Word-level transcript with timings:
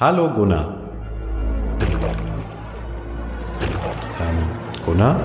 Hallo 0.00 0.30
Gunnar. 0.30 0.78
Ähm, 4.18 4.38
Gunnar? 4.82 5.20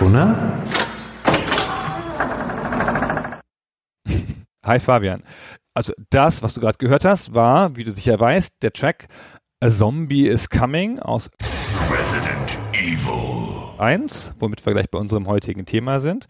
Gunnar? 0.00 0.64
Hi 4.66 4.80
Fabian. 4.80 5.22
Also 5.74 5.92
das, 6.10 6.42
was 6.42 6.54
du 6.54 6.60
gerade 6.60 6.78
gehört 6.78 7.04
hast, 7.04 7.32
war, 7.32 7.76
wie 7.76 7.84
du 7.84 7.92
sicher 7.92 8.18
weißt, 8.18 8.54
der 8.62 8.72
Track 8.72 9.06
A 9.60 9.70
Zombie 9.70 10.26
is 10.26 10.50
Coming 10.50 10.98
aus 10.98 11.30
Resident 11.88 12.58
Evil. 12.72 13.27
1, 13.78 14.34
womit 14.38 14.64
wir 14.64 14.72
gleich 14.72 14.90
bei 14.90 14.98
unserem 14.98 15.26
heutigen 15.26 15.64
Thema 15.64 16.00
sind. 16.00 16.26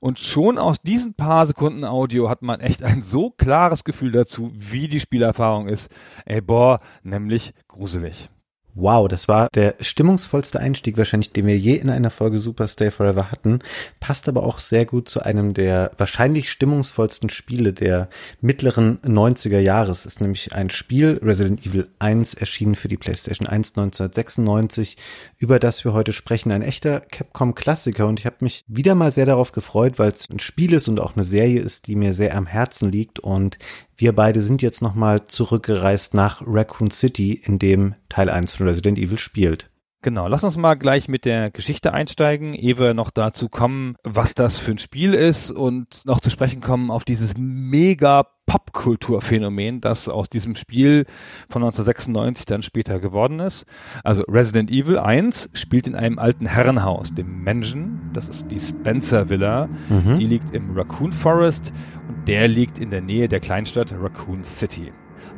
Und 0.00 0.18
schon 0.18 0.58
aus 0.58 0.80
diesen 0.80 1.14
paar 1.14 1.46
Sekunden 1.46 1.84
Audio 1.84 2.30
hat 2.30 2.42
man 2.42 2.60
echt 2.60 2.82
ein 2.82 3.02
so 3.02 3.30
klares 3.30 3.84
Gefühl 3.84 4.12
dazu, 4.12 4.50
wie 4.54 4.88
die 4.88 5.00
Spielerfahrung 5.00 5.68
ist. 5.68 5.90
Ey, 6.24 6.40
boah, 6.40 6.80
nämlich 7.02 7.52
gruselig. 7.68 8.30
Wow, 8.74 9.08
das 9.08 9.28
war 9.28 9.48
der 9.54 9.74
stimmungsvollste 9.80 10.60
Einstieg 10.60 10.96
wahrscheinlich, 10.96 11.32
den 11.32 11.46
wir 11.46 11.58
je 11.58 11.76
in 11.76 11.90
einer 11.90 12.10
Folge 12.10 12.38
Super 12.38 12.68
Stay 12.68 12.90
Forever 12.90 13.30
hatten. 13.30 13.60
Passt 13.98 14.28
aber 14.28 14.44
auch 14.44 14.58
sehr 14.58 14.86
gut 14.86 15.08
zu 15.08 15.20
einem 15.22 15.54
der 15.54 15.90
wahrscheinlich 15.98 16.50
stimmungsvollsten 16.50 17.30
Spiele 17.30 17.72
der 17.72 18.08
mittleren 18.40 18.98
90er 18.98 19.58
Jahres. 19.58 20.06
Ist 20.06 20.20
nämlich 20.20 20.54
ein 20.54 20.70
Spiel, 20.70 21.20
Resident 21.22 21.66
Evil 21.66 21.88
1, 21.98 22.34
erschienen 22.34 22.74
für 22.74 22.88
die 22.88 22.96
PlayStation 22.96 23.46
1 23.48 23.70
1996, 23.76 24.96
über 25.38 25.58
das 25.58 25.84
wir 25.84 25.92
heute 25.92 26.12
sprechen. 26.12 26.52
Ein 26.52 26.62
echter 26.62 27.00
Capcom-Klassiker 27.00 28.06
und 28.06 28.20
ich 28.20 28.26
habe 28.26 28.36
mich 28.40 28.64
wieder 28.68 28.94
mal 28.94 29.12
sehr 29.12 29.26
darauf 29.26 29.52
gefreut, 29.52 29.98
weil 29.98 30.10
es 30.10 30.28
ein 30.30 30.38
Spiel 30.38 30.72
ist 30.72 30.88
und 30.88 31.00
auch 31.00 31.16
eine 31.16 31.24
Serie 31.24 31.60
ist, 31.60 31.86
die 31.86 31.96
mir 31.96 32.12
sehr 32.12 32.36
am 32.36 32.46
Herzen 32.46 32.90
liegt 32.90 33.18
und 33.18 33.58
wir 34.00 34.14
beide 34.14 34.40
sind 34.40 34.62
jetzt 34.62 34.82
nochmal 34.82 35.26
zurückgereist 35.26 36.14
nach 36.14 36.42
Raccoon 36.44 36.90
City, 36.90 37.32
in 37.32 37.58
dem 37.58 37.94
Teil 38.08 38.28
1 38.28 38.54
von 38.54 38.66
Resident 38.66 38.98
Evil 38.98 39.18
spielt. 39.18 39.69
Genau, 40.02 40.28
lass 40.28 40.44
uns 40.44 40.56
mal 40.56 40.74
gleich 40.76 41.08
mit 41.08 41.26
der 41.26 41.50
Geschichte 41.50 41.92
einsteigen, 41.92 42.54
ehe 42.54 42.78
wir 42.78 42.94
noch 42.94 43.10
dazu 43.10 43.50
kommen, 43.50 43.96
was 44.02 44.34
das 44.34 44.58
für 44.58 44.70
ein 44.70 44.78
Spiel 44.78 45.12
ist 45.12 45.50
und 45.50 46.06
noch 46.06 46.20
zu 46.20 46.30
sprechen 46.30 46.62
kommen 46.62 46.90
auf 46.90 47.04
dieses 47.04 47.34
mega 47.36 48.26
Popkulturphänomen, 48.46 49.82
das 49.82 50.08
aus 50.08 50.30
diesem 50.30 50.54
Spiel 50.56 51.04
von 51.50 51.62
1996 51.62 52.46
dann 52.46 52.62
später 52.62 52.98
geworden 52.98 53.40
ist. 53.40 53.66
Also 54.02 54.22
Resident 54.22 54.70
Evil 54.70 54.98
1 54.98 55.50
spielt 55.52 55.86
in 55.86 55.94
einem 55.94 56.18
alten 56.18 56.46
Herrenhaus, 56.46 57.14
dem 57.14 57.44
Mansion, 57.44 58.00
das 58.14 58.28
ist 58.30 58.50
die 58.50 58.58
Spencer 58.58 59.28
Villa, 59.28 59.68
Mhm. 59.90 60.16
die 60.16 60.26
liegt 60.26 60.54
im 60.54 60.74
Raccoon 60.76 61.12
Forest 61.12 61.72
und 62.08 62.26
der 62.26 62.48
liegt 62.48 62.78
in 62.78 62.90
der 62.90 63.02
Nähe 63.02 63.28
der 63.28 63.40
Kleinstadt 63.40 63.92
Raccoon 63.92 64.44
City. 64.44 64.92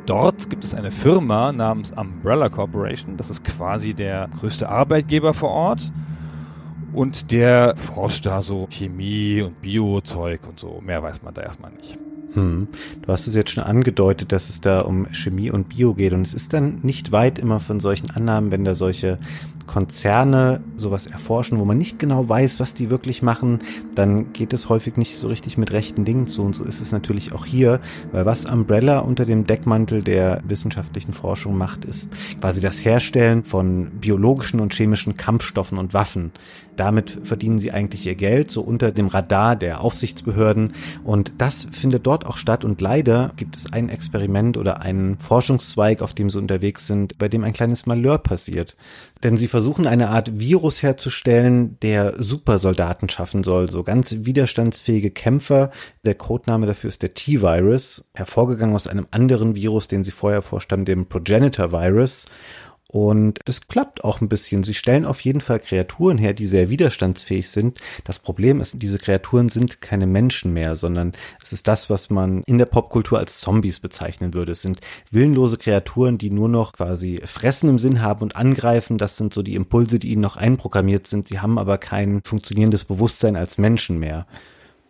Dort 0.05 0.49
gibt 0.49 0.63
es 0.65 0.73
eine 0.73 0.91
Firma 0.91 1.53
namens 1.53 1.91
Umbrella 1.91 2.49
Corporation. 2.49 3.15
Das 3.15 3.29
ist 3.29 3.43
quasi 3.43 3.93
der 3.93 4.29
größte 4.39 4.67
Arbeitgeber 4.67 5.33
vor 5.33 5.49
Ort. 5.49 5.91
Und 6.93 7.31
der 7.31 7.75
forscht 7.77 8.25
da 8.25 8.41
so 8.41 8.67
Chemie 8.69 9.41
und 9.41 9.61
Biozeug 9.61 10.41
und 10.47 10.59
so. 10.59 10.81
Mehr 10.85 11.01
weiß 11.01 11.23
man 11.23 11.33
da 11.33 11.41
erstmal 11.41 11.71
nicht. 11.71 11.97
Hm. 12.33 12.67
Du 13.01 13.11
hast 13.11 13.27
es 13.27 13.35
jetzt 13.35 13.51
schon 13.51 13.63
angedeutet, 13.63 14.31
dass 14.31 14.49
es 14.49 14.59
da 14.59 14.81
um 14.81 15.07
Chemie 15.11 15.51
und 15.51 15.69
Bio 15.69 15.93
geht. 15.93 16.13
Und 16.13 16.23
es 16.23 16.33
ist 16.33 16.53
dann 16.53 16.79
nicht 16.81 17.11
weit 17.11 17.39
immer 17.39 17.59
von 17.59 17.79
solchen 17.79 18.09
Annahmen, 18.11 18.51
wenn 18.51 18.65
da 18.65 18.75
solche 18.75 19.19
Konzerne 19.67 20.61
sowas 20.75 21.07
erforschen, 21.07 21.59
wo 21.59 21.65
man 21.65 21.77
nicht 21.77 21.99
genau 21.99 22.27
weiß, 22.27 22.59
was 22.59 22.73
die 22.73 22.89
wirklich 22.89 23.21
machen, 23.21 23.59
dann 23.95 24.33
geht 24.33 24.53
es 24.53 24.69
häufig 24.69 24.97
nicht 24.97 25.17
so 25.17 25.27
richtig 25.27 25.57
mit 25.57 25.71
rechten 25.71 26.05
Dingen 26.05 26.27
zu. 26.27 26.43
Und 26.43 26.55
so 26.55 26.63
ist 26.63 26.81
es 26.81 26.91
natürlich 26.91 27.33
auch 27.33 27.45
hier, 27.45 27.79
weil 28.11 28.25
was 28.25 28.45
Umbrella 28.45 28.99
unter 28.99 29.25
dem 29.25 29.45
Deckmantel 29.45 30.03
der 30.03 30.41
wissenschaftlichen 30.47 31.13
Forschung 31.13 31.57
macht, 31.57 31.85
ist 31.85 32.09
quasi 32.39 32.61
das 32.61 32.83
Herstellen 32.83 33.43
von 33.43 33.91
biologischen 33.99 34.59
und 34.59 34.73
chemischen 34.73 35.17
Kampfstoffen 35.17 35.77
und 35.77 35.93
Waffen. 35.93 36.31
Damit 36.75 37.19
verdienen 37.23 37.59
sie 37.59 37.71
eigentlich 37.71 38.05
ihr 38.05 38.15
Geld, 38.15 38.49
so 38.49 38.61
unter 38.61 38.91
dem 38.91 39.07
Radar 39.07 39.55
der 39.55 39.81
Aufsichtsbehörden. 39.81 40.73
Und 41.03 41.33
das 41.37 41.67
findet 41.71 42.05
dort 42.07 42.25
auch 42.25 42.37
statt. 42.37 42.65
Und 42.65 42.81
leider 42.81 43.31
gibt 43.35 43.55
es 43.55 43.71
ein 43.71 43.89
Experiment 43.89 44.57
oder 44.57 44.81
einen 44.81 45.17
Forschungszweig, 45.19 46.01
auf 46.01 46.13
dem 46.13 46.29
sie 46.29 46.39
unterwegs 46.39 46.87
sind, 46.87 47.17
bei 47.17 47.29
dem 47.29 47.43
ein 47.43 47.53
kleines 47.53 47.85
Malheur 47.85 48.17
passiert. 48.17 48.75
Denn 49.23 49.37
sie 49.37 49.47
versuchen 49.47 49.87
eine 49.87 50.09
Art 50.09 50.39
Virus 50.39 50.81
herzustellen, 50.81 51.77
der 51.81 52.15
Supersoldaten 52.21 53.09
schaffen 53.09 53.43
soll, 53.43 53.69
so 53.69 53.83
ganz 53.83 54.15
widerstandsfähige 54.19 55.11
Kämpfer. 55.11 55.71
Der 56.03 56.15
Codename 56.15 56.65
dafür 56.65 56.89
ist 56.89 57.03
der 57.03 57.13
T-Virus, 57.13 58.09
hervorgegangen 58.13 58.75
aus 58.75 58.87
einem 58.87 59.07
anderen 59.11 59.55
Virus, 59.55 59.87
den 59.87 60.03
sie 60.03 60.11
vorher 60.11 60.41
vorstanden, 60.41 60.85
dem 60.85 61.05
Progenitor-Virus. 61.05 62.25
Und 62.93 63.39
das 63.45 63.67
klappt 63.67 64.03
auch 64.03 64.21
ein 64.21 64.29
bisschen. 64.29 64.63
Sie 64.63 64.75
stellen 64.75 65.03
auf 65.03 65.21
jeden 65.21 65.41
Fall 65.41 65.59
Kreaturen 65.59 66.19
her, 66.19 66.35
die 66.35 66.45
sehr 66.45 66.69
widerstandsfähig 66.69 67.49
sind. 67.49 67.79
Das 68.03 68.19
Problem 68.19 68.61
ist, 68.61 68.75
diese 68.83 68.99
Kreaturen 68.99 69.49
sind 69.49 69.81
keine 69.81 70.05
Menschen 70.05 70.53
mehr, 70.53 70.75
sondern 70.75 71.13
es 71.41 71.53
ist 71.53 71.67
das, 71.67 71.89
was 71.89 72.11
man 72.11 72.43
in 72.43 72.59
der 72.59 72.67
Popkultur 72.67 73.17
als 73.17 73.39
Zombies 73.39 73.79
bezeichnen 73.79 74.35
würde. 74.35 74.51
Es 74.51 74.61
sind 74.61 74.79
willenlose 75.09 75.57
Kreaturen, 75.57 76.19
die 76.19 76.29
nur 76.29 76.49
noch 76.49 76.73
quasi 76.73 77.19
Fressen 77.25 77.67
im 77.67 77.79
Sinn 77.79 78.03
haben 78.03 78.21
und 78.21 78.35
angreifen. 78.35 78.99
Das 78.99 79.17
sind 79.17 79.33
so 79.33 79.41
die 79.41 79.55
Impulse, 79.55 79.97
die 79.97 80.11
ihnen 80.11 80.21
noch 80.21 80.37
einprogrammiert 80.37 81.07
sind. 81.07 81.27
Sie 81.27 81.39
haben 81.39 81.57
aber 81.57 81.79
kein 81.79 82.21
funktionierendes 82.23 82.83
Bewusstsein 82.85 83.35
als 83.35 83.57
Menschen 83.57 83.97
mehr. 83.97 84.27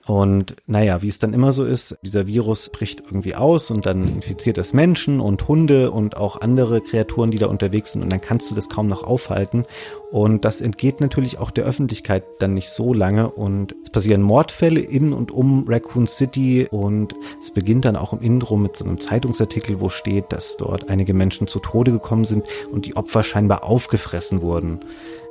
Und 0.06 0.58
naja, 0.68 1.02
wie 1.02 1.08
es 1.08 1.20
dann 1.20 1.34
immer 1.34 1.54
so 1.54 1.64
ist, 1.64 1.98
dieser 2.02 2.28
Virus 2.28 2.70
bricht 2.70 3.00
irgendwie 3.06 3.36
aus 3.36 3.72
und 3.72 3.86
dann 3.86 4.04
infiziert 4.04 4.58
es 4.58 4.74
Menschen 4.74 5.22
und 5.22 5.48
Hunde 5.48 5.92
und 5.92 6.18
auch 6.18 6.42
andere 6.42 6.82
Kreaturen, 6.82 7.32
die 7.32 7.38
da 7.38 7.48
unterwegs 7.48 7.94
sind 7.94 8.02
und 8.02 8.12
dann 8.12 8.20
kannst 8.20 8.52
du 8.52 8.56
das 8.56 8.68
kaum 8.68 8.88
noch 8.88 9.04
aufhalten. 9.04 9.66
Und 10.12 10.44
das 10.44 10.60
entgeht 10.60 11.00
natürlich 11.00 11.40
auch 11.40 11.52
der 11.52 11.64
Öffentlichkeit 11.64 12.24
dann 12.40 12.54
nicht 12.54 12.70
so 12.70 12.94
lange 12.94 13.30
und 13.30 13.76
es 13.86 13.92
passieren 13.92 14.22
Mordfälle 14.22 14.82
in 14.82 15.14
und 15.14 15.32
um 15.32 15.66
Raccoon 15.70 16.06
City 16.06 16.68
und 16.70 17.16
es 17.42 17.52
beginnt 17.52 17.86
dann 17.86 17.96
auch 17.96 18.12
im 18.12 18.20
Intro 18.20 18.58
mit 18.58 18.76
so 18.76 18.84
einem 18.84 19.00
Zeitungsartikel, 19.00 19.80
wo 19.80 19.88
steht, 19.88 20.26
dass 20.34 20.58
dort 20.58 20.90
einige 20.90 21.14
Menschen 21.14 21.48
zu 21.48 21.60
Tode 21.60 21.92
gekommen 21.92 22.26
sind 22.26 22.46
und 22.72 22.86
die 22.86 22.98
Opfer 22.98 23.24
scheinbar 23.24 23.64
aufgefressen 23.64 24.42
wurden. 24.42 24.82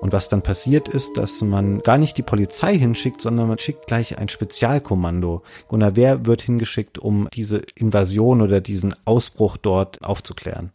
Und 0.02 0.12
was 0.12 0.28
dann 0.28 0.42
passiert 0.42 0.88
ist, 0.88 1.16
dass 1.16 1.42
man 1.42 1.80
gar 1.80 1.96
nicht 1.96 2.18
die 2.18 2.24
Polizei 2.24 2.76
hinschickt, 2.76 3.22
sondern 3.22 3.46
man 3.46 3.58
schickt 3.58 3.86
gleich 3.86 4.18
ein 4.18 4.28
Spezialkommando. 4.28 5.44
Gunnar, 5.68 5.94
wer 5.94 6.26
wird 6.26 6.42
hingeschickt, 6.42 6.98
um 6.98 7.28
diese 7.32 7.62
Invasion 7.76 8.42
oder 8.42 8.60
diesen 8.60 8.96
Ausbruch 9.04 9.56
dort 9.56 10.02
aufzuklären? 10.02 10.72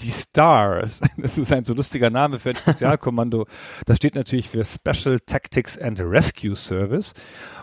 Die 0.00 0.10
Stars. 0.10 1.00
Das 1.16 1.38
ist 1.38 1.52
ein 1.52 1.62
so 1.62 1.72
lustiger 1.72 2.10
Name 2.10 2.40
für 2.40 2.50
ein 2.50 2.56
Spezialkommando. 2.56 3.46
Das 3.86 3.98
steht 3.98 4.16
natürlich 4.16 4.48
für 4.48 4.64
Special 4.64 5.20
Tactics 5.20 5.78
and 5.78 6.00
Rescue 6.00 6.56
Service. 6.56 7.14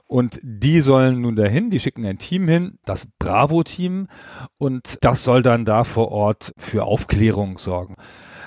Und 0.07 0.39
die 0.41 0.79
sollen 0.79 1.19
nun 1.19 1.35
dahin, 1.35 1.69
die 1.69 1.81
schicken 1.81 2.05
ein 2.05 2.19
Team 2.19 2.47
hin, 2.47 2.79
das 2.85 3.09
Bravo-Team. 3.19 4.07
Und 4.57 4.97
das 5.01 5.25
soll 5.25 5.43
dann 5.43 5.65
da 5.65 5.83
vor 5.83 6.09
Ort 6.13 6.53
für 6.57 6.85
Aufklärung 6.85 7.57
sorgen. 7.57 7.97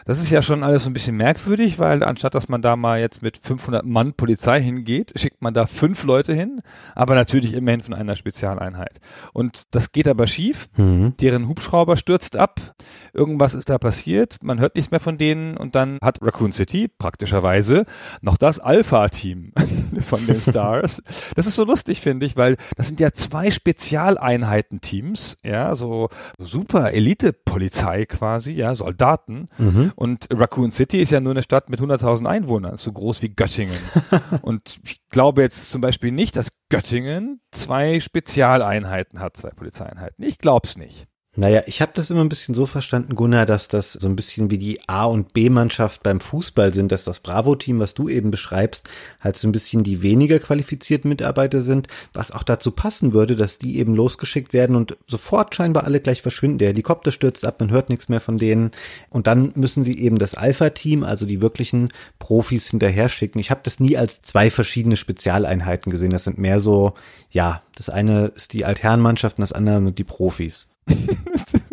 Das 0.05 0.19
ist 0.19 0.31
ja 0.31 0.43
schon 0.43 0.63
alles 0.63 0.85
so 0.85 0.91
ein 0.91 0.93
bisschen 0.93 1.17
merkwürdig, 1.17 1.79
weil 1.79 2.03
anstatt 2.03 2.35
dass 2.35 2.49
man 2.49 2.63
da 2.63 2.77
mal 2.77 3.01
jetzt 3.01 3.23
mit 3.23 3.39
500 3.39 3.85
Mann 3.85 4.13
Polizei 4.15 4.61
hingeht, 4.61 5.13
schickt 5.17 5.41
man 5.41 5.55
da 5.55 5.67
fünf 5.67 6.05
Leute 6.05 6.35
hin, 6.35 6.61
aber 6.95 7.15
natürlich 7.15 7.55
immerhin 7.55 7.81
von 7.81 7.95
einer 7.95 8.17
Spezialeinheit. 8.17 9.01
Und 9.33 9.75
das 9.75 9.93
geht 9.93 10.09
aber 10.09 10.27
schief. 10.27 10.69
Mhm. 10.77 11.17
Deren 11.21 11.49
Hubschrauber 11.49 11.97
stürzt 11.97 12.37
ab. 12.37 12.61
Irgendwas 13.13 13.55
ist 13.55 13.71
da 13.71 13.79
passiert. 13.79 14.39
Man 14.43 14.61
hört 14.61 14.77
nichts 14.77 14.91
mehr 14.91 15.01
von 15.01 15.17
denen. 15.17 15.57
Und 15.57 15.75
dann 15.75 15.99
hat 16.03 16.19
Raccoon 16.21 16.53
City 16.53 16.89
praktischerweise 16.89 17.85
noch 18.21 18.37
das 18.37 18.61
Alpha-Team 18.61 19.53
von 20.01 20.27
den 20.27 20.41
Stars. 20.41 21.03
Das 21.35 21.47
ist 21.47 21.57
so 21.57 21.65
lustig, 21.65 22.01
finde 22.01 22.27
ich, 22.27 22.37
weil 22.37 22.57
das 22.77 22.89
sind 22.89 23.01
ja 23.01 23.13
zwei 23.13 23.51
Spezialeinheiten-Teams. 23.51 25.39
Ja, 25.43 25.75
so 25.77 26.09
super 26.39 26.93
Elite-Polizei 26.93 28.07
quasi, 28.07 28.53
ja, 28.53 28.75
Soldaten. 28.75 29.47
Mhm. 29.59 29.93
Und 29.95 30.27
Raccoon 30.31 30.71
City 30.71 31.01
ist 31.01 31.11
ja 31.11 31.21
nur 31.21 31.33
eine 31.33 31.43
Stadt 31.43 31.71
mit 31.71 31.81
100.000 31.81 32.27
Einwohnern, 32.27 32.77
so 32.77 32.93
groß 32.93 33.23
wie 33.23 33.29
Göttingen. 33.29 33.79
und 34.43 34.81
ich 34.85 35.01
glaube 35.09 35.43
jetzt 35.43 35.71
zum 35.71 35.81
Beispiel 35.81 36.11
nicht, 36.11 36.37
dass 36.37 36.49
Göttingen 36.69 37.41
zwei 37.53 38.01
Spezialeinheiten 38.01 39.21
hat, 39.21 39.37
zwei 39.37 39.51
Polizeieinheiten. 39.51 40.25
Ich 40.25 40.39
glaube 40.39 40.67
es 40.67 40.77
nicht. 40.77 41.07
Naja, 41.37 41.63
ich 41.67 41.83
habe 41.83 41.91
das 41.95 42.11
immer 42.11 42.21
ein 42.21 42.29
bisschen 42.29 42.55
so 42.55 42.65
verstanden, 42.65 43.17
Gunnar, 43.17 43.45
dass 43.45 43.67
das 43.67 43.95
so 43.95 44.07
ein 44.07 44.15
bisschen 44.15 44.53
wie 44.53 44.59
die 44.59 44.89
A- 44.89 45.07
und 45.07 45.33
B-Mannschaft 45.33 46.05
beim 46.05 46.21
Fußball 46.21 46.73
sind, 46.73 46.93
dass 46.93 47.03
das 47.03 47.19
Bravo-Team, 47.19 47.81
was 47.81 47.95
du 47.95 48.09
eben 48.09 48.31
beschreibst, 48.31 48.89
halt 49.21 49.37
so 49.37 49.49
ein 49.49 49.53
bisschen 49.53 49.83
die 49.83 50.03
weniger 50.03 50.39
qualifizierten 50.39 51.09
Mitarbeiter 51.09 51.61
sind, 51.61 51.89
was 52.13 52.31
auch 52.31 52.45
dazu 52.45 52.71
passen 52.71 53.13
würde, 53.13 53.35
dass 53.35 53.59
die 53.59 53.79
eben 53.79 53.97
losgeschickt 53.97 54.53
werden 54.53 54.77
und 54.77 54.97
sofort 55.09 55.57
scheinbar 55.57 55.85
alle 55.85 56.01
gleich 56.01 56.23
verschwinden. 56.23 56.59
Der 56.59 56.69
Helikopter 56.69 57.11
stürzt 57.11 57.45
ab, 57.45 57.59
man 57.59 57.73
hört 57.73 57.89
nichts 57.89 58.09
mehr 58.09 58.21
von 58.21 58.39
denen 58.39 58.71
und 59.11 59.27
dann 59.27 59.51
müssen 59.57 59.83
sie 59.83 59.99
eben 59.99 60.19
das 60.19 60.37
Alpha-Team, 60.37 61.03
also 61.03 61.27
die 61.27 61.41
wirklichen 61.41 61.89
Profis 62.21 62.69
hinterher 62.71 63.09
schicken. 63.09 63.41
Ich 63.41 63.51
habe 63.51 63.61
das 63.65 63.81
nie 63.81 63.97
als 63.97 64.23
zwei 64.23 64.51
verschiedene 64.51 64.95
Spezialeinheiten 64.95 65.91
gesehen. 65.91 66.11
Das 66.11 66.25
sind 66.25 66.39
mehr 66.39 66.61
so, 66.61 66.95
ja, 67.35 67.63
das 67.75 67.89
eine 67.89 68.27
ist 68.27 68.53
die 68.53 68.65
Altherrenmannschaft 68.65 69.39
und 69.39 69.43
das 69.43 69.53
andere 69.53 69.85
sind 69.85 69.99
die 69.99 70.05
Profis. 70.05 70.69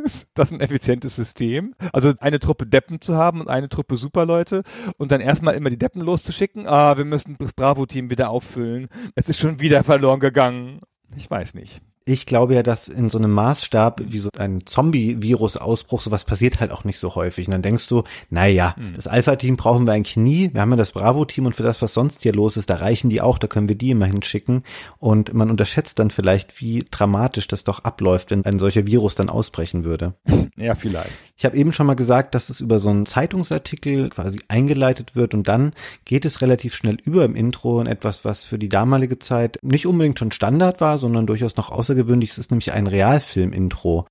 ist 0.04 0.28
das 0.34 0.52
ein 0.52 0.60
effizientes 0.60 1.16
System? 1.16 1.76
Also 1.94 2.14
eine 2.20 2.40
Truppe 2.40 2.66
Deppen 2.66 3.00
zu 3.00 3.16
haben 3.16 3.42
und 3.42 3.48
eine 3.48 3.70
Truppe 3.70 3.96
Superleute 3.96 4.64
und 4.98 5.12
dann 5.12 5.22
erstmal 5.22 5.54
immer 5.54 5.70
die 5.70 5.78
Deppen 5.78 6.02
loszuschicken. 6.02 6.68
Ah, 6.68 6.98
wir 6.98 7.06
müssen 7.06 7.36
das 7.38 7.54
Bravo-Team 7.54 8.10
wieder 8.10 8.32
auffüllen. 8.32 8.88
Es 9.14 9.30
ist 9.30 9.38
schon 9.38 9.60
wieder 9.60 9.84
verloren 9.84 10.20
gegangen. 10.20 10.80
Ich 11.16 11.30
weiß 11.30 11.54
nicht 11.54 11.82
ich 12.06 12.26
glaube 12.26 12.56
ja, 12.56 12.64
dass 12.64 12.88
in 12.88 13.10
so 13.10 13.18
einem 13.18 13.32
Maßstab 13.32 14.02
wie 14.08 14.18
so 14.18 14.30
ein 14.38 14.66
Zombie-Virus-Ausbruch 14.66 16.02
sowas 16.02 16.24
passiert 16.24 16.60
halt 16.60 16.72
auch 16.72 16.84
nicht 16.84 16.98
so 16.98 17.16
häufig. 17.16 17.48
Und 17.48 17.54
dann 17.54 17.62
denkst 17.62 17.88
du, 17.88 18.04
naja, 18.30 18.76
mhm. 18.78 18.96
das 18.96 19.08
Alpha-Team 19.08 19.56
brauchen 19.56 19.86
wir 19.86 19.94
eigentlich 19.94 20.18
nie. 20.18 20.52
Wir 20.54 20.62
haben 20.62 20.72
ja 20.72 20.78
das 20.78 20.92
Bravo-Team 20.92 21.46
und 21.46 21.56
für 21.56 21.64
das, 21.64 21.82
was 21.82 21.94
sonst 21.94 22.24
hier 22.24 22.34
los 22.34 22.58
ist, 22.58 22.70
da 22.70 22.76
reichen 22.76 23.10
die 23.10 23.22
auch, 23.22 23.38
da 23.38 23.48
können 23.48 23.70
wir 23.70 23.76
die 23.76 23.92
immer 23.92 24.08
hinschicken. 24.08 24.64
Und 24.98 25.34
man 25.34 25.52
unterschätzt 25.52 26.00
dann 26.00 26.10
vielleicht, 26.10 26.60
wie 26.60 26.84
dramatisch 26.90 27.48
das 27.48 27.64
doch 27.64 27.84
abläuft, 27.84 28.32
wenn 28.32 28.46
ein 28.46 28.60
solcher 28.60 28.88
Virus 28.88 29.16
dann 29.16 29.30
ausbrechen 29.30 29.84
würde. 29.84 30.16
Ja, 30.58 30.76
vielleicht. 30.76 31.12
Ich 31.38 31.46
habe 31.46 31.58
eben 31.58 31.74
schon 31.74 31.88
mal 31.88 31.96
gesagt, 31.96 32.36
dass 32.36 32.50
es 32.50 32.60
über 32.62 32.78
so 32.78 32.90
einen 32.90 33.06
Zeitungsartikel 33.06 34.10
quasi 34.10 34.40
eingeleitet 34.48 35.16
wird 35.16 35.34
und 35.34 35.48
dann 35.48 35.72
geht 36.06 36.26
es 36.26 36.42
relativ 36.42 36.76
schnell 36.76 36.98
über 37.04 37.26
im 37.26 37.36
Intro 37.36 37.80
in 37.82 37.88
etwas, 37.88 38.26
was 38.26 38.44
für 38.44 38.60
die 38.60 38.70
damalige 38.70 39.18
Zeit 39.18 39.58
nicht 39.62 39.88
unbedingt 39.88 40.20
schon 40.20 40.32
Standard 40.32 40.82
war, 40.82 40.98
sondern 40.98 41.26
durchaus 41.26 41.58
noch 41.58 41.72
außer 41.72 41.91
außergewöhnlich. 41.92 42.32
Es 42.32 42.38
ist 42.38 42.52
nämlich 42.52 42.72
ein 42.72 42.88
Realfilm-Intro. 42.88 44.08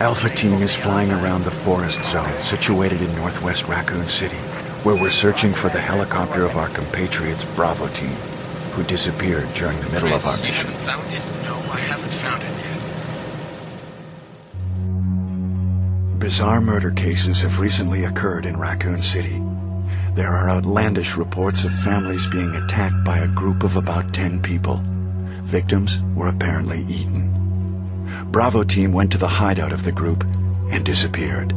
Alpha 0.00 0.28
Team 0.28 0.60
is 0.60 0.74
flying 0.74 1.10
around 1.12 1.44
the 1.44 1.50
forest 1.50 2.04
zone 2.04 2.30
situated 2.40 3.00
in 3.00 3.14
northwest 3.16 3.68
Raccoon 3.68 4.06
City, 4.06 4.36
where 4.82 4.96
we're 4.96 5.08
searching 5.08 5.54
for 5.54 5.70
the 5.70 5.80
helicopter 5.80 6.44
of 6.44 6.56
our 6.56 6.68
compatriots 6.68 7.44
Bravo 7.56 7.86
Team, 7.88 8.14
who 8.74 8.82
disappeared 8.84 9.48
during 9.54 9.80
the 9.80 9.88
middle 9.90 10.12
of 10.12 10.26
our 10.26 10.36
mission. 10.42 10.70
No, 10.84 11.56
I 11.72 11.78
haven't 11.88 12.12
found 12.12 12.42
it 12.42 12.50
yet. 12.50 12.80
Bizarre 16.18 16.60
murder 16.60 16.90
cases 16.90 17.40
have 17.42 17.58
recently 17.60 18.04
occurred 18.04 18.44
in 18.44 18.58
Raccoon 18.58 19.00
City, 19.00 19.40
there 20.14 20.30
are 20.30 20.48
outlandish 20.48 21.16
reports 21.16 21.64
of 21.64 21.72
families 21.72 22.26
being 22.28 22.54
attacked 22.54 23.04
by 23.04 23.18
a 23.18 23.28
group 23.28 23.64
of 23.64 23.76
about 23.76 24.14
10 24.14 24.40
people. 24.42 24.80
Victims 25.42 26.02
were 26.14 26.28
apparently 26.28 26.82
eaten. 26.88 27.30
Bravo 28.30 28.64
team 28.64 28.92
went 28.92 29.10
to 29.12 29.18
the 29.18 29.28
hideout 29.28 29.72
of 29.72 29.84
the 29.84 29.92
group 29.92 30.24
and 30.70 30.84
disappeared. 30.84 31.52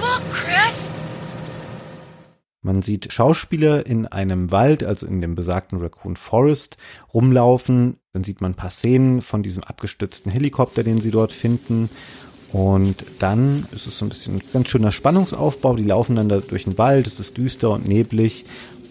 Look, 0.00 0.22
Chris! 0.30 0.92
Man 2.62 2.82
sieht 2.82 3.12
Schauspieler 3.12 3.86
in 3.86 4.06
einem 4.06 4.50
Wald, 4.50 4.84
also 4.84 5.06
in 5.06 5.20
dem 5.20 5.34
besagten 5.34 5.80
Raccoon 5.80 6.16
Forest, 6.16 6.76
rumlaufen. 7.12 7.96
Dann 8.12 8.24
sieht 8.24 8.40
man 8.40 8.52
ein 8.52 8.56
paar 8.56 8.70
Szenen 8.70 9.20
von 9.20 9.42
diesem 9.42 9.64
abgestützten 9.64 10.30
Helikopter, 10.30 10.82
den 10.82 11.00
sie 11.00 11.10
dort 11.10 11.32
finden. 11.32 11.90
Und 12.52 13.04
dann 13.18 13.66
ist 13.72 13.86
es 13.86 13.98
so 13.98 14.04
ein 14.04 14.08
bisschen 14.08 14.36
ein 14.36 14.42
ganz 14.52 14.68
schöner 14.68 14.92
Spannungsaufbau. 14.92 15.76
Die 15.76 15.84
laufen 15.84 16.16
dann 16.16 16.28
da 16.28 16.38
durch 16.38 16.64
den 16.64 16.78
Wald, 16.78 17.06
es 17.06 17.20
ist 17.20 17.36
düster 17.36 17.70
und 17.70 17.86
neblig. 17.86 18.44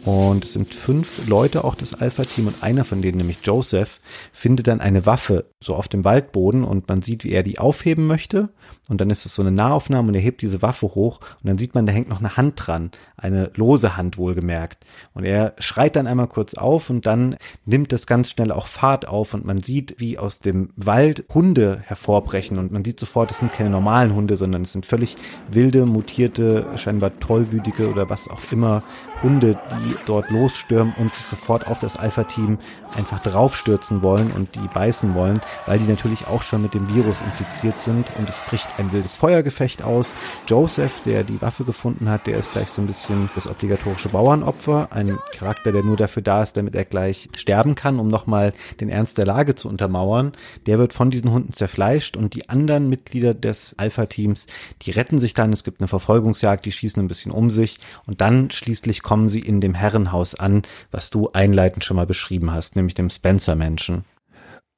Und 0.06 0.46
es 0.46 0.54
sind 0.54 0.74
fünf 0.74 1.28
Leute 1.28 1.64
auch 1.64 1.76
das 1.76 1.94
Alpha-Team 1.94 2.48
und 2.48 2.64
einer 2.64 2.86
von 2.86 3.02
denen, 3.02 3.18
nämlich 3.18 3.40
Joseph, 3.44 4.00
findet 4.32 4.68
dann 4.68 4.80
eine 4.80 5.06
Waffe 5.06 5.46
so 5.62 5.76
auf 5.76 5.90
dem 5.90 6.06
Waldboden 6.06 6.64
und 6.64 6.88
man 6.88 7.02
sieht, 7.02 7.26
wie 7.26 7.32
er 7.32 7.44
die 7.44 7.60
aufheben 7.60 8.08
möchte. 8.08 8.50
Und 8.88 9.02
dann 9.02 9.10
ist 9.10 9.26
es 9.26 9.36
so 9.36 9.42
eine 9.42 9.52
Nahaufnahme 9.52 10.08
und 10.08 10.16
er 10.16 10.22
hebt 10.22 10.42
diese 10.42 10.62
Waffe 10.62 10.88
hoch 10.88 11.20
und 11.20 11.48
dann 11.48 11.58
sieht 11.58 11.76
man, 11.76 11.86
da 11.86 11.92
hängt 11.92 12.10
noch 12.10 12.20
eine 12.20 12.38
Hand 12.38 12.54
dran, 12.56 12.92
eine 13.18 13.52
lose 13.56 13.98
Hand 13.98 14.18
wohlgemerkt. 14.18 14.86
Und 15.14 15.26
er 15.26 15.54
schreit 15.60 15.96
dann 15.96 16.08
einmal 16.08 16.28
kurz 16.28 16.54
auf 16.54 16.90
und 16.90 17.06
dann 17.06 17.36
nimmt 17.66 17.92
es 17.94 18.08
ganz 18.08 18.30
schnell 18.30 18.52
auch 18.52 18.68
Fahrt 18.68 19.08
auf 19.08 19.34
und 19.34 19.46
man 19.46 19.62
sieht, 19.62 19.96
wie 20.00 20.18
aus 20.18 20.40
dem 20.40 20.70
Wald 20.76 21.26
Hunde 21.34 21.82
hervorbrechen 21.86 22.58
und 22.58 22.72
man 22.72 22.86
sieht 22.86 23.00
sofort, 23.00 23.32
es 23.32 23.40
sind 23.40 23.52
keine 23.52 23.70
normalen 23.70 24.16
Hunde, 24.16 24.38
sondern 24.38 24.62
es 24.62 24.72
sind 24.72 24.86
völlig 24.86 25.18
wilde, 25.50 25.86
mutierte, 25.86 26.66
scheinbar 26.78 27.20
tollwütige 27.20 27.90
oder 27.92 28.10
was 28.10 28.30
auch 28.30 28.42
immer 28.52 28.82
Hunde, 29.22 29.60
die 29.86 29.96
dort 30.06 30.30
losstürmen 30.30 30.94
und 30.98 31.14
sich 31.14 31.26
sofort 31.26 31.68
auf 31.68 31.80
das 31.80 31.98
Alpha-Team 31.98 32.58
einfach 32.96 33.22
draufstürzen 33.22 34.02
wollen 34.02 34.32
und 34.32 34.56
die 34.56 34.68
beißen 34.74 35.14
wollen, 35.14 35.42
weil 35.66 35.80
die 35.80 35.88
natürlich 35.88 36.28
auch 36.28 36.42
schon 36.42 36.62
mit 36.62 36.74
dem 36.74 36.94
Virus 36.94 37.22
infiziert 37.22 37.80
sind 37.80 38.08
und 38.18 38.30
es 38.30 38.40
bricht 38.40 38.68
ein 38.78 38.92
wildes 38.92 39.16
Feuergefecht 39.16 39.84
aus. 39.84 40.14
Joseph, 40.48 41.02
der 41.06 41.24
die 41.24 41.42
Waffe 41.42 41.64
gefunden 41.64 42.10
hat, 42.10 42.28
der 42.28 42.38
ist 42.38 42.52
gleich 42.52 42.70
so 42.70 42.82
ein 42.82 42.88
bisschen 42.88 43.30
das 43.36 43.48
obligatorische 43.48 44.10
Bauernopfer, 44.10 44.90
ein 44.92 45.18
Charakter, 45.38 45.72
der 45.72 45.84
nur 45.84 45.98
dafür 45.98 46.24
da 46.24 46.44
ist, 46.44 46.58
damit 46.58 46.76
er 46.76 46.86
gleich 46.86 47.30
sterben 47.36 47.76
kann, 47.76 48.00
um 48.00 48.08
nochmal 48.08 48.54
den 48.80 48.90
Ernst 48.90 49.18
der 49.18 49.26
Lage 49.26 49.56
zu 49.56 49.70
untermauern. 49.70 50.34
Der 50.66 50.80
wird 50.80 50.94
von 50.94 51.12
diesen 51.12 51.32
Hunden 51.32 51.54
zerfleischt 51.54 52.18
und 52.18 52.34
die 52.34 52.50
anderen 52.50 52.90
Mitglieder 52.90 53.34
des 53.34 53.76
Alpha-Teams, 53.78 54.48
die 54.82 54.92
retten 54.92 55.20
sich 55.20 55.34
dann. 55.34 55.54
Es 55.54 55.64
gibt 55.64 55.82
eine 55.82 55.88
Verfolgungsjagd, 55.88 56.66
die 56.66 56.72
schießen 56.72 57.02
ein 57.02 57.08
bisschen 57.08 57.32
um 57.32 57.50
sich 57.50 57.80
und 58.06 58.22
dann 58.22 58.50
schließlich 58.52 59.04
kommen 59.10 59.28
sie 59.28 59.40
in 59.40 59.60
dem 59.60 59.74
Herrenhaus 59.74 60.36
an, 60.36 60.62
was 60.92 61.10
du 61.10 61.30
einleitend 61.34 61.84
schon 61.84 61.98
mal 61.98 62.06
beschrieben 62.06 62.54
hast, 62.54 62.76
nämlich 62.76 62.94
dem 62.94 63.10
Spencer-Menschen. 63.10 64.06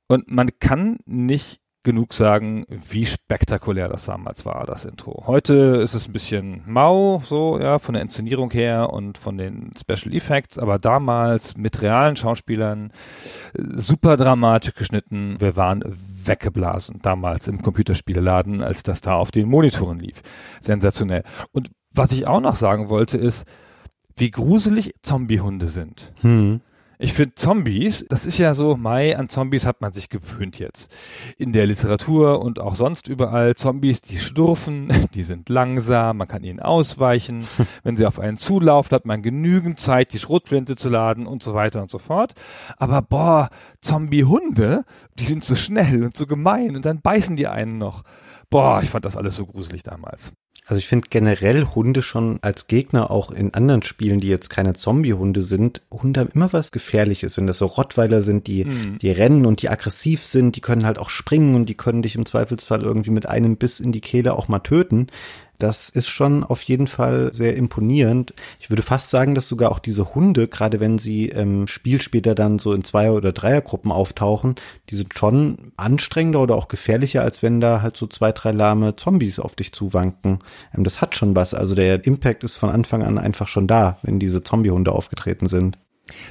Und 0.07 0.31
man 0.31 0.51
kann 0.57 0.99
nicht 1.05 1.59
genug 1.83 2.13
sagen, 2.13 2.63
wie 2.69 3.05
spektakulär 3.05 3.89
das 3.89 4.05
damals 4.05 4.45
war, 4.45 4.65
das 4.65 4.85
Intro. 4.85 5.25
Heute 5.27 5.81
ist 5.83 5.95
es 5.95 6.07
ein 6.07 6.13
bisschen 6.13 6.63
mau, 6.65 7.21
so, 7.25 7.59
ja, 7.59 7.77
von 7.77 7.91
der 7.91 8.03
Inszenierung 8.03 8.51
her 8.51 8.93
und 8.93 9.17
von 9.17 9.37
den 9.37 9.71
Special 9.77 10.15
Effects, 10.15 10.57
aber 10.57 10.77
damals 10.77 11.57
mit 11.57 11.81
realen 11.81 12.15
Schauspielern 12.15 12.93
super 13.57 14.15
dramatisch 14.15 14.75
geschnitten. 14.75 15.35
Wir 15.39 15.57
waren 15.57 15.83
weggeblasen 15.85 16.99
damals 17.01 17.49
im 17.49 17.61
Computerspieleladen, 17.61 18.63
als 18.63 18.83
das 18.83 19.01
da 19.01 19.15
auf 19.15 19.31
den 19.31 19.49
Monitoren 19.49 19.99
lief. 19.99 20.21
Sensationell. 20.61 21.23
Und 21.51 21.69
was 21.93 22.13
ich 22.13 22.27
auch 22.27 22.39
noch 22.39 22.55
sagen 22.55 22.87
wollte 22.87 23.17
ist, 23.17 23.45
wie 24.21 24.31
gruselig 24.31 24.93
Zombiehunde 25.01 25.65
sind. 25.65 26.13
Hm. 26.21 26.61
Ich 26.99 27.13
finde 27.13 27.33
Zombies, 27.33 28.05
das 28.07 28.27
ist 28.27 28.37
ja 28.37 28.53
so, 28.53 28.77
Mai, 28.77 29.17
an 29.17 29.27
Zombies 29.27 29.65
hat 29.65 29.81
man 29.81 29.91
sich 29.91 30.09
gewöhnt 30.09 30.59
jetzt. 30.59 30.95
In 31.39 31.51
der 31.51 31.65
Literatur 31.65 32.39
und 32.39 32.59
auch 32.59 32.75
sonst 32.75 33.07
überall. 33.07 33.55
Zombies, 33.55 34.01
die 34.01 34.19
schlurfen, 34.19 34.89
die 35.15 35.23
sind 35.23 35.49
langsam, 35.49 36.17
man 36.17 36.27
kann 36.27 36.43
ihnen 36.43 36.59
ausweichen. 36.59 37.47
Wenn 37.83 37.97
sie 37.97 38.05
auf 38.05 38.19
einen 38.19 38.37
zulaufen, 38.37 38.93
hat 38.93 39.07
man 39.07 39.23
genügend 39.23 39.79
Zeit, 39.79 40.13
die 40.13 40.19
Schrotflinte 40.19 40.75
zu 40.75 40.89
laden 40.89 41.25
und 41.25 41.41
so 41.41 41.55
weiter 41.55 41.81
und 41.81 41.89
so 41.89 41.97
fort. 41.97 42.35
Aber 42.77 43.01
boah, 43.01 43.49
Zombie-Hunde, 43.79 44.85
die 45.17 45.25
sind 45.25 45.43
so 45.43 45.55
schnell 45.55 46.03
und 46.03 46.15
so 46.15 46.27
gemein 46.27 46.75
und 46.75 46.85
dann 46.85 47.01
beißen 47.01 47.35
die 47.35 47.47
einen 47.47 47.79
noch. 47.79 48.03
Boah, 48.51 48.81
ich 48.83 48.89
fand 48.89 49.05
das 49.05 49.17
alles 49.17 49.35
so 49.35 49.47
gruselig 49.47 49.81
damals. 49.81 50.33
Also 50.67 50.77
ich 50.77 50.87
finde 50.87 51.07
generell 51.09 51.65
Hunde 51.65 52.01
schon 52.01 52.37
als 52.41 52.67
Gegner 52.67 53.09
auch 53.09 53.31
in 53.31 53.53
anderen 53.53 53.81
Spielen, 53.81 54.19
die 54.19 54.27
jetzt 54.27 54.49
keine 54.49 54.73
Zombie-Hunde 54.73 55.41
sind, 55.41 55.81
Hunde 55.91 56.19
haben 56.19 56.29
immer 56.33 56.53
was 56.53 56.71
Gefährliches. 56.71 57.35
Wenn 57.37 57.47
das 57.47 57.57
so 57.57 57.65
Rottweiler 57.65 58.21
sind, 58.21 58.45
die, 58.47 58.65
mhm. 58.65 58.97
die 58.99 59.09
rennen 59.09 59.45
und 59.45 59.61
die 59.61 59.69
aggressiv 59.69 60.23
sind, 60.23 60.55
die 60.55 60.61
können 60.61 60.85
halt 60.85 60.99
auch 60.99 61.09
springen 61.09 61.55
und 61.55 61.65
die 61.65 61.75
können 61.75 62.03
dich 62.03 62.15
im 62.15 62.25
Zweifelsfall 62.25 62.83
irgendwie 62.83 63.09
mit 63.09 63.25
einem 63.25 63.57
Biss 63.57 63.79
in 63.79 63.91
die 63.91 64.01
Kehle 64.01 64.35
auch 64.35 64.49
mal 64.49 64.59
töten. 64.59 65.07
Das 65.61 65.89
ist 65.89 66.07
schon 66.07 66.43
auf 66.43 66.63
jeden 66.63 66.87
Fall 66.87 67.31
sehr 67.33 67.55
imponierend. 67.55 68.33
Ich 68.59 68.71
würde 68.71 68.81
fast 68.81 69.11
sagen, 69.11 69.35
dass 69.35 69.47
sogar 69.47 69.71
auch 69.71 69.77
diese 69.77 70.15
Hunde, 70.15 70.47
gerade 70.47 70.79
wenn 70.79 70.97
sie 70.97 71.27
im 71.27 71.67
Spiel 71.67 72.01
später 72.01 72.33
dann 72.33 72.57
so 72.57 72.73
in 72.73 72.83
Zweier- 72.83 73.13
oder 73.13 73.31
Dreiergruppen 73.31 73.91
auftauchen, 73.91 74.55
die 74.89 74.95
sind 74.95 75.13
schon 75.13 75.71
anstrengender 75.77 76.41
oder 76.41 76.55
auch 76.55 76.67
gefährlicher, 76.67 77.21
als 77.21 77.43
wenn 77.43 77.61
da 77.61 77.83
halt 77.83 77.95
so 77.95 78.07
zwei, 78.07 78.31
drei 78.31 78.53
lahme 78.53 78.95
Zombies 78.95 79.37
auf 79.39 79.55
dich 79.55 79.71
zuwanken. 79.71 80.39
Ähm, 80.75 80.83
das 80.83 80.99
hat 80.99 81.15
schon 81.15 81.35
was. 81.35 81.53
Also 81.53 81.75
der 81.75 82.07
Impact 82.07 82.43
ist 82.43 82.55
von 82.55 82.71
Anfang 82.71 83.03
an 83.03 83.19
einfach 83.19 83.47
schon 83.47 83.67
da, 83.67 83.99
wenn 84.01 84.17
diese 84.17 84.41
Zombiehunde 84.41 84.91
aufgetreten 84.91 85.47
sind. 85.47 85.77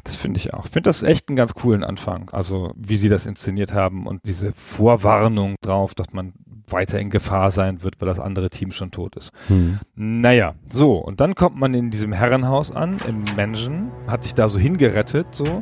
Das 0.02 0.16
finde 0.16 0.38
ich 0.38 0.52
auch. 0.54 0.66
Ich 0.66 0.72
finde 0.72 0.88
das 0.88 1.04
echt 1.04 1.28
einen 1.28 1.36
ganz 1.36 1.54
coolen 1.54 1.84
Anfang. 1.84 2.30
Also 2.30 2.72
wie 2.76 2.96
sie 2.96 3.08
das 3.08 3.26
inszeniert 3.26 3.72
haben 3.72 4.08
und 4.08 4.22
diese 4.24 4.50
Vorwarnung 4.52 5.54
drauf, 5.62 5.94
dass 5.94 6.12
man 6.12 6.32
weiter 6.72 6.98
in 6.98 7.10
Gefahr 7.10 7.50
sein 7.50 7.82
wird, 7.82 8.00
weil 8.00 8.08
das 8.08 8.20
andere 8.20 8.50
Team 8.50 8.72
schon 8.72 8.90
tot 8.90 9.16
ist. 9.16 9.30
Hm. 9.48 9.78
Naja, 9.94 10.54
so, 10.70 10.96
und 10.96 11.20
dann 11.20 11.34
kommt 11.34 11.56
man 11.56 11.74
in 11.74 11.90
diesem 11.90 12.12
Herrenhaus 12.12 12.70
an, 12.70 12.98
im 13.06 13.24
Menschen, 13.36 13.90
hat 14.06 14.24
sich 14.24 14.34
da 14.34 14.48
so 14.48 14.58
hingerettet, 14.58 15.26
so, 15.32 15.60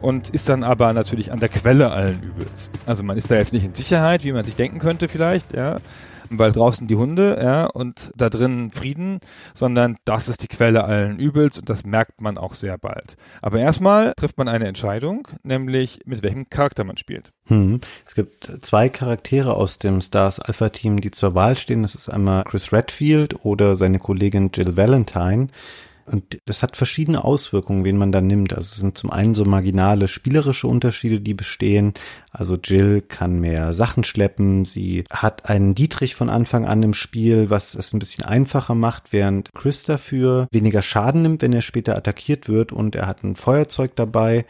und 0.00 0.30
ist 0.30 0.48
dann 0.48 0.62
aber 0.62 0.92
natürlich 0.92 1.32
an 1.32 1.40
der 1.40 1.48
Quelle 1.48 1.90
allen 1.90 2.22
Übels. 2.22 2.70
Also 2.86 3.02
man 3.02 3.16
ist 3.16 3.30
da 3.30 3.36
jetzt 3.36 3.52
nicht 3.52 3.64
in 3.64 3.74
Sicherheit, 3.74 4.24
wie 4.24 4.32
man 4.32 4.44
sich 4.44 4.56
denken 4.56 4.78
könnte 4.78 5.08
vielleicht, 5.08 5.54
ja, 5.54 5.76
weil 6.30 6.52
draußen 6.52 6.86
die 6.86 6.96
Hunde, 6.96 7.38
ja, 7.40 7.66
und 7.66 8.12
da 8.16 8.30
drin 8.30 8.70
Frieden, 8.70 9.20
sondern 9.52 9.96
das 10.04 10.28
ist 10.28 10.42
die 10.42 10.48
Quelle 10.48 10.84
allen 10.84 11.18
Übels 11.18 11.58
und 11.58 11.68
das 11.68 11.84
merkt 11.84 12.20
man 12.20 12.38
auch 12.38 12.54
sehr 12.54 12.78
bald. 12.78 13.16
Aber 13.42 13.58
erstmal 13.58 14.14
trifft 14.16 14.38
man 14.38 14.48
eine 14.48 14.66
Entscheidung, 14.66 15.28
nämlich 15.42 16.00
mit 16.04 16.22
welchem 16.22 16.48
Charakter 16.48 16.84
man 16.84 16.96
spielt. 16.96 17.32
Hm. 17.46 17.80
Es 18.06 18.14
gibt 18.14 18.50
zwei 18.62 18.88
Charaktere 18.88 19.54
aus 19.54 19.78
dem 19.78 20.00
Stars 20.00 20.40
Alpha 20.40 20.68
Team, 20.70 21.00
die 21.00 21.10
zur 21.10 21.34
Wahl 21.34 21.56
stehen. 21.56 21.82
Das 21.82 21.94
ist 21.94 22.08
einmal 22.08 22.44
Chris 22.44 22.72
Redfield 22.72 23.44
oder 23.44 23.76
seine 23.76 23.98
Kollegin 23.98 24.50
Jill 24.52 24.76
Valentine. 24.76 25.48
Und 26.06 26.38
das 26.44 26.62
hat 26.62 26.76
verschiedene 26.76 27.24
Auswirkungen, 27.24 27.84
wen 27.84 27.96
man 27.96 28.12
da 28.12 28.20
nimmt. 28.20 28.52
Also 28.52 28.66
es 28.66 28.76
sind 28.76 28.98
zum 28.98 29.10
einen 29.10 29.34
so 29.34 29.44
marginale 29.44 30.06
spielerische 30.08 30.66
Unterschiede, 30.66 31.20
die 31.20 31.34
bestehen. 31.34 31.94
Also 32.30 32.56
Jill 32.56 33.00
kann 33.00 33.40
mehr 33.40 33.72
Sachen 33.72 34.04
schleppen. 34.04 34.64
Sie 34.64 35.04
hat 35.10 35.48
einen 35.48 35.74
Dietrich 35.74 36.14
von 36.14 36.28
Anfang 36.28 36.66
an 36.66 36.82
im 36.82 36.94
Spiel, 36.94 37.48
was 37.48 37.74
es 37.74 37.92
ein 37.92 38.00
bisschen 38.00 38.24
einfacher 38.24 38.74
macht, 38.74 39.12
während 39.12 39.52
Chris 39.54 39.84
dafür 39.84 40.46
weniger 40.50 40.82
Schaden 40.82 41.22
nimmt, 41.22 41.42
wenn 41.42 41.52
er 41.52 41.62
später 41.62 41.96
attackiert 41.96 42.48
wird 42.48 42.72
und 42.72 42.94
er 42.96 43.06
hat 43.06 43.22
ein 43.24 43.36
Feuerzeug 43.36 43.96
dabei. 43.96 44.44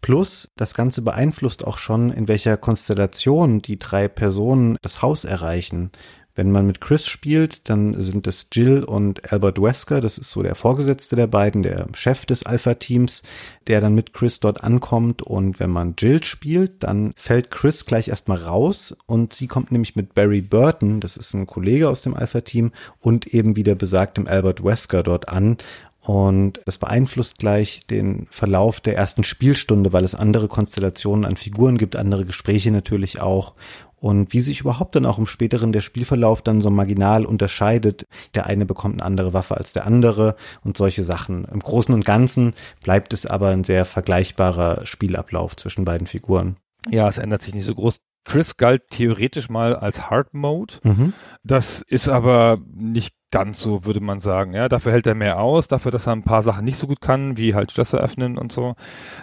Plus, 0.00 0.50
das 0.56 0.74
Ganze 0.74 1.02
beeinflusst 1.02 1.66
auch 1.66 1.78
schon, 1.78 2.10
in 2.10 2.28
welcher 2.28 2.56
Konstellation 2.56 3.62
die 3.62 3.78
drei 3.78 4.08
Personen 4.08 4.76
das 4.82 5.02
Haus 5.02 5.24
erreichen. 5.24 5.90
Wenn 6.38 6.52
man 6.52 6.68
mit 6.68 6.80
Chris 6.80 7.08
spielt, 7.08 7.68
dann 7.68 8.00
sind 8.00 8.28
es 8.28 8.46
Jill 8.52 8.84
und 8.84 9.32
Albert 9.32 9.60
Wesker, 9.60 10.00
das 10.00 10.18
ist 10.18 10.30
so 10.30 10.40
der 10.40 10.54
Vorgesetzte 10.54 11.16
der 11.16 11.26
beiden, 11.26 11.64
der 11.64 11.88
Chef 11.94 12.26
des 12.26 12.46
Alpha-Teams, 12.46 13.24
der 13.66 13.80
dann 13.80 13.96
mit 13.96 14.12
Chris 14.12 14.38
dort 14.38 14.62
ankommt. 14.62 15.20
Und 15.20 15.58
wenn 15.58 15.70
man 15.70 15.96
Jill 15.98 16.22
spielt, 16.22 16.84
dann 16.84 17.12
fällt 17.16 17.50
Chris 17.50 17.86
gleich 17.86 18.06
erstmal 18.06 18.38
raus 18.38 18.96
und 19.06 19.32
sie 19.32 19.48
kommt 19.48 19.72
nämlich 19.72 19.96
mit 19.96 20.14
Barry 20.14 20.40
Burton, 20.40 21.00
das 21.00 21.16
ist 21.16 21.34
ein 21.34 21.48
Kollege 21.48 21.88
aus 21.88 22.02
dem 22.02 22.14
Alpha-Team, 22.14 22.70
und 23.00 23.26
eben 23.26 23.56
wieder 23.56 23.74
besagtem 23.74 24.28
Albert 24.28 24.62
Wesker 24.62 25.02
dort 25.02 25.28
an. 25.28 25.56
Und 26.00 26.60
das 26.64 26.78
beeinflusst 26.78 27.38
gleich 27.38 27.80
den 27.90 28.28
Verlauf 28.30 28.80
der 28.80 28.96
ersten 28.96 29.24
Spielstunde, 29.24 29.92
weil 29.92 30.04
es 30.04 30.14
andere 30.14 30.46
Konstellationen 30.46 31.24
an 31.24 31.36
Figuren 31.36 31.76
gibt, 31.76 31.96
andere 31.96 32.24
Gespräche 32.24 32.70
natürlich 32.70 33.20
auch 33.20 33.54
und 34.00 34.32
wie 34.32 34.40
sich 34.40 34.60
überhaupt 34.60 34.94
dann 34.94 35.06
auch 35.06 35.18
im 35.18 35.26
späteren 35.26 35.72
der 35.72 35.80
Spielverlauf 35.80 36.42
dann 36.42 36.62
so 36.62 36.70
marginal 36.70 37.26
unterscheidet. 37.26 38.06
Der 38.34 38.46
eine 38.46 38.66
bekommt 38.66 38.96
eine 38.96 39.04
andere 39.04 39.32
Waffe 39.32 39.56
als 39.56 39.72
der 39.72 39.86
andere 39.86 40.36
und 40.62 40.76
solche 40.76 41.02
Sachen. 41.02 41.44
Im 41.44 41.60
Großen 41.60 41.94
und 41.94 42.04
Ganzen 42.04 42.54
bleibt 42.82 43.12
es 43.12 43.26
aber 43.26 43.48
ein 43.48 43.64
sehr 43.64 43.84
vergleichbarer 43.84 44.86
Spielablauf 44.86 45.56
zwischen 45.56 45.84
beiden 45.84 46.06
Figuren. 46.06 46.56
Ja, 46.88 47.08
es 47.08 47.18
ändert 47.18 47.42
sich 47.42 47.54
nicht 47.54 47.66
so 47.66 47.74
groß. 47.74 47.98
Chris 48.24 48.56
galt 48.56 48.88
theoretisch 48.90 49.48
mal 49.48 49.74
als 49.74 50.10
Hard 50.10 50.34
Mode. 50.34 50.74
Mhm. 50.82 51.14
Das 51.42 51.80
ist 51.80 52.08
aber 52.08 52.58
nicht 52.74 53.14
ganz 53.30 53.60
so, 53.60 53.84
würde 53.84 54.00
man 54.00 54.20
sagen. 54.20 54.52
Ja, 54.54 54.68
dafür 54.68 54.92
hält 54.92 55.06
er 55.06 55.14
mehr 55.14 55.40
aus, 55.40 55.68
dafür, 55.68 55.92
dass 55.92 56.06
er 56.06 56.14
ein 56.14 56.22
paar 56.22 56.42
Sachen 56.42 56.64
nicht 56.64 56.78
so 56.78 56.86
gut 56.86 57.00
kann, 57.00 57.36
wie 57.36 57.54
halt 57.54 57.72
Schlösser 57.72 57.98
öffnen 57.98 58.38
und 58.38 58.52
so. 58.52 58.74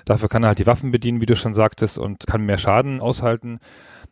Dafür 0.06 0.30
kann 0.30 0.44
er 0.44 0.50
halt 0.50 0.60
die 0.60 0.68
Waffen 0.68 0.92
bedienen, 0.92 1.22
wie 1.22 1.26
du 1.26 1.36
schon 1.36 1.54
sagtest, 1.54 1.98
und 1.98 2.28
kann 2.28 2.46
mehr 2.46 2.58
Schaden 2.58 3.00
aushalten. 3.02 3.60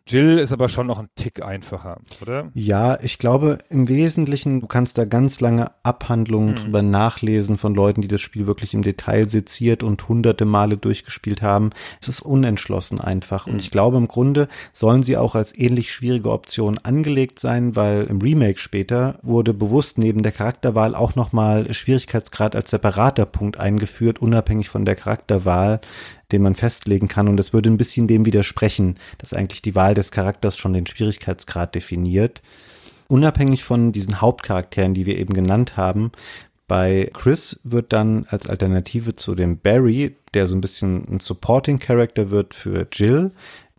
Jill 0.05 0.37
ist 0.37 0.51
aber 0.51 0.67
schon 0.67 0.87
noch 0.87 0.99
ein 0.99 1.07
Tick 1.15 1.41
einfacher, 1.45 2.01
oder? 2.21 2.49
Ja, 2.53 2.99
ich 3.01 3.19
glaube 3.19 3.59
im 3.69 3.87
Wesentlichen, 3.87 4.59
du 4.59 4.67
kannst 4.67 4.97
da 4.97 5.05
ganz 5.05 5.39
lange 5.39 5.71
Abhandlungen 5.83 6.57
Hm. 6.57 6.63
drüber 6.63 6.81
nachlesen 6.81 7.55
von 7.55 7.73
Leuten, 7.73 8.01
die 8.01 8.09
das 8.09 8.19
Spiel 8.19 8.45
wirklich 8.45 8.73
im 8.73 8.81
Detail 8.81 9.29
seziert 9.29 9.81
und 9.81 10.05
hunderte 10.09 10.43
Male 10.43 10.75
durchgespielt 10.75 11.41
haben. 11.41 11.69
Es 12.01 12.09
ist 12.09 12.19
unentschlossen 12.21 12.99
einfach. 12.99 13.47
Und 13.47 13.53
Hm. 13.53 13.59
ich 13.59 13.71
glaube 13.71 13.95
im 13.95 14.09
Grunde 14.09 14.49
sollen 14.73 15.03
sie 15.03 15.15
auch 15.15 15.35
als 15.35 15.57
ähnlich 15.57 15.93
schwierige 15.93 16.31
Option 16.31 16.79
angelegt 16.79 17.39
sein, 17.39 17.77
weil 17.77 18.03
im 18.03 18.19
Remake 18.19 18.59
später 18.59 19.19
wurde 19.21 19.53
bewusst 19.53 19.82
neben 19.97 20.23
der 20.23 20.31
Charakterwahl 20.31 20.95
auch 20.95 21.15
nochmal 21.15 21.73
Schwierigkeitsgrad 21.73 22.55
als 22.55 22.71
separater 22.71 23.25
Punkt 23.25 23.59
eingeführt, 23.59 24.19
unabhängig 24.19 24.69
von 24.69 24.85
der 24.85 24.95
Charakterwahl 24.95 25.79
den 26.33 26.41
man 26.41 26.55
festlegen 26.55 27.07
kann. 27.07 27.29
Und 27.29 27.37
das 27.37 27.53
würde 27.53 27.69
ein 27.69 27.77
bisschen 27.77 28.07
dem 28.07 28.25
widersprechen, 28.25 28.95
dass 29.19 29.33
eigentlich 29.33 29.61
die 29.61 29.75
Wahl 29.75 29.93
des 29.93 30.11
Charakters 30.11 30.57
schon 30.57 30.73
den 30.73 30.87
Schwierigkeitsgrad 30.87 31.75
definiert. 31.75 32.41
Unabhängig 33.07 33.63
von 33.63 33.93
diesen 33.93 34.19
Hauptcharakteren, 34.19 34.93
die 34.93 35.05
wir 35.05 35.17
eben 35.17 35.33
genannt 35.33 35.77
haben, 35.77 36.11
bei 36.67 37.11
Chris 37.13 37.59
wird 37.63 37.93
dann 37.93 38.25
als 38.29 38.49
Alternative 38.49 39.15
zu 39.15 39.35
dem 39.35 39.59
Barry, 39.59 40.15
der 40.33 40.47
so 40.47 40.55
ein 40.55 40.61
bisschen 40.61 41.05
ein 41.07 41.19
Supporting 41.19 41.77
Character 41.77 42.31
wird 42.31 42.55
für 42.55 42.87
Jill, 42.91 43.31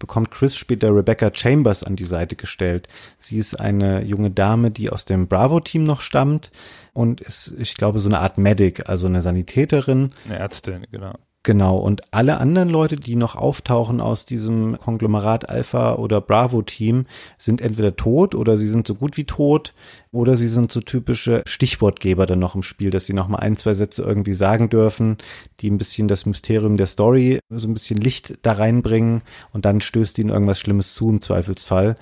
bekommt 0.04 0.30
Chris 0.30 0.54
später 0.54 0.94
Rebecca 0.94 1.30
Chambers 1.32 1.82
an 1.82 1.96
die 1.96 2.04
Seite 2.04 2.36
gestellt. 2.36 2.88
Sie 3.18 3.38
ist 3.38 3.58
eine 3.58 4.04
junge 4.04 4.30
Dame, 4.30 4.70
die 4.70 4.90
aus 4.90 5.06
dem 5.06 5.28
Bravo-Team 5.28 5.82
noch 5.82 6.02
stammt 6.02 6.50
und 6.92 7.22
ist, 7.22 7.54
ich 7.58 7.74
glaube, 7.74 8.00
so 8.00 8.10
eine 8.10 8.18
Art 8.18 8.36
Medic, 8.36 8.86
also 8.86 9.06
eine 9.06 9.22
Sanitäterin, 9.22 10.10
Eine 10.26 10.38
Ärztin, 10.38 10.86
genau. 10.90 11.14
Genau, 11.46 11.76
und 11.76 12.00
alle 12.10 12.38
anderen 12.38 12.70
Leute, 12.70 12.96
die 12.96 13.16
noch 13.16 13.36
auftauchen 13.36 14.00
aus 14.00 14.24
diesem 14.24 14.78
Konglomerat 14.78 15.46
Alpha 15.46 15.96
oder 15.96 16.22
Bravo 16.22 16.62
Team, 16.62 17.04
sind 17.36 17.60
entweder 17.60 17.96
tot 17.96 18.34
oder 18.34 18.56
sie 18.56 18.66
sind 18.66 18.86
so 18.86 18.94
gut 18.94 19.18
wie 19.18 19.24
tot 19.24 19.74
oder 20.10 20.38
sie 20.38 20.48
sind 20.48 20.72
so 20.72 20.80
typische 20.80 21.42
Stichwortgeber 21.46 22.24
dann 22.24 22.38
noch 22.38 22.54
im 22.54 22.62
Spiel, 22.62 22.88
dass 22.88 23.04
sie 23.04 23.12
noch 23.12 23.28
mal 23.28 23.40
ein, 23.40 23.58
zwei 23.58 23.74
Sätze 23.74 24.02
irgendwie 24.02 24.32
sagen 24.32 24.70
dürfen, 24.70 25.18
die 25.60 25.70
ein 25.70 25.76
bisschen 25.76 26.08
das 26.08 26.24
Mysterium 26.24 26.78
der 26.78 26.86
Story 26.86 27.40
so 27.50 27.68
ein 27.68 27.74
bisschen 27.74 27.98
Licht 27.98 28.38
da 28.40 28.52
reinbringen 28.52 29.20
und 29.52 29.66
dann 29.66 29.82
stößt 29.82 30.18
ihnen 30.18 30.30
irgendwas 30.30 30.58
Schlimmes 30.58 30.94
zu 30.94 31.10
im 31.10 31.20
Zweifelsfall. 31.20 31.96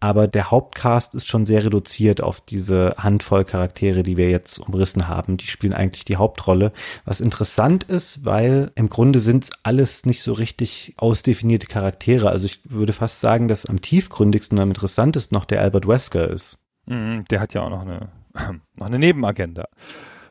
Aber 0.00 0.26
der 0.26 0.50
Hauptcast 0.50 1.14
ist 1.14 1.28
schon 1.28 1.44
sehr 1.44 1.62
reduziert 1.62 2.22
auf 2.22 2.40
diese 2.40 2.94
Handvoll 2.96 3.44
Charaktere, 3.44 4.02
die 4.02 4.16
wir 4.16 4.30
jetzt 4.30 4.58
umrissen 4.58 5.08
haben. 5.08 5.36
Die 5.36 5.46
spielen 5.46 5.74
eigentlich 5.74 6.06
die 6.06 6.16
Hauptrolle. 6.16 6.72
Was 7.04 7.20
interessant 7.20 7.84
ist, 7.84 8.24
weil 8.24 8.72
im 8.76 8.88
Grunde 8.88 9.20
sind 9.20 9.44
es 9.44 9.50
alles 9.62 10.06
nicht 10.06 10.22
so 10.22 10.32
richtig 10.32 10.94
ausdefinierte 10.96 11.66
Charaktere. 11.66 12.30
Also 12.30 12.46
ich 12.46 12.60
würde 12.64 12.94
fast 12.94 13.20
sagen, 13.20 13.46
dass 13.46 13.66
am 13.66 13.82
tiefgründigsten 13.82 14.56
und 14.56 14.62
am 14.62 14.70
interessantesten 14.70 15.36
noch 15.36 15.44
der 15.44 15.60
Albert 15.60 15.86
Wesker 15.86 16.28
ist. 16.28 16.58
Mhm, 16.86 17.26
der 17.30 17.40
hat 17.40 17.52
ja 17.52 17.60
auch 17.60 17.70
noch 17.70 17.82
eine, 17.82 18.08
noch 18.78 18.86
eine 18.86 18.98
Nebenagenda. 18.98 19.66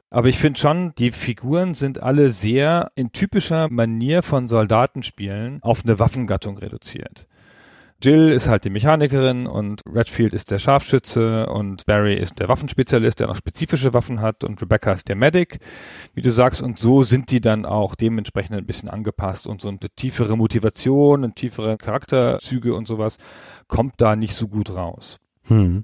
Aber 0.09 0.27
ich 0.27 0.39
finde 0.39 0.59
schon, 0.59 0.95
die 0.97 1.11
Figuren 1.11 1.75
sind 1.75 2.01
alle 2.01 2.31
sehr 2.31 2.91
in 2.95 3.11
typischer 3.11 3.69
Manier 3.69 4.23
von 4.23 4.47
Soldatenspielen 4.47 5.61
auf 5.61 5.83
eine 5.83 5.99
Waffengattung 5.99 6.57
reduziert. 6.57 7.27
Jill 8.01 8.29
ist 8.29 8.47
halt 8.47 8.63
die 8.63 8.69
Mechanikerin 8.69 9.45
und 9.45 9.81
Redfield 9.85 10.33
ist 10.33 10.51
der 10.51 10.59
Scharfschütze 10.59 11.47
und 11.47 11.85
Barry 11.85 12.15
ist 12.15 12.39
der 12.39 12.47
Waffenspezialist, 12.47 13.19
der 13.19 13.27
noch 13.27 13.35
spezifische 13.35 13.93
Waffen 13.93 14.21
hat 14.21 14.45
und 14.45 14.61
Rebecca 14.61 14.93
ist 14.93 15.09
der 15.09 15.17
Medic, 15.17 15.59
wie 16.13 16.21
du 16.21 16.31
sagst. 16.31 16.61
Und 16.61 16.79
so 16.79 17.03
sind 17.03 17.29
die 17.29 17.41
dann 17.41 17.65
auch 17.65 17.95
dementsprechend 17.95 18.55
ein 18.55 18.65
bisschen 18.65 18.87
angepasst 18.87 19.47
und 19.47 19.61
so 19.61 19.67
eine 19.67 19.79
tiefere 19.97 20.37
Motivation 20.37 21.25
und 21.25 21.35
tiefere 21.35 21.77
Charakterzüge 21.77 22.73
und 22.73 22.87
sowas 22.87 23.17
kommt 23.67 23.95
da 23.97 24.15
nicht 24.15 24.33
so 24.33 24.47
gut 24.47 24.69
raus. 24.69 25.19
Hm. 25.43 25.83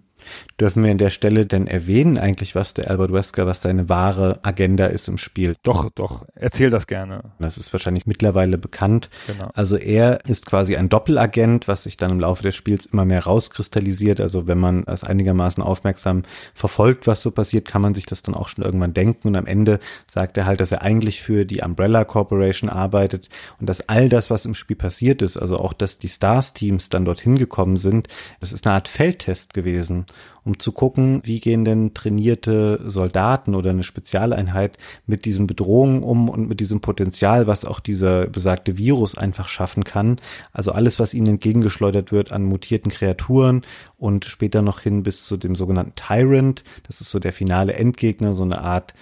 Dürfen 0.59 0.83
wir 0.83 0.91
an 0.91 0.97
der 0.97 1.09
Stelle 1.09 1.45
denn 1.45 1.67
erwähnen 1.67 2.17
eigentlich, 2.17 2.55
was 2.55 2.73
der 2.73 2.89
Albert 2.89 3.11
Wesker, 3.11 3.45
was 3.45 3.61
seine 3.61 3.89
wahre 3.89 4.39
Agenda 4.43 4.85
ist 4.85 5.07
im 5.07 5.17
Spiel? 5.17 5.55
Doch, 5.63 5.89
doch, 5.89 6.25
erzähl 6.35 6.69
das 6.69 6.87
gerne. 6.87 7.33
Das 7.39 7.57
ist 7.57 7.73
wahrscheinlich 7.73 8.07
mittlerweile 8.07 8.57
bekannt. 8.57 9.09
Genau. 9.27 9.49
Also 9.53 9.75
er 9.75 10.25
ist 10.25 10.45
quasi 10.45 10.77
ein 10.77 10.87
Doppelagent, 10.89 11.67
was 11.67 11.83
sich 11.83 11.97
dann 11.97 12.11
im 12.11 12.19
Laufe 12.19 12.43
des 12.43 12.55
Spiels 12.55 12.85
immer 12.85 13.03
mehr 13.03 13.23
rauskristallisiert. 13.25 14.21
Also 14.21 14.47
wenn 14.47 14.57
man 14.57 14.83
es 14.87 15.03
einigermaßen 15.03 15.61
aufmerksam 15.61 16.23
verfolgt, 16.53 17.05
was 17.05 17.21
so 17.21 17.31
passiert, 17.31 17.67
kann 17.67 17.81
man 17.81 17.93
sich 17.93 18.05
das 18.05 18.23
dann 18.23 18.33
auch 18.33 18.47
schon 18.47 18.63
irgendwann 18.63 18.93
denken. 18.93 19.27
Und 19.27 19.35
am 19.35 19.45
Ende 19.45 19.79
sagt 20.07 20.37
er 20.37 20.45
halt, 20.45 20.61
dass 20.61 20.71
er 20.71 20.81
eigentlich 20.81 21.21
für 21.21 21.45
die 21.45 21.61
Umbrella 21.61 22.05
Corporation 22.05 22.69
arbeitet 22.69 23.29
und 23.59 23.67
dass 23.67 23.89
all 23.89 24.07
das, 24.07 24.29
was 24.29 24.45
im 24.45 24.55
Spiel 24.55 24.77
passiert 24.77 25.21
ist, 25.21 25.37
also 25.37 25.57
auch, 25.57 25.73
dass 25.73 25.99
die 25.99 26.09
Stars-Teams 26.09 26.89
dann 26.89 27.03
dorthin 27.03 27.37
gekommen 27.37 27.77
sind, 27.77 28.07
das 28.39 28.53
ist 28.53 28.65
eine 28.65 28.75
Art 28.75 28.87
Feldtest 28.87 29.53
gewesen 29.53 30.05
um 30.43 30.59
zu 30.59 30.71
gucken, 30.71 31.21
wie 31.23 31.39
gehen 31.39 31.65
denn 31.65 31.93
trainierte 31.93 32.79
Soldaten 32.85 33.55
oder 33.55 33.71
eine 33.71 33.83
Spezialeinheit 33.83 34.77
mit 35.07 35.25
diesen 35.25 35.47
Bedrohungen 35.47 36.03
um 36.03 36.29
und 36.29 36.47
mit 36.47 36.59
diesem 36.59 36.81
Potenzial, 36.81 37.47
was 37.47 37.65
auch 37.65 37.79
dieser 37.79 38.27
besagte 38.27 38.77
Virus 38.77 39.17
einfach 39.17 39.47
schaffen 39.47 39.83
kann. 39.83 40.17
Also 40.53 40.71
alles, 40.71 40.99
was 40.99 41.13
ihnen 41.13 41.27
entgegengeschleudert 41.27 42.11
wird 42.11 42.31
an 42.31 42.43
mutierten 42.43 42.91
Kreaturen 42.91 43.63
und 43.97 44.25
später 44.25 44.61
noch 44.61 44.81
hin 44.81 45.03
bis 45.03 45.25
zu 45.25 45.37
dem 45.37 45.55
sogenannten 45.55 45.95
Tyrant. 45.95 46.63
Das 46.87 47.01
ist 47.01 47.09
so 47.09 47.19
der 47.19 47.33
finale 47.33 47.73
Endgegner, 47.73 48.33
so 48.33 48.43
eine 48.43 48.61
Art 48.61 48.93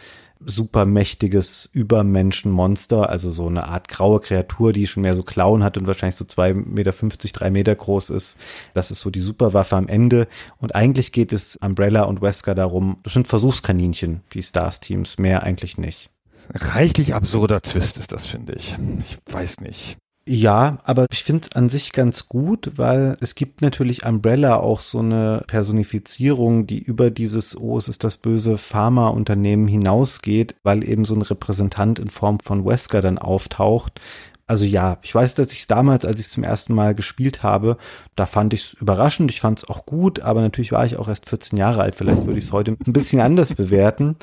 supermächtiges 0.46 1.70
Übermenschenmonster, 1.72 3.10
also 3.10 3.32
so 3.32 3.48
eine 3.48 3.68
Art 3.68 3.88
graue 3.88 4.20
Kreatur, 4.20 4.74
die 4.74 4.88
schon 4.88 5.04
mehr 5.04 5.16
so 5.16 5.24
Klauen 5.24 5.64
hat 5.64 5.78
und 5.78 5.88
wahrscheinlich 5.88 6.18
so 6.18 6.26
zwei 6.26 6.54
Meter, 6.54 6.94
fünfzig, 6.94 7.34
drei 7.34 7.50
Meter 7.50 7.76
groß 7.76 8.10
ist. 8.10 8.38
Das 8.74 8.92
ist 8.92 9.00
so 9.02 9.10
die 9.10 9.22
Superwaffe 9.22 9.76
am 9.76 9.88
Ende. 9.88 10.28
Und 10.58 10.76
eigentlich 10.76 11.12
geht 11.12 11.34
es 11.34 11.56
Umbrella 11.58 12.04
und 12.04 12.22
Wesker 12.22 12.56
darum, 12.56 12.98
das 13.04 13.14
sind 13.14 13.28
Versuchskaninchen, 13.28 14.22
die 14.34 14.44
Stars-Teams, 14.44 15.18
mehr 15.18 15.44
eigentlich 15.44 15.78
nicht. 15.78 16.10
Reichlich 16.54 17.14
absurder 17.14 17.62
Twist 17.62 17.98
ist 17.98 18.12
das, 18.12 18.26
finde 18.26 18.54
ich. 18.54 18.78
Ich 19.00 19.34
weiß 19.34 19.62
nicht. 19.62 19.98
Ja, 20.26 20.78
aber 20.86 21.06
ich 21.12 21.22
finde 21.26 21.42
es 21.50 21.56
an 21.56 21.68
sich 21.68 21.92
ganz 21.92 22.30
gut, 22.30 22.72
weil 22.78 23.18
es 23.20 23.36
gibt 23.36 23.62
natürlich 23.62 24.06
Umbrella 24.06 24.56
auch 24.56 24.80
so 24.80 25.00
eine 25.00 25.44
Personifizierung, 25.48 26.66
die 26.66 26.82
über 26.82 27.12
dieses, 27.12 27.58
oh, 27.58 27.78
es 27.78 27.90
ist 27.90 28.06
das 28.06 28.16
böse 28.16 28.58
Pharmaunternehmen 28.58 29.68
hinausgeht, 29.68 30.56
weil 30.64 30.88
eben 30.88 31.04
so 31.04 31.14
ein 31.14 31.24
Repräsentant 31.24 32.00
in 32.00 32.10
Form 32.10 32.40
von 32.40 32.66
Wesker 32.66 33.02
dann 33.02 33.18
auftaucht. 33.18 34.00
Also 34.48 34.64
ja, 34.64 34.98
ich 35.02 35.14
weiß, 35.14 35.36
dass 35.36 35.52
ich 35.52 35.60
es 35.62 35.68
damals, 35.68 36.06
als 36.06 36.22
ich 36.22 36.28
es 36.28 36.32
zum 36.32 36.44
ersten 36.44 36.74
Mal 36.74 36.96
gespielt 36.96 37.44
habe, 37.44 37.78
da 38.16 38.26
fand 38.26 38.54
ich 38.54 38.62
es 38.68 38.74
überraschend, 38.74 39.30
ich 39.30 39.42
fand 39.42 39.60
es 39.60 39.68
auch 39.68 39.86
gut, 39.86 40.22
aber 40.22 40.40
natürlich 40.40 40.72
war 40.72 40.86
ich 40.86 40.96
auch 40.96 41.10
erst 41.10 41.28
14 41.28 41.58
Jahre 41.58 41.82
alt, 41.82 41.96
vielleicht 41.96 42.26
würde 42.26 42.40
ich 42.40 42.46
es 42.46 42.52
heute 42.54 42.78
ein 42.86 42.94
bisschen 42.94 43.20
anders 43.20 43.54
bewerten. 43.56 44.16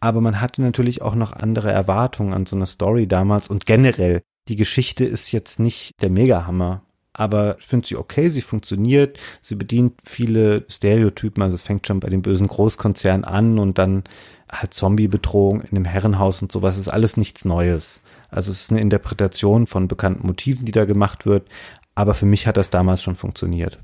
Aber 0.00 0.20
man 0.20 0.40
hatte 0.40 0.62
natürlich 0.62 1.02
auch 1.02 1.14
noch 1.14 1.32
andere 1.32 1.70
Erwartungen 1.72 2.32
an 2.32 2.46
so 2.46 2.56
eine 2.56 2.66
Story 2.66 3.06
damals 3.08 3.48
und 3.48 3.66
generell 3.66 4.22
die 4.48 4.56
Geschichte 4.56 5.04
ist 5.04 5.32
jetzt 5.32 5.60
nicht 5.60 5.92
der 6.00 6.10
Megahammer, 6.10 6.82
aber 7.12 7.56
ich 7.58 7.66
finde 7.66 7.86
sie 7.86 7.96
okay, 7.96 8.28
sie 8.28 8.42
funktioniert, 8.42 9.18
sie 9.42 9.56
bedient 9.56 9.94
viele 10.04 10.64
Stereotypen, 10.68 11.42
also 11.42 11.54
es 11.54 11.62
fängt 11.62 11.86
schon 11.86 12.00
bei 12.00 12.08
den 12.08 12.22
bösen 12.22 12.46
Großkonzernen 12.46 13.24
an 13.24 13.58
und 13.58 13.78
dann 13.78 14.04
halt 14.50 14.72
Zombie-Bedrohung 14.72 15.62
in 15.62 15.74
dem 15.74 15.84
Herrenhaus 15.84 16.40
und 16.40 16.52
sowas 16.52 16.78
ist 16.78 16.88
alles 16.88 17.16
nichts 17.16 17.44
Neues. 17.44 18.00
Also 18.30 18.52
es 18.52 18.62
ist 18.62 18.70
eine 18.70 18.80
Interpretation 18.80 19.66
von 19.66 19.88
bekannten 19.88 20.26
Motiven, 20.26 20.64
die 20.64 20.72
da 20.72 20.84
gemacht 20.84 21.26
wird, 21.26 21.48
aber 21.94 22.14
für 22.14 22.26
mich 22.26 22.46
hat 22.46 22.56
das 22.56 22.70
damals 22.70 23.02
schon 23.02 23.16
funktioniert. 23.16 23.78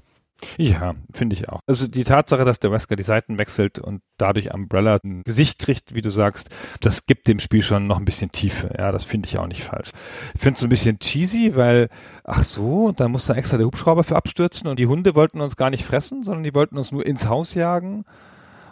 Ja, 0.59 0.95
finde 1.13 1.35
ich 1.35 1.49
auch. 1.49 1.61
Also 1.67 1.87
die 1.87 2.05
Tatsache, 2.05 2.45
dass 2.45 2.61
der 2.61 2.73
Wesker 2.73 2.97
die 2.97 3.03
Seiten 3.03 3.39
wechselt 3.39 3.79
und 3.79 4.03
dadurch 4.19 4.53
Umbrella 4.55 4.99
ein 5.03 5.23
Gesicht 5.25 5.59
kriegt, 5.59 5.95
wie 5.95 6.03
du 6.03 6.11
sagst, 6.11 6.51
das 6.81 7.07
gibt 7.07 7.29
dem 7.29 7.41
Spiel 7.41 7.63
schon 7.63 7.87
noch 7.87 7.99
ein 7.99 8.05
bisschen 8.05 8.33
Tiefe. 8.33 8.75
Ja, 8.79 8.93
das 8.93 9.05
finde 9.05 9.29
ich 9.29 9.39
auch 9.39 9.47
nicht 9.47 9.63
falsch. 9.63 9.91
Ich 10.35 10.41
finde 10.41 10.59
es 10.59 10.63
ein 10.63 10.69
bisschen 10.69 10.99
cheesy, 10.99 11.57
weil, 11.57 11.89
ach 12.25 12.43
so, 12.43 12.93
da 12.93 13.09
muss 13.09 13.27
da 13.27 13.35
extra 13.35 13.57
der 13.57 13.67
Hubschrauber 13.67 14.05
für 14.05 14.17
abstürzen 14.17 14.69
und 14.69 14.79
die 14.79 14.87
Hunde 14.87 15.15
wollten 15.15 15.41
uns 15.41 15.57
gar 15.57 15.71
nicht 15.71 15.85
fressen, 15.85 16.23
sondern 16.23 16.45
die 16.45 16.55
wollten 16.55 16.79
uns 16.79 16.93
nur 16.93 17.05
ins 17.07 17.29
Haus 17.29 17.55
jagen. 17.55 18.05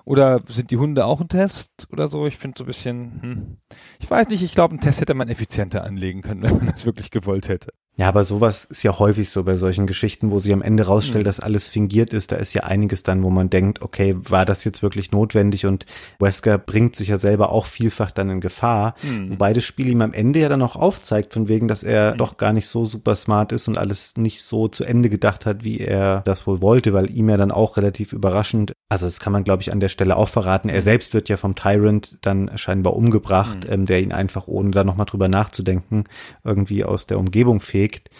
Oder 0.05 0.41
sind 0.49 0.71
die 0.71 0.77
Hunde 0.77 1.07
auch 1.07 1.21
ein 1.21 1.29
Test 1.29 1.71
oder 1.93 2.09
so? 2.09 2.27
Ich 2.27 2.37
finde 2.37 2.59
so 2.59 2.65
ein 2.65 2.67
bisschen, 2.67 3.23
hm. 3.23 3.57
ich 4.01 4.11
weiß 4.11 4.29
nicht, 4.29 4.43
ich 4.43 4.55
glaube, 4.55 4.73
einen 4.73 4.81
Test 4.81 5.01
hätte 5.01 5.15
man 5.15 5.29
effizienter 5.29 5.85
anlegen 5.85 6.23
können, 6.23 6.43
wenn 6.43 6.57
man 6.57 6.67
das 6.67 6.87
wirklich 6.87 7.11
gewollt 7.11 7.49
hätte. 7.49 7.73
Ja, 7.95 8.09
aber 8.09 8.25
sowas 8.25 8.65
ist 8.65 8.83
ja 8.85 8.99
häufig 8.99 9.29
so 9.29 9.45
bei 9.45 9.55
solchen 9.55 9.87
Geschichten, 9.87 10.31
wo 10.31 10.39
sie 10.39 10.55
am 10.55 10.63
Ende 10.63 10.85
rausstellt, 10.87 11.25
mhm. 11.25 11.27
dass 11.27 11.41
alles 11.41 11.69
fingiert 11.69 12.15
ist. 12.15 12.33
Da 12.33 12.37
ist 12.37 12.55
ja 12.55 12.63
einiges 12.63 13.03
dann, 13.03 13.23
wo 13.23 13.29
man 13.29 13.51
denkt, 13.51 13.83
okay, 13.83 14.17
war 14.19 14.47
das 14.47 14.65
jetzt 14.65 14.83
wirklich 14.83 15.13
notwendig? 15.13 15.67
Und 15.67 15.85
Wesker 16.19 16.57
bringt 16.57 16.97
sich 16.97 17.09
ja 17.09 17.19
selber 17.19 17.53
auch 17.53 17.67
vielfach 17.67 18.11
dann 18.11 18.31
in 18.31 18.41
Gefahr. 18.41 18.95
Mhm. 19.03 19.33
Wobei 19.33 19.53
das 19.53 19.65
Spiel 19.65 19.91
ihm 19.91 20.01
am 20.01 20.15
Ende 20.15 20.41
ja 20.41 20.49
dann 20.49 20.63
auch 20.63 20.75
aufzeigt, 20.75 21.35
von 21.35 21.49
wegen, 21.49 21.69
dass 21.69 21.83
er 21.83 22.15
mhm. 22.15 22.19
doch 22.19 22.39
gar 22.39 22.55
nicht 22.55 22.67
so 22.67 22.87
super 22.87 23.15
smart 23.15 23.53
ist 23.53 23.69
und 23.69 23.77
alles 23.77 24.15
nicht 24.17 24.43
so 24.43 24.69
zu 24.69 24.85
Ende 24.85 25.11
gedacht 25.11 25.45
hat, 25.45 25.63
wie 25.63 25.79
er 25.79 26.23
das 26.23 26.47
wohl 26.47 26.63
wollte, 26.63 26.95
weil 26.95 27.11
ihm 27.11 27.29
ja 27.29 27.37
dann 27.37 27.51
auch 27.51 27.77
relativ 27.77 28.15
überraschend, 28.15 28.73
also 28.89 29.05
das 29.05 29.21
kann 29.21 29.35
man 29.35 29.45
glaube 29.45 29.61
ich 29.61 29.71
an 29.71 29.81
der 29.81 29.91
Stelle 29.91 30.17
auch 30.17 30.29
verraten, 30.31 30.71
er 30.71 30.81
mhm. 30.81 30.85
selbst 30.85 31.13
wird 31.13 31.29
ja 31.29 31.37
vom 31.37 31.57
Tyrant 31.57 32.17
dann 32.23 32.51
scheinbar 32.57 32.95
umgebracht, 32.95 33.65
mhm. 33.67 33.73
ähm, 33.73 33.87
der 33.87 34.01
ihn 34.01 34.13
einfach 34.13 34.49
ohne 34.49 34.71
da 34.71 34.83
nochmal 34.83 35.07
drüber 35.07 35.29
nachzudenken 35.29 36.05
irgendwie 36.43 36.85
aus 36.85 37.07
der 37.07 37.19
Umgebung 37.19 37.61
fehlt 37.61 37.82
bewegt. 37.83 38.11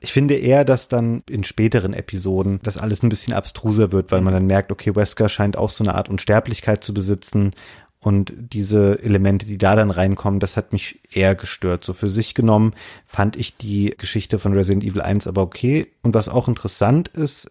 Ich 0.00 0.12
finde 0.12 0.34
eher, 0.34 0.64
dass 0.64 0.88
dann 0.88 1.22
in 1.28 1.42
späteren 1.42 1.94
Episoden 1.94 2.60
das 2.62 2.76
alles 2.76 3.02
ein 3.02 3.08
bisschen 3.08 3.32
abstruser 3.32 3.92
wird, 3.92 4.12
weil 4.12 4.20
man 4.20 4.34
dann 4.34 4.46
merkt, 4.46 4.70
okay, 4.70 4.94
Wesker 4.94 5.28
scheint 5.28 5.56
auch 5.56 5.70
so 5.70 5.82
eine 5.82 5.94
Art 5.94 6.08
Unsterblichkeit 6.08 6.84
zu 6.84 6.92
besitzen 6.92 7.52
und 7.98 8.32
diese 8.36 9.02
Elemente, 9.02 9.46
die 9.46 9.58
da 9.58 9.74
dann 9.74 9.90
reinkommen, 9.90 10.38
das 10.38 10.56
hat 10.56 10.72
mich 10.72 11.00
eher 11.10 11.34
gestört. 11.34 11.82
So 11.82 11.92
für 11.92 12.08
sich 12.08 12.34
genommen 12.34 12.74
fand 13.06 13.36
ich 13.36 13.56
die 13.56 13.94
Geschichte 13.98 14.38
von 14.38 14.52
Resident 14.52 14.84
Evil 14.84 15.00
1 15.00 15.26
aber 15.26 15.42
okay. 15.42 15.88
Und 16.02 16.14
was 16.14 16.28
auch 16.28 16.46
interessant 16.46 17.08
ist, 17.08 17.50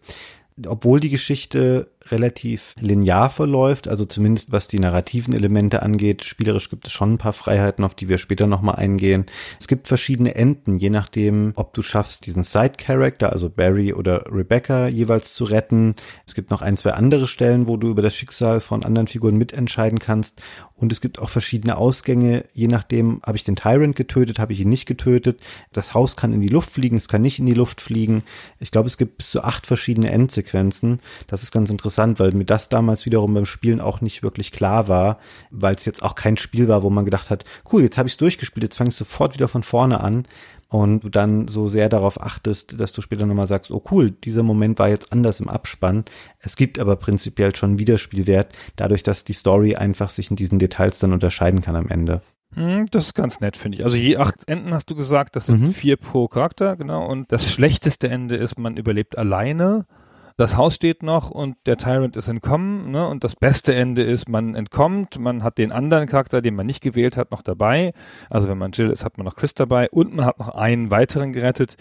obwohl 0.66 1.00
die 1.00 1.10
Geschichte 1.10 1.88
relativ 2.10 2.74
linear 2.80 3.30
verläuft, 3.30 3.88
also 3.88 4.04
zumindest 4.04 4.52
was 4.52 4.68
die 4.68 4.78
narrativen 4.78 5.34
Elemente 5.34 5.82
angeht. 5.82 6.24
Spielerisch 6.24 6.68
gibt 6.68 6.86
es 6.86 6.92
schon 6.92 7.14
ein 7.14 7.18
paar 7.18 7.32
Freiheiten, 7.32 7.84
auf 7.84 7.94
die 7.94 8.08
wir 8.08 8.18
später 8.18 8.46
nochmal 8.46 8.76
eingehen. 8.76 9.26
Es 9.58 9.68
gibt 9.68 9.88
verschiedene 9.88 10.34
Enden, 10.34 10.76
je 10.76 10.90
nachdem, 10.90 11.52
ob 11.56 11.74
du 11.74 11.82
schaffst, 11.82 12.26
diesen 12.26 12.42
Side-Character, 12.42 13.32
also 13.32 13.50
Barry 13.50 13.92
oder 13.92 14.24
Rebecca 14.30 14.88
jeweils 14.88 15.34
zu 15.34 15.44
retten. 15.44 15.94
Es 16.26 16.34
gibt 16.34 16.50
noch 16.50 16.62
ein, 16.62 16.76
zwei 16.76 16.92
andere 16.92 17.28
Stellen, 17.28 17.66
wo 17.66 17.76
du 17.76 17.88
über 17.88 18.02
das 18.02 18.14
Schicksal 18.14 18.60
von 18.60 18.84
anderen 18.84 19.08
Figuren 19.08 19.36
mitentscheiden 19.36 19.98
kannst. 19.98 20.40
Und 20.74 20.92
es 20.92 21.00
gibt 21.00 21.18
auch 21.18 21.30
verschiedene 21.30 21.78
Ausgänge, 21.78 22.44
je 22.52 22.68
nachdem, 22.68 23.22
habe 23.24 23.36
ich 23.36 23.44
den 23.44 23.56
Tyrant 23.56 23.96
getötet, 23.96 24.38
habe 24.38 24.52
ich 24.52 24.60
ihn 24.60 24.68
nicht 24.68 24.84
getötet. 24.84 25.40
Das 25.72 25.94
Haus 25.94 26.16
kann 26.16 26.34
in 26.34 26.42
die 26.42 26.48
Luft 26.48 26.70
fliegen, 26.70 26.96
es 26.96 27.08
kann 27.08 27.22
nicht 27.22 27.38
in 27.38 27.46
die 27.46 27.54
Luft 27.54 27.80
fliegen. 27.80 28.22
Ich 28.60 28.70
glaube, 28.70 28.86
es 28.86 28.98
gibt 28.98 29.16
bis 29.16 29.30
zu 29.30 29.42
acht 29.42 29.66
verschiedene 29.66 30.10
Endsequenzen. 30.10 31.00
Das 31.26 31.42
ist 31.42 31.50
ganz 31.50 31.70
interessant 31.70 31.95
interessant, 31.96 32.20
weil 32.20 32.32
mir 32.32 32.44
das 32.44 32.68
damals 32.68 33.06
wiederum 33.06 33.34
beim 33.34 33.46
Spielen 33.46 33.80
auch 33.80 34.00
nicht 34.00 34.22
wirklich 34.22 34.52
klar 34.52 34.88
war, 34.88 35.18
weil 35.50 35.74
es 35.74 35.84
jetzt 35.84 36.02
auch 36.02 36.14
kein 36.14 36.36
Spiel 36.36 36.68
war, 36.68 36.82
wo 36.82 36.90
man 36.90 37.04
gedacht 37.04 37.30
hat, 37.30 37.44
cool, 37.72 37.82
jetzt 37.82 37.98
habe 37.98 38.08
ich 38.08 38.14
es 38.14 38.18
durchgespielt, 38.18 38.64
jetzt 38.64 38.76
fange 38.76 38.90
ich 38.90 38.96
sofort 38.96 39.34
wieder 39.34 39.48
von 39.48 39.62
vorne 39.62 40.00
an 40.00 40.26
und 40.68 41.04
du 41.04 41.08
dann 41.08 41.48
so 41.48 41.68
sehr 41.68 41.88
darauf 41.88 42.20
achtest, 42.20 42.78
dass 42.78 42.92
du 42.92 43.00
später 43.00 43.24
nochmal 43.24 43.46
sagst, 43.46 43.70
oh 43.70 43.82
cool, 43.90 44.10
dieser 44.10 44.42
Moment 44.42 44.78
war 44.78 44.88
jetzt 44.88 45.12
anders 45.12 45.40
im 45.40 45.48
Abspann. 45.48 46.04
Es 46.40 46.56
gibt 46.56 46.78
aber 46.78 46.96
prinzipiell 46.96 47.54
schon 47.54 47.78
Wiederspielwert, 47.78 48.52
dadurch, 48.76 49.02
dass 49.02 49.24
die 49.24 49.32
Story 49.32 49.76
einfach 49.76 50.10
sich 50.10 50.30
in 50.30 50.36
diesen 50.36 50.58
Details 50.58 50.98
dann 50.98 51.12
unterscheiden 51.12 51.62
kann 51.62 51.76
am 51.76 51.88
Ende. 51.88 52.20
Hm, 52.54 52.86
das 52.90 53.06
ist 53.06 53.14
ganz 53.14 53.40
nett, 53.40 53.56
finde 53.56 53.78
ich. 53.78 53.84
Also 53.84 53.96
je 53.96 54.16
acht 54.16 54.48
Enden 54.48 54.72
hast 54.72 54.90
du 54.90 54.94
gesagt, 54.94 55.36
das 55.36 55.46
sind 55.46 55.60
mhm. 55.60 55.72
vier 55.72 55.96
pro 55.96 56.28
Charakter, 56.28 56.76
genau. 56.76 57.06
Und 57.06 57.32
das 57.32 57.50
schlechteste 57.50 58.08
Ende 58.08 58.36
ist, 58.36 58.58
man 58.58 58.76
überlebt 58.76 59.18
alleine 59.18 59.86
das 60.36 60.56
Haus 60.56 60.74
steht 60.74 61.02
noch 61.02 61.30
und 61.30 61.56
der 61.64 61.78
Tyrant 61.78 62.14
ist 62.14 62.28
entkommen, 62.28 62.90
ne? 62.90 63.08
Und 63.08 63.24
das 63.24 63.36
beste 63.36 63.74
Ende 63.74 64.02
ist, 64.02 64.28
man 64.28 64.54
entkommt, 64.54 65.18
man 65.18 65.42
hat 65.42 65.56
den 65.56 65.72
anderen 65.72 66.06
Charakter, 66.06 66.42
den 66.42 66.54
man 66.54 66.66
nicht 66.66 66.82
gewählt 66.82 67.16
hat, 67.16 67.30
noch 67.30 67.40
dabei. 67.40 67.94
Also 68.28 68.46
wenn 68.48 68.58
man 68.58 68.72
Jill 68.72 68.90
ist, 68.90 69.02
hat 69.02 69.16
man 69.16 69.24
noch 69.24 69.34
Chris 69.36 69.54
dabei 69.54 69.88
und 69.88 70.14
man 70.14 70.26
hat 70.26 70.38
noch 70.38 70.50
einen 70.50 70.90
weiteren 70.90 71.32
gerettet. 71.32 71.76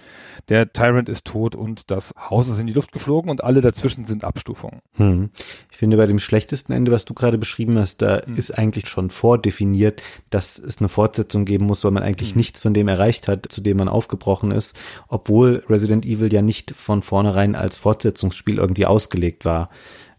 Der 0.48 0.72
Tyrant 0.72 1.10
ist 1.10 1.26
tot 1.26 1.54
und 1.56 1.92
das 1.92 2.14
Haus 2.18 2.48
ist 2.48 2.60
in 2.60 2.68
die 2.68 2.74
Luft 2.74 2.94
geflogen 2.94 3.30
und 3.30 3.44
alle 3.44 3.60
dazwischen 3.60 4.06
sind 4.06 4.24
Abstufungen. 4.24 4.80
Hm. 4.94 5.32
Ich 5.70 5.78
finde, 5.78 5.98
bei 5.98 6.08
dem 6.08 6.20
schlechtesten 6.20 6.72
Ende, 6.72 6.94
was 6.94 7.04
du 7.04 7.14
gerade 7.14 7.38
beschrieben 7.38 7.78
hast, 7.78 8.02
da 8.02 8.22
hm. 8.26 8.36
ist 8.36 8.58
eigentlich 8.58 8.88
schon 8.88 9.10
vordefiniert, 9.10 10.02
dass 10.30 10.58
es 10.58 10.80
eine 10.80 10.88
Fortsetzung 10.88 11.44
geben 11.44 11.66
muss, 11.66 11.84
weil 11.84 11.92
man 11.92 12.04
eigentlich 12.04 12.30
hm. 12.30 12.38
nichts 12.38 12.62
von 12.62 12.74
dem 12.74 12.88
erreicht 12.88 13.28
hat, 13.28 13.48
zu 13.50 13.60
dem 13.60 13.76
man 13.76 13.90
aufgebrochen 13.90 14.52
ist, 14.52 14.80
obwohl 15.10 15.62
Resident 15.70 16.06
Evil 16.06 16.32
ja 16.32 16.42
nicht 16.42 16.72
von 16.72 17.02
vornherein 17.02 17.56
als 17.56 17.76
Fortsetzungsspiel 17.76 18.45
Spiel 18.46 18.60
irgendwie 18.60 18.86
ausgelegt 18.86 19.44
war. 19.44 19.72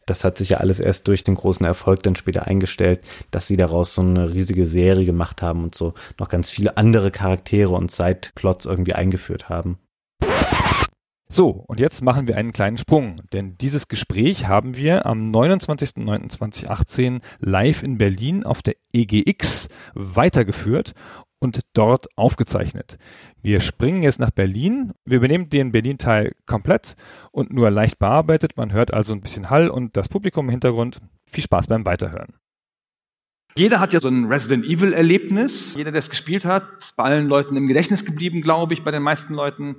Das 0.04 0.24
hat 0.24 0.36
sich 0.36 0.48
ja 0.48 0.56
alles 0.58 0.80
erst 0.80 1.06
durch 1.06 1.22
den 1.22 1.36
großen 1.36 1.64
Erfolg 1.64 2.02
dann 2.02 2.16
später 2.16 2.48
eingestellt, 2.48 3.02
dass 3.30 3.46
sie 3.46 3.56
daraus 3.56 3.94
so 3.94 4.02
eine 4.02 4.34
riesige 4.34 4.66
Serie 4.66 5.06
gemacht 5.06 5.42
haben 5.42 5.62
und 5.62 5.76
so 5.76 5.94
noch 6.18 6.28
ganz 6.28 6.50
viele 6.50 6.76
andere 6.76 7.12
Charaktere 7.12 7.72
und 7.72 7.92
Sideplots 7.92 8.66
irgendwie 8.66 8.94
eingeführt 8.94 9.48
haben. 9.48 9.78
So, 11.28 11.64
und 11.66 11.80
jetzt 11.80 12.02
machen 12.02 12.26
wir 12.28 12.36
einen 12.36 12.52
kleinen 12.52 12.78
Sprung, 12.78 13.20
denn 13.32 13.58
dieses 13.58 13.88
Gespräch 13.88 14.46
haben 14.46 14.76
wir 14.76 15.06
am 15.06 15.32
29.09.2018 15.32 17.20
live 17.40 17.82
in 17.82 17.98
Berlin 17.98 18.44
auf 18.44 18.62
der 18.62 18.74
EGX 18.92 19.68
weitergeführt 19.94 20.94
und 21.46 21.60
dort 21.74 22.08
aufgezeichnet. 22.16 22.98
Wir 23.40 23.60
springen 23.60 24.02
jetzt 24.02 24.18
nach 24.18 24.32
Berlin. 24.32 24.92
Wir 25.04 25.18
übernehmen 25.18 25.48
den 25.48 25.70
Berlin-Teil 25.70 26.34
komplett 26.44 26.96
und 27.30 27.52
nur 27.52 27.70
leicht 27.70 28.00
bearbeitet. 28.00 28.56
Man 28.56 28.72
hört 28.72 28.92
also 28.92 29.14
ein 29.14 29.20
bisschen 29.20 29.48
Hall 29.48 29.70
und 29.70 29.96
das 29.96 30.08
Publikum 30.08 30.46
im 30.46 30.50
Hintergrund. 30.50 31.00
Viel 31.30 31.44
Spaß 31.44 31.68
beim 31.68 31.84
Weiterhören. 31.84 32.34
Jeder 33.56 33.78
hat 33.78 33.92
ja 33.92 34.00
so 34.00 34.08
ein 34.08 34.26
Resident 34.26 34.64
Evil 34.64 34.92
Erlebnis. 34.92 35.74
Jeder, 35.76 35.92
der 35.92 36.00
es 36.00 36.10
gespielt 36.10 36.44
hat, 36.44 36.64
ist 36.78 36.96
bei 36.96 37.04
allen 37.04 37.28
Leuten 37.28 37.56
im 37.56 37.68
Gedächtnis 37.68 38.04
geblieben, 38.04 38.42
glaube 38.42 38.74
ich, 38.74 38.82
bei 38.82 38.90
den 38.90 39.02
meisten 39.02 39.32
Leuten. 39.32 39.76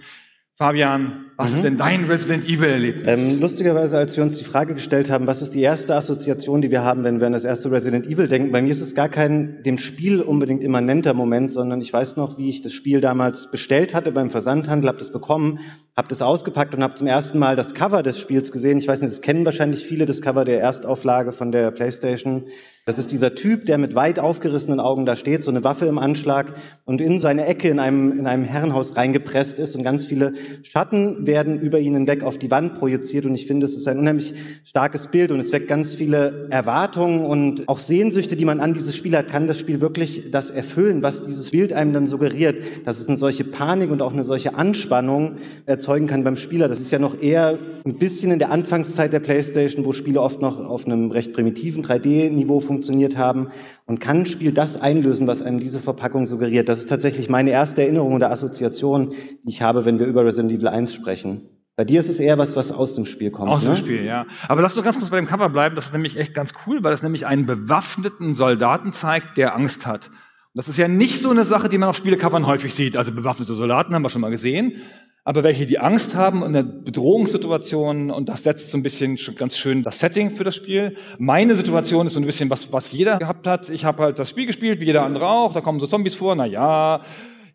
Fabian, 0.57 1.25
was 1.35 1.51
mhm. 1.51 1.57
ist 1.57 1.63
denn 1.65 1.77
dein 1.77 2.05
Resident 2.05 2.43
Evil-Erlebnis? 2.49 3.03
Ähm, 3.05 3.39
lustigerweise, 3.39 3.95
als 3.95 4.17
wir 4.17 4.23
uns 4.23 4.39
die 4.39 4.43
Frage 4.43 4.73
gestellt 4.73 5.07
haben, 5.07 5.27
was 5.27 5.43
ist 5.43 5.53
die 5.53 5.61
erste 5.61 5.93
Assoziation, 5.93 6.63
die 6.63 6.71
wir 6.71 6.83
haben, 6.83 7.03
wenn 7.03 7.19
wir 7.19 7.27
an 7.27 7.33
das 7.33 7.43
erste 7.43 7.71
Resident 7.71 8.07
Evil 8.07 8.27
denken, 8.27 8.51
bei 8.51 8.63
mir 8.63 8.71
ist 8.71 8.81
es 8.81 8.95
gar 8.95 9.07
kein 9.07 9.61
dem 9.61 9.77
Spiel 9.77 10.19
unbedingt 10.19 10.63
immanenter 10.63 11.13
Moment, 11.13 11.51
sondern 11.51 11.79
ich 11.79 11.93
weiß 11.93 12.17
noch, 12.17 12.39
wie 12.39 12.49
ich 12.49 12.63
das 12.63 12.73
Spiel 12.73 13.01
damals 13.01 13.51
bestellt 13.51 13.93
hatte 13.93 14.11
beim 14.11 14.31
Versandhandel, 14.31 14.87
habe 14.89 14.97
das 14.97 15.11
bekommen, 15.11 15.59
habe 15.95 16.07
das 16.07 16.23
ausgepackt 16.23 16.73
und 16.73 16.81
habe 16.81 16.95
zum 16.95 17.05
ersten 17.05 17.37
Mal 17.37 17.55
das 17.55 17.75
Cover 17.75 18.01
des 18.01 18.19
Spiels 18.19 18.51
gesehen. 18.51 18.79
Ich 18.79 18.87
weiß 18.87 19.01
nicht, 19.01 19.13
das 19.13 19.21
kennen 19.21 19.45
wahrscheinlich 19.45 19.85
viele, 19.85 20.07
das 20.07 20.23
Cover 20.23 20.43
der 20.43 20.59
Erstauflage 20.59 21.33
von 21.33 21.51
der 21.51 21.69
PlayStation 21.69 22.45
Das 22.87 22.97
ist 22.97 23.11
dieser 23.11 23.35
Typ, 23.35 23.67
der 23.67 23.77
mit 23.77 23.93
weit 23.93 24.17
aufgerissenen 24.17 24.79
Augen 24.79 25.05
da 25.05 25.15
steht, 25.15 25.43
so 25.43 25.51
eine 25.51 25.63
Waffe 25.63 25.85
im 25.85 25.99
Anschlag 25.99 26.55
und 26.88 27.02
in 27.02 27.19
seine 27.19 27.45
Ecke 27.45 27.67
in 27.67 27.80
einem, 27.80 28.17
in 28.17 28.28
einem 28.28 28.45
Herrenhaus 28.45 28.95
reingepresst 28.95 29.60
ist 29.60 29.76
und 29.76 29.84
ganz 29.84 30.06
viele 30.06 30.34
Schatten 30.63 31.28
werden 31.28 31.60
über 31.60 31.80
ihn 31.80 31.93
hinweg 31.95 32.23
auf 32.23 32.38
die 32.38 32.50
Wand 32.50 32.80
projiziert 32.80 33.26
und 33.26 33.36
ich 33.36 33.45
finde, 33.45 33.65
es 33.65 33.76
ist 33.76 33.89
ein 33.89 34.00
unheimlich 34.00 34.34
starkes 34.63 35.08
Bild 35.08 35.32
und 35.32 35.41
es 35.41 35.52
weckt 35.52 35.67
ganz 35.67 35.95
viele 35.95 36.47
Erwartungen 36.50 37.26
und 37.26 37.67
auch 37.67 37.80
Sehnsüchte, 37.80 38.38
die 38.38 38.45
man 38.45 38.62
an 38.62 38.73
dieses 38.73 38.95
Spiel 38.95 39.17
hat. 39.17 39.28
Kann 39.28 39.47
das 39.47 39.60
Spiel 39.60 39.82
wirklich 39.82 40.32
das 40.32 40.50
erfüllen, 40.50 41.04
was 41.04 41.26
dieses 41.26 41.52
Bild 41.52 41.73
einem 41.73 41.91
dann 41.91 42.08
suggeriert, 42.08 42.56
dass 42.86 43.02
es 43.02 43.10
eine 43.10 43.17
solche 43.17 43.43
Panik 43.43 43.91
und 43.91 44.02
auch 44.02 44.13
eine 44.13 44.23
solche 44.23 44.56
Anspannung 44.56 45.34
erzeugen 45.65 46.08
kann 46.08 46.23
beim 46.23 46.38
Spieler? 46.38 46.69
Das 46.69 46.80
ist 46.80 46.91
ja 46.91 47.00
noch 47.00 47.21
eher 47.21 47.60
ein 47.86 47.97
bisschen 47.97 48.32
in 48.32 48.39
der 48.39 48.50
Anfangszeit 48.50 49.12
der 49.12 49.19
PlayStation, 49.19 49.84
wo 49.84 49.91
Spiele 49.91 50.21
oft 50.21 50.41
noch 50.41 50.58
auf 50.58 50.86
einem 50.86 51.12
recht 51.12 51.34
primitiven 51.34 51.84
3D-Niveau 51.84 52.62
funktioniert 52.62 53.17
haben. 53.17 53.50
Und 53.88 54.02
kann 54.02 54.17
ein 54.17 54.26
Spiel 54.26 54.52
das 54.52 54.80
einlösen, 54.80 55.28
was 55.28 55.41
einem 55.41 55.62
diese 55.62 55.80
Verpackung 55.80 56.28
suggeriert? 56.28 56.67
Das 56.67 56.80
ist 56.80 56.89
tatsächlich 56.89 57.30
meine 57.30 57.52
erste 57.52 57.82
Erinnerung 57.82 58.15
oder 58.15 58.32
Assoziation, 58.32 59.12
die 59.43 59.50
ich 59.50 59.62
habe, 59.62 59.86
wenn 59.86 59.97
wir 59.97 60.08
über 60.08 60.26
Resident 60.26 60.52
Evil 60.52 60.67
1 60.67 60.93
sprechen. 60.93 61.47
Bei 61.78 61.86
dir 61.86 62.02
ist 62.02 62.10
es 62.10 62.19
eher 62.19 62.38
was, 62.38 62.58
was 62.58 62.73
aus 62.73 62.95
dem 62.95 63.06
Spiel 63.06 63.32
kommt. 63.32 63.50
Aus 63.50 63.63
ne? 63.63 63.69
dem 63.69 63.78
Spiel, 63.78 64.04
ja. 64.04 64.26
Aber 64.50 64.62
lass 64.62 64.76
doch 64.76 64.84
ganz 64.84 64.97
kurz 64.97 65.10
bei 65.10 65.15
dem 65.15 65.26
Cover 65.26 65.47
bleiben. 65.47 65.76
Das 65.76 65.86
ist 65.86 65.93
nämlich 65.93 66.17
echt 66.17 66.34
ganz 66.34 66.54
cool, 66.65 66.84
weil 66.84 66.91
das 66.91 67.02
nämlich 67.02 67.26
einen 67.26 67.45
bewaffneten 67.45 68.34
Soldaten 68.34 68.91
zeigt, 68.91 69.38
der 69.38 69.56
Angst 69.56 69.88
hat. 69.88 70.08
Und 70.08 70.56
das 70.56 70.67
ist 70.67 70.78
ja 70.78 70.89
nicht 70.89 71.21
so 71.21 71.30
eine 71.30 71.45
Sache, 71.45 71.69
die 71.69 71.78
man 71.78 71.88
auf 71.88 71.95
Spielecovern 71.95 72.45
häufig 72.45 72.73
sieht. 72.73 72.97
Also 72.97 73.13
bewaffnete 73.13 73.56
Soldaten 73.56 73.95
haben 73.95 74.02
wir 74.02 74.10
schon 74.10 74.21
mal 74.21 74.32
gesehen 74.32 74.82
aber 75.27 75.43
welche, 75.43 75.65
die 75.65 75.77
Angst 75.77 76.15
haben 76.15 76.41
in 76.41 76.53
der 76.53 76.63
Bedrohungssituation 76.63 78.11
und 78.11 78.29
das 78.29 78.43
setzt 78.43 78.71
so 78.71 78.77
ein 78.77 78.81
bisschen 78.81 79.19
ganz 79.37 79.57
schön 79.57 79.83
das 79.83 79.99
Setting 79.99 80.29
für 80.29 80.45
das 80.45 80.55
Spiel. 80.55 80.95
Meine 81.17 81.57
Situation 81.57 82.07
ist 82.07 82.13
so 82.13 82.21
ein 82.21 82.25
bisschen 82.25 82.49
was, 82.49 82.71
was 82.71 82.93
jeder 82.93 83.17
gehabt 83.17 83.45
hat. 83.45 83.67
Ich 83.67 83.83
habe 83.83 84.03
halt 84.03 84.19
das 84.19 84.29
Spiel 84.29 84.45
gespielt, 84.45 84.79
wie 84.79 84.85
jeder 84.85 85.03
andere 85.03 85.27
auch. 85.27 85.51
Da 85.51 85.59
kommen 85.59 85.81
so 85.81 85.87
Zombies 85.87 86.15
vor. 86.15 86.33
Na 86.35 86.45
ja, 86.45 87.01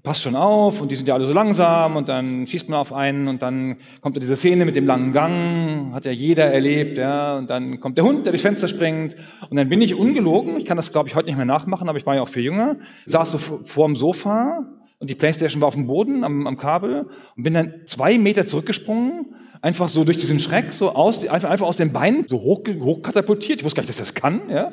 passt 0.03 0.21
schon 0.21 0.37
auf. 0.37 0.83
Und 0.83 0.91
die 0.91 0.97
sind 0.97 1.09
ja 1.09 1.15
alle 1.15 1.25
so 1.25 1.33
langsam. 1.33 1.97
Und 1.97 2.11
dann 2.11 2.47
schießt 2.47 2.69
man 2.69 2.79
auf 2.79 2.93
einen. 2.93 3.27
Und 3.27 3.41
dann 3.41 3.79
kommt 4.03 4.17
da 4.17 4.21
diese 4.21 4.37
Szene 4.37 4.67
mit 4.67 4.77
dem 4.77 4.85
langen 4.85 5.15
Gang, 5.15 5.95
hat 5.95 6.05
ja 6.05 6.13
jeder 6.13 6.53
erlebt, 6.53 6.99
ja, 6.99 7.39
und 7.39 7.49
dann 7.49 7.81
kommt 7.81 7.97
der 7.97 8.05
Hund, 8.05 8.27
der 8.27 8.33
durchs 8.33 8.43
Fenster 8.43 8.69
springt. 8.69 9.17
Und 9.49 9.57
dann 9.57 9.71
bin 9.71 9.81
ich 9.81 9.95
ungelogen, 9.95 10.59
ich 10.59 10.67
kann 10.67 10.77
das 10.77 10.93
glaube 10.93 11.09
ich 11.09 11.15
heute 11.15 11.29
nicht 11.29 11.37
mehr 11.37 11.47
nachmachen, 11.47 11.89
aber 11.89 11.97
ich 11.97 12.05
war 12.05 12.17
ja 12.17 12.21
auch 12.21 12.29
viel 12.29 12.45
jünger, 12.45 12.77
saß 13.07 13.31
so 13.31 13.39
vor 13.39 13.87
dem 13.87 13.97
Sofa 13.97 14.67
und 15.03 15.11
die 15.11 15.17
Playstation 15.17 15.61
war 15.61 15.67
auf 15.67 15.75
dem 15.75 15.89
Boden 15.89 16.23
am, 16.23 16.47
am 16.47 16.57
Kabel 16.57 17.07
und 17.37 17.43
bin 17.43 17.55
dann 17.55 17.75
zwei 17.87 18.19
Meter 18.19 18.47
zurückgesprungen, 18.47 19.35
einfach 19.61 19.89
so 19.89 20.05
durch 20.05 20.17
diesen 20.19 20.39
Schreck, 20.39 20.73
so 20.73 20.91
aus, 20.91 21.27
einfach, 21.27 21.51
einfach 21.51 21.67
aus 21.67 21.77
den 21.77 21.93
Beinen 21.93 22.29
so 22.29 22.41
hoch, 22.41 22.63
hoch 22.79 23.03
katapultiert. 23.03 23.59
Ich 23.59 23.65
wusste 23.65 23.79
gar 23.79 23.83
nicht, 23.83 23.89
dass 23.89 23.97
das 23.97 24.15
kann, 24.15 24.43
ja. 24.49 24.71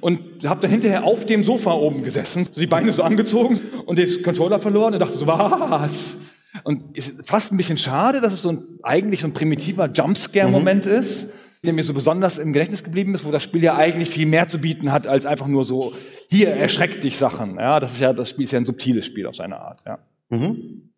Und 0.00 0.22
habe 0.46 0.62
dann 0.62 0.70
hinterher 0.70 1.04
auf 1.04 1.26
dem 1.26 1.44
Sofa 1.44 1.74
oben 1.74 2.04
gesessen, 2.04 2.48
so 2.50 2.58
die 2.58 2.66
Beine 2.66 2.90
so 2.90 3.02
angezogen 3.02 3.60
und 3.84 3.98
den 3.98 4.22
Controller 4.22 4.60
verloren 4.60 4.94
und 4.94 5.00
dachte 5.00 5.18
so, 5.18 5.26
was? 5.26 6.16
Und 6.64 6.96
es 6.96 7.10
ist 7.10 7.28
fast 7.28 7.52
ein 7.52 7.58
bisschen 7.58 7.76
schade, 7.76 8.22
dass 8.22 8.32
es 8.32 8.40
so 8.40 8.52
ein, 8.52 8.78
eigentlich 8.82 9.20
so 9.20 9.26
ein 9.26 9.34
primitiver 9.34 9.90
Jumpscare-Moment 9.92 10.86
mhm. 10.86 10.92
ist 10.92 11.34
der 11.64 11.72
mir 11.72 11.82
so 11.82 11.94
besonders 11.94 12.38
im 12.38 12.52
Gedächtnis 12.52 12.84
geblieben 12.84 13.14
ist, 13.14 13.24
wo 13.24 13.30
das 13.30 13.42
Spiel 13.42 13.62
ja 13.62 13.76
eigentlich 13.76 14.10
viel 14.10 14.26
mehr 14.26 14.48
zu 14.48 14.58
bieten 14.58 14.92
hat, 14.92 15.06
als 15.06 15.26
einfach 15.26 15.46
nur 15.46 15.64
so, 15.64 15.94
hier, 16.28 16.50
erschreckt 16.50 17.04
dich 17.04 17.16
Sachen. 17.18 17.56
Ja, 17.56 17.80
das 17.80 17.92
ist 17.92 18.00
ja, 18.00 18.12
das 18.12 18.30
Spiel 18.30 18.44
ist 18.44 18.52
ja 18.52 18.60
ein 18.60 18.66
subtiles 18.66 19.06
Spiel 19.06 19.26
auf 19.26 19.36
seine 19.36 19.58
Art, 19.58 19.82
ja. 19.86 19.98
Mhm. 20.28 20.92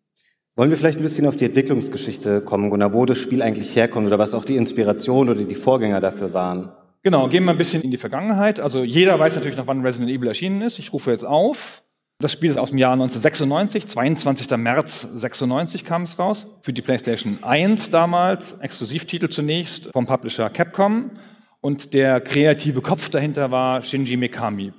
Wollen 0.55 0.71
wir 0.71 0.77
vielleicht 0.77 0.99
ein 0.99 1.03
bisschen 1.03 1.25
auf 1.25 1.37
die 1.37 1.45
Entwicklungsgeschichte 1.45 2.41
kommen, 2.41 2.69
Gunnar, 2.69 2.91
wo 2.91 3.05
das 3.05 3.17
Spiel 3.17 3.41
eigentlich 3.41 3.75
herkommt 3.75 4.07
oder 4.07 4.19
was 4.19 4.33
auch 4.33 4.43
die 4.43 4.57
Inspiration 4.57 5.29
oder 5.29 5.43
die 5.45 5.55
Vorgänger 5.55 6.01
dafür 6.01 6.33
waren? 6.33 6.73
Genau, 7.01 7.29
gehen 7.29 7.45
wir 7.45 7.51
ein 7.51 7.57
bisschen 7.57 7.81
in 7.81 7.91
die 7.91 7.97
Vergangenheit. 7.97 8.59
Also 8.59 8.83
jeder 8.83 9.17
weiß 9.17 9.35
natürlich 9.35 9.55
noch, 9.55 9.67
wann 9.67 9.85
Resident 9.85 10.11
Evil 10.11 10.27
erschienen 10.27 10.61
ist. 10.61 10.77
Ich 10.77 10.91
rufe 10.91 11.11
jetzt 11.11 11.23
auf. 11.23 11.81
Das 12.21 12.33
Spiel 12.33 12.51
ist 12.51 12.57
aus 12.57 12.71
dem 12.71 12.77
Jahr 12.77 12.91
1996, 12.91 13.87
22. 13.87 14.57
März 14.57 15.03
96 15.03 15.85
kam 15.85 16.01
es 16.01 16.19
raus, 16.19 16.59
für 16.63 16.73
die 16.73 16.81
PlayStation 16.81 17.39
1 17.43 17.91
damals, 17.91 18.59
Exklusivtitel 18.59 19.29
zunächst 19.29 19.89
vom 19.93 20.05
Publisher 20.05 20.49
Capcom 20.49 21.11
und 21.61 21.93
der 21.93 22.19
kreative 22.19 22.81
Kopf 22.81 23.07
dahinter 23.07 23.51
war 23.51 23.83
Shinji 23.83 24.17
Mikami. 24.17 24.73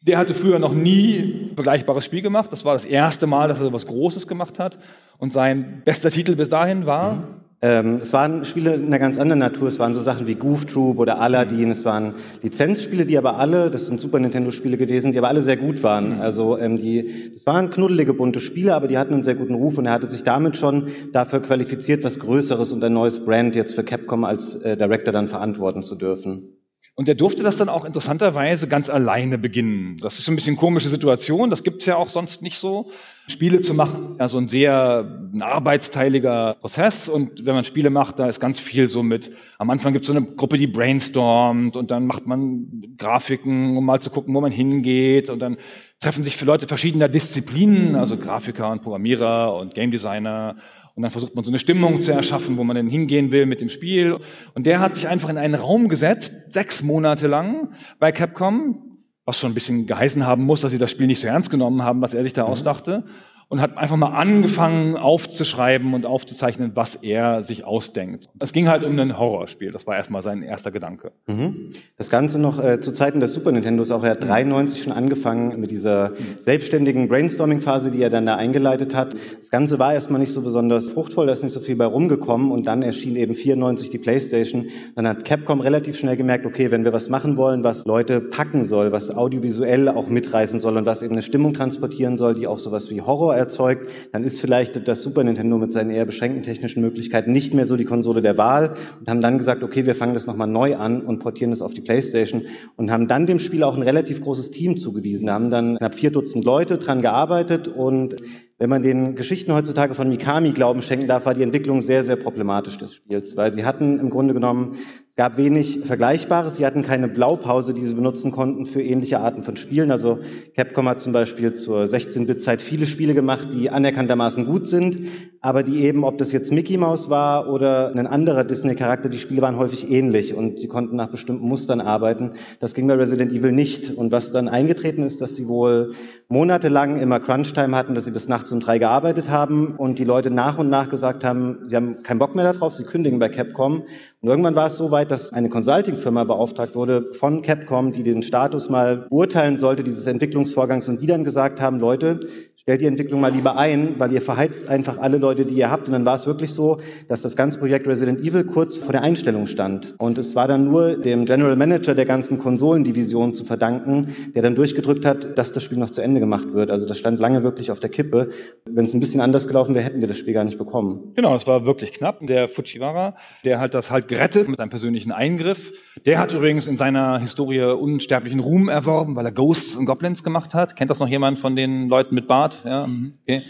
Der 0.00 0.18
hatte 0.18 0.34
früher 0.34 0.58
noch 0.58 0.74
nie 0.74 1.50
ein 1.50 1.54
vergleichbares 1.54 2.04
Spiel 2.04 2.22
gemacht, 2.22 2.52
das 2.52 2.64
war 2.64 2.72
das 2.72 2.84
erste 2.84 3.28
Mal, 3.28 3.46
dass 3.46 3.60
er 3.60 3.66
so 3.66 3.72
was 3.72 3.86
Großes 3.86 4.26
gemacht 4.26 4.58
hat 4.58 4.80
und 5.18 5.32
sein 5.32 5.82
bester 5.84 6.10
Titel 6.10 6.34
bis 6.34 6.48
dahin 6.48 6.86
war 6.86 7.38
ähm, 7.60 7.98
es 8.02 8.12
waren 8.12 8.44
Spiele 8.44 8.74
in 8.74 8.86
einer 8.86 9.00
ganz 9.00 9.18
anderen 9.18 9.40
Natur. 9.40 9.66
Es 9.66 9.80
waren 9.80 9.92
so 9.92 10.02
Sachen 10.02 10.28
wie 10.28 10.36
Goof 10.36 10.66
Troop 10.66 10.98
oder 10.98 11.20
Aladdin. 11.20 11.72
Es 11.72 11.84
waren 11.84 12.14
Lizenzspiele, 12.40 13.04
die 13.04 13.18
aber 13.18 13.36
alle, 13.38 13.70
das 13.70 13.88
sind 13.88 14.00
Super 14.00 14.20
Nintendo-Spiele 14.20 14.76
gewesen, 14.76 15.10
die 15.10 15.18
aber 15.18 15.26
alle 15.26 15.42
sehr 15.42 15.56
gut 15.56 15.82
waren. 15.82 16.16
Mhm. 16.16 16.20
Also 16.20 16.56
ähm, 16.56 16.78
die, 16.78 17.32
das 17.34 17.46
waren 17.46 17.70
knuddelige, 17.70 18.14
bunte 18.14 18.38
Spiele, 18.38 18.74
aber 18.74 18.86
die 18.86 18.96
hatten 18.96 19.14
einen 19.14 19.24
sehr 19.24 19.34
guten 19.34 19.54
Ruf 19.54 19.76
und 19.76 19.86
er 19.86 19.92
hatte 19.92 20.06
sich 20.06 20.22
damit 20.22 20.56
schon 20.56 20.86
dafür 21.12 21.40
qualifiziert, 21.40 22.04
was 22.04 22.20
Größeres 22.20 22.70
und 22.70 22.84
ein 22.84 22.92
neues 22.92 23.24
Brand 23.24 23.56
jetzt 23.56 23.74
für 23.74 23.82
Capcom 23.82 24.22
als 24.22 24.54
äh, 24.62 24.76
Director 24.76 25.12
dann 25.12 25.26
verantworten 25.26 25.82
zu 25.82 25.96
dürfen. 25.96 26.54
Und 26.94 27.08
er 27.08 27.14
durfte 27.16 27.42
das 27.42 27.56
dann 27.56 27.68
auch 27.68 27.84
interessanterweise 27.84 28.68
ganz 28.68 28.88
alleine 28.88 29.38
beginnen. 29.38 29.98
Das 30.00 30.18
ist 30.18 30.24
so 30.24 30.32
ein 30.32 30.36
bisschen 30.36 30.56
komische 30.56 30.88
Situation, 30.88 31.50
das 31.50 31.64
gibt's 31.64 31.86
ja 31.86 31.96
auch 31.96 32.08
sonst 32.08 32.42
nicht 32.42 32.58
so. 32.58 32.90
Spiele 33.28 33.60
zu 33.60 33.74
machen, 33.74 34.06
ist 34.06 34.18
ja 34.18 34.28
so 34.28 34.38
ein 34.38 34.48
sehr 34.48 35.06
ein 35.32 35.42
arbeitsteiliger 35.42 36.56
Prozess. 36.60 37.08
Und 37.08 37.44
wenn 37.44 37.54
man 37.54 37.64
Spiele 37.64 37.90
macht, 37.90 38.18
da 38.18 38.28
ist 38.28 38.40
ganz 38.40 38.58
viel 38.58 38.88
so 38.88 39.02
mit, 39.02 39.30
am 39.58 39.70
Anfang 39.70 39.92
gibt's 39.92 40.08
so 40.08 40.14
eine 40.14 40.22
Gruppe, 40.22 40.58
die 40.58 40.66
brainstormt 40.66 41.76
und 41.76 41.90
dann 41.90 42.06
macht 42.06 42.26
man 42.26 42.94
Grafiken, 42.96 43.76
um 43.76 43.84
mal 43.84 44.00
zu 44.00 44.10
gucken, 44.10 44.34
wo 44.34 44.40
man 44.40 44.52
hingeht. 44.52 45.30
Und 45.30 45.38
dann 45.40 45.58
treffen 46.00 46.24
sich 46.24 46.36
für 46.36 46.44
Leute 46.44 46.66
verschiedener 46.66 47.08
Disziplinen, 47.08 47.94
also 47.94 48.16
Grafiker 48.16 48.70
und 48.70 48.82
Programmierer 48.82 49.54
und 49.54 49.74
Game 49.74 49.90
Designer 49.90 50.56
und 50.98 51.02
dann 51.02 51.12
versucht 51.12 51.36
man 51.36 51.44
so 51.44 51.52
eine 51.52 51.60
Stimmung 51.60 52.00
zu 52.00 52.10
erschaffen, 52.10 52.56
wo 52.56 52.64
man 52.64 52.74
denn 52.74 52.88
hingehen 52.88 53.30
will 53.30 53.46
mit 53.46 53.60
dem 53.60 53.68
Spiel. 53.68 54.18
Und 54.54 54.66
der 54.66 54.80
hat 54.80 54.96
sich 54.96 55.06
einfach 55.06 55.28
in 55.28 55.38
einen 55.38 55.54
Raum 55.54 55.86
gesetzt, 55.86 56.52
sechs 56.52 56.82
Monate 56.82 57.28
lang 57.28 57.68
bei 58.00 58.10
Capcom, 58.10 58.87
was 59.28 59.38
schon 59.38 59.50
ein 59.50 59.54
bisschen 59.54 59.86
geheißen 59.86 60.26
haben 60.26 60.44
muss, 60.44 60.62
dass 60.62 60.72
sie 60.72 60.78
das 60.78 60.90
Spiel 60.90 61.06
nicht 61.06 61.20
so 61.20 61.26
ernst 61.26 61.50
genommen 61.50 61.82
haben, 61.82 62.00
was 62.00 62.14
er 62.14 62.22
sich 62.22 62.32
da 62.32 62.44
mhm. 62.44 62.48
ausdachte 62.50 63.04
und 63.50 63.62
hat 63.62 63.78
einfach 63.78 63.96
mal 63.96 64.08
angefangen 64.08 64.96
aufzuschreiben 64.96 65.94
und 65.94 66.04
aufzuzeichnen, 66.04 66.72
was 66.74 66.96
er 66.96 67.44
sich 67.44 67.64
ausdenkt. 67.64 68.28
Es 68.38 68.52
ging 68.52 68.68
halt 68.68 68.84
um 68.84 68.98
ein 68.98 69.18
Horrorspiel. 69.18 69.72
Das 69.72 69.86
war 69.86 69.96
erstmal 69.96 70.22
sein 70.22 70.42
erster 70.42 70.70
Gedanke. 70.70 71.12
Mhm. 71.26 71.70
Das 71.96 72.10
Ganze 72.10 72.38
noch 72.38 72.62
äh, 72.62 72.80
zu 72.80 72.92
Zeiten 72.92 73.20
des 73.20 73.32
Super 73.32 73.50
Nintendos 73.50 73.90
auch. 73.90 74.04
Er 74.04 74.10
hat 74.12 74.22
93 74.22 74.82
schon 74.82 74.92
angefangen 74.92 75.58
mit 75.60 75.70
dieser 75.70 76.12
selbstständigen 76.40 77.08
Brainstorming-Phase, 77.08 77.90
die 77.90 78.02
er 78.02 78.10
dann 78.10 78.26
da 78.26 78.36
eingeleitet 78.36 78.94
hat. 78.94 79.14
Das 79.38 79.48
Ganze 79.50 79.78
war 79.78 79.94
erstmal 79.94 80.20
nicht 80.20 80.32
so 80.32 80.42
besonders 80.42 80.90
fruchtvoll, 80.90 81.26
da 81.26 81.32
ist 81.32 81.42
nicht 81.42 81.54
so 81.54 81.60
viel 81.60 81.76
bei 81.76 81.86
rumgekommen 81.86 82.50
und 82.50 82.66
dann 82.66 82.82
erschien 82.82 83.16
eben 83.16 83.32
94 83.32 83.88
die 83.88 83.98
Playstation. 83.98 84.66
Dann 84.94 85.08
hat 85.08 85.24
Capcom 85.24 85.60
relativ 85.60 85.98
schnell 85.98 86.18
gemerkt, 86.18 86.44
okay, 86.44 86.70
wenn 86.70 86.84
wir 86.84 86.92
was 86.92 87.08
machen 87.08 87.38
wollen, 87.38 87.64
was 87.64 87.86
Leute 87.86 88.20
packen 88.20 88.64
soll, 88.64 88.92
was 88.92 89.10
audiovisuell 89.10 89.88
auch 89.88 90.08
mitreißen 90.08 90.60
soll 90.60 90.76
und 90.76 90.84
was 90.84 91.02
eben 91.02 91.12
eine 91.12 91.22
Stimmung 91.22 91.54
transportieren 91.54 92.18
soll, 92.18 92.34
die 92.34 92.46
auch 92.46 92.58
sowas 92.58 92.90
wie 92.90 93.00
Horror 93.00 93.37
erzeugt, 93.38 93.88
dann 94.12 94.24
ist 94.24 94.40
vielleicht 94.40 94.86
das 94.86 95.02
Super 95.02 95.24
Nintendo 95.24 95.58
mit 95.58 95.72
seinen 95.72 95.90
eher 95.90 96.04
beschränkten 96.04 96.42
technischen 96.42 96.82
Möglichkeiten 96.82 97.32
nicht 97.32 97.54
mehr 97.54 97.66
so 97.66 97.76
die 97.76 97.84
Konsole 97.84 98.22
der 98.22 98.36
Wahl 98.36 98.74
und 99.00 99.08
haben 99.08 99.20
dann 99.20 99.38
gesagt, 99.38 99.62
okay, 99.62 99.86
wir 99.86 99.94
fangen 99.94 100.14
das 100.14 100.26
nochmal 100.26 100.48
neu 100.48 100.76
an 100.76 101.00
und 101.00 101.20
portieren 101.20 101.50
das 101.50 101.62
auf 101.62 101.74
die 101.74 101.80
Playstation 101.80 102.42
und 102.76 102.90
haben 102.90 103.08
dann 103.08 103.26
dem 103.26 103.38
Spiel 103.38 103.62
auch 103.62 103.76
ein 103.76 103.82
relativ 103.82 104.20
großes 104.20 104.50
Team 104.50 104.76
zugewiesen, 104.76 105.30
haben 105.30 105.50
dann 105.50 105.76
knapp 105.76 105.94
vier 105.94 106.10
Dutzend 106.10 106.44
Leute 106.44 106.78
dran 106.78 107.00
gearbeitet 107.00 107.68
und 107.68 108.16
wenn 108.58 108.70
man 108.70 108.82
den 108.82 109.14
Geschichten 109.14 109.54
heutzutage 109.54 109.94
von 109.94 110.08
Mikami 110.08 110.50
Glauben 110.50 110.82
schenken 110.82 111.06
darf, 111.06 111.26
war 111.26 111.34
die 111.34 111.44
Entwicklung 111.44 111.80
sehr, 111.80 112.02
sehr 112.02 112.16
problematisch 112.16 112.76
des 112.76 112.92
Spiels, 112.92 113.36
weil 113.36 113.52
sie 113.52 113.64
hatten 113.64 114.00
im 114.00 114.10
Grunde 114.10 114.34
genommen 114.34 114.78
gab 115.18 115.36
wenig 115.36 115.80
Vergleichbares. 115.84 116.54
Sie 116.56 116.64
hatten 116.64 116.84
keine 116.84 117.08
Blaupause, 117.08 117.74
die 117.74 117.84
sie 117.84 117.94
benutzen 117.94 118.30
konnten 118.30 118.66
für 118.66 118.80
ähnliche 118.80 119.18
Arten 119.18 119.42
von 119.42 119.56
Spielen. 119.56 119.90
Also 119.90 120.20
Capcom 120.54 120.88
hat 120.88 121.00
zum 121.00 121.12
Beispiel 121.12 121.54
zur 121.54 121.82
16-Bit-Zeit 121.82 122.62
viele 122.62 122.86
Spiele 122.86 123.14
gemacht, 123.14 123.48
die 123.52 123.68
anerkanntermaßen 123.68 124.46
gut 124.46 124.68
sind, 124.68 125.08
aber 125.40 125.64
die 125.64 125.82
eben, 125.82 126.04
ob 126.04 126.18
das 126.18 126.30
jetzt 126.30 126.52
Mickey 126.52 126.76
Mouse 126.76 127.10
war 127.10 127.48
oder 127.48 127.90
ein 127.96 128.06
anderer 128.06 128.44
Disney-Charakter, 128.44 129.08
die 129.08 129.18
Spiele 129.18 129.42
waren 129.42 129.56
häufig 129.56 129.90
ähnlich 129.90 130.34
und 130.34 130.60
sie 130.60 130.68
konnten 130.68 130.94
nach 130.94 131.10
bestimmten 131.10 131.48
Mustern 131.48 131.80
arbeiten. 131.80 132.34
Das 132.60 132.74
ging 132.74 132.86
bei 132.86 132.94
Resident 132.94 133.32
Evil 133.32 133.50
nicht. 133.50 133.90
Und 133.90 134.12
was 134.12 134.30
dann 134.30 134.48
eingetreten 134.48 135.02
ist, 135.02 135.20
dass 135.20 135.34
sie 135.34 135.48
wohl 135.48 135.94
monatelang 136.28 137.00
immer 137.00 137.18
Crunch-Time 137.18 137.74
hatten, 137.74 137.94
dass 137.94 138.04
sie 138.04 138.12
bis 138.12 138.28
nachts 138.28 138.52
um 138.52 138.60
drei 138.60 138.78
gearbeitet 138.78 139.28
haben 139.28 139.74
und 139.76 139.98
die 139.98 140.04
Leute 140.04 140.30
nach 140.30 140.58
und 140.58 140.70
nach 140.70 140.90
gesagt 140.90 141.24
haben, 141.24 141.62
sie 141.64 141.74
haben 141.74 142.04
keinen 142.04 142.20
Bock 142.20 142.36
mehr 142.36 142.52
darauf, 142.52 142.74
sie 142.74 142.84
kündigen 142.84 143.18
bei 143.18 143.28
Capcom. 143.28 143.82
Und 144.20 144.30
irgendwann 144.30 144.56
war 144.56 144.66
es 144.66 144.76
so 144.76 144.90
weit, 144.90 145.12
dass 145.12 145.32
eine 145.32 145.48
Consulting-Firma 145.48 146.24
beauftragt 146.24 146.74
wurde 146.74 147.14
von 147.14 147.42
Capcom, 147.42 147.92
die 147.92 148.02
den 148.02 148.24
Status 148.24 148.68
mal 148.68 149.06
beurteilen 149.08 149.58
sollte 149.58 149.84
dieses 149.84 150.08
Entwicklungsvorgangs. 150.08 150.88
Und 150.88 151.00
die 151.00 151.06
dann 151.06 151.22
gesagt 151.22 151.60
haben, 151.60 151.78
Leute, 151.78 152.26
stellt 152.68 152.82
die 152.82 152.86
Entwicklung 152.86 153.22
mal 153.22 153.32
lieber 153.32 153.56
ein, 153.56 153.94
weil 153.96 154.12
ihr 154.12 154.20
verheizt 154.20 154.68
einfach 154.68 154.98
alle 154.98 155.16
Leute, 155.16 155.46
die 155.46 155.54
ihr 155.54 155.70
habt. 155.70 155.86
Und 155.86 155.92
dann 155.92 156.04
war 156.04 156.16
es 156.16 156.26
wirklich 156.26 156.52
so, 156.52 156.82
dass 157.08 157.22
das 157.22 157.34
ganze 157.34 157.58
Projekt 157.58 157.86
Resident 157.86 158.20
Evil 158.20 158.44
kurz 158.44 158.76
vor 158.76 158.92
der 158.92 159.00
Einstellung 159.00 159.46
stand. 159.46 159.94
Und 159.96 160.18
es 160.18 160.36
war 160.36 160.48
dann 160.48 160.66
nur 160.66 160.98
dem 160.98 161.24
General 161.24 161.56
Manager 161.56 161.94
der 161.94 162.04
ganzen 162.04 162.38
Konsolendivision 162.38 163.32
zu 163.32 163.46
verdanken, 163.46 164.14
der 164.34 164.42
dann 164.42 164.54
durchgedrückt 164.54 165.06
hat, 165.06 165.38
dass 165.38 165.54
das 165.54 165.62
Spiel 165.62 165.78
noch 165.78 165.88
zu 165.88 166.02
Ende 166.02 166.20
gemacht 166.20 166.52
wird. 166.52 166.70
Also 166.70 166.86
das 166.86 166.98
stand 166.98 167.18
lange 167.18 167.42
wirklich 167.42 167.70
auf 167.70 167.80
der 167.80 167.88
Kippe. 167.88 168.32
Wenn 168.66 168.84
es 168.84 168.92
ein 168.92 169.00
bisschen 169.00 169.22
anders 169.22 169.48
gelaufen 169.48 169.74
wäre, 169.74 169.86
hätten 169.86 170.02
wir 170.02 170.08
das 170.08 170.18
Spiel 170.18 170.34
gar 170.34 170.44
nicht 170.44 170.58
bekommen. 170.58 171.12
Genau, 171.16 171.34
es 171.34 171.46
war 171.46 171.64
wirklich 171.64 171.92
knapp. 171.92 172.18
Der 172.20 172.50
Fujiwara, 172.50 173.16
der 173.46 173.60
hat 173.60 173.72
das 173.72 173.90
halt 173.90 174.08
gerettet 174.08 174.46
mit 174.46 174.60
einem 174.60 174.68
persönlichen 174.68 175.10
Eingriff. 175.10 175.72
Der 176.04 176.18
hat 176.18 176.32
übrigens 176.32 176.66
in 176.66 176.76
seiner 176.76 177.18
Historie 177.18 177.62
unsterblichen 177.62 178.40
Ruhm 178.40 178.68
erworben, 178.68 179.16
weil 179.16 179.24
er 179.24 179.32
Ghosts 179.32 179.74
und 179.74 179.86
Goblins 179.86 180.22
gemacht 180.22 180.52
hat. 180.52 180.76
Kennt 180.76 180.90
das 180.90 180.98
noch 180.98 181.08
jemand 181.08 181.38
von 181.38 181.56
den 181.56 181.88
Leuten 181.88 182.14
mit 182.14 182.28
Bart? 182.28 182.57
Ja, 182.64 182.88
okay. 183.22 183.42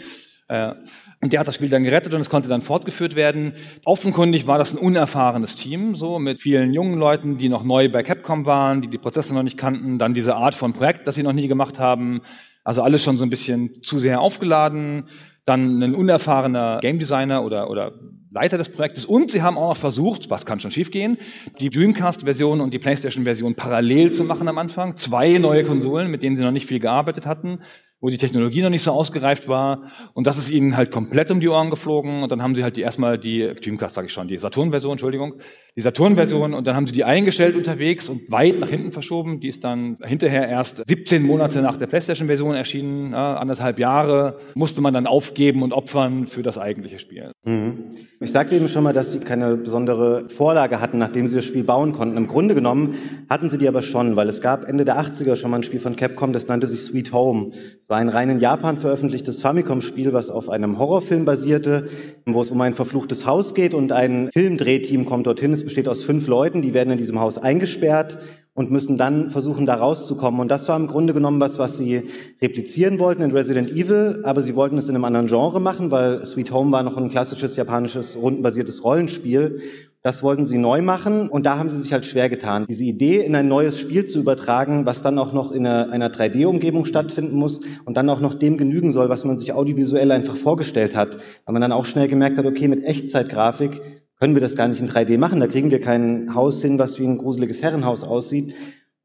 Äh, 0.49 0.73
und 1.21 1.31
der 1.31 1.39
hat 1.39 1.47
das 1.47 1.55
Spiel 1.55 1.69
dann 1.69 1.83
gerettet 1.83 2.13
und 2.13 2.21
es 2.21 2.29
konnte 2.29 2.49
dann 2.49 2.61
fortgeführt 2.61 3.15
werden. 3.15 3.53
Offenkundig 3.85 4.47
war 4.47 4.57
das 4.57 4.73
ein 4.73 4.79
unerfahrenes 4.79 5.55
Team, 5.55 5.95
so 5.95 6.17
mit 6.17 6.39
vielen 6.39 6.73
jungen 6.73 6.97
Leuten, 6.97 7.37
die 7.37 7.49
noch 7.49 7.63
neu 7.63 7.89
bei 7.89 8.03
Capcom 8.03 8.45
waren, 8.45 8.81
die 8.81 8.87
die 8.87 8.97
Prozesse 8.97 9.33
noch 9.33 9.43
nicht 9.43 9.57
kannten, 9.57 9.99
dann 9.99 10.13
diese 10.13 10.35
Art 10.35 10.55
von 10.55 10.73
Projekt, 10.73 11.07
das 11.07 11.15
sie 11.15 11.23
noch 11.23 11.33
nie 11.33 11.47
gemacht 11.47 11.79
haben. 11.79 12.21
Also 12.63 12.81
alles 12.81 13.03
schon 13.03 13.17
so 13.17 13.23
ein 13.23 13.29
bisschen 13.29 13.83
zu 13.83 13.99
sehr 13.99 14.21
aufgeladen. 14.21 15.05
Dann 15.45 15.81
ein 15.81 15.95
unerfahrener 15.95 16.79
Game 16.81 16.99
Designer 16.99 17.43
oder, 17.43 17.69
oder 17.69 17.93
Leiter 18.31 18.57
des 18.57 18.69
Projektes. 18.69 19.05
Und 19.05 19.31
sie 19.31 19.41
haben 19.41 19.57
auch 19.57 19.69
noch 19.69 19.77
versucht, 19.77 20.29
was 20.29 20.45
kann 20.45 20.59
schon 20.59 20.71
schiefgehen, 20.71 21.17
die 21.59 21.69
Dreamcast-Version 21.69 22.61
und 22.61 22.73
die 22.73 22.79
PlayStation-Version 22.79 23.55
parallel 23.55 24.11
zu 24.11 24.23
machen 24.23 24.47
am 24.47 24.57
Anfang. 24.57 24.95
Zwei 24.97 25.37
neue 25.37 25.63
Konsolen, 25.63 26.11
mit 26.11 26.21
denen 26.21 26.37
sie 26.37 26.43
noch 26.43 26.51
nicht 26.51 26.67
viel 26.67 26.79
gearbeitet 26.79 27.25
hatten 27.25 27.59
wo 28.01 28.09
die 28.09 28.17
Technologie 28.17 28.61
noch 28.61 28.69
nicht 28.69 28.83
so 28.83 28.91
ausgereift 28.91 29.47
war. 29.47 29.83
Und 30.13 30.25
das 30.25 30.37
ist 30.37 30.49
ihnen 30.49 30.77
halt 30.77 30.91
komplett 30.91 31.31
um 31.31 31.39
die 31.39 31.49
Ohren 31.49 31.69
geflogen. 31.69 32.23
Und 32.23 32.31
dann 32.31 32.41
haben 32.41 32.55
sie 32.55 32.63
halt 32.63 32.77
die 32.77 32.81
erstmal 32.81 33.17
die, 33.17 33.53
Dreamcast 33.61 33.95
sage 33.95 34.07
ich 34.07 34.13
schon, 34.13 34.27
die 34.27 34.37
Saturn-Version, 34.37 34.93
Entschuldigung, 34.93 35.35
die 35.75 35.81
Saturn-Version. 35.81 36.53
Und 36.53 36.65
dann 36.65 36.75
haben 36.75 36.87
sie 36.87 36.93
die 36.93 37.03
eingestellt 37.03 37.57
unterwegs 37.57 38.07
und 38.07 38.31
weit 38.31 38.59
nach 38.59 38.69
hinten 38.69 38.91
verschoben. 38.91 39.41
Die 39.41 39.49
ist 39.49 39.63
dann 39.63 39.97
hinterher 40.01 40.47
erst 40.47 40.85
17 40.87 41.23
Monate 41.23 41.61
nach 41.61 41.75
der 41.75 41.87
PlayStation-Version 41.87 42.55
erschienen. 42.55 43.11
Ja, 43.11 43.35
anderthalb 43.35 43.79
Jahre 43.79 44.39
musste 44.55 44.81
man 44.81 44.93
dann 44.93 45.05
aufgeben 45.05 45.61
und 45.61 45.73
opfern 45.73 46.27
für 46.27 46.41
das 46.41 46.57
eigentliche 46.57 46.99
Spiel. 46.99 47.31
Mhm. 47.43 47.89
Ich 48.21 48.31
sagte 48.31 48.55
eben 48.55 48.69
schon 48.69 48.83
mal, 48.83 48.93
dass 48.93 49.11
sie 49.11 49.19
keine 49.19 49.57
besondere 49.57 50.29
Vorlage 50.29 50.79
hatten, 50.79 50.97
nachdem 50.97 51.27
sie 51.27 51.35
das 51.35 51.45
Spiel 51.45 51.63
bauen 51.63 51.93
konnten. 51.93 52.15
Im 52.15 52.27
Grunde 52.27 52.55
genommen 52.55 52.95
hatten 53.29 53.49
sie 53.49 53.57
die 53.57 53.67
aber 53.67 53.81
schon, 53.81 54.15
weil 54.15 54.29
es 54.29 54.41
gab 54.41 54.67
Ende 54.67 54.85
der 54.85 54.99
80er 54.99 55.35
schon 55.35 55.51
mal 55.51 55.57
ein 55.57 55.63
Spiel 55.63 55.79
von 55.79 55.95
Capcom, 55.95 56.31
das 56.31 56.47
nannte 56.47 56.67
sich 56.67 56.81
Sweet 56.81 57.11
Home 57.11 57.51
war 57.89 57.97
ein 57.97 58.09
rein 58.09 58.29
in 58.29 58.39
Japan 58.39 58.77
veröffentlichtes 58.77 59.41
Famicom-Spiel, 59.41 60.13
was 60.13 60.29
auf 60.29 60.47
einem 60.47 60.77
Horrorfilm 60.77 61.25
basierte, 61.25 61.89
wo 62.27 62.41
es 62.41 62.51
um 62.51 62.61
ein 62.61 62.75
verfluchtes 62.75 63.25
Haus 63.25 63.55
geht 63.55 63.73
und 63.73 63.91
ein 63.91 64.29
Filmdrehteam 64.31 65.05
kommt 65.05 65.25
dorthin. 65.25 65.53
Es 65.53 65.63
besteht 65.63 65.87
aus 65.87 66.03
fünf 66.03 66.27
Leuten, 66.27 66.61
die 66.61 66.75
werden 66.75 66.91
in 66.91 66.99
diesem 66.99 67.19
Haus 67.19 67.39
eingesperrt 67.39 68.19
und 68.53 68.69
müssen 68.69 68.97
dann 68.97 69.31
versuchen, 69.31 69.65
da 69.65 69.73
rauszukommen. 69.73 70.39
Und 70.39 70.49
das 70.49 70.69
war 70.69 70.75
im 70.75 70.85
Grunde 70.85 71.15
genommen 71.15 71.39
was, 71.39 71.57
was 71.57 71.77
sie 71.77 72.03
replizieren 72.43 72.99
wollten 72.99 73.23
in 73.23 73.31
Resident 73.31 73.71
Evil, 73.71 74.21
aber 74.23 74.41
sie 74.41 74.55
wollten 74.55 74.77
es 74.77 74.87
in 74.87 74.93
einem 74.93 75.05
anderen 75.05 75.25
Genre 75.25 75.59
machen, 75.59 75.89
weil 75.89 76.23
Sweet 76.27 76.51
Home 76.51 76.71
war 76.71 76.83
noch 76.83 76.95
ein 76.95 77.09
klassisches 77.09 77.55
japanisches 77.55 78.15
rundenbasiertes 78.21 78.83
Rollenspiel. 78.83 79.61
Das 80.01 80.23
wollten 80.23 80.47
sie 80.47 80.57
neu 80.57 80.81
machen 80.81 81.27
und 81.27 81.45
da 81.45 81.57
haben 81.57 81.69
sie 81.69 81.81
sich 81.81 81.91
halt 81.91 82.05
schwer 82.05 82.29
getan. 82.29 82.65
Diese 82.69 82.85
Idee 82.85 83.19
in 83.19 83.35
ein 83.35 83.49
neues 83.49 83.77
Spiel 83.77 84.05
zu 84.05 84.19
übertragen, 84.19 84.85
was 84.85 85.01
dann 85.01 85.19
auch 85.19 85.33
noch 85.33 85.51
in 85.51 85.67
einer, 85.67 85.91
einer 85.91 86.09
3D-Umgebung 86.09 86.85
stattfinden 86.85 87.35
muss 87.35 87.59
und 87.83 87.97
dann 87.97 88.09
auch 88.09 88.21
noch 88.21 88.35
dem 88.35 88.55
genügen 88.55 88.93
soll, 88.93 89.09
was 89.09 89.25
man 89.25 89.37
sich 89.37 89.51
audiovisuell 89.51 90.11
einfach 90.11 90.37
vorgestellt 90.37 90.95
hat. 90.95 91.17
Weil 91.45 91.51
man 91.51 91.61
dann 91.61 91.73
auch 91.73 91.83
schnell 91.83 92.07
gemerkt 92.07 92.37
hat, 92.37 92.45
okay, 92.45 92.69
mit 92.69 92.85
Echtzeitgrafik 92.85 93.81
können 94.17 94.35
wir 94.35 94.41
das 94.41 94.55
gar 94.55 94.69
nicht 94.69 94.79
in 94.79 94.89
3D 94.89 95.17
machen. 95.17 95.41
Da 95.41 95.47
kriegen 95.47 95.69
wir 95.69 95.81
kein 95.81 96.33
Haus 96.33 96.61
hin, 96.61 96.79
was 96.79 96.97
wie 96.97 97.05
ein 97.05 97.17
gruseliges 97.17 97.61
Herrenhaus 97.61 98.05
aussieht. 98.05 98.53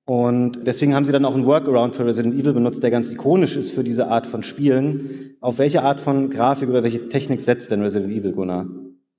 Und 0.06 0.64
deswegen 0.64 0.94
haben 0.94 1.06
sie 1.06 1.12
dann 1.12 1.24
auch 1.24 1.34
einen 1.34 1.46
Workaround 1.46 1.96
für 1.96 2.06
Resident 2.06 2.38
Evil 2.38 2.52
benutzt, 2.52 2.84
der 2.84 2.92
ganz 2.92 3.10
ikonisch 3.10 3.56
ist 3.56 3.72
für 3.72 3.82
diese 3.82 4.08
Art 4.08 4.28
von 4.28 4.44
Spielen. 4.44 5.34
Auf 5.40 5.58
welche 5.58 5.82
Art 5.82 6.00
von 6.00 6.30
Grafik 6.30 6.68
oder 6.68 6.84
welche 6.84 7.08
Technik 7.08 7.40
setzt 7.40 7.72
denn 7.72 7.82
Resident 7.82 8.12
Evil, 8.12 8.32
Gunnar? 8.32 8.66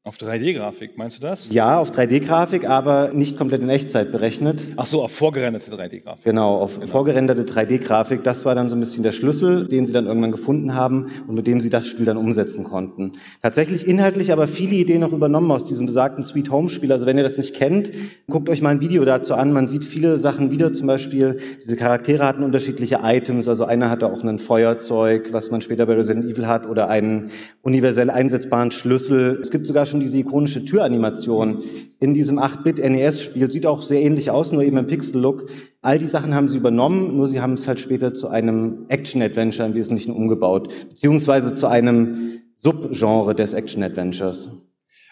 Auf 0.07 0.17
3D-Grafik, 0.17 0.99
meinst 0.99 1.17
du 1.17 1.23
das? 1.23 1.49
Ja, 1.49 1.79
auf 1.79 1.89
3D-Grafik, 1.89 2.69
aber 2.69 3.09
nicht 3.11 3.37
komplett 3.39 3.63
in 3.63 3.69
Echtzeit 3.69 4.11
berechnet. 4.11 4.61
Ach 4.75 4.85
so, 4.85 5.01
auf 5.01 5.11
vorgerenderte 5.11 5.71
3D-Grafik. 5.71 6.23
Genau, 6.23 6.59
auf 6.59 6.75
genau. 6.75 6.91
vorgerenderte 6.91 7.41
3D-Grafik. 7.41 8.23
Das 8.23 8.45
war 8.45 8.53
dann 8.53 8.69
so 8.69 8.75
ein 8.75 8.79
bisschen 8.81 9.01
der 9.01 9.13
Schlüssel, 9.13 9.67
den 9.67 9.87
sie 9.87 9.93
dann 9.93 10.05
irgendwann 10.05 10.31
gefunden 10.31 10.75
haben 10.75 11.07
und 11.25 11.33
mit 11.33 11.47
dem 11.47 11.59
sie 11.59 11.71
das 11.71 11.87
Spiel 11.87 12.05
dann 12.05 12.17
umsetzen 12.17 12.63
konnten. 12.63 13.13
Tatsächlich 13.41 13.87
inhaltlich 13.87 14.31
aber 14.31 14.47
viele 14.47 14.75
Ideen 14.75 15.01
noch 15.01 15.11
übernommen 15.11 15.49
aus 15.49 15.65
diesem 15.65 15.87
besagten 15.87 16.23
Sweet 16.23 16.51
Home 16.51 16.69
Spiel. 16.69 16.91
Also 16.91 17.07
wenn 17.07 17.17
ihr 17.17 17.23
das 17.23 17.39
nicht 17.39 17.55
kennt, 17.55 17.89
guckt 18.29 18.47
euch 18.47 18.61
mal 18.61 18.69
ein 18.69 18.81
Video 18.81 19.05
dazu 19.05 19.33
an. 19.33 19.53
Man 19.53 19.69
sieht 19.69 19.85
viele 19.85 20.19
Sachen 20.19 20.51
wieder. 20.51 20.71
Zum 20.71 20.85
Beispiel, 20.85 21.39
diese 21.63 21.77
Charaktere 21.77 22.27
hatten 22.27 22.43
unterschiedliche 22.43 22.99
Items. 23.01 23.47
Also 23.47 23.65
einer 23.65 23.89
hatte 23.89 24.05
auch 24.05 24.23
ein 24.23 24.37
Feuerzeug, 24.37 25.33
was 25.33 25.49
man 25.49 25.61
später 25.61 25.87
bei 25.87 25.95
Resident 25.95 26.25
Evil 26.25 26.45
hat, 26.45 26.69
oder 26.69 26.89
einen 26.89 27.31
universell 27.63 28.11
einsetzbaren 28.11 28.69
Schlüssel. 28.69 29.39
Es 29.41 29.49
gibt 29.49 29.65
sogar 29.65 29.87
schon 29.87 29.94
diese 29.99 30.17
ikonische 30.17 30.65
Türanimation 30.65 31.63
in 31.99 32.13
diesem 32.13 32.39
8-Bit-NES-Spiel. 32.39 33.51
Sieht 33.51 33.65
auch 33.65 33.81
sehr 33.81 34.01
ähnlich 34.01 34.31
aus, 34.31 34.51
nur 34.51 34.63
eben 34.63 34.77
im 34.77 34.87
Pixel-Look. 34.87 35.49
All 35.81 35.99
die 35.99 36.07
Sachen 36.07 36.35
haben 36.35 36.49
sie 36.49 36.57
übernommen, 36.57 37.15
nur 37.15 37.27
sie 37.27 37.41
haben 37.41 37.53
es 37.53 37.67
halt 37.67 37.79
später 37.79 38.13
zu 38.13 38.27
einem 38.27 38.85
Action-Adventure 38.89 39.67
im 39.67 39.75
Wesentlichen 39.75 40.13
umgebaut, 40.13 40.73
beziehungsweise 40.89 41.55
zu 41.55 41.67
einem 41.67 42.39
Subgenre 42.55 43.35
des 43.35 43.53
Action-Adventures. 43.53 44.49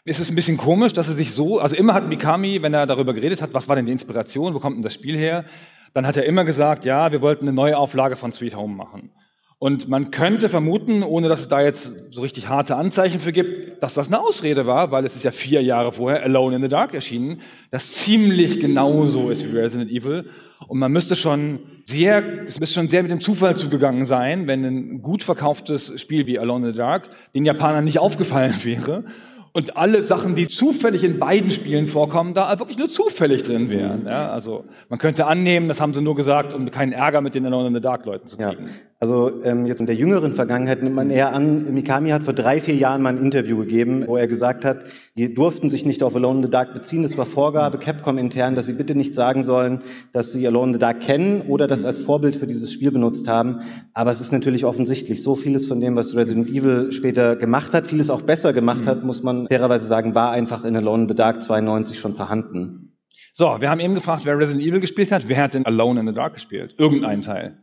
Es 0.06 0.20
ist 0.20 0.30
ein 0.30 0.36
bisschen 0.36 0.58
komisch, 0.58 0.94
dass 0.94 1.08
er 1.08 1.16
sich 1.16 1.32
so, 1.32 1.60
also 1.60 1.76
immer 1.76 1.94
hat 1.94 2.10
Mikami, 2.10 2.62
wenn 2.62 2.74
er 2.74 2.86
darüber 2.86 3.14
geredet 3.14 3.42
hat, 3.42 3.54
was 3.54 3.70
war 3.70 3.76
denn 3.78 3.86
die 3.86 3.92
Inspiration, 3.94 4.54
wo 4.54 4.60
kommt 4.60 4.76
denn 4.76 4.84
das 4.84 4.94
Spiel 4.94 5.16
her, 5.16 5.46
dann 5.94 6.06
hat 6.06 6.18
er 6.18 6.26
immer 6.26 6.44
gesagt, 6.44 6.84
ja, 6.84 7.12
wir 7.12 7.22
wollten 7.22 7.46
eine 7.46 7.54
neue 7.54 7.78
Auflage 7.78 8.16
von 8.16 8.32
Sweet 8.32 8.56
Home 8.56 8.76
machen. 8.76 9.12
Und 9.60 9.88
man 9.88 10.12
könnte 10.12 10.50
vermuten, 10.50 11.04
ohne 11.04 11.30
dass 11.30 11.40
es 11.40 11.48
da 11.48 11.62
jetzt 11.62 11.92
so 12.12 12.22
richtig 12.22 12.50
harte 12.50 12.76
Anzeichen 12.76 13.20
für 13.20 13.32
gibt, 13.32 13.82
dass 13.82 13.94
das 13.94 14.08
eine 14.08 14.20
Ausrede 14.20 14.68
war, 14.68 14.92
weil 14.92 15.06
es 15.06 15.16
ist 15.16 15.24
ja 15.24 15.32
vier 15.32 15.62
Jahre 15.62 15.92
vorher 15.92 16.24
Alone 16.24 16.58
in 16.58 16.62
the 16.62 16.68
Dark 16.68 16.94
erschienen, 16.94 17.42
das 17.72 17.90
ziemlich 17.92 18.60
genauso 18.60 19.30
ist 19.30 19.46
wie 19.46 19.58
Resident 19.58 19.90
Evil. 19.90 20.30
Und 20.68 20.80
man 20.80 20.92
müsste 20.92 21.16
schon 21.16 21.60
sehr, 21.86 22.46
es 22.46 22.60
müsste 22.60 22.76
schon 22.76 22.88
sehr 22.88 23.04
mit 23.04 23.12
dem 23.12 23.20
Zufall 23.20 23.56
zugegangen 23.56 24.06
sein, 24.06 24.48
wenn 24.48 24.64
ein 24.64 25.02
gut 25.02 25.24
verkauftes 25.24 26.00
Spiel 26.00 26.28
wie 26.28 26.40
Alone 26.40 26.68
in 26.68 26.74
the 26.74 26.78
Dark 26.78 27.10
den 27.34 27.46
Japanern 27.46 27.84
nicht 27.86 28.00
aufgefallen 28.00 28.56
wäre 28.64 29.06
und 29.54 29.78
alle 29.78 30.06
Sachen, 30.06 30.36
die 30.36 30.48
zufällig 30.48 31.04
in 31.04 31.20
beiden 31.20 31.52
Spielen 31.52 31.88
vorkommen, 31.88 32.34
da 32.34 32.58
wirklich 32.60 32.78
nur 32.78 32.90
zufällig 32.90 33.44
drin 33.44 33.70
wären. 33.70 34.06
Ja, 34.08 34.32
also 34.32 34.66
man 34.90 34.98
könnte 34.98 35.28
annehmen, 35.28 35.68
das 35.68 35.80
haben 35.80 35.94
sie 35.94 36.02
nur 36.02 36.16
gesagt, 36.16 36.54
um 36.54 36.70
keinen 36.72 36.92
Ärger 36.92 37.22
mit 37.22 37.36
den 37.36 37.46
Alone 37.46 37.68
in 37.68 37.74
the 37.76 37.82
Dark 37.82 38.06
Leuten 38.06 38.28
zu 38.28 38.38
kriegen. 38.38 38.66
Ja. 38.66 38.74
Also 39.04 39.44
ähm, 39.44 39.66
jetzt 39.66 39.82
in 39.82 39.86
der 39.86 39.96
jüngeren 39.96 40.34
Vergangenheit 40.34 40.82
nimmt 40.82 40.96
man 40.96 41.10
eher 41.10 41.34
an, 41.34 41.74
Mikami 41.74 42.12
hat 42.12 42.24
vor 42.24 42.32
drei, 42.32 42.62
vier 42.62 42.76
Jahren 42.76 43.02
mal 43.02 43.10
ein 43.10 43.22
Interview 43.22 43.58
gegeben, 43.58 44.06
wo 44.08 44.16
er 44.16 44.30
gesagt 44.30 44.64
hat, 44.64 44.86
die 45.18 45.34
durften 45.34 45.70
sich 45.70 45.86
nicht 45.86 46.04
auf 46.04 46.16
Alone 46.16 46.38
in 46.38 46.44
the 46.44 46.50
Dark 46.50 46.74
beziehen. 46.74 47.04
Das 47.04 47.18
war 47.18 47.26
Vorgabe 47.26 47.80
Capcom 47.80 48.18
intern, 48.18 48.56
dass 48.56 48.66
sie 48.66 48.72
bitte 48.72 48.96
nicht 48.96 49.14
sagen 49.14 49.44
sollen, 49.44 49.80
dass 50.14 50.32
sie 50.32 50.48
Alone 50.48 50.68
in 50.68 50.74
the 50.76 50.80
Dark 50.80 51.02
kennen 51.02 51.42
oder 51.50 51.68
das 51.68 51.84
als 51.84 52.00
Vorbild 52.00 52.38
für 52.38 52.48
dieses 52.48 52.72
Spiel 52.72 52.92
benutzt 52.92 53.28
haben. 53.28 53.64
Aber 53.94 54.10
es 54.10 54.22
ist 54.22 54.32
natürlich 54.32 54.64
offensichtlich, 54.64 55.22
so 55.22 55.36
vieles 55.36 55.68
von 55.68 55.82
dem, 55.82 55.98
was 55.98 56.16
Resident 56.16 56.48
Evil 56.48 56.94
später 56.94 57.36
gemacht 57.36 57.74
hat, 57.74 57.88
vieles 57.88 58.10
auch 58.10 58.22
besser 58.22 58.54
gemacht 58.54 58.86
hat, 58.86 59.04
muss 59.04 59.22
man 59.22 59.48
fairerweise 59.48 59.86
sagen, 59.86 60.16
war 60.16 60.32
einfach 60.32 60.64
in 60.64 60.78
Alone 60.78 61.04
in 61.04 61.10
the 61.10 61.16
Dark 61.16 61.44
92 61.44 62.00
schon 62.00 62.16
vorhanden. 62.16 62.94
So, 63.34 63.58
wir 63.60 63.70
haben 63.70 63.82
eben 63.82 63.96
gefragt, 63.96 64.24
wer 64.24 64.38
Resident 64.38 64.64
Evil 64.64 64.80
gespielt 64.80 65.12
hat. 65.12 65.28
Wer 65.28 65.44
hat 65.44 65.56
denn 65.56 65.66
Alone 65.66 66.00
in 66.00 66.08
the 66.08 66.14
Dark 66.14 66.36
gespielt? 66.36 66.76
Irgendein 66.78 67.22
Teil. 67.22 67.58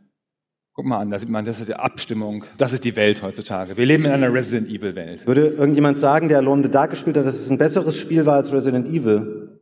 Guck 0.80 0.86
mal 0.86 0.96
an, 0.96 1.10
da 1.10 1.18
sieht 1.18 1.28
man, 1.28 1.44
das 1.44 1.60
ist 1.60 1.68
die 1.68 1.74
Abstimmung. 1.74 2.46
Das 2.56 2.72
ist 2.72 2.84
die 2.84 2.96
Welt 2.96 3.20
heutzutage. 3.20 3.76
Wir 3.76 3.84
leben 3.84 4.06
in 4.06 4.12
einer 4.12 4.32
Resident 4.32 4.66
Evil 4.66 4.94
Welt. 4.94 5.26
Würde 5.26 5.48
irgendjemand 5.48 5.98
sagen, 5.98 6.30
der 6.30 6.38
Alone 6.38 6.62
in 6.62 6.68
the 6.68 6.72
Dark 6.72 6.92
gespielt 6.92 7.18
hat, 7.18 7.26
dass 7.26 7.34
es 7.34 7.50
ein 7.50 7.58
besseres 7.58 7.98
Spiel 7.98 8.24
war 8.24 8.36
als 8.36 8.50
Resident 8.50 8.88
Evil? 8.88 9.60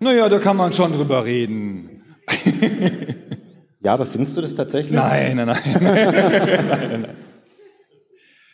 Naja, 0.00 0.28
da 0.28 0.38
kann 0.38 0.58
man 0.58 0.74
schon 0.74 0.92
drüber 0.92 1.24
reden. 1.24 2.02
ja, 3.80 3.94
aber 3.94 4.04
findest 4.04 4.36
du 4.36 4.42
das 4.42 4.54
tatsächlich? 4.54 4.92
Nein, 4.92 5.36
nein, 5.36 5.46
nein. 5.46 5.58
nein, 5.80 6.10
nein, 6.12 7.00
nein. 7.00 7.06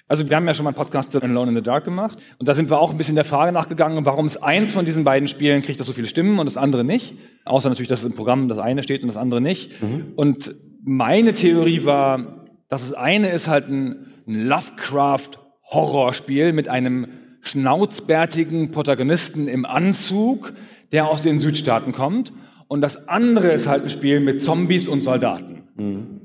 Also 0.06 0.28
wir 0.28 0.36
haben 0.36 0.46
ja 0.46 0.54
schon 0.54 0.62
mal 0.62 0.70
einen 0.70 0.76
Podcast 0.76 1.10
zu 1.10 1.20
Alone 1.20 1.50
in 1.50 1.56
the 1.56 1.62
Dark 1.62 1.84
gemacht 1.84 2.20
und 2.38 2.46
da 2.48 2.54
sind 2.54 2.70
wir 2.70 2.78
auch 2.78 2.92
ein 2.92 2.98
bisschen 2.98 3.16
der 3.16 3.24
Frage 3.24 3.50
nachgegangen, 3.50 4.06
warum 4.06 4.26
es 4.26 4.40
eins 4.40 4.74
von 4.74 4.84
diesen 4.84 5.02
beiden 5.02 5.26
Spielen 5.26 5.62
kriegt 5.62 5.80
das 5.80 5.88
so 5.88 5.92
viele 5.92 6.06
Stimmen 6.06 6.38
und 6.38 6.46
das 6.46 6.56
andere 6.56 6.84
nicht. 6.84 7.14
Außer 7.44 7.68
natürlich, 7.68 7.88
dass 7.88 7.98
es 7.98 8.06
im 8.06 8.14
Programm 8.14 8.48
das 8.48 8.58
eine 8.58 8.84
steht 8.84 9.02
und 9.02 9.08
das 9.08 9.16
andere 9.16 9.40
nicht. 9.40 9.82
Mhm. 9.82 10.12
Und 10.14 10.54
meine 10.82 11.32
Theorie 11.32 11.84
war, 11.84 12.46
dass 12.68 12.88
das 12.88 12.94
eine 12.94 13.30
ist 13.30 13.48
halt 13.48 13.68
ein, 13.68 14.06
ein 14.26 14.46
Lovecraft-Horrorspiel 14.46 16.52
mit 16.52 16.68
einem 16.68 17.08
schnauzbärtigen 17.42 18.70
Protagonisten 18.70 19.48
im 19.48 19.64
Anzug, 19.64 20.52
der 20.92 21.08
aus 21.08 21.22
den 21.22 21.40
Südstaaten 21.40 21.92
kommt. 21.92 22.32
Und 22.68 22.82
das 22.82 23.08
andere 23.08 23.52
ist 23.52 23.66
halt 23.66 23.84
ein 23.84 23.90
Spiel 23.90 24.20
mit 24.20 24.42
Zombies 24.42 24.88
und 24.88 25.02
Soldaten. 25.02 25.62
Mhm. 25.76 26.20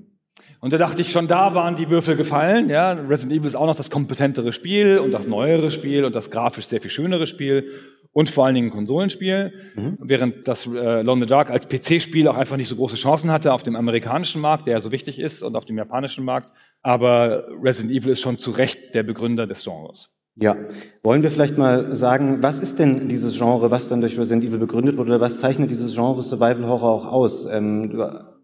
Und 0.60 0.74
da 0.74 0.78
dachte 0.78 1.02
ich, 1.02 1.12
schon 1.12 1.28
da 1.28 1.54
waren 1.54 1.76
die 1.76 1.91
Würfel 1.91 2.15
gefallen. 2.15 2.70
Ja, 2.70 2.94
Resident 2.94 3.34
Evil 3.34 3.48
ist 3.48 3.56
auch 3.56 3.68
noch 3.68 3.76
das 3.76 3.91
kompetentere 3.91 4.52
Spiel 4.52 4.98
und 4.98 5.12
das 5.12 5.28
neuere 5.28 5.70
Spiel 5.70 6.06
und 6.06 6.15
das 6.15 6.32
grafisch 6.32 6.68
sehr 6.68 6.82
viel 6.82 6.89
schönere 6.89 7.28
Spiel 7.28 7.68
und 8.15 8.30
vor 8.30 8.45
allen 8.45 8.56
Dingen 8.56 8.69
ein 8.69 8.71
Konsolenspiel, 8.71 9.51
mhm. 9.75 9.97
während 9.99 10.47
das 10.47 10.65
äh, 10.65 11.01
Lone 11.01 11.25
the 11.25 11.28
Dark 11.28 11.49
als 11.51 11.67
PC-Spiel 11.67 12.30
auch 12.30 12.38
einfach 12.38 12.56
nicht 12.56 12.69
so 12.69 12.78
große 12.78 12.95
Chancen 12.95 13.30
hatte 13.30 13.51
auf 13.51 13.62
dem 13.62 13.75
amerikanischen 13.75 14.39
Markt, 14.39 14.67
der 14.67 14.75
ja 14.75 14.80
so 14.80 14.93
wichtig 14.93 15.19
ist, 15.19 15.43
und 15.43 15.58
auf 15.58 15.65
dem 15.65 15.78
japanischen 15.78 16.23
Markt. 16.23 16.54
Aber 16.82 17.43
Resident 17.62 17.91
Evil 17.91 18.13
ist 18.13 18.21
schon 18.21 18.38
zu 18.38 18.51
Recht 18.51 18.95
der 18.95 19.04
Begründer 19.04 19.47
des 19.47 19.65
Genres. 19.65 20.12
Ja, 20.38 20.56
wollen 21.04 21.23
wir 21.23 21.30
vielleicht 21.30 21.58
mal 21.58 21.93
sagen, 21.93 22.41
was 22.41 22.60
ist 22.60 22.80
denn 22.80 23.10
dieses 23.10 23.38
Genre, 23.38 23.69
was 23.69 23.89
dann 23.89 23.99
durch 23.99 24.17
Resident 24.17 24.45
Evil 24.45 24.60
begründet 24.60 24.95
wurde, 24.95 25.12
oder 25.12 25.21
was 25.21 25.41
zeichnet 25.41 25.69
dieses 25.69 25.93
Genre 25.93 26.23
Survival 26.23 26.67
Horror 26.67 26.91
auch 26.93 27.06
aus? 27.06 27.45
Ähm, 27.51 27.89
du 27.89 27.97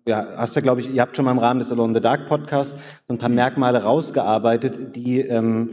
ja, 0.05 0.27
hast 0.35 0.55
ja, 0.57 0.61
glaube 0.61 0.81
ich, 0.81 0.93
ihr 0.93 1.01
habt 1.01 1.15
schon 1.15 1.23
mal 1.23 1.31
im 1.31 1.39
Rahmen 1.39 1.59
des 1.59 1.71
Alone 1.71 1.89
in 1.89 1.95
the 1.95 2.01
Dark 2.01 2.27
Podcasts 2.27 2.75
so 3.07 3.13
ein 3.13 3.19
paar 3.19 3.29
Merkmale 3.29 3.83
rausgearbeitet, 3.83 4.97
die 4.97 5.21
ähm, 5.21 5.69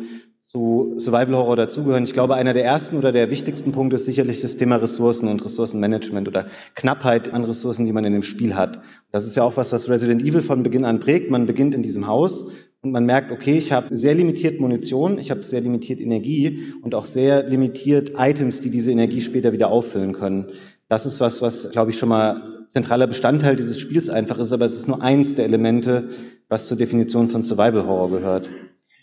zu 0.48 0.94
Survival 0.96 1.37
Horror 1.37 1.56
dazugehören. 1.56 2.04
Ich 2.04 2.14
glaube, 2.14 2.34
einer 2.34 2.54
der 2.54 2.64
ersten 2.64 2.96
oder 2.96 3.12
der 3.12 3.30
wichtigsten 3.30 3.72
Punkte 3.72 3.96
ist 3.96 4.06
sicherlich 4.06 4.40
das 4.40 4.56
Thema 4.56 4.76
Ressourcen 4.76 5.28
und 5.28 5.44
Ressourcenmanagement 5.44 6.26
oder 6.26 6.46
Knappheit 6.74 7.34
an 7.34 7.44
Ressourcen, 7.44 7.84
die 7.84 7.92
man 7.92 8.06
in 8.06 8.14
dem 8.14 8.22
Spiel 8.22 8.54
hat. 8.54 8.80
Das 9.12 9.26
ist 9.26 9.37
ja 9.37 9.42
auch 9.42 9.58
was, 9.58 9.72
was 9.72 9.90
Resident 9.90 10.22
Evil 10.22 10.40
von 10.40 10.62
Beginn 10.62 10.87
an 10.87 11.00
prägt. 11.00 11.30
Man 11.30 11.44
beginnt 11.44 11.74
in 11.74 11.82
diesem 11.82 12.06
Haus 12.06 12.50
und 12.80 12.92
man 12.92 13.04
merkt, 13.04 13.30
okay, 13.30 13.58
ich 13.58 13.72
habe 13.72 13.94
sehr 13.94 14.14
limitiert 14.14 14.58
Munition, 14.58 15.18
ich 15.18 15.30
habe 15.30 15.42
sehr 15.42 15.61
limitiert 15.61 16.00
Energie 16.00 16.72
und 16.80 16.94
auch 16.94 17.04
sehr 17.04 17.46
limitiert 17.46 18.12
Items, 18.16 18.62
die 18.62 18.70
diese 18.70 18.90
Energie 18.90 19.20
später 19.20 19.52
wieder 19.52 19.68
auffüllen 19.68 20.14
können. 20.14 20.46
Das 20.88 21.04
ist 21.04 21.20
was, 21.20 21.42
was, 21.42 21.68
glaube 21.72 21.90
ich, 21.90 21.98
schon 21.98 22.08
mal 22.08 22.64
zentraler 22.68 23.06
Bestandteil 23.06 23.56
dieses 23.56 23.78
Spiels 23.78 24.08
einfach 24.08 24.38
ist, 24.38 24.52
aber 24.52 24.64
es 24.64 24.74
ist 24.74 24.88
nur 24.88 25.02
eins 25.02 25.34
der 25.34 25.44
Elemente, 25.44 26.08
was 26.48 26.68
zur 26.68 26.78
Definition 26.78 27.28
von 27.28 27.42
Survival 27.42 27.87
Horror 27.87 28.11
gehört. 28.11 28.48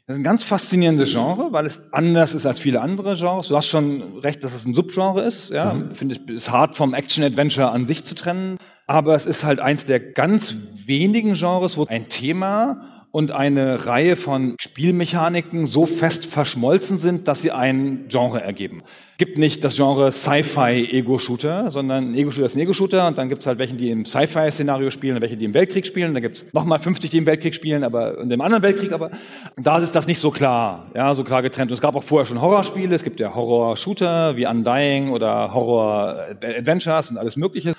Das 0.08 0.18
ist 0.18 0.22
ein 0.22 0.24
ganz 0.24 0.44
faszinierendes 0.44 1.14
Genre, 1.14 1.52
weil 1.52 1.66
es 1.66 1.82
anders 1.92 2.36
ist 2.36 2.46
als 2.46 2.60
viele 2.60 2.80
andere 2.80 3.16
Genres. 3.16 3.48
Du 3.48 3.56
hast 3.56 3.68
schon 3.68 4.20
recht, 4.20 4.44
dass 4.44 4.54
es 4.54 4.64
ein 4.64 4.76
Subgenre 4.76 5.24
ist. 5.24 5.50
Ja, 5.50 5.74
mhm. 5.74 5.92
finde 5.92 6.16
ich, 6.16 6.30
ist 6.30 6.52
hart 6.52 6.76
vom 6.76 6.94
Action-Adventure 6.94 7.72
an 7.72 7.88
sich 7.88 8.04
zu 8.04 8.14
trennen. 8.14 8.58
Aber 8.86 9.16
es 9.16 9.26
ist 9.26 9.44
halt 9.44 9.60
eins 9.60 9.86
der 9.86 10.00
ganz 10.00 10.56
wenigen 10.86 11.34
Genres, 11.34 11.76
wo 11.76 11.86
ein 11.86 12.08
Thema 12.10 12.95
und 13.16 13.32
eine 13.32 13.86
Reihe 13.86 14.18
von 14.18 14.58
Spielmechaniken 14.60 15.68
so 15.68 15.86
fest 15.86 16.26
verschmolzen 16.26 16.98
sind, 16.98 17.30
dass 17.30 17.42
sie 17.42 17.50
ein 17.50 18.10
Genre 18.10 18.42
ergeben. 18.42 18.84
Gibt 19.18 19.38
nicht 19.38 19.64
das 19.64 19.78
Genre 19.78 20.12
Sci-Fi-Ego-Shooter, 20.12 21.72
sondern 21.72 22.14
Ego-Shooter 22.14 22.48
ist 22.48 22.56
ein 22.56 22.60
Ego-Shooter 22.60 23.08
und 23.08 23.18
dann 23.18 23.30
gibt 23.30 23.40
es 23.40 23.48
halt 23.48 23.58
welche, 23.58 23.76
die 23.76 23.90
im 23.90 24.04
Sci-Fi-Szenario 24.04 24.90
spielen 24.90 25.16
und 25.16 25.22
welche, 25.22 25.38
die 25.38 25.46
im 25.46 25.54
Weltkrieg 25.54 25.88
spielen. 25.88 26.14
Da 26.14 26.20
gibt 26.20 26.36
es 26.36 26.54
nochmal 26.54 26.80
50, 26.80 27.10
die 27.10 27.20
im 27.20 27.26
Weltkrieg 27.26 27.56
spielen, 27.56 27.86
aber 27.86 28.20
in 28.20 28.28
dem 28.28 28.42
anderen 28.42 28.64
Weltkrieg, 28.64 28.92
aber 28.92 29.12
da 29.56 29.78
ist 29.78 29.96
das 29.96 30.08
nicht 30.08 30.20
so 30.20 30.30
klar, 30.30 30.88
ja, 30.94 31.16
so 31.16 31.24
klar 31.24 31.42
getrennt. 31.42 31.72
Und 31.72 31.76
es 31.76 31.82
gab 31.82 31.96
auch 31.96 32.04
vorher 32.04 32.26
schon 32.26 32.42
Horrorspiele, 32.42 32.94
es 32.94 33.06
gibt 33.06 33.22
ja 33.22 33.34
Horror-Shooter 33.34 34.36
wie 34.36 34.46
Undying 34.46 35.12
oder 35.12 35.54
Horror-Adventures 35.54 37.12
und 37.12 37.18
alles 37.18 37.38
Mögliche. 37.38 37.76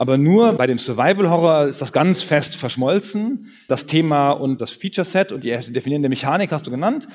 Aber 0.00 0.16
nur 0.16 0.54
bei 0.54 0.66
dem 0.66 0.78
Survival 0.78 1.28
Horror 1.28 1.66
ist 1.66 1.82
das 1.82 1.92
ganz 1.92 2.22
fest 2.22 2.56
verschmolzen. 2.56 3.50
Das 3.68 3.84
Thema 3.84 4.30
und 4.30 4.58
das 4.62 4.70
Feature 4.70 5.04
Set 5.04 5.30
und 5.30 5.44
die 5.44 5.50
definierende 5.50 6.08
Mechanik 6.08 6.52
hast 6.52 6.66
du 6.66 6.70
genannt. 6.70 7.06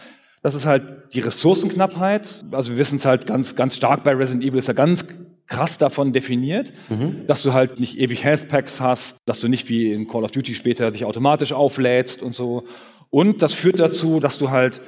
Das 0.44 0.54
ist 0.54 0.68
halt 0.68 1.12
die 1.12 1.20
Ressourcenknappheit. 1.20 2.46
Also 2.52 2.74
wir 2.74 2.78
wissen 2.78 2.98
es 2.98 3.06
halt 3.06 3.26
ganz, 3.26 3.56
ganz 3.56 3.76
stark 3.76 4.04
bei 4.04 4.12
Resident 4.12 4.44
Evil 4.44 4.60
ist 4.60 4.68
ja 4.68 4.76
ganz 4.76 5.04
krass 5.48 5.80
davon 5.80 6.14
definiert, 6.14 6.74
mhm. 6.90 7.26
dass 7.26 7.42
du 7.42 7.54
halt 7.54 7.80
nicht 7.80 7.98
ewig 7.98 8.24
Health 8.24 8.50
Packs 8.50 8.80
hast, 8.80 9.18
dass 9.26 9.40
du 9.40 9.48
nicht 9.48 9.68
wie 9.68 9.92
in 9.92 10.08
Call 10.08 10.24
of 10.24 10.30
Duty 10.30 10.54
später 10.54 10.92
dich 10.92 11.06
automatisch 11.06 11.54
auflädst 11.54 12.22
und 12.22 12.36
so. 12.36 12.66
Und 13.10 13.42
das 13.42 13.54
führt 13.54 13.80
dazu, 13.80 14.20
dass 14.20 14.38
du 14.38 14.52
halt 14.52 14.80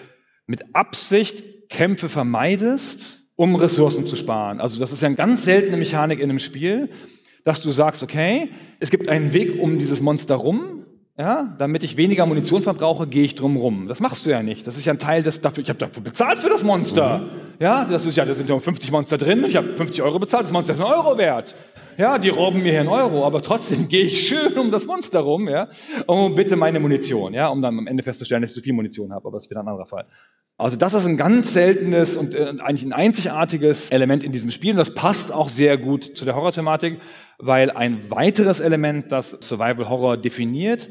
mit 0.46 0.76
Absicht 0.76 1.70
Kämpfe 1.70 2.10
vermeidest, 2.10 3.24
um 3.36 3.56
Ressourcen 3.56 4.06
zu 4.06 4.16
sparen. 4.16 4.62
Also 4.62 4.80
das 4.80 4.92
ist 4.92 5.02
ja 5.02 5.08
eine 5.08 5.16
ganz 5.16 5.46
seltene 5.46 5.78
Mechanik 5.78 6.20
in 6.20 6.30
einem 6.30 6.38
Spiel, 6.38 6.92
dass 7.48 7.62
du 7.62 7.72
sagst, 7.72 8.04
okay, 8.04 8.50
es 8.82 8.90
gibt 8.90 9.08
einen 9.08 9.32
Weg 9.32 9.58
um 9.58 9.80
dieses 9.80 10.02
Monster 10.02 10.36
rum, 10.36 10.84
ja, 11.18 11.56
damit 11.58 11.82
ich 11.82 11.96
weniger 11.96 12.26
Munition 12.26 12.62
verbrauche, 12.62 13.08
gehe 13.08 13.24
ich 13.24 13.36
drum 13.36 13.56
rum. 13.56 13.88
Das 13.88 14.02
machst 14.02 14.26
du 14.26 14.30
ja 14.30 14.44
nicht. 14.44 14.68
Das 14.68 14.78
ist 14.78 14.86
ja 14.86 14.92
ein 14.92 15.00
Teil 15.00 15.24
des 15.24 15.40
dafür. 15.40 15.64
Ich 15.64 15.70
habe 15.70 15.80
dafür 15.80 16.04
bezahlt 16.04 16.40
für 16.40 16.50
das 16.50 16.64
Monster. 16.64 17.20
Mhm. 17.20 17.30
Ja, 17.60 17.86
das 17.86 18.06
ist 18.06 18.18
ja, 18.18 18.26
da 18.26 18.36
sind 18.36 18.50
ja 18.50 18.60
50 18.60 18.92
Monster 18.92 19.18
drin. 19.18 19.46
Ich 19.48 19.56
habe 19.56 19.78
50 19.78 20.04
Euro 20.04 20.20
bezahlt. 20.20 20.44
Das 20.44 20.52
Monster 20.52 20.74
ist 20.74 20.82
ein 20.82 20.86
Euro 20.86 21.18
wert. 21.18 21.56
Ja, 21.98 22.20
die 22.20 22.30
robben 22.30 22.62
mir 22.62 22.72
hier 22.72 22.82
einen 22.82 22.90
Euro, 22.90 23.26
aber 23.26 23.42
trotzdem 23.42 23.88
gehe 23.90 24.04
ich 24.04 24.28
schön 24.28 24.54
um 24.58 24.70
das 24.70 24.86
Monster 24.86 25.20
rum, 25.20 25.50
ja. 25.50 25.68
Und 26.06 26.36
bitte 26.36 26.56
meine 26.56 26.80
Munition, 26.80 27.34
ja, 27.34 27.48
um 27.48 27.62
dann 27.62 27.80
am 27.80 27.88
Ende 27.88 28.04
festzustellen, 28.04 28.44
dass 28.44 28.52
ich 28.52 28.56
zu 28.56 28.62
viel 28.62 28.74
Munition 28.74 29.12
habe, 29.12 29.28
aber 29.28 29.38
das 29.38 29.46
ist 29.46 29.50
wieder 29.50 29.62
ein 29.62 29.68
anderer 29.68 29.88
Fall. 29.88 30.04
Also 30.58 30.78
das 30.78 30.94
ist 30.94 31.06
ein 31.06 31.18
ganz 31.18 31.54
seltenes 31.54 32.16
und 32.16 32.36
äh, 32.36 32.54
eigentlich 32.60 32.84
ein 32.84 32.94
einzigartiges 32.94 33.90
Element 33.90 34.24
in 34.24 34.32
diesem 34.32 34.52
Spiel 34.52 34.72
und 34.72 34.78
das 34.78 34.94
passt 34.94 35.32
auch 35.32 35.50
sehr 35.50 35.78
gut 35.78 36.04
zu 36.04 36.26
der 36.26 36.36
Horror-Thematik, 36.36 37.00
weil 37.40 37.72
ein 37.72 38.10
weiteres 38.12 38.60
Element, 38.60 39.12
das 39.12 39.32
Survival 39.42 39.90
Horror 39.90 40.18
definiert, 40.18 40.90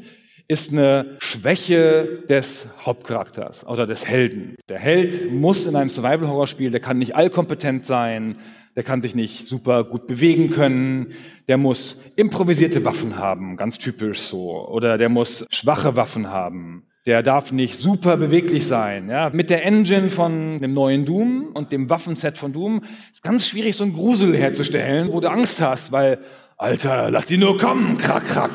ist 0.49 0.71
eine 0.71 1.17
Schwäche 1.19 2.23
des 2.29 2.67
Hauptcharakters 2.79 3.65
oder 3.67 3.85
des 3.85 4.05
Helden. 4.05 4.55
Der 4.69 4.79
Held 4.79 5.31
muss 5.31 5.65
in 5.65 5.75
einem 5.75 5.89
Survival 5.89 6.29
Horror 6.29 6.47
Spiel, 6.47 6.71
der 6.71 6.79
kann 6.79 6.97
nicht 6.97 7.15
allkompetent 7.15 7.85
sein, 7.85 8.37
der 8.77 8.83
kann 8.83 9.01
sich 9.01 9.15
nicht 9.15 9.47
super 9.47 9.83
gut 9.83 10.05
bewegen 10.05 10.51
können, 10.51 11.07
der 11.47 11.57
muss 11.57 11.99
improvisierte 12.15 12.85
Waffen 12.85 13.17
haben, 13.17 13.57
ganz 13.57 13.79
typisch 13.79 14.21
so, 14.21 14.69
oder 14.69 14.99
der 14.99 15.09
muss 15.09 15.47
schwache 15.49 15.95
Waffen 15.95 16.29
haben. 16.29 16.83
Der 17.07 17.23
darf 17.23 17.51
nicht 17.51 17.79
super 17.79 18.17
beweglich 18.17 18.67
sein. 18.67 19.09
Ja. 19.09 19.31
Mit 19.31 19.49
der 19.49 19.65
Engine 19.65 20.09
von 20.11 20.59
dem 20.59 20.73
neuen 20.73 21.05
Doom 21.05 21.47
und 21.53 21.71
dem 21.71 21.89
Waffenset 21.89 22.37
von 22.37 22.53
Doom 22.53 22.83
ist 23.11 23.23
ganz 23.23 23.47
schwierig, 23.47 23.75
so 23.75 23.83
einen 23.83 23.93
Grusel 23.93 24.35
herzustellen, 24.37 25.11
wo 25.11 25.21
du 25.21 25.31
Angst 25.31 25.59
hast, 25.59 25.91
weil, 25.91 26.19
Alter, 26.57 27.09
lass 27.09 27.25
die 27.25 27.37
nur 27.37 27.57
kommen, 27.57 27.97
krack, 27.97 28.27
krack. 28.27 28.51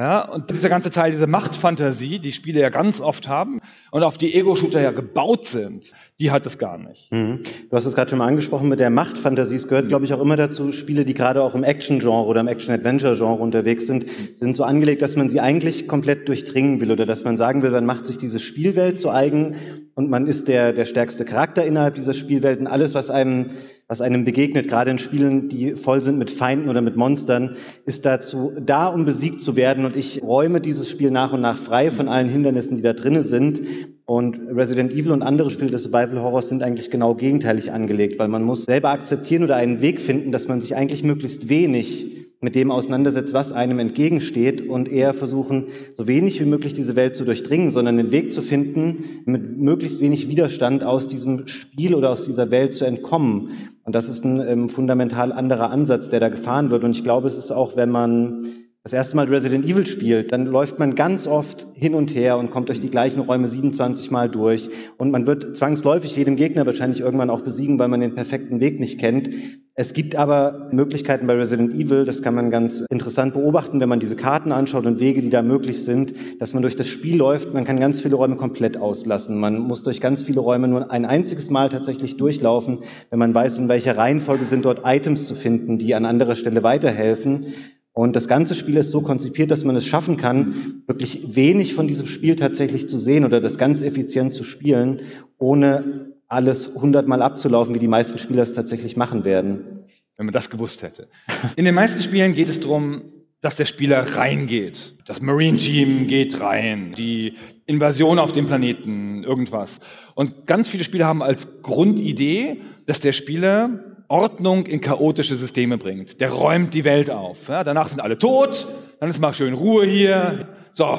Ja, 0.00 0.22
und 0.22 0.48
dieser 0.48 0.70
ganze 0.70 0.90
Teil, 0.90 1.10
diese 1.10 1.26
Machtfantasie, 1.26 2.20
die 2.20 2.32
Spiele 2.32 2.58
ja 2.58 2.70
ganz 2.70 3.02
oft 3.02 3.28
haben 3.28 3.60
und 3.90 4.02
auf 4.02 4.16
die 4.16 4.34
Ego-Shooter 4.34 4.80
ja 4.80 4.92
gebaut 4.92 5.44
sind, 5.44 5.92
die 6.18 6.30
hat 6.30 6.46
es 6.46 6.56
gar 6.56 6.78
nicht. 6.78 7.12
Mhm. 7.12 7.40
Du 7.68 7.76
hast 7.76 7.84
es 7.84 7.94
gerade 7.94 8.08
schon 8.08 8.18
mal 8.18 8.26
angesprochen 8.26 8.70
mit 8.70 8.80
der 8.80 8.88
Machtfantasie. 8.88 9.56
Es 9.56 9.68
gehört, 9.68 9.88
glaube 9.88 10.06
ich, 10.06 10.14
auch 10.14 10.22
immer 10.22 10.36
dazu, 10.36 10.72
Spiele, 10.72 11.04
die 11.04 11.12
gerade 11.12 11.42
auch 11.42 11.54
im 11.54 11.64
Action-Genre 11.64 12.24
oder 12.24 12.40
im 12.40 12.48
Action-Adventure-Genre 12.48 13.42
unterwegs 13.42 13.86
sind, 13.86 14.06
sind 14.36 14.56
so 14.56 14.64
angelegt, 14.64 15.02
dass 15.02 15.16
man 15.16 15.28
sie 15.28 15.40
eigentlich 15.40 15.86
komplett 15.86 16.28
durchdringen 16.28 16.80
will 16.80 16.92
oder 16.92 17.04
dass 17.04 17.24
man 17.24 17.36
sagen 17.36 17.62
will, 17.62 17.70
man 17.70 17.84
macht 17.84 18.06
sich 18.06 18.16
diese 18.16 18.38
Spielwelt 18.38 18.98
zu 19.02 19.10
eigen 19.10 19.56
und 19.96 20.08
man 20.08 20.26
ist 20.26 20.48
der, 20.48 20.72
der 20.72 20.86
stärkste 20.86 21.26
Charakter 21.26 21.62
innerhalb 21.62 21.96
dieser 21.96 22.14
Spielwelt 22.14 22.58
und 22.58 22.68
alles, 22.68 22.94
was 22.94 23.10
einem 23.10 23.50
was 23.90 24.00
einem 24.00 24.24
begegnet, 24.24 24.68
gerade 24.68 24.92
in 24.92 25.00
Spielen, 25.00 25.48
die 25.48 25.74
voll 25.74 26.00
sind 26.00 26.16
mit 26.16 26.30
Feinden 26.30 26.68
oder 26.68 26.80
mit 26.80 26.94
Monstern, 26.94 27.56
ist 27.86 28.06
dazu 28.06 28.52
da, 28.64 28.86
um 28.86 29.04
besiegt 29.04 29.40
zu 29.40 29.56
werden. 29.56 29.84
Und 29.84 29.96
ich 29.96 30.22
räume 30.22 30.60
dieses 30.60 30.88
Spiel 30.88 31.10
nach 31.10 31.32
und 31.32 31.40
nach 31.40 31.58
frei 31.58 31.90
von 31.90 32.06
allen 32.06 32.28
Hindernissen, 32.28 32.76
die 32.76 32.82
da 32.82 32.92
drinnen 32.92 33.24
sind. 33.24 33.62
Und 34.04 34.38
Resident 34.54 34.92
Evil 34.92 35.10
und 35.10 35.22
andere 35.22 35.50
Spiele 35.50 35.72
des 35.72 35.82
Survival 35.82 36.20
Horrors 36.20 36.48
sind 36.48 36.62
eigentlich 36.62 36.92
genau 36.92 37.16
gegenteilig 37.16 37.72
angelegt, 37.72 38.20
weil 38.20 38.28
man 38.28 38.44
muss 38.44 38.64
selber 38.64 38.90
akzeptieren 38.90 39.42
oder 39.42 39.56
einen 39.56 39.80
Weg 39.80 40.00
finden, 40.00 40.30
dass 40.30 40.46
man 40.46 40.60
sich 40.60 40.76
eigentlich 40.76 41.02
möglichst 41.02 41.48
wenig 41.48 42.20
mit 42.42 42.54
dem 42.54 42.70
auseinandersetzt, 42.70 43.34
was 43.34 43.52
einem 43.52 43.78
entgegensteht 43.78 44.66
und 44.66 44.90
eher 44.90 45.12
versuchen, 45.12 45.66
so 45.94 46.08
wenig 46.08 46.40
wie 46.40 46.46
möglich 46.46 46.72
diese 46.72 46.96
Welt 46.96 47.14
zu 47.14 47.24
durchdringen, 47.24 47.70
sondern 47.70 47.98
den 47.98 48.12
Weg 48.12 48.32
zu 48.32 48.40
finden, 48.40 49.22
mit 49.26 49.58
möglichst 49.58 50.00
wenig 50.00 50.28
Widerstand 50.28 50.82
aus 50.82 51.06
diesem 51.06 51.46
Spiel 51.48 51.94
oder 51.94 52.10
aus 52.10 52.24
dieser 52.24 52.50
Welt 52.50 52.72
zu 52.72 52.86
entkommen. 52.86 53.69
Und 53.84 53.94
das 53.94 54.08
ist 54.08 54.24
ein 54.24 54.40
ähm, 54.46 54.68
fundamental 54.68 55.32
anderer 55.32 55.70
Ansatz, 55.70 56.08
der 56.08 56.20
da 56.20 56.28
gefahren 56.28 56.70
wird. 56.70 56.84
Und 56.84 56.92
ich 56.92 57.02
glaube, 57.02 57.26
es 57.28 57.38
ist 57.38 57.50
auch, 57.50 57.76
wenn 57.76 57.90
man 57.90 58.46
das 58.82 58.92
erste 58.94 59.14
Mal 59.14 59.26
Resident 59.26 59.66
Evil 59.66 59.86
spielt, 59.86 60.32
dann 60.32 60.46
läuft 60.46 60.78
man 60.78 60.94
ganz 60.94 61.26
oft 61.26 61.66
hin 61.74 61.94
und 61.94 62.14
her 62.14 62.38
und 62.38 62.50
kommt 62.50 62.70
durch 62.70 62.80
die 62.80 62.90
gleichen 62.90 63.20
Räume 63.20 63.46
27 63.46 64.10
Mal 64.10 64.30
durch. 64.30 64.70
Und 64.96 65.10
man 65.10 65.26
wird 65.26 65.56
zwangsläufig 65.56 66.16
jedem 66.16 66.36
Gegner 66.36 66.64
wahrscheinlich 66.64 67.00
irgendwann 67.00 67.28
auch 67.28 67.42
besiegen, 67.42 67.78
weil 67.78 67.88
man 67.88 68.00
den 68.00 68.14
perfekten 68.14 68.60
Weg 68.60 68.80
nicht 68.80 68.98
kennt. 68.98 69.30
Es 69.74 69.94
gibt 69.94 70.16
aber 70.16 70.68
Möglichkeiten 70.72 71.26
bei 71.26 71.34
Resident 71.34 71.72
Evil, 71.72 72.04
das 72.04 72.22
kann 72.22 72.34
man 72.34 72.50
ganz 72.50 72.84
interessant 72.90 73.34
beobachten, 73.34 73.80
wenn 73.80 73.88
man 73.88 74.00
diese 74.00 74.16
Karten 74.16 74.50
anschaut 74.50 74.84
und 74.84 74.98
Wege, 74.98 75.22
die 75.22 75.30
da 75.30 75.42
möglich 75.42 75.84
sind, 75.84 76.12
dass 76.40 76.52
man 76.52 76.62
durch 76.62 76.74
das 76.74 76.88
Spiel 76.88 77.16
läuft, 77.16 77.54
man 77.54 77.64
kann 77.64 77.78
ganz 77.78 78.00
viele 78.00 78.16
Räume 78.16 78.36
komplett 78.36 78.76
auslassen. 78.76 79.38
Man 79.38 79.58
muss 79.58 79.84
durch 79.84 80.00
ganz 80.00 80.24
viele 80.24 80.40
Räume 80.40 80.66
nur 80.66 80.90
ein 80.90 81.04
einziges 81.04 81.50
Mal 81.50 81.68
tatsächlich 81.68 82.16
durchlaufen, 82.16 82.80
wenn 83.10 83.18
man 83.20 83.32
weiß, 83.32 83.58
in 83.58 83.68
welcher 83.68 83.96
Reihenfolge 83.96 84.44
sind 84.44 84.64
dort 84.64 84.82
Items 84.84 85.28
zu 85.28 85.34
finden, 85.34 85.78
die 85.78 85.94
an 85.94 86.04
anderer 86.04 86.34
Stelle 86.34 86.62
weiterhelfen. 86.64 87.46
Und 87.92 88.16
das 88.16 88.28
ganze 88.28 88.54
Spiel 88.54 88.76
ist 88.76 88.90
so 88.90 89.02
konzipiert, 89.02 89.50
dass 89.50 89.64
man 89.64 89.76
es 89.76 89.84
schaffen 89.84 90.16
kann, 90.16 90.82
wirklich 90.86 91.36
wenig 91.36 91.74
von 91.74 91.88
diesem 91.88 92.06
Spiel 92.06 92.36
tatsächlich 92.36 92.88
zu 92.88 92.98
sehen 92.98 93.24
oder 93.24 93.40
das 93.40 93.56
ganz 93.56 93.82
effizient 93.82 94.32
zu 94.32 94.44
spielen, 94.44 95.00
ohne 95.38 96.09
alles 96.30 96.74
hundertmal 96.74 97.20
abzulaufen, 97.20 97.74
wie 97.74 97.80
die 97.80 97.88
meisten 97.88 98.18
Spieler 98.18 98.44
es 98.44 98.54
tatsächlich 98.54 98.96
machen 98.96 99.24
werden. 99.24 99.84
Wenn 100.16 100.26
man 100.26 100.32
das 100.32 100.48
gewusst 100.48 100.82
hätte. 100.82 101.08
In 101.56 101.64
den 101.64 101.74
meisten 101.74 102.00
Spielen 102.02 102.34
geht 102.34 102.48
es 102.48 102.60
darum, 102.60 103.02
dass 103.40 103.56
der 103.56 103.64
Spieler 103.64 104.16
reingeht. 104.16 104.94
Das 105.06 105.20
Marine 105.20 105.56
Team 105.56 106.06
geht 106.08 106.40
rein, 106.40 106.92
die 106.96 107.36
Invasion 107.66 108.18
auf 108.18 108.32
dem 108.32 108.46
Planeten, 108.46 109.24
irgendwas. 109.24 109.80
Und 110.14 110.46
ganz 110.46 110.68
viele 110.68 110.84
Spiele 110.84 111.06
haben 111.06 111.22
als 111.22 111.62
Grundidee, 111.62 112.60
dass 112.86 113.00
der 113.00 113.12
Spieler 113.12 113.80
Ordnung 114.08 114.66
in 114.66 114.80
chaotische 114.80 115.36
Systeme 115.36 115.78
bringt. 115.78 116.20
Der 116.20 116.30
räumt 116.30 116.74
die 116.74 116.84
Welt 116.84 117.10
auf. 117.10 117.48
Ja, 117.48 117.64
danach 117.64 117.88
sind 117.88 118.00
alle 118.00 118.18
tot, 118.18 118.68
dann 118.98 119.08
ist 119.08 119.20
mal 119.20 119.32
schön 119.32 119.54
Ruhe 119.54 119.86
hier. 119.86 120.48
So. 120.72 120.98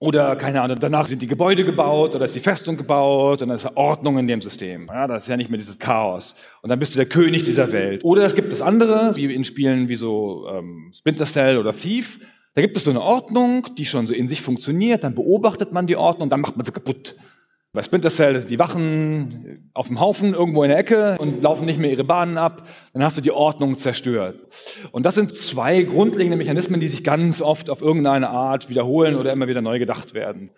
Oder, 0.00 0.36
keine 0.36 0.62
Ahnung, 0.62 0.78
danach 0.80 1.08
sind 1.08 1.22
die 1.22 1.26
Gebäude 1.26 1.64
gebaut 1.64 2.14
oder 2.14 2.26
ist 2.26 2.34
die 2.34 2.40
Festung 2.40 2.76
gebaut 2.76 3.42
und 3.42 3.48
dann 3.48 3.56
ist 3.56 3.68
Ordnung 3.76 4.16
in 4.18 4.28
dem 4.28 4.40
System. 4.40 4.86
Ja, 4.86 5.08
das 5.08 5.24
ist 5.24 5.28
ja 5.28 5.36
nicht 5.36 5.50
mehr 5.50 5.58
dieses 5.58 5.80
Chaos. 5.80 6.36
Und 6.62 6.70
dann 6.70 6.78
bist 6.78 6.94
du 6.94 6.98
der 6.98 7.06
König 7.06 7.42
dieser 7.42 7.72
Welt. 7.72 8.04
Oder 8.04 8.24
es 8.24 8.36
gibt 8.36 8.52
das 8.52 8.62
andere, 8.62 9.16
wie 9.16 9.34
in 9.34 9.44
Spielen 9.44 9.88
wie 9.88 9.96
so 9.96 10.46
ähm, 10.48 10.92
Splinter 10.94 11.26
Cell 11.26 11.58
oder 11.58 11.72
Thief. 11.72 12.20
Da 12.54 12.62
gibt 12.62 12.76
es 12.76 12.84
so 12.84 12.90
eine 12.90 13.02
Ordnung, 13.02 13.74
die 13.76 13.86
schon 13.86 14.06
so 14.06 14.14
in 14.14 14.28
sich 14.28 14.40
funktioniert. 14.40 15.02
Dann 15.02 15.16
beobachtet 15.16 15.72
man 15.72 15.88
die 15.88 15.96
Ordnung, 15.96 16.30
dann 16.30 16.42
macht 16.42 16.56
man 16.56 16.64
sie 16.64 16.72
kaputt. 16.72 17.16
Bei 17.74 17.82
Splinter 17.82 18.08
Cell, 18.08 18.44
die 18.44 18.58
Wachen 18.58 19.70
auf 19.74 19.88
dem 19.88 20.00
Haufen 20.00 20.32
irgendwo 20.32 20.62
in 20.62 20.70
der 20.70 20.78
Ecke 20.78 21.16
und 21.18 21.42
laufen 21.42 21.66
nicht 21.66 21.78
mehr 21.78 21.90
ihre 21.90 22.04
Bahnen 22.04 22.38
ab, 22.38 22.66
dann 22.94 23.04
hast 23.04 23.18
du 23.18 23.20
die 23.20 23.30
Ordnung 23.30 23.76
zerstört. 23.76 24.40
Und 24.90 25.04
das 25.04 25.14
sind 25.14 25.36
zwei 25.36 25.82
grundlegende 25.82 26.38
Mechanismen, 26.38 26.80
die 26.80 26.88
sich 26.88 27.04
ganz 27.04 27.42
oft 27.42 27.68
auf 27.68 27.82
irgendeine 27.82 28.30
Art 28.30 28.70
wiederholen 28.70 29.16
oder 29.16 29.32
immer 29.32 29.48
wieder 29.48 29.60
neu 29.60 29.78
gedacht 29.78 30.14
werden. 30.14 30.50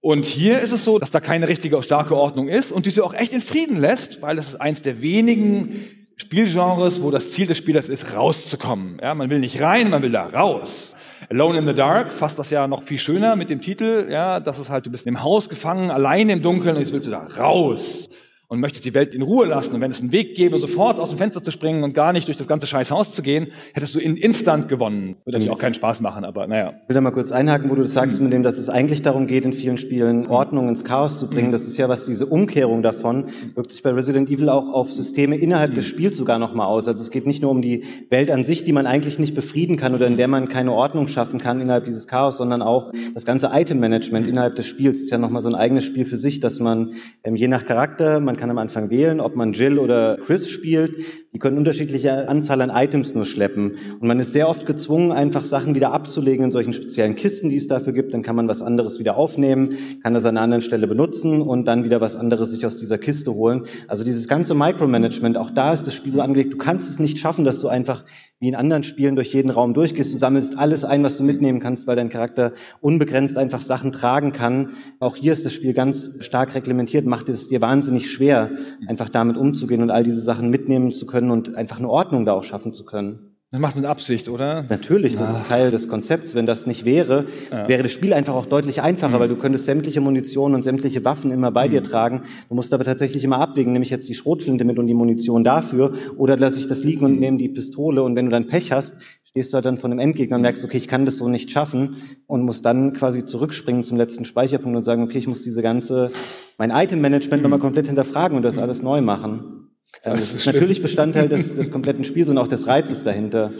Und 0.00 0.26
hier 0.26 0.60
ist 0.60 0.70
es 0.70 0.84
so, 0.84 1.00
dass 1.00 1.10
da 1.10 1.18
keine 1.18 1.48
richtige 1.48 1.82
starke 1.82 2.14
Ordnung 2.14 2.46
ist 2.46 2.70
und 2.70 2.86
die 2.86 2.90
sie 2.90 3.00
auch 3.00 3.14
echt 3.14 3.32
in 3.32 3.40
Frieden 3.40 3.78
lässt, 3.78 4.22
weil 4.22 4.38
es 4.38 4.48
ist 4.48 4.60
eins 4.60 4.80
der 4.80 5.02
wenigen 5.02 6.03
Spielgenres, 6.16 7.02
wo 7.02 7.10
das 7.10 7.32
Ziel 7.32 7.46
des 7.46 7.58
Spielers 7.58 7.88
ist, 7.88 8.14
rauszukommen. 8.14 8.98
Ja, 9.02 9.14
man 9.14 9.30
will 9.30 9.40
nicht 9.40 9.60
rein, 9.60 9.90
man 9.90 10.02
will 10.02 10.12
da 10.12 10.26
raus. 10.26 10.94
Alone 11.28 11.58
in 11.58 11.66
the 11.66 11.74
Dark 11.74 12.12
fasst 12.12 12.38
das 12.38 12.50
ja 12.50 12.68
noch 12.68 12.82
viel 12.82 12.98
schöner 12.98 13.34
mit 13.34 13.50
dem 13.50 13.60
Titel, 13.60 14.06
ja, 14.10 14.40
das 14.40 14.58
ist 14.58 14.70
halt, 14.70 14.86
du 14.86 14.90
bist 14.90 15.06
im 15.06 15.22
Haus 15.22 15.48
gefangen, 15.48 15.90
allein 15.90 16.28
im 16.28 16.42
Dunkeln 16.42 16.76
und 16.76 16.82
jetzt 16.82 16.92
willst 16.92 17.06
du 17.06 17.10
da 17.10 17.26
raus 17.38 18.08
und 18.54 18.60
möchtest 18.60 18.84
die 18.84 18.94
Welt 18.94 19.14
in 19.14 19.22
Ruhe 19.22 19.46
lassen. 19.46 19.74
Und 19.74 19.80
wenn 19.80 19.90
es 19.90 20.00
einen 20.00 20.12
Weg 20.12 20.34
gäbe, 20.34 20.56
sofort 20.58 20.98
aus 20.98 21.10
dem 21.10 21.18
Fenster 21.18 21.42
zu 21.42 21.50
springen 21.50 21.84
und 21.84 21.92
gar 21.92 22.12
nicht 22.12 22.28
durch 22.28 22.36
das 22.36 22.46
ganze 22.46 22.66
scheiß 22.66 22.90
Haus 22.90 23.12
zu 23.12 23.22
gehen, 23.22 23.48
hättest 23.74 23.94
du 23.94 23.98
in 23.98 24.16
Instant 24.16 24.68
gewonnen. 24.68 25.16
Würde 25.24 25.38
natürlich 25.38 25.50
auch 25.50 25.58
keinen 25.58 25.74
Spaß 25.74 26.00
machen, 26.00 26.24
aber 26.24 26.46
naja. 26.46 26.72
Ich 26.82 26.88
will 26.88 26.94
da 26.94 27.00
mal 27.00 27.10
kurz 27.10 27.32
einhaken, 27.32 27.70
wo 27.70 27.74
du 27.74 27.82
das 27.82 27.92
sagst, 27.92 28.20
mit 28.20 28.32
dem, 28.32 28.42
dass 28.42 28.58
es 28.58 28.68
eigentlich 28.68 29.02
darum 29.02 29.26
geht, 29.26 29.44
in 29.44 29.52
vielen 29.52 29.78
Spielen 29.78 30.26
Ordnung 30.26 30.68
ins 30.68 30.84
Chaos 30.84 31.20
zu 31.20 31.28
bringen. 31.28 31.52
Das 31.52 31.64
ist 31.64 31.76
ja 31.76 31.88
was, 31.88 32.04
diese 32.04 32.26
Umkehrung 32.26 32.82
davon 32.82 33.26
wirkt 33.54 33.72
sich 33.72 33.82
bei 33.82 33.90
Resident 33.90 34.30
Evil 34.30 34.48
auch 34.48 34.72
auf 34.72 34.90
Systeme 34.90 35.36
innerhalb 35.36 35.74
des 35.74 35.84
Spiels 35.84 36.16
sogar 36.16 36.38
nochmal 36.38 36.66
aus. 36.66 36.88
Also 36.88 37.00
es 37.02 37.10
geht 37.10 37.26
nicht 37.26 37.42
nur 37.42 37.50
um 37.50 37.60
die 37.60 37.84
Welt 38.10 38.30
an 38.30 38.44
sich, 38.44 38.64
die 38.64 38.72
man 38.72 38.86
eigentlich 38.86 39.18
nicht 39.18 39.34
befrieden 39.34 39.76
kann 39.76 39.94
oder 39.94 40.06
in 40.06 40.16
der 40.16 40.28
man 40.28 40.48
keine 40.48 40.72
Ordnung 40.72 41.08
schaffen 41.08 41.40
kann 41.40 41.60
innerhalb 41.60 41.84
dieses 41.84 42.06
Chaos, 42.06 42.38
sondern 42.38 42.62
auch 42.62 42.92
das 43.14 43.24
ganze 43.24 43.50
Item-Management 43.52 44.26
innerhalb 44.26 44.56
des 44.56 44.66
Spiels 44.66 45.00
ist 45.00 45.10
ja 45.10 45.18
nochmal 45.18 45.42
so 45.42 45.48
ein 45.48 45.54
eigenes 45.54 45.84
Spiel 45.84 46.04
für 46.04 46.16
sich, 46.16 46.40
dass 46.40 46.60
man 46.60 46.92
ähm, 47.24 47.36
je 47.36 47.48
nach 47.48 47.64
Charakter, 47.64 48.20
man 48.20 48.36
kann 48.36 48.43
am 48.50 48.58
Anfang 48.58 48.90
wählen, 48.90 49.20
ob 49.20 49.36
man 49.36 49.52
Jill 49.52 49.78
oder 49.78 50.18
Chris 50.24 50.48
spielt. 50.48 50.96
Die 51.32 51.38
können 51.38 51.58
unterschiedliche 51.58 52.28
Anzahl 52.28 52.60
an 52.60 52.70
Items 52.70 53.14
nur 53.14 53.26
schleppen. 53.26 53.76
Und 54.00 54.06
man 54.06 54.20
ist 54.20 54.32
sehr 54.32 54.48
oft 54.48 54.66
gezwungen, 54.66 55.10
einfach 55.10 55.44
Sachen 55.44 55.74
wieder 55.74 55.92
abzulegen 55.92 56.44
in 56.44 56.50
solchen 56.50 56.72
speziellen 56.72 57.16
Kisten, 57.16 57.50
die 57.50 57.56
es 57.56 57.66
dafür 57.66 57.92
gibt. 57.92 58.14
Dann 58.14 58.22
kann 58.22 58.36
man 58.36 58.46
was 58.46 58.62
anderes 58.62 58.98
wieder 58.98 59.16
aufnehmen, 59.16 59.76
kann 60.02 60.14
das 60.14 60.24
an 60.24 60.36
einer 60.36 60.42
anderen 60.42 60.62
Stelle 60.62 60.86
benutzen 60.86 61.42
und 61.42 61.64
dann 61.64 61.84
wieder 61.84 62.00
was 62.00 62.16
anderes 62.16 62.50
sich 62.50 62.64
aus 62.64 62.78
dieser 62.78 62.98
Kiste 62.98 63.34
holen. 63.34 63.64
Also 63.88 64.04
dieses 64.04 64.28
ganze 64.28 64.54
Micromanagement, 64.54 65.36
auch 65.36 65.50
da 65.50 65.72
ist 65.72 65.86
das 65.86 65.94
Spiel 65.94 66.12
so 66.12 66.20
angelegt, 66.20 66.52
du 66.52 66.58
kannst 66.58 66.88
es 66.88 66.98
nicht 66.98 67.18
schaffen, 67.18 67.44
dass 67.44 67.60
du 67.60 67.68
einfach 67.68 68.04
wie 68.44 68.48
in 68.48 68.56
anderen 68.56 68.84
Spielen 68.84 69.16
durch 69.16 69.32
jeden 69.32 69.48
Raum 69.48 69.72
durchgehst. 69.72 70.12
Du 70.12 70.18
sammelst 70.18 70.58
alles 70.58 70.84
ein, 70.84 71.02
was 71.02 71.16
du 71.16 71.22
mitnehmen 71.22 71.60
kannst, 71.60 71.86
weil 71.86 71.96
dein 71.96 72.10
Charakter 72.10 72.52
unbegrenzt 72.82 73.38
einfach 73.38 73.62
Sachen 73.62 73.90
tragen 73.90 74.34
kann. 74.34 74.74
Auch 75.00 75.16
hier 75.16 75.32
ist 75.32 75.46
das 75.46 75.54
Spiel 75.54 75.72
ganz 75.72 76.10
stark 76.20 76.54
reglementiert, 76.54 77.06
macht 77.06 77.30
es 77.30 77.46
dir 77.46 77.62
wahnsinnig 77.62 78.10
schwer, 78.10 78.50
einfach 78.86 79.08
damit 79.08 79.38
umzugehen 79.38 79.80
und 79.80 79.90
all 79.90 80.04
diese 80.04 80.20
Sachen 80.20 80.50
mitnehmen 80.50 80.92
zu 80.92 81.06
können 81.06 81.30
und 81.30 81.56
einfach 81.56 81.78
eine 81.78 81.88
Ordnung 81.88 82.26
da 82.26 82.34
auch 82.34 82.44
schaffen 82.44 82.74
zu 82.74 82.84
können. 82.84 83.33
Das 83.54 83.60
macht 83.60 83.76
mit 83.76 83.84
Absicht, 83.84 84.28
oder? 84.28 84.64
Natürlich, 84.68 85.14
das 85.14 85.28
Ach. 85.28 85.36
ist 85.36 85.46
Teil 85.46 85.70
des 85.70 85.88
Konzepts. 85.88 86.34
Wenn 86.34 86.44
das 86.44 86.66
nicht 86.66 86.84
wäre, 86.84 87.26
ja. 87.52 87.68
wäre 87.68 87.84
das 87.84 87.92
Spiel 87.92 88.12
einfach 88.12 88.34
auch 88.34 88.46
deutlich 88.46 88.82
einfacher, 88.82 89.14
mhm. 89.14 89.20
weil 89.20 89.28
du 89.28 89.36
könntest 89.36 89.66
sämtliche 89.66 90.00
Munition 90.00 90.56
und 90.56 90.64
sämtliche 90.64 91.04
Waffen 91.04 91.30
immer 91.30 91.52
bei 91.52 91.68
mhm. 91.68 91.70
dir 91.70 91.84
tragen. 91.84 92.22
Du 92.48 92.56
musst 92.56 92.74
aber 92.74 92.82
tatsächlich 92.82 93.22
immer 93.22 93.38
abwägen, 93.38 93.72
nehme 93.72 93.84
ich 93.84 93.92
jetzt 93.92 94.08
die 94.08 94.16
Schrotflinte 94.16 94.64
mit 94.64 94.76
und 94.80 94.88
die 94.88 94.94
Munition 94.94 95.44
dafür 95.44 95.92
oder 96.16 96.36
lasse 96.36 96.58
ich 96.58 96.66
das 96.66 96.82
liegen 96.82 97.04
und 97.04 97.12
mhm. 97.12 97.20
nehme 97.20 97.38
die 97.38 97.48
Pistole 97.48 98.02
und 98.02 98.16
wenn 98.16 98.24
du 98.24 98.32
dann 98.32 98.48
Pech 98.48 98.72
hast, 98.72 98.96
stehst 99.22 99.52
du 99.52 99.54
halt 99.54 99.66
dann 99.66 99.78
von 99.78 99.92
dem 99.92 100.00
Endgegner 100.00 100.34
und 100.34 100.42
merkst, 100.42 100.64
okay, 100.64 100.78
ich 100.78 100.88
kann 100.88 101.04
das 101.04 101.18
so 101.18 101.28
nicht 101.28 101.52
schaffen 101.52 101.98
und 102.26 102.42
musst 102.42 102.64
dann 102.64 102.92
quasi 102.92 103.24
zurückspringen 103.24 103.84
zum 103.84 103.96
letzten 103.96 104.24
Speicherpunkt 104.24 104.76
und 104.76 104.82
sagen, 104.82 105.04
okay, 105.04 105.18
ich 105.18 105.28
muss 105.28 105.44
diese 105.44 105.62
ganze, 105.62 106.10
mein 106.58 106.72
Item-Management 106.72 107.44
nochmal 107.44 107.60
komplett 107.60 107.86
hinterfragen 107.86 108.36
und 108.36 108.42
das 108.42 108.58
alles 108.58 108.82
neu 108.82 109.00
machen. 109.00 109.63
Das, 110.04 110.20
das 110.20 110.34
ist 110.34 110.46
natürlich 110.46 110.82
Bestandteil 110.82 111.28
des, 111.28 111.56
des 111.56 111.70
kompletten 111.70 112.04
Spiels 112.04 112.28
und 112.28 112.36
auch 112.38 112.48
des 112.48 112.66
Reizes 112.66 113.02
dahinter. 113.02 113.52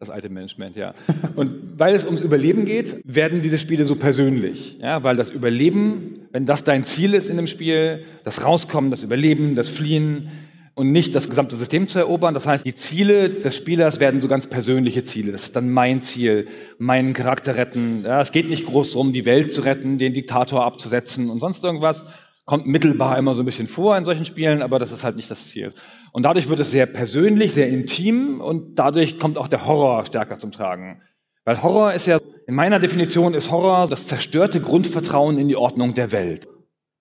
Das 0.00 0.10
alte 0.10 0.28
Management, 0.28 0.76
ja. 0.76 0.94
Und 1.34 1.78
weil 1.78 1.94
es 1.94 2.04
ums 2.04 2.20
Überleben 2.20 2.64
geht, 2.64 3.00
werden 3.04 3.42
diese 3.42 3.58
Spiele 3.58 3.84
so 3.84 3.96
persönlich. 3.96 4.78
Ja, 4.80 5.02
weil 5.02 5.16
das 5.16 5.30
Überleben, 5.30 6.28
wenn 6.30 6.46
das 6.46 6.62
dein 6.62 6.84
Ziel 6.84 7.14
ist 7.14 7.28
in 7.28 7.36
dem 7.36 7.48
Spiel, 7.48 8.04
das 8.22 8.44
Rauskommen, 8.44 8.92
das 8.92 9.02
Überleben, 9.02 9.56
das 9.56 9.68
Fliehen 9.68 10.30
und 10.76 10.92
nicht 10.92 11.16
das 11.16 11.28
gesamte 11.28 11.56
System 11.56 11.88
zu 11.88 11.98
erobern. 11.98 12.34
Das 12.34 12.46
heißt, 12.46 12.64
die 12.64 12.76
Ziele 12.76 13.28
des 13.28 13.56
Spielers 13.56 13.98
werden 13.98 14.20
so 14.20 14.28
ganz 14.28 14.46
persönliche 14.46 15.02
Ziele. 15.02 15.32
Das 15.32 15.44
ist 15.44 15.56
dann 15.56 15.70
mein 15.70 16.00
Ziel, 16.02 16.46
meinen 16.78 17.12
Charakter 17.12 17.56
retten. 17.56 18.04
Ja, 18.04 18.20
es 18.20 18.30
geht 18.30 18.48
nicht 18.48 18.66
groß 18.66 18.92
darum, 18.92 19.12
die 19.12 19.24
Welt 19.24 19.52
zu 19.52 19.62
retten, 19.62 19.98
den 19.98 20.14
Diktator 20.14 20.64
abzusetzen 20.64 21.30
und 21.30 21.40
sonst 21.40 21.64
irgendwas, 21.64 22.04
kommt 22.48 22.66
mittelbar 22.66 23.18
immer 23.18 23.34
so 23.34 23.42
ein 23.42 23.44
bisschen 23.44 23.66
vor 23.66 23.98
in 23.98 24.06
solchen 24.06 24.24
Spielen, 24.24 24.62
aber 24.62 24.78
das 24.78 24.90
ist 24.90 25.04
halt 25.04 25.16
nicht 25.16 25.30
das 25.30 25.50
Ziel. 25.50 25.70
Und 26.12 26.22
dadurch 26.22 26.48
wird 26.48 26.58
es 26.58 26.70
sehr 26.70 26.86
persönlich, 26.86 27.52
sehr 27.52 27.68
intim 27.68 28.40
und 28.40 28.78
dadurch 28.78 29.18
kommt 29.18 29.36
auch 29.36 29.48
der 29.48 29.66
Horror 29.66 30.06
stärker 30.06 30.38
zum 30.38 30.50
Tragen. 30.50 31.02
Weil 31.44 31.62
Horror 31.62 31.92
ist 31.92 32.06
ja, 32.06 32.18
in 32.46 32.54
meiner 32.54 32.78
Definition 32.78 33.34
ist 33.34 33.50
Horror 33.50 33.86
das 33.86 34.06
zerstörte 34.06 34.62
Grundvertrauen 34.62 35.36
in 35.36 35.48
die 35.48 35.56
Ordnung 35.56 35.92
der 35.92 36.10
Welt. 36.10 36.48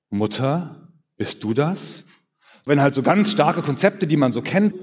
Mutter, 0.10 0.90
bist 1.16 1.42
du 1.46 1.54
das? 1.54 2.04
Wenn 2.66 2.82
halt 2.82 2.94
so 2.94 3.02
ganz 3.02 3.32
starke 3.32 3.62
Konzepte, 3.62 4.06
die 4.06 4.18
man 4.18 4.34
so 4.34 4.42
kennt, 4.42 4.74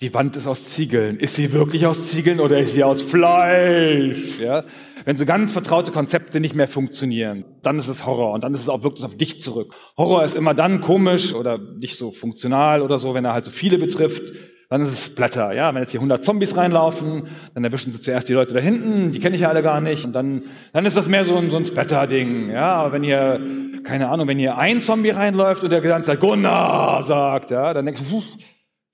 die 0.00 0.14
Wand 0.14 0.36
ist 0.36 0.46
aus 0.46 0.64
Ziegeln. 0.64 1.20
Ist 1.20 1.34
sie 1.34 1.52
wirklich 1.52 1.84
aus 1.84 2.08
Ziegeln 2.08 2.40
oder 2.40 2.58
ist 2.58 2.72
sie 2.72 2.82
aus 2.82 3.02
Fleisch? 3.02 4.40
Ja? 4.40 4.64
Wenn 5.08 5.16
so 5.16 5.24
ganz 5.24 5.52
vertraute 5.52 5.90
Konzepte 5.90 6.38
nicht 6.38 6.54
mehr 6.54 6.68
funktionieren, 6.68 7.46
dann 7.62 7.78
ist 7.78 7.88
es 7.88 8.04
Horror 8.04 8.34
und 8.34 8.44
dann 8.44 8.52
ist 8.52 8.60
es 8.60 8.68
auch 8.68 8.82
wirklich 8.82 9.06
auf 9.06 9.16
dich 9.16 9.40
zurück. 9.40 9.72
Horror 9.96 10.22
ist 10.22 10.36
immer 10.36 10.52
dann 10.52 10.82
komisch 10.82 11.34
oder 11.34 11.56
nicht 11.56 11.96
so 11.96 12.10
funktional 12.10 12.82
oder 12.82 12.98
so, 12.98 13.14
wenn 13.14 13.24
er 13.24 13.32
halt 13.32 13.46
so 13.46 13.50
viele 13.50 13.78
betrifft. 13.78 14.34
Dann 14.68 14.82
ist 14.82 14.92
es 14.92 15.14
Blätter. 15.14 15.54
Ja, 15.54 15.72
wenn 15.72 15.80
jetzt 15.80 15.92
hier 15.92 16.00
100 16.00 16.22
Zombies 16.22 16.58
reinlaufen, 16.58 17.22
dann 17.54 17.64
erwischen 17.64 17.90
sie 17.90 18.02
zuerst 18.02 18.28
die 18.28 18.34
Leute 18.34 18.52
da 18.52 18.60
hinten, 18.60 19.12
die 19.12 19.18
kenne 19.18 19.34
ich 19.34 19.40
ja 19.40 19.48
alle 19.48 19.62
gar 19.62 19.80
nicht. 19.80 20.04
Und 20.04 20.12
dann, 20.12 20.42
dann 20.74 20.84
ist 20.84 20.98
das 20.98 21.08
mehr 21.08 21.24
so 21.24 21.36
ein, 21.36 21.48
so 21.48 21.56
ein 21.56 21.64
Splatter-Ding. 21.64 22.50
Ja, 22.50 22.74
aber 22.74 22.92
wenn 22.92 23.02
hier, 23.02 23.40
keine 23.84 24.10
Ahnung, 24.10 24.28
wenn 24.28 24.38
hier 24.38 24.58
ein 24.58 24.82
Zombie 24.82 25.08
reinläuft 25.08 25.64
und 25.64 25.70
der 25.70 25.80
ganze 25.80 26.08
Zeit 26.08 26.20
Gunnar 26.20 27.02
sagt, 27.02 27.50
ja, 27.50 27.72
dann 27.72 27.86
denkst 27.86 28.02
du, 28.10 28.22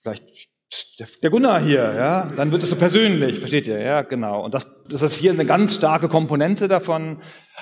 vielleicht 0.01 0.23
der 1.23 1.31
Gunnar 1.31 1.61
hier, 1.61 1.93
ja, 1.97 2.33
dann 2.37 2.53
wird 2.53 2.63
es 2.63 2.71
so 2.71 2.77
persönlich, 2.77 3.41
versteht 3.41 3.67
ihr? 3.67 3.81
Ja, 3.81 4.03
genau. 4.03 4.45
Und 4.45 4.55
das, 4.55 4.65
das 4.89 5.03
ist 5.03 5.15
hier 5.15 5.33
eine 5.33 5.47
ganz 5.47 5.75
starke 5.75 6.09
Komponente 6.09 6.69
davon, 6.69 7.19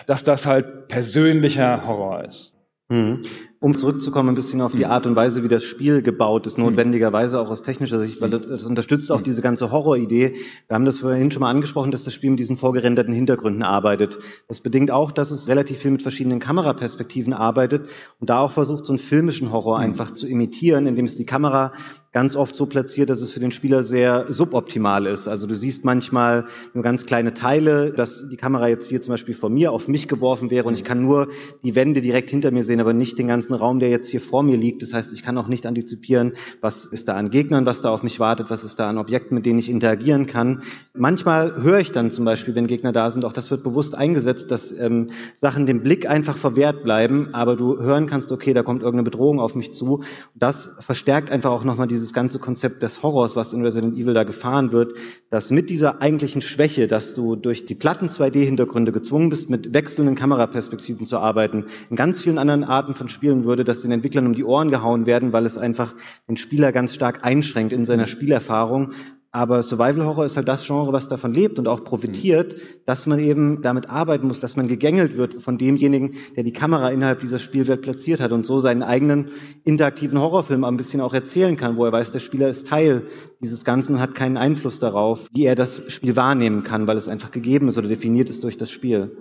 dass 0.06 0.24
das 0.24 0.46
halt 0.46 0.88
persönlicher 0.88 1.86
Horror 1.86 2.24
ist. 2.24 2.56
Mhm. 2.88 3.24
Um 3.62 3.76
zurückzukommen 3.76 4.30
ein 4.30 4.34
bisschen 4.34 4.60
auf 4.60 4.72
die 4.72 4.86
Art 4.86 5.06
und 5.06 5.14
Weise, 5.14 5.44
wie 5.44 5.48
das 5.48 5.62
Spiel 5.62 6.02
gebaut 6.02 6.48
ist, 6.48 6.58
notwendigerweise 6.58 7.38
auch 7.38 7.48
aus 7.48 7.62
technischer 7.62 8.00
Sicht, 8.00 8.20
weil 8.20 8.30
das 8.30 8.64
unterstützt 8.64 9.12
auch 9.12 9.20
diese 9.20 9.40
ganze 9.40 9.70
Horroridee. 9.70 10.34
Wir 10.66 10.74
haben 10.74 10.84
das 10.84 10.98
vorhin 10.98 11.30
schon 11.30 11.42
mal 11.42 11.50
angesprochen, 11.50 11.92
dass 11.92 12.02
das 12.02 12.12
Spiel 12.12 12.30
mit 12.30 12.40
diesen 12.40 12.56
vorgerenderten 12.56 13.14
Hintergründen 13.14 13.62
arbeitet. 13.62 14.18
Das 14.48 14.62
bedingt 14.62 14.90
auch, 14.90 15.12
dass 15.12 15.30
es 15.30 15.46
relativ 15.46 15.78
viel 15.78 15.92
mit 15.92 16.02
verschiedenen 16.02 16.40
Kameraperspektiven 16.40 17.32
arbeitet 17.32 17.88
und 18.18 18.30
da 18.30 18.40
auch 18.40 18.50
versucht, 18.50 18.84
so 18.84 18.94
einen 18.94 18.98
filmischen 18.98 19.52
Horror 19.52 19.78
einfach 19.78 20.10
zu 20.10 20.26
imitieren, 20.26 20.88
indem 20.88 21.04
es 21.04 21.14
die 21.14 21.24
Kamera 21.24 21.70
ganz 22.12 22.36
oft 22.36 22.54
so 22.54 22.66
platziert, 22.66 23.08
dass 23.08 23.22
es 23.22 23.32
für 23.32 23.40
den 23.40 23.52
Spieler 23.52 23.84
sehr 23.84 24.26
suboptimal 24.28 25.06
ist. 25.06 25.28
Also 25.28 25.46
du 25.46 25.54
siehst 25.54 25.84
manchmal 25.84 26.46
nur 26.74 26.84
ganz 26.84 27.06
kleine 27.06 27.32
Teile, 27.32 27.90
dass 27.92 28.28
die 28.28 28.36
Kamera 28.36 28.68
jetzt 28.68 28.88
hier 28.88 29.00
zum 29.00 29.12
Beispiel 29.12 29.34
von 29.34 29.52
mir 29.52 29.72
auf 29.72 29.88
mich 29.88 30.08
geworfen 30.08 30.50
wäre 30.50 30.68
und 30.68 30.74
ich 30.74 30.84
kann 30.84 31.00
nur 31.00 31.28
die 31.64 31.74
Wände 31.74 32.02
direkt 32.02 32.28
hinter 32.28 32.50
mir 32.50 32.64
sehen, 32.64 32.80
aber 32.80 32.92
nicht 32.92 33.18
den 33.18 33.28
ganzen 33.28 33.51
ein 33.52 33.58
Raum, 33.58 33.78
der 33.78 33.90
jetzt 33.90 34.08
hier 34.08 34.20
vor 34.20 34.42
mir 34.42 34.56
liegt. 34.56 34.82
Das 34.82 34.92
heißt, 34.92 35.12
ich 35.12 35.22
kann 35.22 35.38
auch 35.38 35.48
nicht 35.48 35.66
antizipieren, 35.66 36.32
was 36.60 36.86
ist 36.86 37.08
da 37.08 37.14
an 37.14 37.30
Gegnern, 37.30 37.66
was 37.66 37.82
da 37.82 37.90
auf 37.90 38.02
mich 38.02 38.18
wartet, 38.20 38.50
was 38.50 38.64
ist 38.64 38.78
da 38.78 38.88
an 38.88 38.98
Objekten, 38.98 39.34
mit 39.34 39.46
denen 39.46 39.58
ich 39.58 39.68
interagieren 39.68 40.26
kann. 40.26 40.62
Manchmal 40.94 41.62
höre 41.62 41.80
ich 41.80 41.92
dann 41.92 42.10
zum 42.10 42.24
Beispiel, 42.24 42.54
wenn 42.54 42.66
Gegner 42.66 42.92
da 42.92 43.10
sind, 43.10 43.24
auch 43.24 43.32
das 43.32 43.50
wird 43.50 43.62
bewusst 43.62 43.94
eingesetzt, 43.94 44.50
dass 44.50 44.72
ähm, 44.78 45.10
Sachen 45.36 45.66
dem 45.66 45.82
Blick 45.82 46.08
einfach 46.08 46.36
verwehrt 46.36 46.82
bleiben, 46.84 47.28
aber 47.32 47.56
du 47.56 47.78
hören 47.78 48.06
kannst, 48.06 48.32
okay, 48.32 48.54
da 48.54 48.62
kommt 48.62 48.82
irgendeine 48.82 49.04
Bedrohung 49.04 49.40
auf 49.40 49.54
mich 49.54 49.72
zu. 49.72 50.04
Das 50.34 50.70
verstärkt 50.80 51.30
einfach 51.30 51.50
auch 51.50 51.64
nochmal 51.64 51.88
dieses 51.88 52.12
ganze 52.12 52.38
Konzept 52.38 52.82
des 52.82 53.02
Horrors, 53.02 53.36
was 53.36 53.52
in 53.52 53.62
Resident 53.62 53.96
Evil 53.96 54.14
da 54.14 54.24
gefahren 54.24 54.72
wird, 54.72 54.96
dass 55.30 55.50
mit 55.50 55.70
dieser 55.70 56.02
eigentlichen 56.02 56.42
Schwäche, 56.42 56.88
dass 56.88 57.14
du 57.14 57.36
durch 57.36 57.64
die 57.66 57.74
platten 57.74 58.08
2D-Hintergründe 58.08 58.92
gezwungen 58.92 59.30
bist, 59.30 59.50
mit 59.50 59.72
wechselnden 59.72 60.14
Kameraperspektiven 60.14 61.06
zu 61.06 61.18
arbeiten, 61.18 61.64
in 61.90 61.96
ganz 61.96 62.20
vielen 62.20 62.38
anderen 62.38 62.64
Arten 62.64 62.94
von 62.94 63.08
Spielen 63.08 63.41
würde, 63.44 63.64
dass 63.64 63.82
den 63.82 63.92
Entwicklern 63.92 64.26
um 64.26 64.34
die 64.34 64.44
Ohren 64.44 64.70
gehauen 64.70 65.06
werden, 65.06 65.32
weil 65.32 65.46
es 65.46 65.58
einfach 65.58 65.94
den 66.28 66.36
Spieler 66.36 66.72
ganz 66.72 66.94
stark 66.94 67.24
einschränkt 67.24 67.72
in 67.72 67.86
seiner 67.86 68.06
Spielerfahrung. 68.06 68.92
Aber 69.34 69.62
Survival 69.62 70.04
Horror 70.04 70.26
ist 70.26 70.36
halt 70.36 70.46
das 70.46 70.66
Genre, 70.66 70.92
was 70.92 71.08
davon 71.08 71.32
lebt 71.32 71.58
und 71.58 71.66
auch 71.66 71.84
profitiert, 71.84 72.54
dass 72.84 73.06
man 73.06 73.18
eben 73.18 73.62
damit 73.62 73.88
arbeiten 73.88 74.26
muss, 74.26 74.40
dass 74.40 74.56
man 74.56 74.68
gegängelt 74.68 75.16
wird 75.16 75.42
von 75.42 75.56
demjenigen, 75.56 76.16
der 76.36 76.44
die 76.44 76.52
Kamera 76.52 76.90
innerhalb 76.90 77.20
dieser 77.20 77.38
Spielwelt 77.38 77.80
platziert 77.80 78.20
hat 78.20 78.32
und 78.32 78.44
so 78.44 78.58
seinen 78.58 78.82
eigenen 78.82 79.30
interaktiven 79.64 80.20
Horrorfilm 80.20 80.64
ein 80.64 80.76
bisschen 80.76 81.00
auch 81.00 81.14
erzählen 81.14 81.56
kann, 81.56 81.78
wo 81.78 81.86
er 81.86 81.92
weiß, 81.92 82.12
der 82.12 82.18
Spieler 82.18 82.50
ist 82.50 82.66
Teil 82.66 83.06
dieses 83.40 83.64
Ganzen 83.64 83.94
und 83.94 84.00
hat 84.02 84.14
keinen 84.14 84.36
Einfluss 84.36 84.80
darauf, 84.80 85.26
wie 85.32 85.46
er 85.46 85.54
das 85.54 85.90
Spiel 85.90 86.14
wahrnehmen 86.14 86.62
kann, 86.62 86.86
weil 86.86 86.98
es 86.98 87.08
einfach 87.08 87.30
gegeben 87.30 87.68
ist 87.68 87.78
oder 87.78 87.88
definiert 87.88 88.28
ist 88.28 88.44
durch 88.44 88.58
das 88.58 88.70
Spiel. 88.70 89.16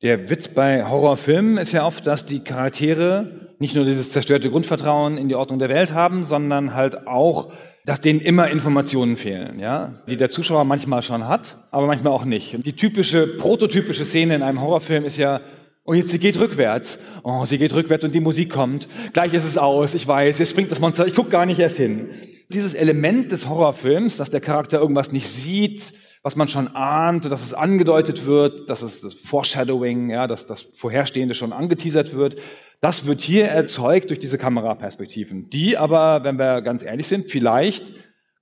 Der 0.00 0.30
Witz 0.30 0.46
bei 0.46 0.84
Horrorfilmen 0.84 1.58
ist 1.58 1.72
ja 1.72 1.84
oft, 1.84 2.06
dass 2.06 2.24
die 2.24 2.40
Charaktere 2.40 3.48
nicht 3.58 3.74
nur 3.74 3.84
dieses 3.84 4.10
zerstörte 4.10 4.48
Grundvertrauen 4.48 5.18
in 5.18 5.28
die 5.28 5.34
Ordnung 5.34 5.58
der 5.58 5.68
Welt 5.68 5.92
haben, 5.92 6.22
sondern 6.22 6.74
halt 6.74 7.08
auch 7.08 7.52
dass 7.84 8.02
denen 8.02 8.20
immer 8.20 8.50
Informationen 8.50 9.16
fehlen, 9.16 9.58
ja, 9.60 10.02
die 10.06 10.18
der 10.18 10.28
Zuschauer 10.28 10.64
manchmal 10.64 11.02
schon 11.02 11.26
hat, 11.26 11.56
aber 11.70 11.86
manchmal 11.86 12.12
auch 12.12 12.26
nicht. 12.26 12.54
Und 12.54 12.66
die 12.66 12.74
typische, 12.74 13.26
prototypische 13.26 14.04
Szene 14.04 14.34
in 14.34 14.42
einem 14.42 14.60
Horrorfilm 14.60 15.06
ist 15.06 15.16
ja, 15.16 15.40
oh, 15.84 15.94
jetzt 15.94 16.10
sie 16.10 16.18
geht 16.18 16.38
rückwärts. 16.38 16.98
Oh, 17.22 17.46
sie 17.46 17.56
geht 17.56 17.74
rückwärts 17.74 18.04
und 18.04 18.14
die 18.14 18.20
Musik 18.20 18.50
kommt. 18.50 18.88
Gleich 19.14 19.32
ist 19.32 19.46
es 19.46 19.56
aus, 19.56 19.94
ich 19.94 20.06
weiß, 20.06 20.38
jetzt 20.38 20.50
springt 20.50 20.70
das 20.70 20.80
Monster, 20.80 21.06
ich 21.06 21.14
gucke 21.14 21.30
gar 21.30 21.46
nicht 21.46 21.60
erst 21.60 21.78
hin. 21.78 22.10
Dieses 22.50 22.74
Element 22.74 23.32
des 23.32 23.48
Horrorfilms, 23.48 24.18
dass 24.18 24.28
der 24.28 24.42
Charakter 24.42 24.80
irgendwas 24.80 25.10
nicht 25.10 25.26
sieht, 25.26 25.94
was 26.22 26.36
man 26.36 26.48
schon 26.48 26.68
ahnt, 26.68 27.24
dass 27.26 27.42
es 27.42 27.54
angedeutet 27.54 28.26
wird, 28.26 28.68
dass 28.68 28.82
es 28.82 29.00
das 29.00 29.14
Foreshadowing, 29.14 30.10
ja, 30.10 30.26
dass 30.26 30.46
das 30.46 30.62
Vorherstehende 30.62 31.34
schon 31.34 31.52
angeteasert 31.52 32.14
wird, 32.14 32.36
das 32.80 33.06
wird 33.06 33.20
hier 33.20 33.46
erzeugt 33.46 34.10
durch 34.10 34.20
diese 34.20 34.38
Kameraperspektiven, 34.38 35.50
die 35.50 35.76
aber, 35.76 36.24
wenn 36.24 36.38
wir 36.38 36.62
ganz 36.62 36.82
ehrlich 36.82 37.08
sind, 37.08 37.30
vielleicht 37.30 37.92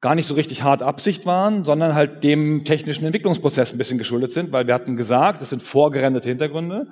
gar 0.01 0.15
nicht 0.15 0.27
so 0.27 0.35
richtig 0.35 0.63
hart 0.63 0.83
Absicht 0.83 1.25
waren, 1.25 1.65
sondern 1.65 1.95
halt 1.95 2.23
dem 2.23 2.65
technischen 2.65 3.07
Entwicklungsprozess 3.07 3.73
ein 3.73 3.79
bisschen 3.79 3.99
geschuldet 3.99 4.33
sind, 4.33 4.53
weil 4.53 4.67
wir 4.67 4.75
hatten 4.75 4.97
gesagt, 4.97 5.41
das 5.41 5.51
sind 5.51 5.63
vorgerenderte 5.63 6.29
Hintergründe. 6.29 6.89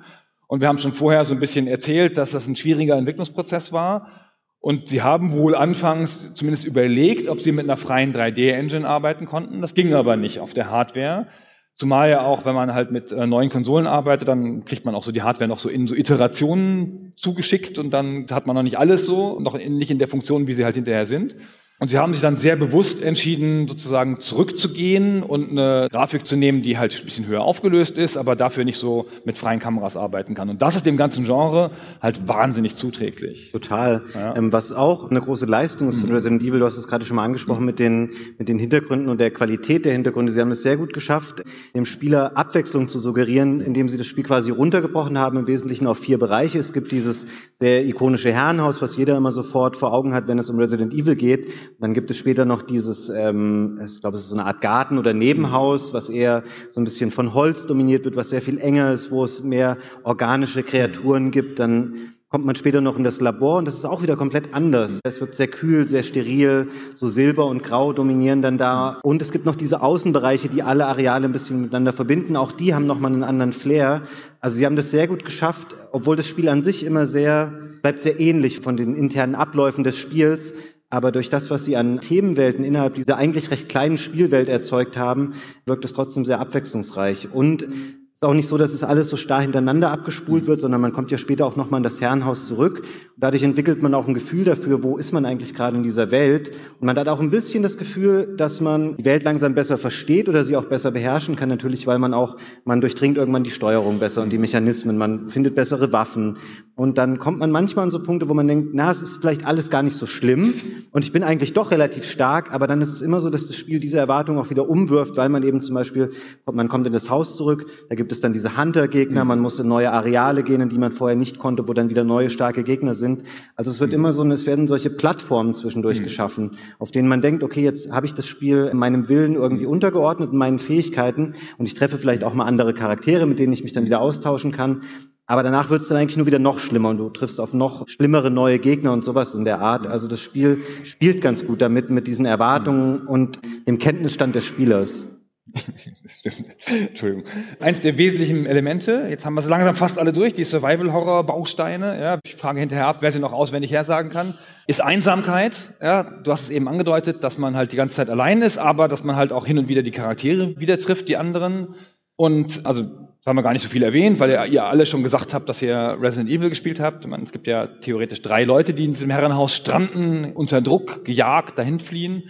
Und 0.47 0.61
wir 0.61 0.67
haben 0.67 0.77
schon 0.77 0.91
vorher 0.91 1.25
so 1.25 1.33
ein 1.33 1.39
bisschen 1.39 1.67
erzählt, 1.67 2.17
dass 2.17 2.31
das 2.31 2.47
ein 2.47 2.55
schwieriger 2.55 2.97
Entwicklungsprozess 2.97 3.71
war 3.71 4.24
und 4.65 4.87
sie 4.87 5.03
haben 5.03 5.31
wohl 5.33 5.53
anfangs 5.53 6.33
zumindest 6.33 6.65
überlegt, 6.65 7.27
ob 7.27 7.39
sie 7.39 7.51
mit 7.51 7.65
einer 7.65 7.77
freien 7.77 8.15
3D-Engine 8.15 8.87
arbeiten 8.87 9.27
konnten. 9.27 9.61
Das 9.61 9.75
ging 9.75 9.93
aber 9.93 10.17
nicht 10.17 10.39
auf 10.39 10.55
der 10.55 10.71
Hardware. 10.71 11.27
Zumal 11.75 12.09
ja 12.09 12.25
auch, 12.25 12.45
wenn 12.45 12.55
man 12.55 12.73
halt 12.73 12.89
mit 12.89 13.11
äh, 13.11 13.27
neuen 13.27 13.51
Konsolen 13.51 13.85
arbeitet, 13.85 14.27
dann 14.27 14.65
kriegt 14.65 14.83
man 14.83 14.95
auch 14.95 15.03
so 15.03 15.11
die 15.11 15.21
Hardware 15.21 15.47
noch 15.47 15.59
so 15.59 15.69
in 15.69 15.85
so 15.85 15.93
Iterationen 15.93 17.13
zugeschickt 17.15 17.77
und 17.77 17.91
dann 17.91 18.25
hat 18.31 18.47
man 18.47 18.55
noch 18.55 18.63
nicht 18.63 18.79
alles 18.79 19.05
so, 19.05 19.39
noch 19.39 19.53
in, 19.53 19.77
nicht 19.77 19.91
in 19.91 19.99
der 19.99 20.07
Funktion, 20.07 20.47
wie 20.47 20.55
sie 20.55 20.65
halt 20.65 20.73
hinterher 20.73 21.05
sind. 21.05 21.35
Und 21.77 21.89
sie 21.89 21.97
haben 21.97 22.13
sich 22.13 22.21
dann 22.21 22.37
sehr 22.37 22.55
bewusst 22.55 23.03
entschieden, 23.03 23.67
sozusagen 23.67 24.21
zurückzugehen 24.21 25.23
und 25.23 25.49
eine 25.49 25.89
Grafik 25.91 26.25
zu 26.25 26.37
nehmen, 26.37 26.61
die 26.61 26.77
halt 26.77 26.97
ein 26.97 27.03
bisschen 27.03 27.27
höher 27.27 27.41
aufgelöst 27.41 27.97
ist, 27.97 28.15
aber 28.15 28.37
dafür 28.37 28.63
nicht 28.63 28.77
so 28.77 29.07
mit 29.25 29.37
freien 29.37 29.59
Kameras 29.59 29.97
arbeiten 29.97 30.35
kann. 30.35 30.49
Und 30.49 30.61
das 30.61 30.77
ist 30.77 30.85
dem 30.85 30.95
ganzen 30.95 31.25
Genre 31.25 31.71
halt 32.01 32.29
wahnsinnig 32.29 32.75
zuträglich. 32.75 33.51
Total. 33.51 34.03
Ja. 34.13 34.37
Ähm, 34.37 34.53
was 34.53 34.71
auch 34.71 35.11
eine 35.11 35.19
große 35.19 35.45
Leistung 35.45 35.89
ist 35.89 35.99
von 35.99 36.07
mhm. 36.07 36.15
Resident 36.15 36.43
Evil, 36.43 36.59
du 36.59 36.65
hast 36.65 36.77
es 36.77 36.87
gerade 36.87 37.03
schon 37.03 37.17
mal 37.17 37.25
angesprochen, 37.25 37.61
mhm. 37.61 37.65
mit 37.65 37.79
den, 37.79 38.11
mit 38.37 38.47
den 38.47 38.57
Hintergründen 38.57 39.09
und 39.09 39.19
der 39.19 39.31
Qualität 39.31 39.83
der 39.83 39.91
Hintergründe. 39.91 40.31
Sie 40.31 40.39
haben 40.39 40.51
es 40.51 40.61
sehr 40.61 40.77
gut 40.77 40.93
geschafft, 40.93 41.43
dem 41.73 41.85
Spieler 41.85 42.37
Abwechslung 42.37 42.87
zu 42.87 42.99
suggerieren, 42.99 43.59
indem 43.59 43.89
sie 43.89 43.97
das 43.97 44.07
Spiel 44.07 44.23
quasi 44.23 44.49
runtergebrochen 44.49 45.17
haben, 45.17 45.39
im 45.39 45.47
Wesentlichen 45.47 45.87
auf 45.87 45.99
vier 45.99 46.19
Bereiche. 46.19 46.57
Es 46.57 46.71
gibt 46.71 46.93
dieses 46.93 47.27
sehr 47.55 47.85
ikonische 47.85 48.31
Herrenhaus, 48.31 48.81
was 48.81 48.95
jeder 48.95 49.17
immer 49.17 49.33
sofort 49.33 49.75
vor 49.75 49.91
Augen 49.91 50.13
hat, 50.13 50.29
wenn 50.29 50.39
es 50.39 50.49
um 50.49 50.57
Resident 50.57 50.93
Evil 50.93 51.15
geht. 51.15 51.49
Dann 51.79 51.93
gibt 51.93 52.09
es 52.09 52.17
später 52.17 52.45
noch 52.45 52.61
dieses, 52.61 53.09
ähm, 53.09 53.79
ich 53.85 53.99
glaube, 53.99 54.17
es 54.17 54.23
ist 54.23 54.29
so 54.29 54.35
eine 54.35 54.45
Art 54.45 54.61
Garten 54.61 54.97
oder 54.97 55.13
Nebenhaus, 55.13 55.93
was 55.93 56.09
eher 56.09 56.43
so 56.71 56.79
ein 56.79 56.85
bisschen 56.85 57.11
von 57.11 57.33
Holz 57.33 57.65
dominiert 57.65 58.05
wird, 58.05 58.15
was 58.15 58.29
sehr 58.29 58.41
viel 58.41 58.59
enger 58.59 58.93
ist, 58.93 59.11
wo 59.11 59.23
es 59.23 59.43
mehr 59.43 59.77
organische 60.03 60.63
Kreaturen 60.63 61.31
gibt. 61.31 61.59
Dann 61.59 62.13
kommt 62.29 62.45
man 62.45 62.55
später 62.55 62.81
noch 62.81 62.97
in 62.97 63.03
das 63.03 63.21
Labor 63.21 63.57
und 63.57 63.65
das 63.65 63.75
ist 63.75 63.85
auch 63.85 64.01
wieder 64.01 64.15
komplett 64.15 64.53
anders. 64.53 64.99
Es 65.03 65.21
wird 65.21 65.35
sehr 65.35 65.47
kühl, 65.47 65.87
sehr 65.87 66.03
steril, 66.03 66.69
so 66.95 67.07
Silber 67.07 67.45
und 67.45 67.63
Grau 67.63 67.93
dominieren 67.93 68.41
dann 68.41 68.57
da. 68.57 68.99
Und 69.03 69.21
es 69.21 69.31
gibt 69.31 69.45
noch 69.45 69.55
diese 69.55 69.81
Außenbereiche, 69.81 70.49
die 70.49 70.63
alle 70.63 70.85
Areale 70.85 71.25
ein 71.25 71.31
bisschen 71.31 71.61
miteinander 71.61 71.93
verbinden. 71.93 72.35
Auch 72.35 72.51
die 72.51 72.73
haben 72.73 72.87
nochmal 72.87 73.11
einen 73.11 73.23
anderen 73.23 73.53
Flair. 73.53 74.03
Also 74.39 74.57
sie 74.57 74.65
haben 74.65 74.75
das 74.75 74.91
sehr 74.91 75.07
gut 75.07 75.23
geschafft, 75.25 75.75
obwohl 75.91 76.15
das 76.15 76.27
Spiel 76.27 76.49
an 76.49 76.61
sich 76.61 76.85
immer 76.85 77.05
sehr, 77.05 77.53
bleibt 77.81 78.01
sehr 78.01 78.19
ähnlich 78.19 78.59
von 78.59 78.75
den 78.75 78.95
internen 78.95 79.35
Abläufen 79.35 79.83
des 79.83 79.97
Spiels 79.97 80.53
aber 80.89 81.11
durch 81.11 81.29
das, 81.29 81.49
was 81.49 81.65
sie 81.65 81.75
an 81.77 81.99
Themenwelten 82.01 82.63
innerhalb 82.63 82.95
dieser 82.95 83.17
eigentlich 83.17 83.51
recht 83.51 83.69
kleinen 83.69 83.97
Spielwelt 83.97 84.47
erzeugt 84.47 84.97
haben, 84.97 85.33
wirkt 85.65 85.85
es 85.85 85.93
trotzdem 85.93 86.25
sehr 86.25 86.39
abwechslungsreich. 86.39 87.29
Und 87.33 87.67
ist 88.15 88.23
auch 88.23 88.33
nicht 88.33 88.47
so, 88.47 88.57
dass 88.57 88.73
es 88.73 88.81
alles 88.81 89.09
so 89.09 89.17
starr 89.17 89.41
hintereinander 89.41 89.91
abgespult 89.91 90.47
wird, 90.47 90.61
sondern 90.61 90.79
man 90.79 90.93
kommt 90.93 91.11
ja 91.11 91.17
später 91.17 91.45
auch 91.45 91.57
nochmal 91.57 91.79
in 91.79 91.83
das 91.83 91.99
Herrenhaus 91.99 92.47
zurück. 92.47 92.77
Und 92.79 92.87
dadurch 93.17 93.43
entwickelt 93.43 93.81
man 93.81 93.93
auch 93.93 94.07
ein 94.07 94.13
Gefühl 94.13 94.45
dafür, 94.45 94.83
wo 94.83 94.95
ist 94.95 95.11
man 95.11 95.25
eigentlich 95.25 95.53
gerade 95.53 95.75
in 95.75 95.83
dieser 95.83 96.11
Welt. 96.11 96.51
Und 96.79 96.87
man 96.87 96.97
hat 96.97 97.09
auch 97.09 97.19
ein 97.19 97.29
bisschen 97.29 97.61
das 97.61 97.77
Gefühl, 97.77 98.35
dass 98.37 98.61
man 98.61 98.95
die 98.95 99.03
Welt 99.03 99.23
langsam 99.23 99.53
besser 99.53 99.77
versteht 99.77 100.29
oder 100.29 100.45
sie 100.45 100.55
auch 100.55 100.63
besser 100.63 100.91
beherrschen 100.91 101.35
kann. 101.35 101.49
Natürlich, 101.49 101.87
weil 101.87 101.99
man 101.99 102.13
auch, 102.13 102.37
man 102.63 102.79
durchdringt 102.79 103.17
irgendwann 103.17 103.43
die 103.43 103.51
Steuerung 103.51 103.99
besser 103.99 104.21
und 104.21 104.29
die 104.29 104.37
Mechanismen. 104.37 104.97
Man 104.97 105.27
findet 105.27 105.53
bessere 105.55 105.91
Waffen. 105.91 106.37
Und 106.75 106.97
dann 106.97 107.19
kommt 107.19 107.39
man 107.39 107.51
manchmal 107.51 107.83
an 107.83 107.91
so 107.91 108.01
Punkte, 108.01 108.29
wo 108.29 108.33
man 108.33 108.47
denkt, 108.47 108.69
na, 108.73 108.91
es 108.91 109.01
ist 109.01 109.17
vielleicht 109.17 109.45
alles 109.45 109.69
gar 109.69 109.83
nicht 109.83 109.97
so 109.97 110.05
schlimm. 110.05 110.53
Und 110.91 111.03
ich 111.03 111.11
bin 111.11 111.23
eigentlich 111.23 111.51
doch 111.51 111.69
relativ 111.69 112.05
stark. 112.05 112.53
Aber 112.53 112.65
dann 112.67 112.81
ist 112.81 112.93
es 112.93 113.01
immer 113.01 113.19
so, 113.19 113.29
dass 113.29 113.47
das 113.47 113.57
Spiel 113.57 113.81
diese 113.81 113.97
Erwartung 113.97 114.39
auch 114.39 114.49
wieder 114.49 114.69
umwirft, 114.69 115.17
weil 115.17 115.27
man 115.27 115.43
eben 115.43 115.61
zum 115.61 115.75
Beispiel, 115.75 116.11
man 116.49 116.69
kommt 116.69 116.87
in 116.87 116.93
das 116.93 117.09
Haus 117.09 117.35
zurück, 117.35 117.65
da 117.89 117.95
gibt 117.95 118.04
gibt 118.05 118.11
es 118.11 118.21
dann 118.21 118.33
diese 118.33 118.55
Hunter-Gegner, 118.55 119.23
mhm. 119.23 119.27
man 119.29 119.39
muss 119.39 119.57
in 119.57 119.67
neue 119.67 119.91
Areale 119.91 120.43
gehen, 120.43 120.61
in 120.61 120.69
die 120.69 120.77
man 120.77 120.91
vorher 120.91 121.17
nicht 121.17 121.39
konnte, 121.39 121.67
wo 121.67 121.73
dann 121.73 121.89
wieder 121.89 122.03
neue 122.03 122.29
starke 122.29 122.63
Gegner 122.63 122.93
sind. 122.93 123.23
Also 123.55 123.71
es 123.71 123.79
wird 123.79 123.89
mhm. 123.89 123.95
immer 123.95 124.13
so, 124.13 124.23
es 124.25 124.45
werden 124.45 124.67
solche 124.67 124.91
Plattformen 124.91 125.55
zwischendurch 125.55 126.01
mhm. 126.01 126.03
geschaffen, 126.03 126.51
auf 126.77 126.91
denen 126.91 127.09
man 127.09 127.23
denkt, 127.23 127.41
okay, 127.41 127.63
jetzt 127.63 127.89
habe 127.91 128.05
ich 128.05 128.13
das 128.13 128.27
Spiel 128.27 128.69
in 128.71 128.77
meinem 128.77 129.09
Willen 129.09 129.33
irgendwie 129.33 129.65
untergeordnet, 129.65 130.33
in 130.33 130.37
meinen 130.37 130.59
Fähigkeiten 130.59 131.33
und 131.57 131.65
ich 131.65 131.73
treffe 131.73 131.97
vielleicht 131.97 132.23
auch 132.23 132.35
mal 132.35 132.45
andere 132.45 132.75
Charaktere, 132.75 133.25
mit 133.25 133.39
denen 133.39 133.53
ich 133.53 133.63
mich 133.63 133.73
dann 133.73 133.85
wieder 133.85 134.01
austauschen 134.01 134.51
kann. 134.51 134.83
Aber 135.25 135.41
danach 135.41 135.71
wird 135.71 135.81
es 135.81 135.87
dann 135.87 135.97
eigentlich 135.97 136.17
nur 136.17 136.27
wieder 136.27 136.37
noch 136.37 136.59
schlimmer 136.59 136.89
und 136.89 136.99
du 136.99 137.09
triffst 137.09 137.39
auf 137.39 137.55
noch 137.55 137.87
schlimmere 137.87 138.29
neue 138.29 138.59
Gegner 138.59 138.93
und 138.93 139.03
sowas 139.03 139.33
in 139.33 139.45
der 139.45 139.61
Art. 139.61 139.87
Also 139.87 140.07
das 140.07 140.19
Spiel 140.19 140.61
spielt 140.83 141.21
ganz 141.21 141.47
gut 141.47 141.59
damit, 141.59 141.89
mit 141.89 142.05
diesen 142.05 142.27
Erwartungen 142.27 143.07
und 143.07 143.39
dem 143.67 143.79
Kenntnisstand 143.79 144.35
des 144.35 144.43
Spielers. 144.43 145.07
das 146.03 146.19
stimmt. 146.19 146.55
Entschuldigung. 146.67 147.25
Eins 147.59 147.79
der 147.79 147.97
wesentlichen 147.97 148.45
Elemente, 148.45 149.07
jetzt 149.09 149.25
haben 149.25 149.35
wir 149.35 149.41
so 149.41 149.49
langsam 149.49 149.75
fast 149.75 149.97
alle 149.97 150.13
durch, 150.13 150.33
die 150.33 150.43
Survival-Horror-Bausteine. 150.43 151.99
Ja, 151.99 152.19
ich 152.23 152.35
frage 152.35 152.59
hinterher 152.59 152.87
ab, 152.87 152.97
wer 152.99 153.11
sie 153.11 153.19
noch 153.19 153.33
auswendig 153.33 153.71
hersagen 153.71 154.09
kann. 154.09 154.37
Ist 154.67 154.81
Einsamkeit. 154.81 155.73
Ja, 155.81 156.03
du 156.03 156.31
hast 156.31 156.43
es 156.43 156.49
eben 156.49 156.67
angedeutet, 156.67 157.23
dass 157.23 157.37
man 157.37 157.55
halt 157.55 157.71
die 157.71 157.77
ganze 157.77 157.95
Zeit 157.95 158.09
allein 158.09 158.41
ist, 158.41 158.57
aber 158.57 158.87
dass 158.87 159.03
man 159.03 159.15
halt 159.15 159.31
auch 159.31 159.45
hin 159.45 159.57
und 159.57 159.67
wieder 159.67 159.83
die 159.83 159.91
Charaktere 159.91 160.59
wieder 160.59 160.77
trifft, 160.77 161.07
die 161.07 161.17
anderen. 161.17 161.75
Und 162.17 162.65
also 162.65 162.83
das 163.25 163.31
haben 163.31 163.37
wir 163.37 163.43
gar 163.43 163.53
nicht 163.53 163.63
so 163.63 163.69
viel 163.69 163.81
erwähnt, 163.81 164.19
weil 164.19 164.29
ihr, 164.29 164.45
ihr 164.45 164.65
alle 164.65 164.85
schon 164.85 165.01
gesagt 165.01 165.33
habt, 165.33 165.49
dass 165.49 165.61
ihr 165.61 165.97
Resident 165.99 166.29
Evil 166.29 166.49
gespielt 166.49 166.79
habt. 166.79 167.07
Meine, 167.07 167.23
es 167.23 167.31
gibt 167.31 167.47
ja 167.47 167.65
theoretisch 167.65 168.21
drei 168.21 168.43
Leute, 168.43 168.73
die 168.75 168.85
in 168.85 168.93
diesem 168.93 169.09
Herrenhaus 169.09 169.55
stranden, 169.55 170.31
unter 170.33 170.61
Druck, 170.61 171.03
gejagt, 171.05 171.57
dahin 171.57 171.79
fliehen. 171.79 172.29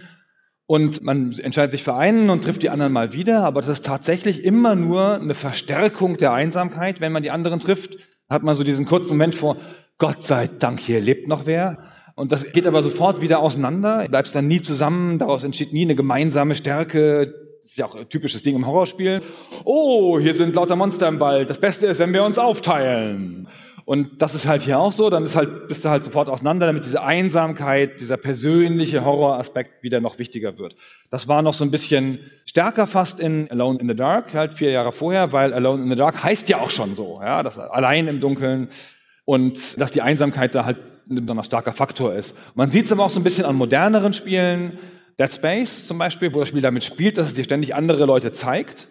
Und 0.66 1.02
man 1.02 1.32
entscheidet 1.32 1.70
sich 1.70 1.84
für 1.84 1.94
einen 1.94 2.28
und 2.28 2.42
trifft 2.42 2.62
die 2.62 2.70
anderen 2.70 2.92
mal 2.92 3.12
wieder, 3.12 3.44
aber 3.44 3.60
das 3.60 3.70
ist 3.70 3.86
tatsächlich 3.86 4.42
immer 4.44 4.74
nur 4.74 5.14
eine 5.14 5.34
Verstärkung 5.34 6.16
der 6.16 6.32
Einsamkeit. 6.32 7.00
Wenn 7.00 7.12
man 7.12 7.22
die 7.22 7.30
anderen 7.30 7.60
trifft, 7.60 7.98
hat 8.28 8.42
man 8.42 8.56
so 8.56 8.64
diesen 8.64 8.84
kurzen 8.84 9.10
Moment 9.10 9.36
vor, 9.36 9.56
Gott 9.98 10.24
sei 10.24 10.48
Dank, 10.48 10.80
hier 10.80 11.00
lebt 11.00 11.28
noch 11.28 11.46
wer. 11.46 11.78
Und 12.16 12.32
das 12.32 12.52
geht 12.52 12.66
aber 12.66 12.82
sofort 12.82 13.20
wieder 13.20 13.38
auseinander, 13.38 14.06
bleibst 14.08 14.34
dann 14.34 14.48
nie 14.48 14.60
zusammen, 14.60 15.18
daraus 15.18 15.44
entsteht 15.44 15.72
nie 15.72 15.82
eine 15.82 15.94
gemeinsame 15.94 16.56
Stärke. 16.56 17.32
Das 17.62 17.70
ist 17.70 17.76
ja 17.76 17.86
auch 17.86 17.94
ein 17.94 18.08
typisches 18.08 18.42
Ding 18.42 18.56
im 18.56 18.66
Horrorspiel. 18.66 19.22
Oh, 19.64 20.18
hier 20.18 20.34
sind 20.34 20.54
lauter 20.56 20.76
Monster 20.76 21.06
im 21.06 21.20
Wald. 21.20 21.48
Das 21.48 21.60
Beste 21.60 21.86
ist, 21.86 21.98
wenn 21.98 22.12
wir 22.12 22.24
uns 22.24 22.38
aufteilen. 22.38 23.48
Und 23.86 24.20
das 24.20 24.34
ist 24.34 24.48
halt 24.48 24.62
hier 24.62 24.80
auch 24.80 24.90
so, 24.90 25.10
dann 25.10 25.24
ist 25.24 25.36
halt, 25.36 25.68
bist 25.68 25.84
du 25.84 25.88
halt 25.88 26.02
sofort 26.02 26.28
auseinander, 26.28 26.66
damit 26.66 26.84
diese 26.84 27.04
Einsamkeit, 27.04 28.00
dieser 28.00 28.16
persönliche 28.16 29.04
Horroraspekt 29.04 29.84
wieder 29.84 30.00
noch 30.00 30.18
wichtiger 30.18 30.58
wird. 30.58 30.74
Das 31.08 31.28
war 31.28 31.40
noch 31.40 31.54
so 31.54 31.64
ein 31.64 31.70
bisschen 31.70 32.18
stärker 32.46 32.88
fast 32.88 33.20
in 33.20 33.48
Alone 33.48 33.78
in 33.78 33.88
the 33.88 33.94
Dark, 33.94 34.34
halt 34.34 34.54
vier 34.54 34.72
Jahre 34.72 34.90
vorher, 34.90 35.32
weil 35.32 35.54
Alone 35.54 35.84
in 35.84 35.88
the 35.88 35.94
Dark 35.94 36.20
heißt 36.20 36.48
ja 36.48 36.58
auch 36.58 36.70
schon 36.70 36.96
so, 36.96 37.20
ja, 37.22 37.44
das 37.44 37.60
allein 37.60 38.08
im 38.08 38.18
Dunkeln 38.18 38.70
und 39.24 39.80
dass 39.80 39.92
die 39.92 40.02
Einsamkeit 40.02 40.56
da 40.56 40.64
halt 40.64 40.78
ein 41.08 41.20
besonders 41.20 41.46
starker 41.46 41.72
Faktor 41.72 42.12
ist. 42.12 42.36
Man 42.56 42.72
sieht 42.72 42.86
es 42.86 42.92
aber 42.92 43.04
auch 43.04 43.10
so 43.10 43.20
ein 43.20 43.24
bisschen 43.24 43.44
an 43.44 43.54
moderneren 43.54 44.14
Spielen, 44.14 44.80
Dead 45.20 45.32
Space 45.32 45.86
zum 45.86 45.98
Beispiel, 45.98 46.34
wo 46.34 46.40
das 46.40 46.48
Spiel 46.48 46.60
damit 46.60 46.82
spielt, 46.82 47.18
dass 47.18 47.28
es 47.28 47.34
dir 47.34 47.44
ständig 47.44 47.76
andere 47.76 48.04
Leute 48.04 48.32
zeigt. 48.32 48.88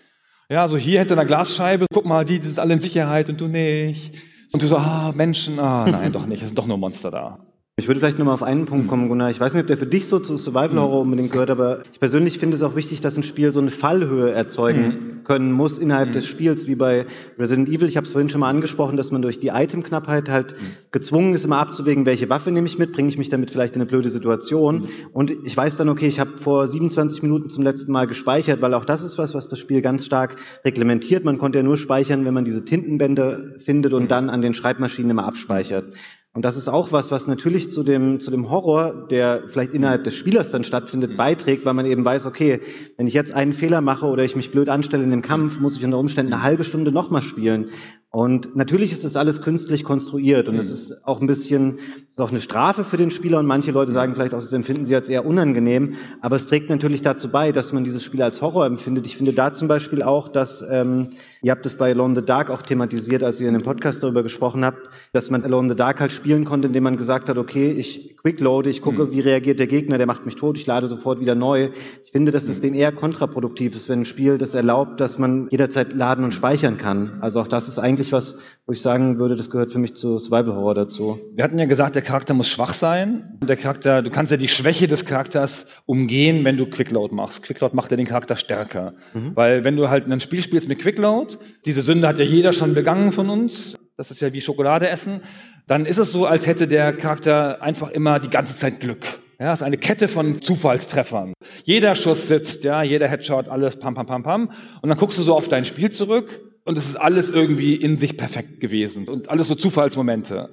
Ja, 0.48 0.70
so 0.70 0.78
hier 0.78 1.02
hätte 1.02 1.16
eine 1.18 1.26
Glasscheibe, 1.26 1.86
guck 1.94 2.06
mal, 2.06 2.24
die, 2.24 2.40
die 2.40 2.48
sind 2.48 2.60
alle 2.60 2.76
in 2.76 2.80
Sicherheit 2.80 3.30
und 3.30 3.42
du 3.42 3.48
nicht. 3.48 4.14
Und 4.54 4.62
du 4.62 4.68
so, 4.68 4.78
ah, 4.78 5.12
Menschen, 5.16 5.60
ah, 5.60 5.86
nein, 5.90 6.12
doch 6.12 6.26
nicht, 6.26 6.42
es 6.42 6.50
sind 6.50 6.58
doch 6.58 6.68
nur 6.68 6.78
Monster 6.78 7.12
da. 7.12 7.40
Ich 7.78 7.88
würde 7.90 8.00
vielleicht 8.00 8.18
nochmal 8.18 8.36
auf 8.36 8.42
einen 8.42 8.66
Punkt 8.68 8.88
kommen, 8.88 9.10
Gunnar. 9.10 9.32
Ich 9.32 9.40
weiß 9.42 9.54
nicht, 9.54 9.64
ob 9.64 9.68
der 9.68 9.78
für 9.78 9.86
dich 9.86 10.08
so 10.08 10.20
zu 10.20 10.38
Survival 10.38 10.80
Horror 10.80 11.02
unbedingt 11.02 11.34
gehört, 11.34 11.50
aber 11.50 11.84
ich 11.92 12.00
persönlich 12.00 12.40
finde 12.40 12.56
es 12.56 12.64
auch 12.64 12.78
wichtig, 12.78 13.02
dass 13.02 13.18
ein 13.18 13.24
Spiel 13.24 13.52
so 13.52 13.60
eine 13.60 13.70
Fallhöhe 13.70 14.32
erzeugen 14.32 14.86
mhm. 14.86 15.24
können 15.26 15.52
muss 15.52 15.78
innerhalb 15.78 16.08
mhm. 16.08 16.14
des 16.14 16.26
Spiels, 16.26 16.68
wie 16.68 16.76
bei 16.76 17.06
Resident 17.38 17.68
Evil. 17.68 17.90
Ich 17.90 17.98
habe 17.98 18.08
es 18.08 18.14
vorhin 18.14 18.30
schon 18.30 18.40
mal 18.40 18.50
angesprochen, 18.50 18.96
dass 18.96 19.12
man 19.12 19.22
durch 19.22 19.42
die 19.42 19.50
Itemknappheit 19.50 20.30
halt 20.30 20.54
mhm. 20.54 20.68
gezwungen 20.92 21.34
ist, 21.34 21.44
immer 21.44 21.58
abzuwägen, 21.58 22.06
welche 22.06 22.30
Waffe 22.30 22.50
nehme 22.50 22.66
ich 22.66 22.78
mit, 22.78 22.94
bringe 22.94 23.10
ich 23.10 23.18
mich 23.18 23.28
damit 23.28 23.52
vielleicht 23.52 23.76
in 23.76 23.82
eine 23.82 23.90
blöde 23.90 24.10
Situation. 24.10 24.88
Und 25.12 25.34
ich 25.44 25.58
weiß 25.58 25.76
dann, 25.76 25.90
okay, 25.90 26.08
ich 26.08 26.22
habe 26.22 26.38
vor 26.38 26.70
27 26.70 27.24
Minuten 27.24 27.50
zum 27.50 27.66
letzten 27.66 27.92
Mal 27.92 28.08
gespeichert, 28.08 28.62
weil 28.62 28.74
auch 28.74 28.86
das 28.86 29.04
ist 29.04 29.18
was, 29.18 29.34
was 29.34 29.50
das 29.50 29.60
Spiel 29.60 29.82
ganz 29.82 30.06
stark 30.06 30.38
reglementiert. 30.64 31.26
Man 31.26 31.38
konnte 31.38 31.58
ja 31.58 31.64
nur 31.64 31.76
speichern, 31.76 32.24
wenn 32.24 32.34
man 32.34 32.46
diese 32.46 32.64
Tintenbände 32.64 33.58
findet 33.60 33.92
und 33.92 34.10
dann 34.12 34.30
an 34.30 34.42
den 34.42 34.54
Schreibmaschinen 34.54 35.12
immer 35.12 35.26
abspeichert. 35.26 35.94
Und 36.36 36.44
das 36.44 36.58
ist 36.58 36.68
auch 36.68 36.92
was, 36.92 37.12
was 37.12 37.28
natürlich 37.28 37.72
zu 37.72 37.82
dem, 37.82 38.20
zu 38.20 38.30
dem 38.30 38.50
Horror, 38.50 39.08
der 39.10 39.44
vielleicht 39.48 39.74
innerhalb 39.74 40.04
des 40.04 40.16
Spielers 40.16 40.52
dann 40.52 40.66
stattfindet, 40.66 41.12
mhm. 41.12 41.18
beiträgt, 41.18 41.64
weil 41.64 41.74
man 41.74 41.86
eben 41.86 42.04
weiß, 42.04 42.26
okay, 42.26 42.60
wenn 42.98 43.08
ich 43.08 43.14
jetzt 43.14 43.34
einen 43.34 43.54
Fehler 43.54 43.80
mache 43.80 44.06
oder 44.06 44.26
ich 44.26 44.36
mich 44.36 44.52
blöd 44.52 44.68
anstelle 44.68 45.06
in 45.06 45.12
dem 45.12 45.22
Kampf, 45.22 45.62
muss 45.62 45.78
ich 45.78 45.86
unter 45.86 45.98
Umständen 45.98 46.34
eine 46.34 46.44
halbe 46.44 46.66
Stunde 46.66 46.92
nochmal 46.92 47.22
spielen. 47.22 47.70
Und 48.10 48.54
natürlich 48.56 48.92
ist 48.92 49.06
das 49.06 49.16
alles 49.16 49.42
künstlich 49.42 49.86
konstruiert 49.86 50.50
und 50.50 50.58
es 50.58 50.68
mhm. 50.68 50.74
ist 50.74 51.08
auch 51.08 51.22
ein 51.22 51.28
bisschen, 51.28 51.80
ist 52.10 52.20
auch 52.20 52.32
eine 52.32 52.42
Strafe 52.42 52.84
für 52.84 52.98
den 52.98 53.12
Spieler 53.12 53.40
und 53.40 53.46
manche 53.46 53.72
Leute 53.72 53.94
sagen 53.94 54.14
vielleicht 54.14 54.34
auch, 54.34 54.42
das 54.42 54.52
empfinden 54.52 54.86
sie 54.86 54.96
als 54.96 55.08
eher 55.08 55.26
unangenehm, 55.26 55.96
aber 56.22 56.36
es 56.36 56.48
trägt 56.48 56.70
natürlich 56.70 57.02
dazu 57.02 57.30
bei, 57.30 57.54
dass 57.54 57.72
man 57.72 57.86
dieses 57.86 58.04
Spiel 58.04 58.22
als 58.22 58.42
Horror 58.42 58.66
empfindet. 58.66 59.06
Ich 59.06 59.16
finde 59.16 59.32
da 59.32 59.54
zum 59.54 59.70
Beispiel 59.70 60.02
auch, 60.02 60.30
dass 60.30 60.64
ähm, 60.70 61.12
ihr 61.46 61.52
habt 61.52 61.66
es 61.66 61.76
bei 61.76 61.92
Alone 61.92 62.16
the 62.16 62.26
Dark 62.26 62.50
auch 62.50 62.62
thematisiert, 62.62 63.24
als 63.24 63.42
ihr 63.42 63.48
in 63.48 63.54
dem 63.54 63.64
Podcast 63.64 64.04
darüber 64.04 64.22
gesprochen 64.22 64.64
habt, 64.64 64.90
dass 65.14 65.30
man 65.30 65.44
Alone 65.44 65.70
the 65.70 65.76
Dark 65.76 66.00
halt 66.00 66.12
spielen 66.12 66.46
konnte, 66.46 66.68
indem 66.68 66.84
man 66.84 66.98
gesagt 66.98 67.28
hat, 67.30 67.38
okay, 67.38 67.72
ich 67.72 68.16
quickloade, 68.18 68.70
ich 68.70 68.82
gucke, 68.82 69.06
mhm. 69.06 69.12
wie 69.12 69.20
reagiert 69.22 69.60
der 69.60 69.68
Gegner, 69.68 69.98
der 69.98 70.08
macht 70.08 70.26
mich 70.26 70.36
tot, 70.36 70.58
ich 70.58 70.66
lade 70.66 70.88
sofort 70.88 71.20
wieder 71.20 71.36
neu. 71.36 71.70
Ich 72.04 72.12
finde, 72.12 72.32
dass 72.32 72.46
das 72.46 72.58
mhm. 72.58 72.62
den 72.62 72.74
eher 72.76 72.92
kontraproduktiv 72.92 73.76
ist, 73.76 73.90
wenn 73.90 74.02
ein 74.02 74.06
Spiel 74.06 74.38
das 74.38 74.54
erlaubt, 74.54 75.00
dass 75.00 75.18
man 75.18 75.48
jederzeit 75.50 75.94
laden 75.94 76.24
und 76.24 76.34
speichern 76.34 76.78
kann. 76.78 77.18
Also 77.22 77.42
auch 77.42 77.48
das 77.48 77.68
ist 77.68 77.80
eigentlich 77.80 77.96
eigentlich 77.96 78.12
was, 78.12 78.38
wo 78.66 78.74
ich 78.74 78.82
sagen 78.82 79.20
würde, 79.20 79.36
das 79.36 79.50
gehört 79.50 79.72
für 79.72 79.80
mich 79.80 79.96
zu 79.96 80.18
Survival 80.18 80.56
Horror 80.56 80.76
dazu. 80.76 81.20
Wir 81.34 81.44
hatten 81.44 81.58
ja 81.58 81.66
gesagt, 81.66 81.96
der 81.96 82.02
Charakter 82.02 82.34
muss 82.34 82.50
schwach 82.50 82.74
sein. 82.74 83.38
Der 83.48 83.56
Charakter, 83.56 84.02
du 84.02 84.10
kannst 84.10 84.32
ja 84.32 84.38
die 84.38 84.48
Schwäche 84.48 84.88
des 84.88 85.06
Charakters 85.06 85.66
umgehen, 85.86 86.44
wenn 86.44 86.58
du 86.58 86.66
Quickload 86.66 87.14
machst. 87.14 87.44
Quickload 87.44 87.76
macht 87.76 87.92
ja 87.92 87.98
den 87.98 88.06
Charakter 88.06 88.36
stärker. 88.36 88.94
Mhm. 89.14 89.32
Weil 89.36 89.64
wenn 89.64 89.78
du 89.78 89.90
halt 89.90 90.12
ein 90.12 90.20
Spiel 90.20 90.42
spielst 90.42 90.68
mit 90.68 90.80
Quickload, 90.80 91.35
diese 91.66 91.82
Sünde 91.82 92.08
hat 92.08 92.18
ja 92.18 92.26
jeder 92.26 92.54
schon 92.54 92.74
begangen 92.74 93.12
von 93.12 93.30
uns. 93.30 93.76
Das 93.98 94.12
ist 94.12 94.22
ja 94.22 94.34
wie 94.34 94.42
Schokolade 94.42 94.90
essen. 94.90 95.22
Dann 95.68 95.86
ist 95.86 95.98
es 95.98 96.12
so, 96.12 96.26
als 96.26 96.48
hätte 96.48 96.68
der 96.68 96.94
Charakter 96.94 97.62
einfach 97.62 97.90
immer 97.90 98.20
die 98.20 98.30
ganze 98.30 98.56
Zeit 98.56 98.80
Glück. 98.80 99.06
Ja, 99.40 99.52
es 99.52 99.60
ist 99.60 99.64
eine 99.64 99.78
Kette 99.78 100.08
von 100.08 100.42
Zufallstreffern. 100.42 101.34
Jeder 101.64 101.96
Schuss 101.96 102.28
sitzt, 102.28 102.64
ja, 102.64 102.84
jeder 102.84 103.08
Headshot, 103.08 103.50
alles 103.50 103.78
pam, 103.78 103.94
pam, 103.94 104.06
pam, 104.06 104.24
pam. 104.24 104.52
Und 104.82 104.90
dann 104.90 104.98
guckst 104.98 105.18
du 105.18 105.24
so 105.24 105.36
auf 105.36 105.48
dein 105.48 105.66
Spiel 105.66 105.92
zurück 105.92 106.42
und 106.64 106.78
es 106.78 106.88
ist 106.88 106.96
alles 106.96 107.30
irgendwie 107.32 107.76
in 107.76 107.98
sich 107.98 108.16
perfekt 108.18 108.60
gewesen 108.60 109.08
und 109.08 109.30
alles 109.30 109.48
so 109.48 109.56
Zufallsmomente. 109.56 110.50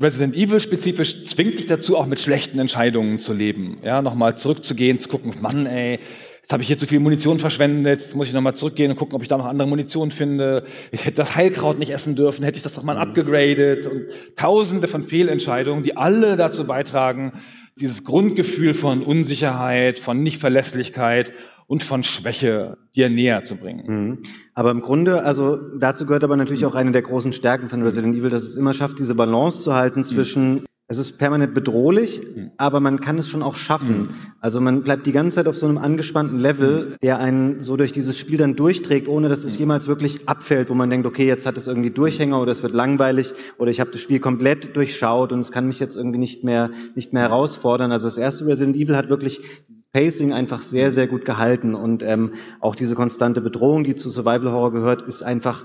Resident 0.00 0.34
Evil 0.34 0.60
spezifisch 0.60 1.26
zwingt 1.26 1.58
dich 1.58 1.66
dazu, 1.66 1.98
auch 1.98 2.06
mit 2.06 2.20
schlechten 2.20 2.58
Entscheidungen 2.58 3.18
zu 3.18 3.34
leben. 3.34 3.78
Ja, 3.84 4.00
nochmal 4.00 4.38
zurückzugehen, 4.38 4.98
zu 4.98 5.08
gucken, 5.08 5.34
Mann, 5.40 5.66
ey, 5.66 5.98
jetzt 6.42 6.52
habe 6.52 6.62
ich 6.62 6.66
hier 6.66 6.78
zu 6.78 6.86
viel 6.86 7.00
Munition 7.00 7.38
verschwendet, 7.38 8.00
jetzt 8.02 8.16
muss 8.16 8.26
ich 8.26 8.32
nochmal 8.32 8.54
zurückgehen 8.54 8.90
und 8.90 8.96
gucken, 8.96 9.14
ob 9.14 9.22
ich 9.22 9.28
da 9.28 9.38
noch 9.38 9.46
andere 9.46 9.68
Munition 9.68 10.10
finde. 10.10 10.64
Ich 10.90 11.06
hätte 11.06 11.16
das 11.16 11.36
Heilkraut 11.36 11.78
nicht 11.78 11.90
essen 11.90 12.16
dürfen, 12.16 12.44
hätte 12.44 12.56
ich 12.56 12.62
das 12.62 12.72
doch 12.72 12.82
mal 12.82 12.96
mhm. 12.96 13.02
abgegradet 13.02 13.86
und 13.86 14.06
tausende 14.36 14.88
von 14.88 15.04
Fehlentscheidungen, 15.04 15.84
die 15.84 15.96
alle 15.96 16.36
dazu 16.36 16.66
beitragen, 16.66 17.40
dieses 17.80 18.04
Grundgefühl 18.04 18.74
von 18.74 19.02
Unsicherheit, 19.02 19.98
von 19.98 20.22
Nichtverlässlichkeit 20.22 21.32
und 21.66 21.82
von 21.82 22.02
Schwäche 22.02 22.76
dir 22.94 23.08
näher 23.08 23.44
zu 23.44 23.56
bringen. 23.56 23.84
Mhm. 23.86 24.18
Aber 24.52 24.72
im 24.72 24.82
Grunde, 24.82 25.22
also 25.22 25.56
dazu 25.78 26.06
gehört 26.06 26.24
aber 26.24 26.36
natürlich 26.36 26.66
auch 26.66 26.74
eine 26.74 26.92
der 26.92 27.02
großen 27.02 27.32
Stärken 27.32 27.68
von 27.68 27.82
Resident 27.82 28.16
Evil, 28.16 28.30
dass 28.30 28.42
es 28.42 28.56
immer 28.56 28.74
schafft, 28.74 28.98
diese 28.98 29.14
Balance 29.14 29.62
zu 29.62 29.74
halten 29.74 30.04
zwischen 30.04 30.54
mhm. 30.54 30.64
Es 30.92 30.98
ist 30.98 31.16
permanent 31.16 31.54
bedrohlich, 31.54 32.20
mhm. 32.36 32.50
aber 32.58 32.78
man 32.80 33.00
kann 33.00 33.16
es 33.16 33.26
schon 33.26 33.42
auch 33.42 33.56
schaffen. 33.56 33.98
Mhm. 33.98 34.08
Also 34.40 34.60
man 34.60 34.82
bleibt 34.82 35.06
die 35.06 35.12
ganze 35.12 35.36
Zeit 35.36 35.48
auf 35.48 35.56
so 35.56 35.66
einem 35.66 35.78
angespannten 35.78 36.38
Level, 36.38 36.90
mhm. 36.90 36.94
der 37.02 37.18
einen 37.18 37.62
so 37.62 37.78
durch 37.78 37.92
dieses 37.92 38.18
Spiel 38.18 38.36
dann 38.36 38.56
durchträgt, 38.56 39.08
ohne 39.08 39.30
dass 39.30 39.42
es 39.42 39.56
jemals 39.56 39.88
wirklich 39.88 40.28
abfällt, 40.28 40.68
wo 40.68 40.74
man 40.74 40.90
denkt, 40.90 41.06
okay, 41.06 41.26
jetzt 41.26 41.46
hat 41.46 41.56
es 41.56 41.66
irgendwie 41.66 41.90
Durchhänger 41.90 42.42
oder 42.42 42.52
es 42.52 42.62
wird 42.62 42.74
langweilig 42.74 43.32
oder 43.56 43.70
ich 43.70 43.80
habe 43.80 43.90
das 43.90 44.02
Spiel 44.02 44.20
komplett 44.20 44.76
durchschaut 44.76 45.32
und 45.32 45.40
es 45.40 45.50
kann 45.50 45.66
mich 45.66 45.80
jetzt 45.80 45.96
irgendwie 45.96 46.18
nicht 46.18 46.44
mehr, 46.44 46.68
nicht 46.94 47.14
mehr 47.14 47.22
herausfordern. 47.22 47.90
Also 47.90 48.06
das 48.06 48.18
erste 48.18 48.44
Resident 48.46 48.76
Evil 48.76 48.94
hat 48.94 49.08
wirklich 49.08 49.40
dieses 49.70 49.86
Pacing 49.86 50.34
einfach 50.34 50.60
sehr, 50.60 50.92
sehr 50.92 51.06
gut 51.06 51.24
gehalten 51.24 51.74
und 51.74 52.02
ähm, 52.02 52.32
auch 52.60 52.74
diese 52.76 52.94
konstante 52.94 53.40
Bedrohung, 53.40 53.82
die 53.82 53.96
zu 53.96 54.10
Survival 54.10 54.52
Horror 54.52 54.72
gehört, 54.72 55.08
ist 55.08 55.22
einfach 55.22 55.64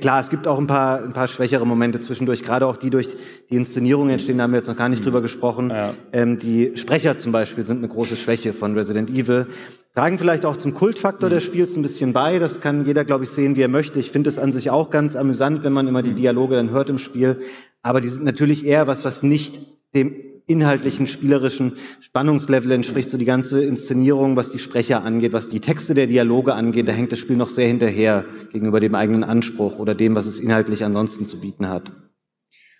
klar, 0.00 0.20
es 0.20 0.30
gibt 0.30 0.46
auch 0.48 0.58
ein 0.58 0.66
paar, 0.66 1.02
ein 1.02 1.12
paar 1.12 1.28
schwächere 1.28 1.66
Momente 1.66 2.00
zwischendurch, 2.00 2.42
gerade 2.42 2.66
auch 2.66 2.76
die 2.76 2.90
durch 2.90 3.08
die 3.50 3.56
Inszenierung 3.56 4.10
entstehen, 4.10 4.38
da 4.38 4.44
haben 4.44 4.52
wir 4.52 4.58
jetzt 4.58 4.68
noch 4.68 4.76
gar 4.76 4.88
nicht 4.88 5.04
drüber 5.04 5.22
gesprochen. 5.22 5.70
Ja. 5.70 5.94
Ähm, 6.12 6.38
die 6.38 6.72
Sprecher 6.76 7.18
zum 7.18 7.32
Beispiel 7.32 7.64
sind 7.64 7.78
eine 7.78 7.88
große 7.88 8.16
Schwäche 8.16 8.52
von 8.52 8.74
Resident 8.74 9.10
Evil. 9.10 9.46
Tragen 9.94 10.18
vielleicht 10.18 10.44
auch 10.44 10.56
zum 10.56 10.74
Kultfaktor 10.74 11.30
mhm. 11.30 11.34
des 11.34 11.44
Spiels 11.44 11.76
ein 11.76 11.82
bisschen 11.82 12.12
bei. 12.12 12.38
Das 12.38 12.60
kann 12.60 12.84
jeder, 12.84 13.04
glaube 13.04 13.24
ich, 13.24 13.30
sehen, 13.30 13.56
wie 13.56 13.62
er 13.62 13.68
möchte. 13.68 13.98
Ich 13.98 14.10
finde 14.10 14.28
es 14.28 14.38
an 14.38 14.52
sich 14.52 14.70
auch 14.70 14.90
ganz 14.90 15.16
amüsant, 15.16 15.64
wenn 15.64 15.72
man 15.72 15.88
immer 15.88 16.02
die 16.02 16.10
mhm. 16.10 16.16
Dialoge 16.16 16.56
dann 16.56 16.70
hört 16.70 16.90
im 16.90 16.98
Spiel. 16.98 17.42
Aber 17.82 18.00
die 18.00 18.08
sind 18.08 18.24
natürlich 18.24 18.66
eher 18.66 18.86
was, 18.86 19.04
was 19.04 19.22
nicht 19.22 19.60
dem 19.94 20.14
inhaltlichen, 20.46 21.08
spielerischen 21.08 21.76
Spannungslevel 22.00 22.70
entspricht, 22.70 23.10
so 23.10 23.18
die 23.18 23.24
ganze 23.24 23.64
Inszenierung, 23.64 24.36
was 24.36 24.52
die 24.52 24.60
Sprecher 24.60 25.02
angeht, 25.02 25.32
was 25.32 25.48
die 25.48 25.60
Texte 25.60 25.94
der 25.94 26.06
Dialoge 26.06 26.54
angeht, 26.54 26.86
da 26.86 26.92
hängt 26.92 27.10
das 27.12 27.18
Spiel 27.18 27.36
noch 27.36 27.48
sehr 27.48 27.66
hinterher 27.66 28.24
gegenüber 28.52 28.78
dem 28.78 28.94
eigenen 28.94 29.24
Anspruch 29.24 29.78
oder 29.78 29.94
dem, 29.94 30.14
was 30.14 30.26
es 30.26 30.38
inhaltlich 30.38 30.84
ansonsten 30.84 31.26
zu 31.26 31.40
bieten 31.40 31.68
hat. 31.68 31.90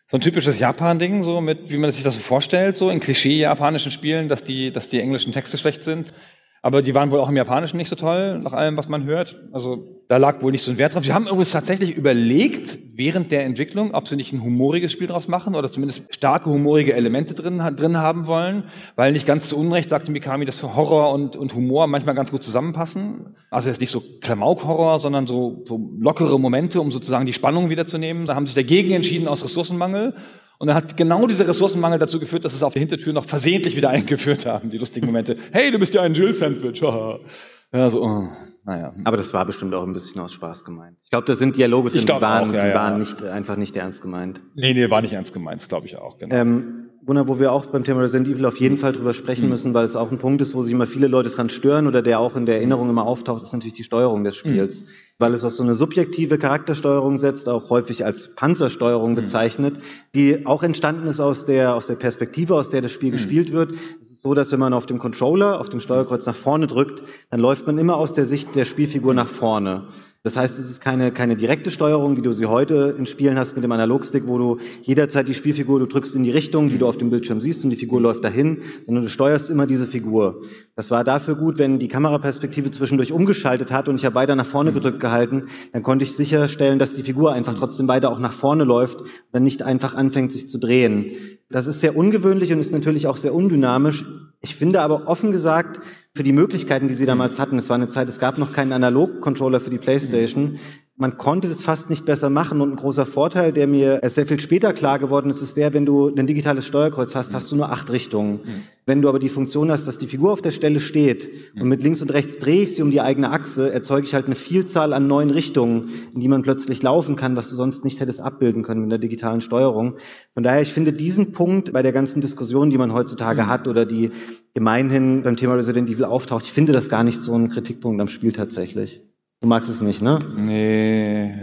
So 0.09 0.19
ein 0.19 0.21
typisches 0.21 0.61
Japan-Ding, 0.61 1.25
so 1.25 1.41
mit, 1.41 1.69
wie 1.69 1.79
man 1.79 1.91
sich 1.91 2.05
das 2.05 2.15
so 2.15 2.21
vorstellt, 2.21 2.79
so 2.79 2.91
in 2.91 3.01
Klischee-japanischen 3.01 3.91
Spielen, 3.91 4.29
dass 4.29 4.45
die, 4.45 4.71
dass 4.71 4.89
die 4.89 5.01
englischen 5.01 5.33
Texte 5.33 5.59
schlecht 5.59 5.83
sind. 5.83 6.15
Aber 6.63 6.83
die 6.83 6.95
waren 6.95 7.11
wohl 7.11 7.21
auch 7.21 7.29
im 7.29 7.37
Japanischen 7.37 7.77
nicht 7.77 7.89
so 7.89 7.97
toll, 7.97 8.39
nach 8.39 8.53
allem, 8.53 8.77
was 8.77 8.89
man 8.89 9.05
hört. 9.05 9.41
Also 9.53 10.03
da 10.09 10.17
lag 10.17 10.43
wohl 10.43 10.53
nicht 10.53 10.63
so 10.63 10.71
ein 10.71 10.79
Wert 10.79 10.95
drauf. 10.95 11.05
Sie 11.05 11.13
haben 11.13 11.27
übrigens 11.27 11.51
tatsächlich 11.51 11.97
überlegt, 11.97 12.79
während 12.95 13.31
der 13.31 13.45
Entwicklung, 13.45 13.95
ob 13.95 14.09
sie 14.09 14.17
nicht 14.17 14.33
ein 14.33 14.43
humoriges 14.43 14.93
Spiel 14.93 15.07
draus 15.07 15.29
machen 15.29 15.55
oder 15.55 15.71
zumindest 15.71 16.03
starke 16.15 16.51
humorige 16.51 16.95
Elemente 16.95 17.35
drin, 17.35 17.59
drin 17.77 17.97
haben 17.97 18.27
wollen, 18.27 18.65
weil 18.95 19.13
nicht 19.13 19.27
ganz 19.27 19.49
zu 19.49 19.59
Unrecht, 19.59 19.91
sagte 19.91 20.11
Mikami, 20.11 20.45
dass 20.45 20.63
Horror 20.63 21.13
und, 21.13 21.37
und 21.37 21.55
Humor 21.55 21.87
manchmal 21.87 22.15
ganz 22.15 22.31
gut 22.31 22.43
zusammenpassen. 22.43 23.35
Also 23.51 23.69
jetzt 23.69 23.81
nicht 23.81 23.91
so 23.91 24.03
Klamauk-Horror, 24.21 24.99
sondern 24.99 25.27
so, 25.27 25.63
so 25.65 25.91
lockere 25.99 26.39
Momente, 26.39 26.81
um 26.81 26.91
sozusagen 26.91 27.27
die 27.27 27.33
Spannung 27.33 27.71
wiederzunehmen. 27.71 28.27
Da 28.27 28.35
haben 28.35 28.47
sie 28.47 28.55
sich 28.55 28.65
dagegen 28.65 28.93
entschieden 28.93 29.29
aus 29.29 29.45
Ressourcenmangel. 29.45 30.15
Und 30.59 30.69
dann 30.69 30.77
hat 30.77 30.97
genau 30.97 31.27
dieser 31.27 31.47
Ressourcenmangel 31.47 31.99
dazu 31.99 32.19
geführt, 32.19 32.45
dass 32.45 32.55
es 32.55 32.63
auf 32.63 32.73
der 32.73 32.81
Hintertür 32.81 33.13
noch 33.13 33.25
versehentlich 33.25 33.77
wieder 33.77 33.91
eingeführt 33.91 34.47
haben, 34.47 34.71
die 34.71 34.79
lustigen 34.79 35.07
Momente. 35.07 35.35
Hey, 35.53 35.71
du 35.71 35.79
bist 35.79 35.95
ja 35.95 36.03
ein 36.03 36.15
Jill-Sandwich. 36.15 36.81
ja, 36.81 37.91
so, 37.91 38.03
oh, 38.03 38.29
naja. 38.65 38.93
Aber 39.05 39.17
das 39.17 39.33
war 39.33 39.45
bestimmt 39.45 39.75
auch 39.75 39.85
ein 39.85 39.93
bisschen 39.93 40.21
aus 40.21 40.33
Spaß 40.33 40.65
gemeint. 40.65 40.97
Ich 41.03 41.11
glaube, 41.11 41.27
da 41.27 41.35
sind 41.37 41.57
Dialoge 41.57 41.91
drin, 41.91 42.03
die 42.03 42.09
waren, 42.09 42.51
auch, 42.51 42.55
ja, 42.55 42.69
die 42.69 42.75
waren 42.75 42.95
ja. 42.95 42.99
nicht, 42.99 43.23
einfach 43.23 43.57
nicht 43.57 43.77
ernst 43.77 44.03
gemeint. 44.03 44.41
Nee, 44.55 44.75
nee, 44.75 44.91
war 44.91 45.03
nicht 45.03 45.13
ernst 45.13 45.33
gemeint, 45.33 45.69
glaube 45.69 45.87
ich 45.87 45.97
auch. 45.97 46.19
Genau. 46.19 46.35
Ähm, 46.35 46.86
Wunder, 47.07 47.29
wo 47.29 47.39
wir 47.39 47.53
auch 47.53 47.67
beim 47.67 47.85
Thema 47.85 48.01
Resident 48.01 48.27
Evil 48.27 48.47
auf 48.47 48.59
jeden 48.59 48.79
Fall 48.79 48.93
drüber 48.93 49.13
sprechen 49.13 49.45
mhm. 49.45 49.51
müssen, 49.51 49.75
weil 49.75 49.85
es 49.85 49.95
auch 49.95 50.11
ein 50.11 50.19
Punkt 50.19 50.43
ist, 50.43 50.57
wo 50.57 50.63
sich 50.63 50.73
immer 50.73 50.89
viele 50.89 51.07
Leute 51.07 51.31
dran 51.31 51.51
stören 51.51 51.87
oder 51.87 52.03
der 52.03 52.19
auch 52.19 52.35
in 52.35 52.47
der 52.47 52.57
Erinnerung 52.57 52.91
immer 52.91 53.07
auftaucht, 53.07 53.45
ist 53.45 53.53
natürlich 53.53 53.75
die 53.75 53.85
Steuerung 53.85 54.25
des 54.25 54.35
Spiels. 54.35 54.83
Mhm. 54.83 54.87
Weil 55.19 55.33
es 55.33 55.45
auf 55.45 55.55
so 55.55 55.63
eine 55.63 55.75
subjektive 55.75 56.37
Charaktersteuerung 56.37 57.19
setzt, 57.19 57.49
auch 57.49 57.71
häufig 57.71 58.05
als 58.05 58.35
Panzersteuerung 58.35 59.13
mhm. 59.13 59.17
bezeichnet, 59.17 59.79
die 60.17 60.47
auch 60.47 60.65
entstanden 60.65 61.07
ist 61.07 61.21
aus 61.21 61.47
der, 61.47 61.77
aus 61.77 61.87
der 61.87 61.95
Perspektive, 61.95 62.57
aus 62.57 62.71
der 62.71 62.83
das 62.83 62.91
Spiel 62.91 63.11
mhm. 63.11 63.13
gespielt 63.13 63.53
wird. 63.53 63.75
Es 64.03 64.11
ist 64.11 64.23
so, 64.23 64.35
dass 64.35 64.51
wenn 64.51 64.61
man 64.61 64.75
auf 64.75 64.87
dem 64.87 64.99
Controller, 64.99 65.61
auf 65.61 65.69
dem 65.69 65.79
Steuerkreuz 65.79 66.27
nach 66.27 66.37
vorne 66.37 66.67
drückt, 66.67 67.05
dann 67.31 67.39
läuft 67.39 67.69
man 67.69 67.79
immer 67.79 67.97
aus 67.99 68.15
der 68.15 68.27
Sicht 68.27 68.57
der 68.57 68.65
Spielfigur 68.65 69.15
nach 69.15 69.29
vorne. 69.29 69.85
Das 70.27 70.37
heißt, 70.37 70.59
es 70.59 70.69
ist 70.69 70.81
keine, 70.81 71.13
keine 71.13 71.37
direkte 71.37 71.71
Steuerung, 71.71 72.17
wie 72.17 72.21
du 72.21 72.33
sie 72.33 72.47
heute 72.47 72.97
in 72.99 73.07
Spielen 73.07 73.39
hast 73.39 73.55
mit 73.55 73.63
dem 73.63 73.71
Analogstick, 73.71 74.27
wo 74.27 74.39
du 74.39 74.59
jederzeit 74.83 75.29
die 75.29 75.35
Spielfigur, 75.35 75.79
du 75.79 75.87
drückst 75.87 76.17
in 76.17 76.25
die 76.25 76.33
Richtung, 76.33 76.69
die 76.69 76.79
du 76.79 76.89
auf 76.89 76.97
dem 76.97 77.11
Bildschirm 77.11 77.41
siehst 77.41 77.63
und 77.63 77.71
die 77.71 77.77
Figur 77.77 78.01
läuft 78.01 78.25
dahin, 78.25 78.63
sondern 78.87 79.05
du 79.05 79.09
steuerst 79.09 79.51
immer 79.51 79.69
diese 79.69 79.87
Figur. 79.87 80.43
Das 80.75 80.91
war 80.91 81.05
dafür 81.05 81.37
gut, 81.37 81.59
wenn 81.59 81.79
die 81.79 81.87
Kameraperspektive 81.87 82.73
zwischendurch 82.73 83.13
umgeschaltet 83.13 83.71
hat 83.71 83.89
und 83.89 83.95
ich 83.95 84.05
habe 84.05 84.17
weiter 84.17 84.35
nach 84.35 84.47
vorne 84.47 84.73
gedrückt 84.73 84.99
gehalten, 84.99 85.45
dann 85.73 85.85
konnte 85.85 86.05
ich 86.05 86.17
sicherstellen, 86.17 86.81
dass 86.81 86.93
die 86.93 87.05
Figur 87.05 87.33
einfach 87.33 87.55
trotzdem 87.55 87.87
weiter 87.87 88.11
auch 88.11 88.19
nach 88.19 88.33
vorne 88.33 88.65
läuft 88.65 88.99
und 89.31 89.45
nicht 89.45 89.63
einfach 89.63 89.95
anfängt, 89.95 90.33
sich 90.33 90.49
zu 90.49 90.59
drehen. 90.59 91.13
Das 91.51 91.69
ist 91.69 91.79
sehr 91.79 91.97
ungewöhnlich 91.97 92.53
und 92.53 92.59
ist 92.59 92.73
natürlich 92.73 93.07
auch 93.07 93.17
sehr 93.17 93.33
undynamisch. 93.33 94.05
Ich 94.41 94.57
finde 94.57 94.81
aber 94.81 95.07
offen 95.07 95.31
gesagt, 95.31 95.79
für 96.17 96.23
die 96.23 96.33
Möglichkeiten, 96.33 96.89
die 96.89 96.95
sie 96.95 97.05
damals 97.05 97.39
hatten. 97.39 97.59
Es 97.59 97.69
war 97.69 97.77
eine 97.77 97.91
Zeit, 97.91 98.09
es 98.09 98.19
gab 98.19 98.39
noch 98.39 98.55
keinen 98.55 98.73
Analog-Controller 98.73 99.61
für 99.61 99.69
die 99.69 99.77
PlayStation. 99.77 100.59
Man 100.99 101.19
konnte 101.19 101.51
das 101.51 101.61
fast 101.61 101.91
nicht 101.91 102.07
besser 102.07 102.31
machen 102.31 102.63
und 102.63 102.71
ein 102.71 102.77
großer 102.77 103.05
Vorteil, 103.05 103.53
der 103.53 103.67
mir 103.67 104.03
erst 104.03 104.15
sehr 104.15 104.27
viel 104.27 104.41
später 104.41 104.73
klar 104.73 104.99
geworden 104.99 105.29
ist, 105.29 105.43
ist 105.43 105.59
der, 105.59 105.75
wenn 105.75 105.85
du 105.85 106.09
ein 106.09 106.27
digitales 106.27 106.67
Steuerkreuz 106.67 107.15
hast, 107.15 107.35
hast 107.35 107.53
du 107.53 107.57
nur 107.57 107.71
acht 107.71 107.91
Richtungen. 107.91 108.41
Wenn 108.87 109.03
du 109.03 109.11
aber 109.11 109.19
die 109.19 109.29
Funktion 109.29 109.71
hast, 109.71 109.87
dass 109.87 109.99
die 109.99 110.07
Figur 110.07 110.33
auf 110.33 110.41
der 110.41 110.53
Stelle 110.53 110.81
steht 110.81 111.29
und 111.61 111.69
mit 111.69 111.83
links 111.83 112.01
und 112.01 112.15
rechts 112.15 112.39
drehe 112.39 112.63
ich 112.63 112.75
sie 112.75 112.81
um 112.81 112.91
die 112.91 113.03
eigene 113.03 113.31
Achse, 113.31 113.71
erzeuge 113.71 114.07
ich 114.07 114.15
halt 114.15 114.25
eine 114.25 114.37
Vielzahl 114.37 114.95
an 114.95 115.07
neuen 115.07 115.29
Richtungen, 115.29 115.91
in 116.15 116.21
die 116.21 116.29
man 116.29 116.41
plötzlich 116.41 116.83
laufen 116.83 117.15
kann, 117.15 117.37
was 117.37 117.51
du 117.51 117.57
sonst 117.57 117.85
nicht 117.85 118.01
hättest 118.01 118.23
abbilden 118.23 118.63
können 118.63 118.85
in 118.85 118.89
der 118.89 118.99
digitalen 118.99 119.43
Steuerung. 119.43 119.97
Von 120.33 120.45
daher, 120.45 120.63
ich 120.63 120.73
finde 120.73 120.95
diesen 120.95 121.33
Punkt 121.33 121.75
bei 121.75 121.83
der 121.83 121.93
ganzen 121.93 122.23
Diskussion, 122.23 122.71
die 122.71 122.79
man 122.79 122.95
heutzutage 122.95 123.47
hat 123.47 123.69
oder 123.69 123.85
die 123.85 124.13
gemeinhin 124.55 125.25
beim 125.25 125.37
Thema 125.37 125.57
Resident 125.57 125.91
Evil 125.91 126.07
auftaucht, 126.07 126.47
ich 126.47 126.53
finde 126.55 126.73
das 126.73 126.89
gar 126.89 127.05
nicht 127.05 127.23
so 127.23 127.35
ein 127.35 127.51
Kritikpunkt 127.51 128.01
am 128.01 128.09
Spiel 128.09 128.33
tatsächlich. 128.33 129.03
Du 129.41 129.49
magst 129.49 129.71
es 129.71 129.81
nicht, 129.81 130.01
ne? 130.01 130.19
Nee, 130.37 131.35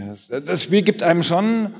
das 0.44 0.62
Spiel 0.62 0.82
gibt 0.82 1.02
einem 1.02 1.22
schon, 1.22 1.74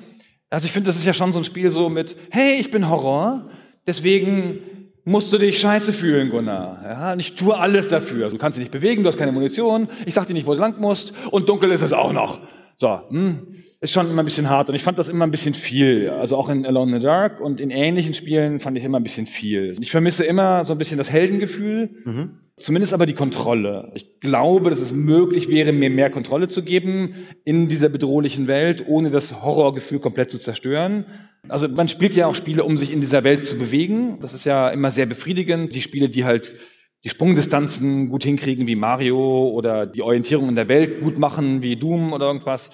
also 0.48 0.66
ich 0.66 0.72
finde, 0.72 0.86
das 0.86 0.96
ist 0.96 1.04
ja 1.04 1.12
schon 1.12 1.32
so 1.32 1.40
ein 1.40 1.44
Spiel 1.44 1.70
so 1.70 1.88
mit, 1.88 2.16
hey, 2.30 2.54
ich 2.60 2.70
bin 2.70 2.88
Horror, 2.88 3.50
deswegen 3.86 4.60
musst 5.04 5.32
du 5.32 5.38
dich 5.38 5.58
scheiße 5.58 5.92
fühlen, 5.92 6.30
Gunnar. 6.30 6.80
Ja, 6.84 7.12
und 7.12 7.20
ich 7.20 7.34
tue 7.34 7.58
alles 7.58 7.88
dafür. 7.88 8.24
Also 8.24 8.36
du 8.36 8.40
kannst 8.40 8.56
dich 8.56 8.62
nicht 8.62 8.72
bewegen, 8.72 9.02
du 9.02 9.08
hast 9.08 9.18
keine 9.18 9.32
Munition, 9.32 9.88
ich 10.06 10.14
sag 10.14 10.26
dir 10.26 10.34
nicht, 10.34 10.46
wo 10.46 10.54
du 10.54 10.60
lang 10.60 10.80
musst 10.80 11.12
und 11.30 11.48
dunkel 11.48 11.70
ist 11.72 11.82
es 11.82 11.92
auch 11.92 12.12
noch. 12.12 12.40
So, 12.76 13.00
hm, 13.10 13.46
ist 13.80 13.92
schon 13.92 14.08
immer 14.08 14.22
ein 14.22 14.24
bisschen 14.24 14.48
hart 14.48 14.68
und 14.70 14.76
ich 14.76 14.82
fand 14.82 14.98
das 14.98 15.08
immer 15.08 15.26
ein 15.26 15.30
bisschen 15.30 15.52
viel. 15.54 16.10
Also 16.10 16.36
auch 16.36 16.48
in 16.48 16.64
Alone 16.64 16.94
in 16.94 17.00
the 17.00 17.06
Dark 17.06 17.40
und 17.40 17.60
in 17.60 17.70
ähnlichen 17.70 18.14
Spielen 18.14 18.60
fand 18.60 18.78
ich 18.78 18.84
immer 18.84 18.98
ein 18.98 19.02
bisschen 19.04 19.26
viel. 19.26 19.74
Ich 19.80 19.90
vermisse 19.90 20.24
immer 20.24 20.64
so 20.64 20.72
ein 20.72 20.78
bisschen 20.78 20.96
das 20.98 21.10
Heldengefühl, 21.10 21.90
Mhm. 22.04 22.38
Zumindest 22.58 22.92
aber 22.92 23.06
die 23.06 23.14
Kontrolle. 23.14 23.90
Ich 23.94 24.20
glaube, 24.20 24.70
dass 24.70 24.80
es 24.80 24.92
möglich 24.92 25.48
wäre, 25.48 25.72
mir 25.72 25.90
mehr 25.90 26.10
Kontrolle 26.10 26.48
zu 26.48 26.62
geben 26.62 27.14
in 27.44 27.68
dieser 27.68 27.88
bedrohlichen 27.88 28.46
Welt, 28.46 28.84
ohne 28.86 29.10
das 29.10 29.42
Horrorgefühl 29.42 29.98
komplett 29.98 30.30
zu 30.30 30.38
zerstören. 30.38 31.06
Also 31.48 31.68
man 31.68 31.88
spielt 31.88 32.14
ja 32.14 32.26
auch 32.26 32.34
Spiele, 32.34 32.64
um 32.64 32.76
sich 32.76 32.92
in 32.92 33.00
dieser 33.00 33.24
Welt 33.24 33.44
zu 33.44 33.58
bewegen. 33.58 34.18
Das 34.20 34.32
ist 34.34 34.44
ja 34.44 34.70
immer 34.70 34.90
sehr 34.90 35.06
befriedigend. 35.06 35.74
Die 35.74 35.82
Spiele, 35.82 36.08
die 36.08 36.24
halt 36.24 36.54
die 37.02 37.10
Sprungdistanzen 37.10 38.08
gut 38.08 38.24
hinkriegen 38.24 38.66
wie 38.66 38.76
Mario 38.76 39.48
oder 39.48 39.84
die 39.86 40.02
Orientierung 40.02 40.48
in 40.48 40.54
der 40.54 40.68
Welt 40.68 41.00
gut 41.02 41.18
machen 41.18 41.62
wie 41.62 41.76
Doom 41.76 42.14
oder 42.14 42.26
irgendwas, 42.26 42.70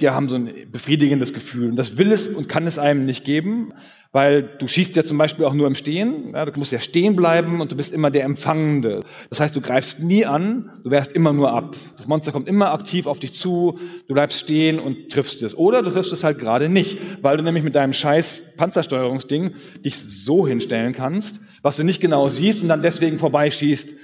die 0.00 0.08
haben 0.08 0.28
so 0.28 0.36
ein 0.36 0.70
befriedigendes 0.70 1.34
Gefühl. 1.34 1.70
Und 1.70 1.76
das 1.76 1.98
will 1.98 2.10
es 2.10 2.28
und 2.28 2.48
kann 2.48 2.66
es 2.66 2.78
einem 2.78 3.04
nicht 3.04 3.24
geben, 3.24 3.74
weil 4.14 4.44
du 4.44 4.68
schießt 4.68 4.94
ja 4.94 5.02
zum 5.02 5.18
Beispiel 5.18 5.44
auch 5.44 5.54
nur 5.54 5.66
im 5.66 5.74
Stehen. 5.74 6.34
Ja, 6.34 6.46
du 6.46 6.56
musst 6.56 6.70
ja 6.70 6.78
stehen 6.78 7.16
bleiben 7.16 7.60
und 7.60 7.72
du 7.72 7.76
bist 7.76 7.92
immer 7.92 8.12
der 8.12 8.22
Empfangende. 8.22 9.00
Das 9.28 9.40
heißt, 9.40 9.56
du 9.56 9.60
greifst 9.60 10.04
nie 10.04 10.24
an, 10.24 10.70
du 10.84 10.92
wehrst 10.92 11.12
immer 11.12 11.32
nur 11.32 11.50
ab. 11.50 11.74
Das 11.96 12.06
Monster 12.06 12.30
kommt 12.30 12.46
immer 12.46 12.72
aktiv 12.72 13.06
auf 13.06 13.18
dich 13.18 13.34
zu, 13.34 13.80
du 14.06 14.14
bleibst 14.14 14.38
stehen 14.38 14.78
und 14.78 15.10
triffst 15.10 15.42
es. 15.42 15.58
Oder 15.58 15.82
du 15.82 15.90
triffst 15.90 16.12
es 16.12 16.22
halt 16.22 16.38
gerade 16.38 16.68
nicht, 16.68 16.96
weil 17.22 17.36
du 17.36 17.42
nämlich 17.42 17.64
mit 17.64 17.74
deinem 17.74 17.92
scheiß 17.92 18.54
Panzersteuerungsding 18.56 19.56
dich 19.84 19.98
so 19.98 20.46
hinstellen 20.46 20.92
kannst, 20.92 21.40
was 21.62 21.76
du 21.76 21.82
nicht 21.82 22.00
genau 22.00 22.28
siehst 22.28 22.62
und 22.62 22.68
dann 22.68 22.82
deswegen 22.82 23.18
vorbeischießt 23.18 23.94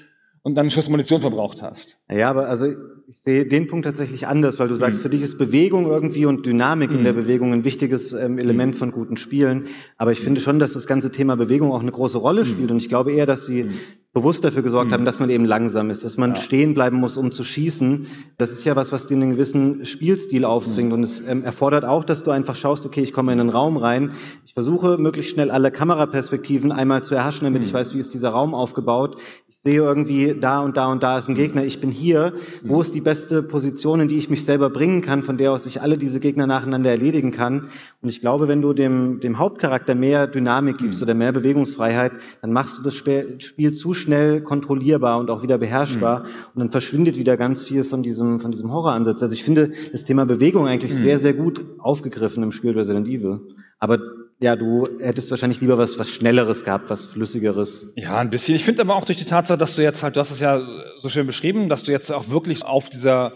und 0.43 0.57
dann 0.57 0.63
einen 0.63 0.71
Schuss 0.73 0.89
Munition 0.89 1.21
verbraucht 1.21 1.63
hast. 1.63 1.99
Ja, 2.11 2.31
aber 2.31 2.49
also 2.49 2.67
ich 3.11 3.23
sehe 3.23 3.45
den 3.45 3.67
Punkt 3.67 3.87
tatsächlich 3.87 4.29
anders, 4.29 4.61
weil 4.61 4.69
du 4.69 4.77
sagst, 4.77 5.03
für 5.03 5.09
dich 5.09 5.23
ist 5.23 5.37
Bewegung 5.37 5.87
irgendwie 5.87 6.27
und 6.27 6.47
Dynamik 6.47 6.93
in 6.93 7.03
der 7.03 7.13
Bewegung 7.13 7.53
ein 7.53 7.65
wichtiges 7.65 8.13
ähm, 8.13 8.39
Element 8.39 8.77
von 8.77 8.93
guten 8.93 9.17
Spielen. 9.17 9.65
Aber 9.97 10.13
ich 10.13 10.21
finde 10.21 10.41
schon, 10.41 10.61
dass 10.61 10.75
das 10.75 10.87
ganze 10.87 11.11
Thema 11.11 11.37
Bewegung 11.37 11.73
auch 11.73 11.81
eine 11.81 11.91
große 11.91 12.19
Rolle 12.19 12.45
spielt. 12.45 12.71
Und 12.71 12.77
ich 12.77 12.89
glaube 12.89 13.11
eher, 13.11 13.27
dass 13.27 13.47
sie 13.47 13.71
bewusst 14.13 14.45
dafür 14.45 14.63
gesorgt 14.63 14.93
haben, 14.93 15.05
dass 15.05 15.19
man 15.19 15.29
eben 15.29 15.45
langsam 15.45 15.91
ist, 15.91 16.05
dass 16.05 16.19
man 16.19 16.37
stehen 16.37 16.75
bleiben 16.75 16.99
muss, 16.99 17.17
um 17.17 17.33
zu 17.33 17.43
schießen. 17.43 18.07
Das 18.39 18.53
ist 18.53 18.65
ja 18.65 18.77
was, 18.77 18.93
was 18.93 19.07
dir 19.07 19.17
einen 19.17 19.31
gewissen 19.31 19.85
Spielstil 19.85 20.45
aufzwingt. 20.45 20.93
Und 20.93 21.03
es 21.03 21.21
ähm, 21.21 21.43
erfordert 21.43 21.85
auch, 21.85 22.05
dass 22.05 22.23
du 22.23 22.31
einfach 22.31 22.55
schaust, 22.55 22.87
okay, 22.87 23.03
ich 23.03 23.13
komme 23.13 23.33
in 23.33 23.41
einen 23.41 23.51
Raum 23.51 23.77
rein. 23.77 24.13
Ich 24.47 24.55
versuche 24.55 24.99
möglichst 24.99 25.33
schnell 25.33 25.51
alle 25.51 25.73
Kameraperspektiven 25.73 26.71
einmal 26.71 27.03
zu 27.03 27.17
erhaschen, 27.17 27.45
damit 27.45 27.65
ich 27.65 27.75
weiß, 27.75 27.93
wie 27.93 27.99
ist 27.99 28.15
dieser 28.15 28.31
Raum 28.31 28.55
aufgebaut. 28.55 29.21
Ich 29.63 29.73
sehe 29.73 29.83
irgendwie, 29.83 30.35
da 30.41 30.61
und 30.61 30.79
da 30.79 30.91
und 30.91 31.03
da 31.03 31.19
ist 31.19 31.29
ein 31.29 31.35
Gegner, 31.35 31.63
ich 31.63 31.83
bin 31.83 31.91
hier. 31.91 32.33
Wo 32.63 32.81
ist 32.81 32.95
die 32.95 33.03
beste 33.03 33.43
Position, 33.43 34.01
in 34.01 34.09
die 34.09 34.17
ich 34.17 34.31
mich 34.31 34.47
selber 34.47 34.71
bringen 34.71 35.03
kann, 35.03 35.23
von 35.23 35.37
der 35.37 35.53
aus 35.53 35.67
ich 35.67 35.83
alle 35.83 35.99
diese 35.99 36.19
Gegner 36.19 36.47
nacheinander 36.47 36.89
erledigen 36.89 37.31
kann? 37.31 37.69
Und 38.01 38.09
ich 38.09 38.23
glaube, 38.23 38.49
wenn 38.49 38.63
du 38.63 38.73
dem, 38.73 39.21
dem 39.21 39.39
Hauptcharakter 39.39 39.95
mehr 39.95 40.27
Dynamik 40.29 40.79
gibst 40.79 41.03
oder 41.03 41.13
mehr 41.13 41.33
Bewegungsfreiheit, 41.33 42.13
dann 42.41 42.55
machst 42.55 42.79
du 42.79 42.83
das 42.83 42.95
Spiel 42.95 43.73
zu 43.75 43.93
schnell 43.93 44.41
kontrollierbar 44.41 45.21
und 45.21 45.29
auch 45.29 45.43
wieder 45.43 45.59
beherrschbar. 45.59 46.25
Und 46.55 46.59
dann 46.59 46.71
verschwindet 46.71 47.19
wieder 47.19 47.37
ganz 47.37 47.63
viel 47.63 47.85
von 47.85 48.03
diesem, 48.03 48.41
von 48.41 48.53
diesem 48.53 48.73
Horroransatz. 48.73 49.23
Also 49.23 49.35
ich 49.35 49.45
finde 49.45 49.73
das 49.93 50.05
Thema 50.05 50.25
Bewegung 50.25 50.69
eigentlich 50.69 50.95
sehr, 50.95 51.19
sehr 51.19 51.35
gut 51.35 51.63
aufgegriffen 51.81 52.43
im 52.43 52.53
Spiel 52.53 52.71
Resident 52.71 53.07
Evil. 53.07 53.41
Aber 53.79 53.99
ja, 54.41 54.57
du 54.57 54.89
hättest 55.01 55.31
wahrscheinlich 55.31 55.61
lieber 55.61 55.77
was, 55.77 55.99
was 55.99 56.09
Schnelleres 56.09 56.65
gehabt, 56.65 56.89
was 56.89 57.05
Flüssigeres. 57.05 57.93
Ja, 57.97 58.19
ein 58.19 58.31
bisschen. 58.31 58.57
Ich 58.57 58.65
finde 58.65 58.81
aber 58.81 58.97
auch 58.97 59.05
durch 59.05 59.19
die 59.19 59.27
Tatsache, 59.27 59.59
dass 59.59 59.77
du 59.77 59.83
jetzt 59.83 60.03
halt, 60.03 60.17
du 60.17 60.21
hast 60.21 60.31
es 60.31 60.41
ja 60.41 60.67
so 60.99 61.11
schön 61.11 61.27
beschrieben, 61.27 61.69
dass 61.69 61.83
du 61.83 61.93
jetzt 61.93 62.11
auch 62.11 62.31
wirklich 62.31 62.65
auf 62.65 62.89
dieser 62.89 63.35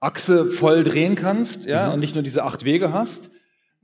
Achse 0.00 0.46
voll 0.46 0.82
drehen 0.82 1.14
kannst, 1.14 1.66
ja, 1.66 1.92
und 1.92 2.00
nicht 2.00 2.14
nur 2.14 2.24
diese 2.24 2.42
acht 2.42 2.64
Wege 2.64 2.92
hast, 2.92 3.30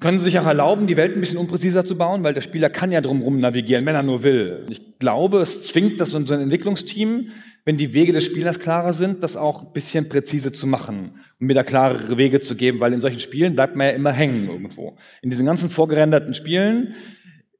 können 0.00 0.18
sie 0.18 0.24
sich 0.24 0.38
auch 0.38 0.46
erlauben, 0.46 0.86
die 0.86 0.96
Welt 0.96 1.14
ein 1.14 1.20
bisschen 1.20 1.38
unpräziser 1.38 1.84
zu 1.84 1.96
bauen, 1.96 2.24
weil 2.24 2.34
der 2.34 2.42
Spieler 2.42 2.68
kann 2.68 2.90
ja 2.90 3.00
drumherum 3.00 3.38
navigieren, 3.38 3.86
wenn 3.86 3.94
er 3.94 4.02
nur 4.02 4.24
will. 4.24 4.66
Ich 4.68 4.98
glaube, 4.98 5.40
es 5.40 5.62
zwingt 5.62 6.00
das 6.00 6.10
so 6.10 6.18
ein 6.18 6.28
Entwicklungsteam, 6.28 7.30
wenn 7.66 7.76
die 7.76 7.92
Wege 7.92 8.12
des 8.12 8.24
Spielers 8.24 8.60
klarer 8.60 8.92
sind, 8.92 9.24
das 9.24 9.36
auch 9.36 9.62
ein 9.62 9.72
bisschen 9.72 10.08
präzise 10.08 10.52
zu 10.52 10.68
machen 10.68 11.20
und 11.40 11.48
mir 11.48 11.54
da 11.54 11.64
klarere 11.64 12.16
Wege 12.16 12.38
zu 12.38 12.54
geben, 12.54 12.78
weil 12.78 12.92
in 12.92 13.00
solchen 13.00 13.18
Spielen 13.18 13.56
bleibt 13.56 13.74
man 13.74 13.88
ja 13.88 13.92
immer 13.92 14.12
hängen 14.12 14.48
irgendwo. 14.48 14.96
In 15.20 15.30
diesen 15.30 15.44
ganzen 15.44 15.68
vorgerenderten 15.68 16.32
Spielen 16.32 16.94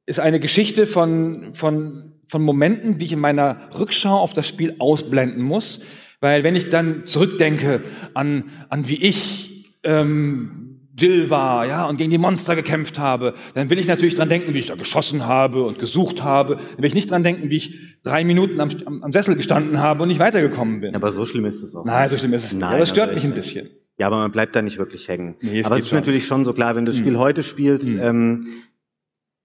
ist 0.05 0.21
eine 0.21 0.39
Geschichte 0.39 0.87
von, 0.87 1.53
von, 1.53 2.13
von 2.29 2.41
Momenten, 2.41 2.97
die 2.97 3.05
ich 3.05 3.11
in 3.11 3.19
meiner 3.19 3.69
Rückschau 3.77 4.17
auf 4.17 4.31
das 4.31 4.47
Spiel 4.47 4.75
ausblenden 4.79 5.43
muss, 5.43 5.83
weil 6.21 6.43
wenn 6.43 6.55
ich 6.55 6.69
dann 6.69 7.05
zurückdenke 7.05 7.81
an, 8.13 8.45
an 8.69 8.87
wie 8.87 9.03
ich 9.03 9.65
ähm, 9.83 10.66
Jill 10.97 11.29
war, 11.29 11.65
ja, 11.67 11.85
und 11.85 11.97
gegen 11.97 12.09
die 12.09 12.17
Monster 12.17 12.55
gekämpft 12.55 12.97
habe, 12.97 13.35
dann 13.53 13.69
will 13.69 13.77
ich 13.77 13.87
natürlich 13.87 14.15
dran 14.15 14.29
denken, 14.29 14.53
wie 14.53 14.59
ich 14.59 14.67
da 14.67 14.75
geschossen 14.75 15.25
habe 15.27 15.63
und 15.63 15.77
gesucht 15.79 16.23
habe. 16.23 16.55
Dann 16.55 16.77
will 16.79 16.85
ich 16.87 16.95
nicht 16.95 17.11
dran 17.11 17.23
denken, 17.23 17.49
wie 17.49 17.57
ich 17.57 17.97
drei 18.03 18.23
Minuten 18.23 18.59
am, 18.59 18.69
am, 19.03 19.11
Sessel 19.11 19.35
gestanden 19.35 19.79
habe 19.79 20.03
und 20.03 20.09
nicht 20.09 20.19
weitergekommen 20.19 20.81
bin. 20.81 20.95
Aber 20.95 21.11
so 21.11 21.25
schlimm 21.25 21.45
ist 21.45 21.61
es 21.61 21.75
auch. 21.75 21.85
Nein, 21.85 22.09
so 22.09 22.17
schlimm 22.17 22.33
ist 22.33 22.45
es 22.45 22.53
nicht. 22.53 22.61
Nein, 22.61 22.73
Aber 22.73 22.83
es 22.83 22.89
stört 22.89 23.09
also 23.09 23.15
mich 23.19 23.25
ein 23.25 23.33
bisschen. 23.35 23.69
Ja, 23.99 24.07
aber 24.07 24.17
man 24.17 24.31
bleibt 24.31 24.55
da 24.55 24.61
nicht 24.61 24.77
wirklich 24.77 25.07
hängen. 25.07 25.35
Nee, 25.41 25.63
aber 25.63 25.75
es 25.77 25.83
ist 25.83 25.89
schon. 25.89 25.97
natürlich 25.97 26.25
schon 26.27 26.45
so 26.45 26.53
klar, 26.53 26.75
wenn 26.75 26.85
du 26.85 26.91
das 26.91 26.99
Spiel 26.99 27.13
Hm. 27.13 27.19
heute 27.19 27.43
spielst, 27.43 27.87
Hm. 27.87 27.99
ähm, 28.01 28.47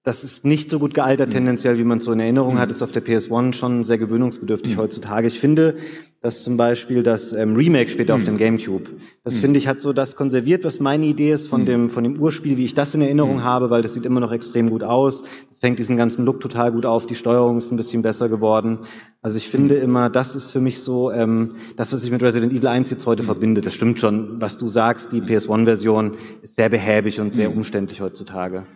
das 0.05 0.24
ist 0.24 0.44
nicht 0.44 0.68
so 0.68 0.80
gut 0.80 0.94
gealtert 0.94 1.30
tendenziell, 1.30 1.78
wie 1.78 1.84
man 1.84 1.98
es 1.98 2.05
so 2.05 2.12
in 2.12 2.18
Erinnerung 2.18 2.59
hat, 2.59 2.70
ist 2.70 2.82
auf 2.82 2.90
der 2.90 3.05
PS1 3.05 3.55
schon 3.55 3.84
sehr 3.84 3.98
gewöhnungsbedürftig 3.98 4.76
heutzutage. 4.76 5.28
Ich 5.28 5.38
finde, 5.38 5.76
dass 6.20 6.42
zum 6.42 6.57
Beispiel 6.57 7.05
das 7.05 7.32
ähm, 7.32 7.55
Remake 7.55 7.88
später 7.88 8.16
auf 8.16 8.24
dem 8.24 8.36
GameCube, 8.36 8.90
das 9.22 9.38
finde 9.38 9.59
ich 9.59 9.68
hat 9.68 9.80
so 9.80 9.92
das 9.92 10.16
konserviert, 10.16 10.64
was 10.64 10.80
meine 10.80 11.07
Idee 11.07 11.32
ist 11.32 11.46
von 11.46 11.66
dem 11.66 11.88
von 11.88 12.03
dem 12.03 12.18
Urspiel, 12.20 12.57
wie 12.57 12.64
ich 12.64 12.74
das 12.74 12.94
in 12.94 13.00
Erinnerung 13.00 13.44
habe, 13.44 13.70
weil 13.70 13.82
das 13.82 13.94
sieht 13.94 14.05
immer 14.05 14.18
noch 14.18 14.32
extrem 14.32 14.70
gut 14.70 14.82
aus. 14.82 15.22
Das 15.50 15.59
fängt 15.59 15.78
diesen 15.78 15.96
ganzen 15.96 16.24
Look 16.24 16.40
total 16.40 16.72
gut 16.72 16.84
auf, 16.84 17.07
die 17.07 17.14
Steuerung 17.14 17.59
ist 17.59 17.70
ein 17.70 17.76
bisschen 17.76 18.03
besser 18.03 18.28
geworden. 18.28 18.80
Also 19.20 19.36
ich 19.36 19.48
finde 19.48 19.76
immer, 19.76 20.11
das 20.11 20.34
ist 20.34 20.50
für 20.50 20.61
mich 20.61 20.82
so 20.82 21.12
ähm, 21.12 21.53
das, 21.76 21.92
was 21.92 22.03
ich 22.03 22.11
mit 22.11 22.22
Resident 22.22 22.53
Evil 22.53 22.66
1 22.66 22.90
jetzt 22.90 23.07
heute 23.07 23.22
verbinde. 23.22 23.61
Das 23.61 23.72
stimmt 23.72 24.00
schon, 24.00 24.40
was 24.40 24.59
du 24.59 24.66
sagst. 24.66 25.12
Die 25.12 25.20
PS1-Version 25.20 26.14
ist 26.42 26.57
sehr 26.57 26.68
behäbig 26.68 27.20
und 27.20 27.36
sehr 27.36 27.55
umständlich 27.55 28.00
heutzutage. 28.00 28.66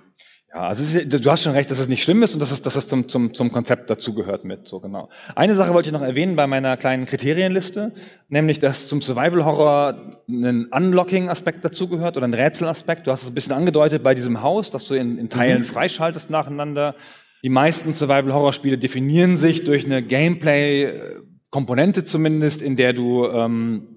Ja, 0.53 0.69
also 0.69 0.83
ist, 0.83 1.25
du 1.25 1.31
hast 1.31 1.43
schon 1.43 1.53
recht, 1.53 1.71
dass 1.71 1.81
es 1.81 1.89
nicht 1.89 2.03
schlimm 2.03 2.23
ist 2.23 2.35
und 2.35 2.41
dass 2.41 2.53
es, 2.53 2.63
dass 2.63 2.77
es 2.77 2.89
zum, 2.89 3.09
zum, 3.09 3.35
zum 3.35 3.51
Konzept 3.51 3.91
dazugehört 3.91 4.45
mit, 4.45 4.69
so 4.69 4.81
genau. 4.81 5.09
Eine 5.35 5.55
Sache 5.55 5.75
wollte 5.75 5.89
ich 5.89 5.93
noch 5.93 6.03
erwähnen 6.03 6.37
bei 6.37 6.47
meiner 6.47 6.77
kleinen 6.77 7.05
Kriterienliste, 7.05 7.93
nämlich, 8.29 8.61
dass 8.61 8.89
zum 8.89 9.03
Survival 9.03 9.45
Horror 9.45 10.21
ein 10.29 10.67
Unlocking-Aspekt 10.67 11.65
dazugehört 11.65 12.17
oder 12.17 12.27
ein 12.27 12.35
Rätselaspekt. 12.35 13.07
Du 13.07 13.11
hast 13.11 13.23
es 13.23 13.29
ein 13.29 13.35
bisschen 13.35 13.55
angedeutet 13.55 14.03
bei 14.03 14.15
diesem 14.15 14.41
Haus, 14.41 14.71
dass 14.71 14.87
du 14.87 14.95
in, 14.95 15.19
in 15.19 15.29
Teilen 15.29 15.65
freischaltest 15.65 16.31
nacheinander. 16.31 16.95
Die 17.43 17.49
meisten 17.49 17.93
Survival 17.93 18.33
Horror 18.33 18.53
Spiele 18.53 18.79
definieren 18.79 19.37
sich 19.37 19.65
durch 19.65 19.85
eine 19.85 20.03
Gameplay-Komponente 20.03 22.05
zumindest, 22.05 22.63
in 22.63 22.77
der 22.77 22.93
du 22.93 23.27
ähm, 23.27 23.97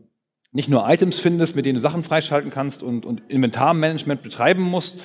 nicht 0.52 0.70
nur 0.70 0.90
Items 0.90 1.20
findest, 1.20 1.56
mit 1.56 1.66
denen 1.66 1.76
du 1.76 1.82
Sachen 1.82 2.04
freischalten 2.04 2.50
kannst 2.50 2.82
und, 2.82 3.06
und 3.06 3.22
Inventarmanagement 3.30 4.24
betreiben 4.24 4.64
musst, 4.64 5.00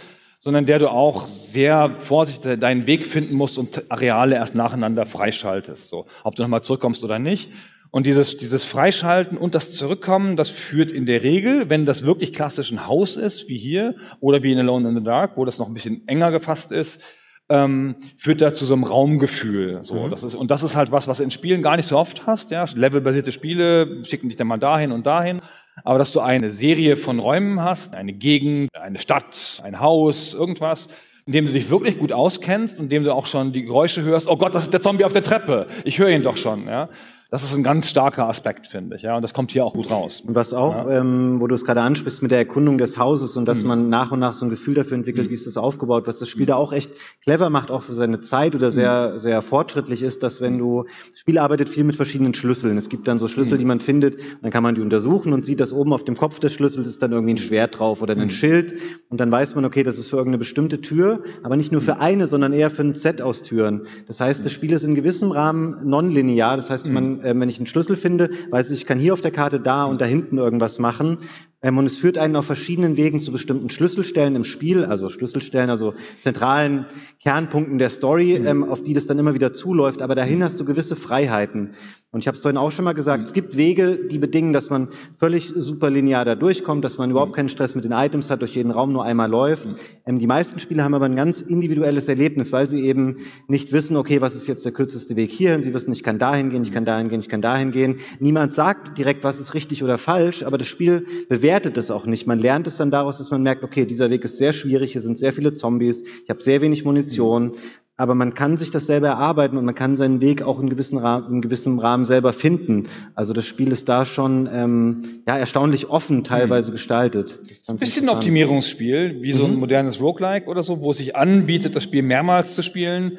sondern 0.44 0.66
der 0.66 0.78
du 0.78 0.90
auch 0.90 1.26
sehr 1.26 1.94
vorsichtig 2.00 2.60
deinen 2.60 2.86
Weg 2.86 3.06
finden 3.06 3.34
musst 3.34 3.56
und 3.56 3.90
Areale 3.90 4.34
erst 4.34 4.54
nacheinander 4.54 5.06
freischaltest. 5.06 5.88
So, 5.88 6.04
ob 6.22 6.34
du 6.34 6.42
nochmal 6.42 6.62
zurückkommst 6.62 7.02
oder 7.02 7.18
nicht. 7.18 7.50
Und 7.90 8.04
dieses, 8.04 8.36
dieses 8.36 8.62
Freischalten 8.62 9.38
und 9.38 9.54
das 9.54 9.72
Zurückkommen, 9.72 10.36
das 10.36 10.50
führt 10.50 10.92
in 10.92 11.06
der 11.06 11.22
Regel, 11.22 11.70
wenn 11.70 11.86
das 11.86 12.04
wirklich 12.04 12.34
klassisch 12.34 12.70
ein 12.72 12.86
Haus 12.86 13.16
ist, 13.16 13.48
wie 13.48 13.56
hier, 13.56 13.94
oder 14.20 14.42
wie 14.42 14.52
in 14.52 14.58
Alone 14.58 14.90
in 14.90 14.96
the 14.96 15.02
Dark, 15.02 15.38
wo 15.38 15.46
das 15.46 15.58
noch 15.58 15.68
ein 15.68 15.74
bisschen 15.74 16.06
enger 16.08 16.30
gefasst 16.30 16.72
ist, 16.72 17.00
ähm, 17.48 17.96
führt 18.16 18.42
da 18.42 18.52
zu 18.52 18.66
so 18.66 18.74
einem 18.74 18.84
Raumgefühl. 18.84 19.80
So, 19.82 19.94
mhm. 19.94 20.10
das 20.10 20.24
ist, 20.24 20.34
und 20.34 20.50
das 20.50 20.62
ist 20.62 20.76
halt 20.76 20.92
was, 20.92 21.08
was 21.08 21.20
in 21.20 21.30
Spielen 21.30 21.62
gar 21.62 21.76
nicht 21.76 21.86
so 21.86 21.96
oft 21.96 22.26
hast. 22.26 22.50
Ja? 22.50 22.66
Levelbasierte 22.74 23.32
Spiele 23.32 24.04
schicken 24.04 24.28
dich 24.28 24.36
dann 24.36 24.48
mal 24.48 24.58
dahin 24.58 24.92
und 24.92 25.06
dahin. 25.06 25.40
Aber 25.82 25.98
dass 25.98 26.12
du 26.12 26.20
eine 26.20 26.50
Serie 26.50 26.96
von 26.96 27.18
Räumen 27.18 27.60
hast, 27.60 27.94
eine 27.94 28.12
Gegend, 28.12 28.70
eine 28.76 28.98
Stadt, 28.98 29.60
ein 29.64 29.80
Haus, 29.80 30.32
irgendwas, 30.32 30.88
in 31.26 31.32
dem 31.32 31.46
du 31.46 31.52
dich 31.52 31.70
wirklich 31.70 31.98
gut 31.98 32.12
auskennst 32.12 32.78
und 32.78 32.84
in 32.84 32.88
dem 32.90 33.04
du 33.04 33.12
auch 33.12 33.26
schon 33.26 33.52
die 33.52 33.64
Geräusche 33.64 34.02
hörst, 34.02 34.28
oh 34.28 34.36
Gott, 34.36 34.54
das 34.54 34.64
ist 34.64 34.72
der 34.72 34.82
Zombie 34.82 35.04
auf 35.04 35.12
der 35.12 35.22
Treppe, 35.22 35.66
ich 35.84 35.98
höre 35.98 36.10
ihn 36.10 36.22
doch 36.22 36.36
schon. 36.36 36.66
Ja? 36.66 36.88
Das 37.34 37.42
ist 37.42 37.52
ein 37.52 37.64
ganz 37.64 37.90
starker 37.90 38.28
Aspekt, 38.28 38.68
finde 38.68 38.94
ich. 38.94 39.02
Ja, 39.02 39.16
und 39.16 39.22
das 39.22 39.34
kommt 39.34 39.50
hier 39.50 39.64
auch 39.64 39.74
gut 39.74 39.90
raus. 39.90 40.22
Und 40.24 40.36
was 40.36 40.54
auch, 40.54 40.88
ja. 40.88 41.00
ähm, 41.00 41.40
wo 41.40 41.48
du 41.48 41.56
es 41.56 41.64
gerade 41.64 41.80
ansprichst 41.80 42.22
mit 42.22 42.30
der 42.30 42.38
Erkundung 42.38 42.78
des 42.78 42.96
Hauses 42.96 43.36
und 43.36 43.46
dass 43.46 43.62
mhm. 43.62 43.68
man 43.70 43.88
nach 43.88 44.12
und 44.12 44.20
nach 44.20 44.34
so 44.34 44.46
ein 44.46 44.50
Gefühl 44.50 44.74
dafür 44.74 44.96
entwickelt, 44.96 45.26
mhm. 45.26 45.30
wie 45.30 45.34
ist 45.34 45.44
das 45.44 45.56
aufgebaut, 45.56 46.06
was 46.06 46.20
das 46.20 46.28
Spiel 46.28 46.44
mhm. 46.44 46.50
da 46.50 46.54
auch 46.54 46.72
echt 46.72 46.92
clever 47.24 47.50
macht, 47.50 47.72
auch 47.72 47.82
für 47.82 47.92
seine 47.92 48.20
Zeit 48.20 48.54
oder 48.54 48.70
sehr, 48.70 49.14
mhm. 49.14 49.18
sehr 49.18 49.42
fortschrittlich 49.42 50.04
ist, 50.04 50.22
dass 50.22 50.40
wenn 50.40 50.58
du, 50.58 50.84
das 51.10 51.18
Spiel 51.18 51.38
arbeitet 51.38 51.70
viel 51.70 51.82
mit 51.82 51.96
verschiedenen 51.96 52.34
Schlüsseln. 52.34 52.78
Es 52.78 52.88
gibt 52.88 53.08
dann 53.08 53.18
so 53.18 53.26
Schlüssel, 53.26 53.54
mhm. 53.54 53.58
die 53.58 53.64
man 53.64 53.80
findet, 53.80 54.16
dann 54.40 54.52
kann 54.52 54.62
man 54.62 54.76
die 54.76 54.80
untersuchen 54.80 55.32
und 55.32 55.44
sieht, 55.44 55.58
dass 55.58 55.72
oben 55.72 55.92
auf 55.92 56.04
dem 56.04 56.16
Kopf 56.16 56.38
des 56.38 56.52
Schlüssels 56.52 56.86
ist 56.86 57.02
dann 57.02 57.10
irgendwie 57.10 57.34
ein 57.34 57.38
Schwert 57.38 57.80
drauf 57.80 58.00
oder 58.00 58.14
ein. 58.14 58.30
Schild 58.30 58.74
und 59.08 59.18
dann 59.18 59.32
weiß 59.32 59.56
man, 59.56 59.64
okay, 59.64 59.82
das 59.82 59.98
ist 59.98 60.10
für 60.10 60.18
irgendeine 60.18 60.38
bestimmte 60.38 60.80
Tür, 60.80 61.24
aber 61.42 61.56
nicht 61.56 61.72
nur 61.72 61.80
für 61.80 61.98
eine, 61.98 62.28
sondern 62.28 62.52
eher 62.52 62.70
für 62.70 62.82
ein 62.82 62.94
Set 62.94 63.20
aus 63.20 63.42
Türen. 63.42 63.88
Das 64.06 64.20
heißt, 64.20 64.44
das 64.44 64.52
Spiel 64.52 64.72
ist 64.72 64.84
in 64.84 64.94
gewissem 64.94 65.32
Rahmen 65.32 65.78
nonlinear. 65.82 66.56
Das 66.56 66.70
heißt, 66.70 66.86
man, 66.86 67.23
äh, 67.24 67.34
wenn 67.34 67.48
ich 67.48 67.58
einen 67.58 67.66
Schlüssel 67.66 67.96
finde, 67.96 68.30
weiß 68.50 68.70
ich, 68.70 68.80
ich 68.80 68.86
kann 68.86 68.98
hier 68.98 69.12
auf 69.12 69.20
der 69.20 69.30
Karte 69.30 69.60
da 69.60 69.84
und 69.84 70.00
da 70.00 70.04
hinten 70.04 70.38
irgendwas 70.38 70.78
machen. 70.78 71.18
Ähm, 71.62 71.78
und 71.78 71.86
es 71.86 71.98
führt 71.98 72.18
einen 72.18 72.36
auf 72.36 72.44
verschiedenen 72.44 72.96
Wegen 72.96 73.22
zu 73.22 73.32
bestimmten 73.32 73.70
Schlüsselstellen 73.70 74.36
im 74.36 74.44
Spiel, 74.44 74.84
also 74.84 75.08
Schlüsselstellen, 75.08 75.70
also 75.70 75.94
zentralen 76.22 76.86
Kernpunkten 77.22 77.78
der 77.78 77.90
Story, 77.90 78.38
mhm. 78.38 78.46
ähm, 78.46 78.64
auf 78.64 78.82
die 78.82 78.92
das 78.92 79.06
dann 79.06 79.18
immer 79.18 79.34
wieder 79.34 79.52
zuläuft. 79.52 80.02
Aber 80.02 80.14
dahin 80.14 80.44
hast 80.44 80.60
du 80.60 80.64
gewisse 80.64 80.94
Freiheiten. 80.94 81.70
Und 82.14 82.20
ich 82.20 82.28
habe 82.28 82.36
es 82.36 82.42
vorhin 82.42 82.56
auch 82.56 82.70
schon 82.70 82.84
mal 82.84 82.92
gesagt, 82.92 83.26
es 83.26 83.32
gibt 83.32 83.56
Wege, 83.56 83.98
die 84.08 84.18
bedingen, 84.18 84.52
dass 84.52 84.70
man 84.70 84.86
völlig 85.18 85.48
super 85.48 85.90
linear 85.90 86.24
da 86.24 86.36
durchkommt, 86.36 86.84
dass 86.84 86.96
man 86.96 87.10
überhaupt 87.10 87.34
keinen 87.34 87.48
Stress 87.48 87.74
mit 87.74 87.84
den 87.84 87.90
Items 87.90 88.30
hat, 88.30 88.40
durch 88.40 88.54
jeden 88.54 88.70
Raum 88.70 88.92
nur 88.92 89.02
einmal 89.02 89.28
läuft. 89.28 89.66
Ähm, 90.06 90.20
die 90.20 90.28
meisten 90.28 90.60
Spiele 90.60 90.84
haben 90.84 90.94
aber 90.94 91.06
ein 91.06 91.16
ganz 91.16 91.40
individuelles 91.40 92.06
Erlebnis, 92.06 92.52
weil 92.52 92.70
sie 92.70 92.84
eben 92.84 93.16
nicht 93.48 93.72
wissen, 93.72 93.96
okay, 93.96 94.20
was 94.20 94.36
ist 94.36 94.46
jetzt 94.46 94.64
der 94.64 94.70
kürzeste 94.70 95.16
Weg 95.16 95.32
hierhin? 95.32 95.64
Sie 95.64 95.74
wissen, 95.74 95.92
ich 95.92 96.04
kann 96.04 96.20
dahin 96.20 96.50
gehen, 96.50 96.62
ich 96.62 96.70
kann 96.70 96.84
dahin 96.84 97.08
gehen, 97.08 97.18
ich 97.18 97.28
kann 97.28 97.42
dahin 97.42 97.72
gehen. 97.72 97.96
Niemand 98.20 98.54
sagt 98.54 98.96
direkt, 98.96 99.24
was 99.24 99.40
ist 99.40 99.54
richtig 99.54 99.82
oder 99.82 99.98
falsch, 99.98 100.44
aber 100.44 100.56
das 100.56 100.68
Spiel 100.68 101.06
bewertet 101.28 101.76
es 101.78 101.90
auch 101.90 102.06
nicht. 102.06 102.28
Man 102.28 102.38
lernt 102.38 102.68
es 102.68 102.76
dann 102.76 102.92
daraus, 102.92 103.18
dass 103.18 103.32
man 103.32 103.42
merkt, 103.42 103.64
okay, 103.64 103.86
dieser 103.86 104.08
Weg 104.10 104.22
ist 104.22 104.38
sehr 104.38 104.52
schwierig, 104.52 104.92
hier 104.92 105.00
sind 105.00 105.18
sehr 105.18 105.32
viele 105.32 105.54
Zombies, 105.54 106.02
ich 106.22 106.30
habe 106.30 106.40
sehr 106.40 106.60
wenig 106.60 106.84
Munition 106.84 107.56
aber 107.96 108.14
man 108.14 108.34
kann 108.34 108.56
sich 108.56 108.70
das 108.70 108.86
selber 108.86 109.08
erarbeiten 109.08 109.56
und 109.56 109.64
man 109.64 109.74
kann 109.74 109.96
seinen 109.96 110.20
Weg 110.20 110.42
auch 110.42 110.58
in 110.58 110.68
gewissem 110.68 110.98
Rahmen, 110.98 111.32
in 111.32 111.42
gewissem 111.42 111.78
Rahmen 111.78 112.06
selber 112.06 112.32
finden. 112.32 112.88
Also 113.14 113.32
das 113.32 113.46
Spiel 113.46 113.70
ist 113.70 113.88
da 113.88 114.04
schon 114.04 114.48
ähm, 114.52 115.22
ja 115.28 115.38
erstaunlich 115.38 115.88
offen 115.88 116.24
teilweise 116.24 116.70
mhm. 116.70 116.74
gestaltet. 116.74 117.40
Ein 117.68 117.76
bisschen 117.76 118.08
ein 118.08 118.14
Optimierungsspiel, 118.14 119.22
wie 119.22 119.32
so 119.32 119.44
ein 119.44 119.54
mhm. 119.54 119.60
modernes 119.60 120.00
Roguelike 120.00 120.48
oder 120.48 120.64
so, 120.64 120.80
wo 120.80 120.90
es 120.90 120.98
sich 120.98 121.14
anbietet, 121.14 121.76
das 121.76 121.84
Spiel 121.84 122.02
mehrmals 122.02 122.56
zu 122.56 122.62
spielen 122.62 123.18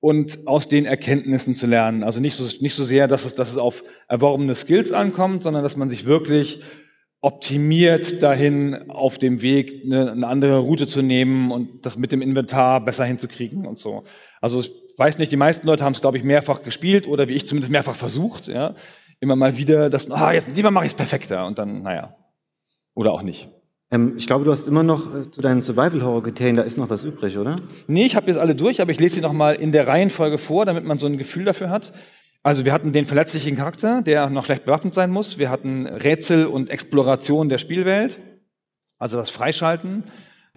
und 0.00 0.46
aus 0.46 0.68
den 0.68 0.86
Erkenntnissen 0.86 1.54
zu 1.54 1.66
lernen. 1.68 2.02
Also 2.02 2.18
nicht 2.18 2.34
so, 2.34 2.44
nicht 2.60 2.74
so 2.74 2.84
sehr, 2.84 3.06
dass 3.06 3.24
es, 3.24 3.34
dass 3.34 3.50
es 3.50 3.58
auf 3.58 3.84
erworbene 4.08 4.56
Skills 4.56 4.90
ankommt, 4.90 5.44
sondern 5.44 5.62
dass 5.62 5.76
man 5.76 5.88
sich 5.88 6.04
wirklich 6.04 6.62
optimiert 7.26 8.22
dahin, 8.22 8.88
auf 8.88 9.18
dem 9.18 9.42
Weg 9.42 9.82
eine, 9.84 10.12
eine, 10.12 10.28
andere 10.28 10.58
Route 10.58 10.86
zu 10.86 11.02
nehmen 11.02 11.50
und 11.50 11.84
das 11.84 11.98
mit 11.98 12.12
dem 12.12 12.22
Inventar 12.22 12.84
besser 12.84 13.04
hinzukriegen 13.04 13.66
und 13.66 13.80
so. 13.80 14.04
Also 14.40 14.60
ich 14.60 14.70
weiß 14.96 15.18
nicht, 15.18 15.32
die 15.32 15.36
meisten 15.36 15.66
Leute 15.66 15.82
haben 15.82 15.92
es, 15.92 16.00
glaube 16.00 16.18
ich, 16.18 16.22
mehrfach 16.22 16.62
gespielt 16.62 17.08
oder 17.08 17.26
wie 17.26 17.32
ich 17.32 17.44
zumindest 17.44 17.72
mehrfach 17.72 17.96
versucht, 17.96 18.46
ja. 18.46 18.76
Immer 19.18 19.34
mal 19.34 19.56
wieder, 19.56 19.90
dass, 19.90 20.08
ah, 20.08 20.32
jetzt, 20.32 20.54
lieber 20.54 20.70
mache 20.70 20.84
ich 20.84 20.92
es 20.92 20.96
perfekter 20.96 21.48
und 21.48 21.58
dann, 21.58 21.82
naja. 21.82 22.14
Oder 22.94 23.12
auch 23.12 23.22
nicht. 23.22 23.48
Ähm, 23.90 24.14
ich 24.16 24.28
glaube, 24.28 24.44
du 24.44 24.52
hast 24.52 24.68
immer 24.68 24.84
noch 24.84 25.12
äh, 25.12 25.28
zu 25.28 25.40
deinen 25.40 25.62
Survival-Horror-Kriterien, 25.62 26.54
da 26.54 26.62
ist 26.62 26.78
noch 26.78 26.90
was 26.90 27.02
übrig, 27.02 27.38
oder? 27.38 27.56
Nee, 27.88 28.06
ich 28.06 28.14
habe 28.14 28.28
jetzt 28.28 28.38
alle 28.38 28.54
durch, 28.54 28.80
aber 28.80 28.92
ich 28.92 29.00
lese 29.00 29.16
sie 29.16 29.20
nochmal 29.20 29.56
in 29.56 29.72
der 29.72 29.88
Reihenfolge 29.88 30.38
vor, 30.38 30.64
damit 30.64 30.84
man 30.84 31.00
so 31.00 31.06
ein 31.06 31.18
Gefühl 31.18 31.44
dafür 31.44 31.70
hat. 31.70 31.92
Also 32.46 32.64
wir 32.64 32.72
hatten 32.72 32.92
den 32.92 33.06
verletzlichen 33.06 33.56
Charakter, 33.56 34.02
der 34.02 34.30
noch 34.30 34.44
schlecht 34.44 34.66
bewaffnet 34.66 34.94
sein 34.94 35.10
muss. 35.10 35.36
Wir 35.36 35.50
hatten 35.50 35.84
Rätsel 35.84 36.46
und 36.46 36.70
Exploration 36.70 37.48
der 37.48 37.58
Spielwelt, 37.58 38.20
also 39.00 39.16
das 39.16 39.30
Freischalten. 39.30 40.04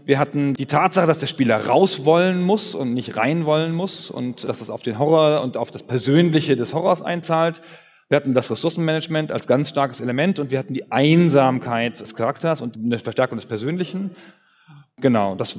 Wir 0.06 0.20
hatten 0.20 0.54
die 0.54 0.68
Tatsache, 0.68 1.08
dass 1.08 1.18
der 1.18 1.26
Spieler 1.26 1.66
raus 1.66 2.06
wollen 2.06 2.44
muss 2.44 2.76
und 2.76 2.94
nicht 2.94 3.18
rein 3.18 3.48
wollen 3.48 3.74
muss 3.74 4.12
und 4.12 4.48
dass 4.48 4.60
das 4.60 4.70
auf 4.70 4.84
den 4.84 5.00
Horror 5.00 5.42
und 5.42 5.58
auf 5.58 5.72
das 5.72 5.82
Persönliche 5.82 6.56
des 6.56 6.76
Horrors 6.76 7.02
einzahlt. 7.02 7.60
Wir 8.08 8.18
hatten 8.18 8.36
das 8.36 8.52
Ressourcenmanagement 8.52 9.32
als 9.32 9.48
ganz 9.48 9.70
starkes 9.70 10.00
Element 10.00 10.38
und 10.38 10.52
wir 10.52 10.60
hatten 10.60 10.76
die 10.76 10.92
Einsamkeit 10.92 12.00
des 12.00 12.14
Charakters 12.14 12.62
und 12.62 12.78
eine 12.78 13.00
Verstärkung 13.00 13.40
des 13.40 13.48
Persönlichen. 13.48 14.12
Genau, 14.98 15.34
das 15.34 15.58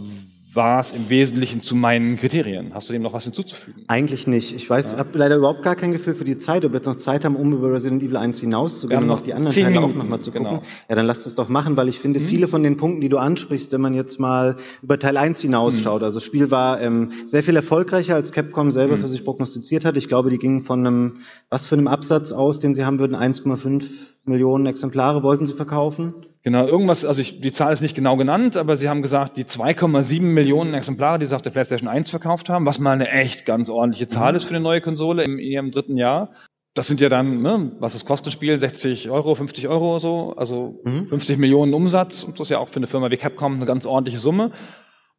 war 0.53 0.81
es 0.81 0.93
im 0.93 1.09
Wesentlichen 1.11 1.63
zu 1.63 1.77
meinen 1.77 2.17
Kriterien. 2.17 2.75
Hast 2.75 2.89
du 2.89 2.93
dem 2.93 3.03
noch 3.03 3.13
was 3.13 3.25
hinzuzufügen? 3.25 3.85
Eigentlich 3.87 4.27
nicht. 4.27 4.53
Ich 4.53 4.69
weiß, 4.69 4.93
ja. 4.93 4.99
habe 4.99 5.17
leider 5.17 5.37
überhaupt 5.37 5.63
gar 5.63 5.77
kein 5.77 5.93
Gefühl 5.93 6.15
für 6.15 6.25
die 6.25 6.39
Zeit, 6.39 6.65
ob 6.65 6.73
wir 6.73 6.79
jetzt 6.79 6.87
noch 6.87 6.97
Zeit 6.97 7.25
haben, 7.25 7.37
um 7.37 7.53
über 7.53 7.73
Resident 7.73 8.03
Evil 8.03 8.17
1 8.17 8.41
hinauszugehen 8.41 9.05
und 9.05 9.11
auf 9.11 9.23
die 9.23 9.33
anderen 9.33 9.55
Teile 9.55 9.71
Minuten, 9.71 9.93
auch 9.93 10.03
nochmal 10.03 10.21
zu 10.21 10.33
gucken. 10.33 10.49
Genau. 10.49 10.63
Ja, 10.89 10.97
dann 10.97 11.07
lass 11.07 11.25
das 11.25 11.37
doch 11.37 11.49
machen, 11.49 11.77
weil 11.77 11.89
ich 11.89 12.01
finde, 12.01 12.19
mhm. 12.19 12.25
viele 12.25 12.49
von 12.49 12.63
den 12.63 12.77
Punkten, 12.77 13.01
die 13.01 13.09
du 13.09 13.19
ansprichst, 13.19 13.71
wenn 13.73 13.81
man 13.81 13.95
jetzt 13.95 14.19
mal 14.19 14.57
über 14.83 14.99
Teil 14.99 15.17
1 15.17 15.41
hinausschaut, 15.41 16.01
mhm. 16.01 16.05
also 16.05 16.19
das 16.19 16.25
Spiel 16.25 16.51
war 16.51 16.81
ähm, 16.81 17.13
sehr 17.27 17.43
viel 17.43 17.55
erfolgreicher, 17.55 18.17
als 18.17 18.33
Capcom 18.33 18.73
selber 18.73 18.97
mhm. 18.97 19.03
für 19.03 19.09
sich 19.09 19.25
prognostiziert 19.25 19.85
hat. 19.85 19.97
Ich 19.97 20.09
glaube, 20.09 20.31
die 20.31 20.39
gingen 20.39 20.63
von 20.63 20.87
einem, 20.87 21.19
was 21.49 21.69
für 21.69 21.77
einem 21.77 21.87
Absatz 21.87 22.33
aus, 22.33 22.59
den 22.59 22.75
sie 22.75 22.85
haben 22.85 22.99
würden, 22.99 23.15
1,5 23.15 23.85
Millionen 24.25 24.67
Exemplare 24.67 25.23
wollten 25.23 25.47
sie 25.47 25.55
verkaufen. 25.55 26.15
Genau, 26.43 26.67
irgendwas, 26.67 27.05
also 27.05 27.21
ich, 27.21 27.43
die 27.43 27.53
Zahl 27.53 27.75
ist 27.75 27.83
nicht 27.83 27.95
genau 27.95 28.17
genannt, 28.17 28.57
aber 28.57 28.77
sie 28.77 28.89
haben 28.89 29.03
gesagt, 29.03 29.37
die 29.37 29.45
2,7 29.45 30.23
Millionen 30.23 30.73
Exemplare, 30.73 31.19
die 31.19 31.27
sie 31.27 31.37
auf 31.37 31.43
der 31.43 31.51
PlayStation 31.51 31.89
1 31.89 32.09
verkauft 32.09 32.49
haben, 32.49 32.65
was 32.65 32.79
mal 32.79 32.93
eine 32.93 33.11
echt 33.11 33.45
ganz 33.45 33.69
ordentliche 33.69 34.07
Zahl 34.07 34.33
mhm. 34.33 34.37
ist 34.37 34.45
für 34.45 34.55
eine 34.55 34.61
neue 34.61 34.81
Konsole 34.81 35.23
im, 35.23 35.39
in 35.39 35.51
ihrem 35.51 35.71
dritten 35.71 35.99
Jahr. 35.99 36.31
Das 36.73 36.87
sind 36.87 37.01
ja 37.01 37.11
dann, 37.11 37.43
ne, 37.43 37.73
was 37.79 37.95
es 37.95 38.07
kostet, 38.07 38.33
Spiel, 38.33 38.59
60 38.59 39.11
Euro, 39.11 39.35
50 39.35 39.69
Euro 39.69 39.93
oder 39.93 40.01
so, 40.01 40.35
also 40.37 40.81
mhm. 40.85 41.09
50 41.09 41.37
Millionen 41.37 41.75
Umsatz. 41.75 42.23
Und 42.23 42.41
das 42.41 42.47
ist 42.47 42.51
ja 42.51 42.59
auch 42.59 42.69
für 42.69 42.77
eine 42.77 42.87
Firma 42.87 43.11
wie 43.11 43.19
Capcom 43.19 43.57
eine 43.57 43.67
ganz 43.67 43.85
ordentliche 43.85 44.19
Summe. 44.19 44.53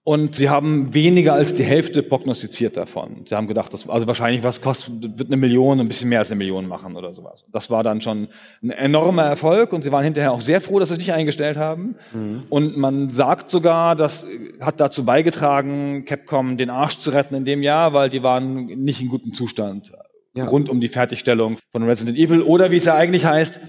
Und 0.04 0.36
sie 0.36 0.50
haben 0.50 0.96
weniger 0.96 1.34
als 1.34 1.54
die 1.54 1.64
Hälfte 1.64 2.02
prognostiziert 2.02 2.76
davon. 2.76 3.26
Sie 3.30 3.36
haben 3.36 3.48
gedacht, 3.48 3.72
dass, 3.72 3.88
also 3.88 4.08
wahrscheinlich 4.08 4.42
was 4.42 4.60
kostet, 4.60 5.20
wird 5.20 5.30
eine 5.30 5.38
Million, 5.38 5.80
ein 5.80 5.88
bisschen 5.88 6.10
mehr 6.10 6.20
als 6.20 6.32
eine 6.32 6.40
Million 6.40 6.68
machen 6.68 6.96
oder 6.96 7.14
sowas. 7.14 7.46
Das 7.52 7.70
war 7.70 7.84
dann 7.84 8.02
schon 8.02 8.30
ein 8.64 8.72
enormer 8.72 9.26
Erfolg 9.26 9.74
und 9.74 9.84
sie 9.84 9.92
waren 9.92 10.04
hinterher 10.04 10.32
auch 10.32 10.42
sehr 10.42 10.60
froh, 10.60 10.80
dass 10.80 10.90
sie 10.90 10.96
es 10.96 11.00
nicht 11.00 11.14
eingestellt 11.14 11.56
haben. 11.56 11.98
Mhm. 12.14 12.44
Und 12.50 12.78
man 12.78 13.12
sagt 13.12 13.52
sogar, 13.52 13.96
das 13.96 14.26
hat 14.60 14.80
dazu 14.80 15.06
beigetragen, 15.06 16.04
Capcom 16.06 16.58
den 16.58 16.72
Arsch 16.72 16.98
zu 16.98 17.12
retten 17.12 17.36
in 17.36 17.46
dem 17.46 17.62
Jahr, 17.62 17.94
weil 17.94 18.10
die 18.10 18.24
waren 18.24 18.66
nicht 18.66 19.02
in 19.02 19.08
gutem 19.08 19.36
Zustand 19.36 19.92
ja. 20.34 20.46
rund 20.46 20.68
um 20.68 20.80
die 20.80 20.88
Fertigstellung 20.88 21.58
von 21.72 21.84
Resident 21.84 22.18
Evil 22.18 22.42
oder 22.42 22.72
wie 22.72 22.78
es 22.78 22.86
ja 22.86 22.96
eigentlich 22.96 23.26
heißt, 23.26 23.60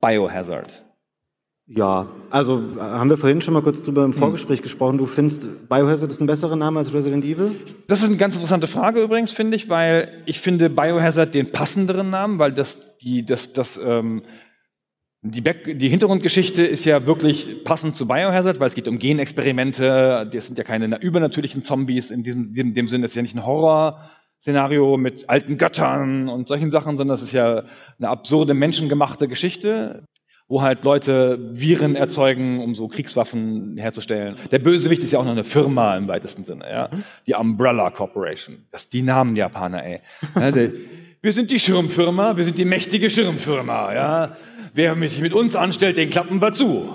Biohazard. 0.00 0.84
Ja, 1.72 2.08
also 2.30 2.60
äh, 2.76 2.80
haben 2.80 3.10
wir 3.10 3.16
vorhin 3.16 3.42
schon 3.42 3.54
mal 3.54 3.62
kurz 3.62 3.84
drüber 3.84 4.04
im 4.04 4.12
hm. 4.12 4.18
Vorgespräch 4.18 4.58
hm. 4.58 4.62
gesprochen. 4.64 4.98
Du 4.98 5.06
findest 5.06 5.46
Biohazard 5.68 6.10
ist 6.10 6.20
ein 6.20 6.26
besserer 6.26 6.56
Name 6.56 6.80
als 6.80 6.92
Resident 6.92 7.24
Evil? 7.24 7.52
Das 7.86 8.00
ist 8.00 8.06
eine 8.06 8.16
ganz 8.16 8.34
interessante 8.34 8.66
Frage 8.66 9.00
übrigens, 9.00 9.30
finde 9.30 9.56
ich, 9.56 9.68
weil 9.68 10.22
ich 10.26 10.40
finde 10.40 10.68
Biohazard 10.68 11.32
den 11.32 11.52
passenderen 11.52 12.10
Namen, 12.10 12.40
weil 12.40 12.52
das 12.52 12.96
die 12.98 13.24
das 13.24 13.52
das 13.52 13.78
ähm, 13.82 14.22
die, 15.22 15.42
Back 15.42 15.78
die 15.78 15.88
Hintergrundgeschichte 15.88 16.62
ist 16.62 16.84
ja 16.84 17.06
wirklich 17.06 17.62
passend 17.62 17.94
zu 17.94 18.08
Biohazard, 18.08 18.58
weil 18.58 18.68
es 18.68 18.74
geht 18.74 18.88
um 18.88 18.98
Genexperimente. 18.98 20.28
Das 20.32 20.46
sind 20.46 20.58
ja 20.58 20.64
keine 20.64 21.00
übernatürlichen 21.00 21.62
Zombies 21.62 22.10
in 22.10 22.24
diesem, 22.24 22.52
in 22.54 22.74
dem 22.74 22.88
Sinne. 22.88 23.04
Es 23.04 23.12
ist 23.12 23.16
ja 23.16 23.22
nicht 23.22 23.36
ein 23.36 23.46
Horror-Szenario 23.46 24.96
mit 24.96 25.28
alten 25.28 25.56
Göttern 25.56 26.28
und 26.28 26.48
solchen 26.48 26.72
Sachen, 26.72 26.96
sondern 26.96 27.14
es 27.14 27.22
ist 27.22 27.32
ja 27.32 27.62
eine 27.98 28.08
absurde 28.08 28.54
menschengemachte 28.54 29.28
Geschichte 29.28 30.02
wo 30.50 30.62
halt 30.62 30.82
Leute 30.82 31.38
Viren 31.52 31.94
erzeugen, 31.94 32.60
um 32.60 32.74
so 32.74 32.88
Kriegswaffen 32.88 33.76
herzustellen. 33.78 34.34
Der 34.50 34.58
Bösewicht 34.58 35.02
ist 35.04 35.12
ja 35.12 35.20
auch 35.20 35.24
noch 35.24 35.30
eine 35.30 35.44
Firma 35.44 35.96
im 35.96 36.08
weitesten 36.08 36.44
Sinne, 36.44 36.68
ja. 36.68 36.88
Mhm. 36.92 37.04
Die 37.28 37.34
Umbrella 37.34 37.90
Corporation. 37.90 38.56
Das 38.72 38.88
die 38.88 39.02
Namen 39.02 39.36
Japaner, 39.36 39.84
ey. 39.84 40.00
Ja, 40.34 40.50
die, 40.50 40.72
wir 41.22 41.32
sind 41.32 41.50
die 41.52 41.60
Schirmfirma, 41.60 42.36
wir 42.36 42.44
sind 42.44 42.58
die 42.58 42.64
mächtige 42.64 43.10
Schirmfirma, 43.10 43.94
ja. 43.94 44.36
wer 44.74 44.96
sich 44.96 45.20
mit 45.20 45.34
uns 45.34 45.54
anstellt, 45.54 45.96
den 45.96 46.10
klappen 46.10 46.42
wir 46.42 46.52
zu. 46.52 46.94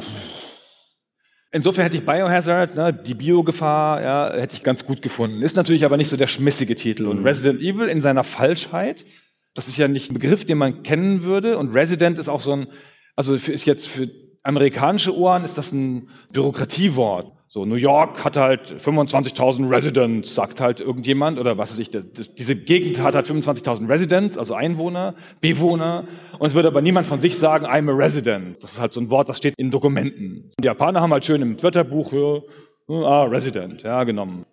Insofern 1.51 1.83
hätte 1.83 1.95
ich 1.95 2.05
Biohazard, 2.05 2.75
ne, 2.75 2.91
die 2.91 3.13
Biogefahr, 3.13 4.01
ja, 4.01 4.33
hätte 4.33 4.55
ich 4.55 4.63
ganz 4.63 4.85
gut 4.85 5.01
gefunden. 5.01 5.41
Ist 5.41 5.55
natürlich 5.55 5.85
aber 5.85 5.95
nicht 5.95 6.09
so 6.09 6.17
der 6.17 6.27
schmissige 6.27 6.75
Titel. 6.75 7.05
Und 7.05 7.23
Resident 7.23 7.61
Evil 7.61 7.87
in 7.87 8.01
seiner 8.01 8.25
Falschheit, 8.25 9.05
das 9.53 9.69
ist 9.69 9.77
ja 9.77 9.87
nicht 9.87 10.11
ein 10.11 10.15
Begriff, 10.15 10.43
den 10.43 10.57
man 10.57 10.83
kennen 10.83 11.23
würde. 11.23 11.57
Und 11.57 11.73
Resident 11.73 12.19
ist 12.19 12.27
auch 12.27 12.41
so 12.41 12.51
ein, 12.51 12.67
also 13.15 13.37
für, 13.37 13.53
ist 13.53 13.65
jetzt 13.65 13.87
für 13.87 14.09
amerikanische 14.43 15.15
Ohren 15.15 15.43
ist 15.43 15.57
das 15.57 15.71
ein 15.71 16.09
Bürokratiewort. 16.31 17.31
So, 17.47 17.63
New 17.63 17.75
York 17.75 18.25
hat 18.25 18.37
halt 18.37 18.75
25.000 18.81 19.69
Residents, 19.69 20.35
sagt 20.35 20.59
halt 20.59 20.81
irgendjemand, 20.81 21.39
oder 21.39 21.57
was 21.57 21.71
weiß 21.71 21.79
ich, 21.79 21.89
diese 21.89 22.55
Gegend 22.55 23.01
hat 23.01 23.15
halt 23.15 23.27
25.000 23.27 23.87
Residents, 23.87 24.37
also 24.37 24.55
Einwohner, 24.55 25.15
Bewohner, 25.41 26.05
und 26.37 26.47
es 26.47 26.55
würde 26.55 26.67
aber 26.67 26.81
niemand 26.81 27.07
von 27.07 27.21
sich 27.21 27.37
sagen, 27.37 27.65
I'm 27.65 27.89
a 27.89 27.95
resident. 27.95 28.61
Das 28.61 28.73
ist 28.73 28.79
halt 28.79 28.93
so 28.93 28.99
ein 28.99 29.09
Wort, 29.09 29.29
das 29.29 29.37
steht 29.37 29.53
in 29.57 29.71
Dokumenten. 29.71 30.51
Die 30.59 30.65
Japaner 30.65 31.01
haben 31.01 31.13
halt 31.13 31.23
schön 31.23 31.41
im 31.41 31.61
Wörterbuch, 31.61 32.11
ja, 32.11 32.41
ah, 32.89 33.23
Resident, 33.23 33.83
ja, 33.83 34.03
genommen. 34.03 34.45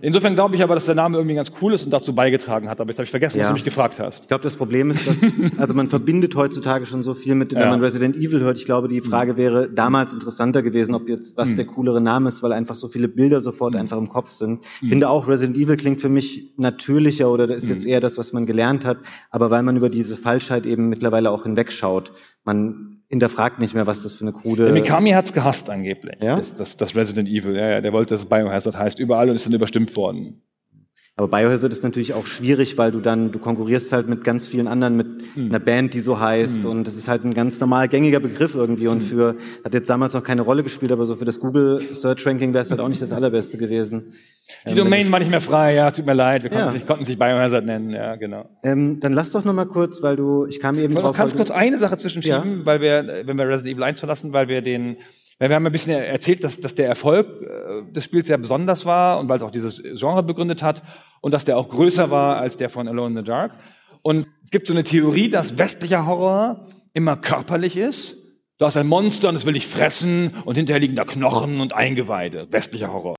Insofern 0.00 0.34
glaube 0.34 0.54
ich 0.54 0.62
aber, 0.62 0.74
dass 0.74 0.86
der 0.86 0.94
Name 0.94 1.16
irgendwie 1.16 1.34
ganz 1.34 1.52
cool 1.60 1.72
ist 1.72 1.84
und 1.84 1.90
dazu 1.90 2.14
beigetragen 2.14 2.68
hat. 2.68 2.80
Aber 2.80 2.90
jetzt 2.90 2.98
habe 2.98 3.04
ich 3.04 3.10
vergessen, 3.10 3.38
ja. 3.38 3.42
was 3.42 3.48
du 3.48 3.54
mich 3.54 3.64
gefragt 3.64 3.98
hast. 3.98 4.22
Ich 4.22 4.28
glaube, 4.28 4.44
das 4.44 4.56
Problem 4.56 4.90
ist, 4.90 5.06
dass 5.06 5.18
also 5.58 5.74
man 5.74 5.88
verbindet 5.88 6.34
heutzutage 6.36 6.86
schon 6.86 7.02
so 7.02 7.14
viel 7.14 7.34
mit, 7.34 7.52
wenn 7.52 7.62
ja. 7.62 7.70
man 7.70 7.80
Resident 7.80 8.16
Evil 8.16 8.40
hört. 8.40 8.58
Ich 8.58 8.64
glaube, 8.64 8.88
die 8.88 9.00
Frage 9.00 9.36
wäre 9.36 9.68
damals 9.68 10.12
interessanter 10.12 10.62
gewesen, 10.62 10.94
ob 10.94 11.08
jetzt 11.08 11.36
was 11.36 11.50
mhm. 11.50 11.56
der 11.56 11.66
coolere 11.66 12.00
Name 12.00 12.28
ist, 12.28 12.42
weil 12.42 12.52
einfach 12.52 12.74
so 12.74 12.88
viele 12.88 13.08
Bilder 13.08 13.40
sofort 13.40 13.74
mhm. 13.74 13.80
einfach 13.80 13.98
im 13.98 14.08
Kopf 14.08 14.32
sind. 14.32 14.64
Ich 14.76 14.82
mhm. 14.82 14.88
finde 14.88 15.08
auch, 15.08 15.26
Resident 15.26 15.56
Evil 15.56 15.76
klingt 15.76 16.00
für 16.00 16.08
mich 16.08 16.54
natürlicher 16.56 17.30
oder 17.30 17.46
das 17.46 17.64
ist 17.64 17.68
jetzt 17.68 17.86
eher 17.86 18.00
das, 18.00 18.18
was 18.18 18.32
man 18.32 18.46
gelernt 18.46 18.84
hat. 18.84 18.98
Aber 19.30 19.50
weil 19.50 19.62
man 19.62 19.76
über 19.76 19.90
diese 19.90 20.16
Falschheit 20.16 20.66
eben 20.66 20.88
mittlerweile 20.88 21.30
auch 21.30 21.42
hinwegschaut. 21.42 22.12
Man 22.44 22.97
hinterfragt 23.08 23.58
nicht 23.58 23.74
mehr, 23.74 23.86
was 23.86 24.02
das 24.02 24.16
für 24.16 24.22
eine 24.22 24.32
krude. 24.32 24.64
Der 24.64 24.72
Mikami 24.72 25.10
hat's 25.10 25.32
gehasst 25.32 25.70
angeblich. 25.70 26.16
Ja? 26.20 26.36
Das, 26.36 26.54
das, 26.54 26.76
das 26.76 26.94
Resident 26.94 27.28
Evil. 27.28 27.56
Ja, 27.56 27.68
ja, 27.70 27.80
der 27.80 27.92
wollte, 27.92 28.14
dass 28.14 28.22
es 28.22 28.28
Biohazard 28.28 28.76
heißt 28.76 28.98
überall 28.98 29.30
und 29.30 29.36
ist 29.36 29.46
dann 29.46 29.54
überstimmt 29.54 29.96
worden. 29.96 30.42
Aber 31.18 31.26
Biohazard 31.26 31.72
ist 31.72 31.82
natürlich 31.82 32.14
auch 32.14 32.28
schwierig, 32.28 32.78
weil 32.78 32.92
du 32.92 33.00
dann, 33.00 33.32
du 33.32 33.40
konkurrierst 33.40 33.90
halt 33.90 34.08
mit 34.08 34.22
ganz 34.22 34.46
vielen 34.46 34.68
anderen, 34.68 34.96
mit 34.96 35.08
hm. 35.34 35.46
einer 35.46 35.58
Band, 35.58 35.92
die 35.92 35.98
so 35.98 36.20
heißt. 36.20 36.62
Hm. 36.62 36.66
Und 36.66 36.84
das 36.86 36.94
ist 36.94 37.08
halt 37.08 37.24
ein 37.24 37.34
ganz 37.34 37.58
normal 37.58 37.88
gängiger 37.88 38.20
Begriff 38.20 38.54
irgendwie. 38.54 38.86
Und 38.86 39.00
hm. 39.00 39.08
für, 39.08 39.34
hat 39.64 39.74
jetzt 39.74 39.90
damals 39.90 40.14
noch 40.14 40.22
keine 40.22 40.42
Rolle 40.42 40.62
gespielt, 40.62 40.92
aber 40.92 41.06
so 41.06 41.16
für 41.16 41.24
das 41.24 41.40
Google 41.40 41.82
Search 41.92 42.24
Ranking 42.24 42.54
wäre 42.54 42.62
es 42.62 42.70
halt 42.70 42.80
auch 42.80 42.88
nicht 42.88 43.02
das 43.02 43.10
allerbeste 43.10 43.58
gewesen. 43.58 44.12
Die 44.66 44.70
ähm, 44.70 44.76
Domain 44.76 45.10
war 45.10 45.18
nicht 45.18 45.32
mehr 45.32 45.40
frei, 45.40 45.74
ja, 45.74 45.90
tut 45.90 46.06
mir 46.06 46.14
leid, 46.14 46.44
wir 46.44 46.50
konnten, 46.50 46.66
ja. 46.66 46.72
sich, 46.72 46.86
konnten 46.86 47.04
sich 47.04 47.18
Biohazard 47.18 47.66
nennen, 47.66 47.90
ja, 47.90 48.14
genau. 48.14 48.48
Ähm, 48.62 49.00
dann 49.00 49.12
lass 49.12 49.32
doch 49.32 49.44
noch 49.44 49.52
mal 49.52 49.66
kurz, 49.66 50.00
weil 50.02 50.14
du, 50.14 50.46
ich 50.46 50.60
kam 50.60 50.78
eben 50.78 50.96
ich 50.96 51.00
drauf. 51.00 51.16
Kannst 51.16 51.36
kurz 51.36 51.50
eine 51.50 51.78
Sache 51.78 51.98
zwischenschieben, 51.98 52.60
ja. 52.60 52.64
weil 52.64 52.80
wir, 52.80 53.26
wenn 53.26 53.36
wir 53.36 53.48
Resident 53.48 53.74
Evil 53.74 53.82
1 53.82 53.98
verlassen, 53.98 54.32
weil 54.32 54.48
wir 54.48 54.62
den, 54.62 54.98
weil 55.40 55.48
wir 55.48 55.56
haben 55.56 55.66
ein 55.66 55.72
bisschen 55.72 56.00
erzählt, 56.00 56.44
dass, 56.44 56.60
dass 56.60 56.76
der 56.76 56.86
Erfolg 56.86 57.26
äh, 57.42 57.92
des 57.92 58.04
Spiels 58.04 58.28
sehr 58.28 58.38
besonders 58.38 58.86
war 58.86 59.18
und 59.18 59.28
weil 59.28 59.38
es 59.38 59.42
auch 59.42 59.50
dieses 59.50 59.82
Genre 59.82 60.22
begründet 60.22 60.62
hat 60.62 60.82
und 61.20 61.32
dass 61.34 61.44
der 61.44 61.58
auch 61.58 61.68
größer 61.68 62.10
war 62.10 62.36
als 62.38 62.56
der 62.56 62.70
von 62.70 62.88
Alone 62.88 63.18
in 63.18 63.24
the 63.24 63.28
Dark. 63.28 63.52
Und 64.02 64.26
es 64.44 64.50
gibt 64.50 64.66
so 64.66 64.72
eine 64.72 64.84
Theorie, 64.84 65.28
dass 65.28 65.58
westlicher 65.58 66.06
Horror 66.06 66.68
immer 66.94 67.16
körperlich 67.16 67.76
ist. 67.76 68.16
Du 68.58 68.66
hast 68.66 68.76
ein 68.76 68.88
Monster 68.88 69.28
und 69.28 69.36
es 69.36 69.46
will 69.46 69.52
dich 69.52 69.66
fressen 69.66 70.32
und 70.44 70.56
hinterher 70.56 70.80
liegen 70.80 70.96
da 70.96 71.04
Knochen 71.04 71.60
und 71.60 71.72
Eingeweide. 71.72 72.48
Westlicher 72.50 72.92
Horror. 72.92 73.14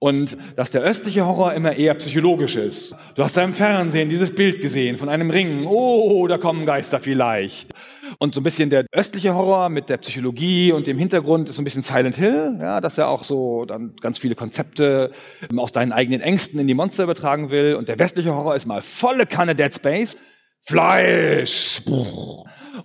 Und 0.00 0.36
dass 0.56 0.70
der 0.70 0.80
östliche 0.80 1.26
Horror 1.26 1.52
immer 1.52 1.76
eher 1.76 1.94
psychologisch 1.94 2.56
ist. 2.56 2.96
Du 3.14 3.22
hast 3.22 3.36
da 3.36 3.42
im 3.42 3.52
Fernsehen 3.52 4.08
dieses 4.08 4.34
Bild 4.34 4.62
gesehen 4.62 4.96
von 4.96 5.08
einem 5.10 5.30
Ring. 5.30 5.66
Oh, 5.66 6.26
da 6.26 6.38
kommen 6.38 6.64
Geister 6.64 6.98
vielleicht. 7.00 7.69
Und 8.18 8.34
so 8.34 8.40
ein 8.40 8.44
bisschen 8.44 8.70
der 8.70 8.86
östliche 8.92 9.34
Horror 9.34 9.68
mit 9.68 9.88
der 9.88 9.98
Psychologie 9.98 10.72
und 10.72 10.86
dem 10.86 10.98
Hintergrund 10.98 11.48
ist 11.48 11.56
so 11.56 11.62
ein 11.62 11.64
bisschen 11.64 11.82
Silent 11.82 12.16
Hill, 12.16 12.58
ja, 12.60 12.80
dass 12.80 12.98
er 12.98 13.08
auch 13.08 13.24
so 13.24 13.64
dann 13.64 13.94
ganz 14.00 14.18
viele 14.18 14.34
Konzepte 14.34 15.12
aus 15.56 15.72
deinen 15.72 15.92
eigenen 15.92 16.20
Ängsten 16.20 16.58
in 16.60 16.66
die 16.66 16.74
Monster 16.74 17.04
übertragen 17.04 17.50
will. 17.50 17.74
Und 17.74 17.88
der 17.88 17.98
westliche 17.98 18.34
Horror 18.34 18.56
ist 18.56 18.66
mal 18.66 18.80
volle 18.80 19.26
Kanne 19.26 19.54
Dead 19.54 19.74
Space. 19.74 20.16
Fleisch. 20.62 21.82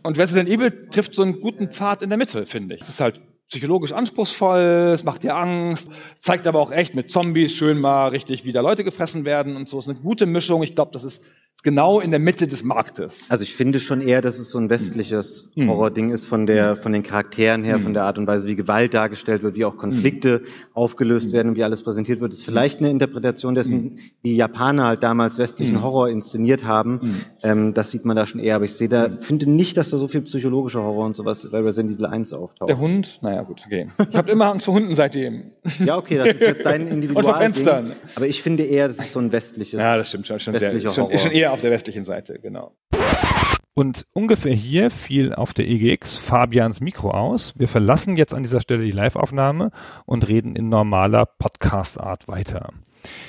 Und 0.01 0.17
Resident 0.17 0.49
Evil 0.49 0.89
trifft 0.91 1.13
so 1.13 1.23
einen 1.23 1.41
guten 1.41 1.71
Pfad 1.71 2.01
in 2.01 2.09
der 2.09 2.17
Mitte, 2.17 2.45
finde 2.45 2.75
ich. 2.75 2.81
Es 2.81 2.89
ist 2.89 3.01
halt 3.01 3.21
psychologisch 3.49 3.91
anspruchsvoll, 3.91 4.91
es 4.93 5.03
macht 5.03 5.23
dir 5.23 5.35
Angst, 5.35 5.89
zeigt 6.17 6.47
aber 6.47 6.59
auch 6.59 6.71
echt 6.71 6.95
mit 6.95 7.11
Zombies 7.11 7.53
schön 7.53 7.79
mal 7.79 8.07
richtig, 8.07 8.43
wie 8.43 8.51
da 8.51 8.61
Leute 8.61 8.83
gefressen 8.83 9.23
werden 9.23 9.55
und 9.55 9.69
so. 9.69 9.77
Es 9.77 9.85
ist 9.85 9.91
eine 9.91 9.99
gute 9.99 10.25
Mischung. 10.25 10.63
Ich 10.63 10.73
glaube, 10.73 10.91
das 10.93 11.03
ist 11.03 11.21
ist 11.55 11.63
genau 11.63 12.01
in 12.01 12.11
der 12.11 12.19
Mitte 12.19 12.47
des 12.47 12.63
Marktes. 12.63 13.25
Also 13.29 13.43
ich 13.43 13.55
finde 13.55 13.79
schon 13.79 14.01
eher, 14.01 14.21
dass 14.21 14.39
es 14.39 14.49
so 14.49 14.59
ein 14.59 14.69
westliches 14.69 15.51
mhm. 15.55 15.69
Horror-Ding 15.69 16.11
ist 16.11 16.25
von 16.25 16.45
der, 16.45 16.75
von 16.75 16.91
den 16.91 17.01
Charakteren 17.01 17.63
her, 17.63 17.77
mhm. 17.77 17.83
von 17.83 17.93
der 17.93 18.03
Art 18.03 18.17
und 18.17 18.27
Weise, 18.27 18.47
wie 18.47 18.55
Gewalt 18.55 18.93
dargestellt 18.93 19.41
wird, 19.41 19.55
wie 19.55 19.63
auch 19.63 19.77
Konflikte 19.77 20.39
mhm. 20.39 20.47
aufgelöst 20.73 21.31
werden 21.31 21.49
und 21.49 21.55
wie 21.55 21.63
alles 21.63 21.81
präsentiert 21.81 22.19
wird. 22.19 22.33
Das 22.33 22.39
ist 22.39 22.45
vielleicht 22.45 22.79
eine 22.79 22.89
Interpretation 22.89 23.55
dessen, 23.55 23.99
wie 24.21 24.35
Japaner 24.35 24.83
halt 24.83 25.03
damals 25.03 25.37
westlichen 25.37 25.81
Horror 25.81 26.09
inszeniert 26.09 26.65
haben. 26.65 27.23
Ähm, 27.41 27.73
das 27.73 27.91
sieht 27.91 28.03
man 28.03 28.17
da 28.17 28.25
schon 28.25 28.41
eher. 28.41 28.55
Aber 28.55 28.65
ich 28.65 28.73
sehe 28.73 28.89
da, 28.89 29.09
finde 29.21 29.49
nicht, 29.49 29.77
dass 29.77 29.89
da 29.89 29.97
so 29.97 30.09
viel 30.09 30.21
psychologischer 30.21 30.83
Horror 30.83 31.05
und 31.05 31.15
sowas 31.15 31.47
bei 31.49 31.59
Resident 31.59 31.95
Evil 31.95 32.07
1 32.07 32.33
auftaucht. 32.33 32.69
Der 32.69 32.79
Hund? 32.79 33.19
Naja, 33.21 33.43
gut, 33.43 33.63
okay. 33.65 33.87
Ich 34.09 34.15
habe 34.15 34.29
immer 34.29 34.47
Angst 34.47 34.65
vor 34.65 34.73
Hunden 34.73 34.95
seitdem. 34.95 35.51
Ja, 35.83 35.97
okay, 35.97 36.17
das 36.17 36.33
ist 36.33 36.41
jetzt 36.41 36.65
dein 36.65 36.87
Individual. 36.87 37.23
Und 37.23 37.31
vor 37.31 37.35
Fenstern. 37.41 37.93
Aber 38.15 38.27
ich 38.27 38.41
finde 38.41 38.63
eher, 38.63 38.87
das 38.87 38.97
ist 38.97 39.13
so 39.13 39.19
ein 39.19 39.31
westliches. 39.31 39.79
Ja, 39.79 39.97
das 39.97 40.09
stimmt 40.09 40.27
schon. 40.27 40.39
schon 40.39 40.53
westlicher 40.53 40.79
sehr, 40.79 40.89
schon, 40.89 41.03
Horror. 41.05 41.13
Ist 41.13 41.23
schon 41.23 41.31
eher 41.31 41.44
auf 41.51 41.61
der 41.61 41.71
westlichen 41.71 42.05
Seite, 42.05 42.39
genau. 42.39 42.75
Und 43.77 44.07
ungefähr 44.13 44.53
hier 44.53 44.89
fiel 44.89 45.33
auf 45.33 45.53
der 45.53 45.67
EGX 45.67 46.17
Fabians 46.17 46.79
Mikro 46.79 47.11
aus. 47.11 47.53
Wir 47.57 47.67
verlassen 47.67 48.15
jetzt 48.15 48.33
an 48.33 48.41
dieser 48.41 48.61
Stelle 48.61 48.85
die 48.85 48.91
Live-Aufnahme 48.91 49.71
und 50.05 50.29
reden 50.29 50.55
in 50.55 50.69
normaler 50.69 51.25
Podcast-Art 51.25 52.29
weiter. 52.29 52.69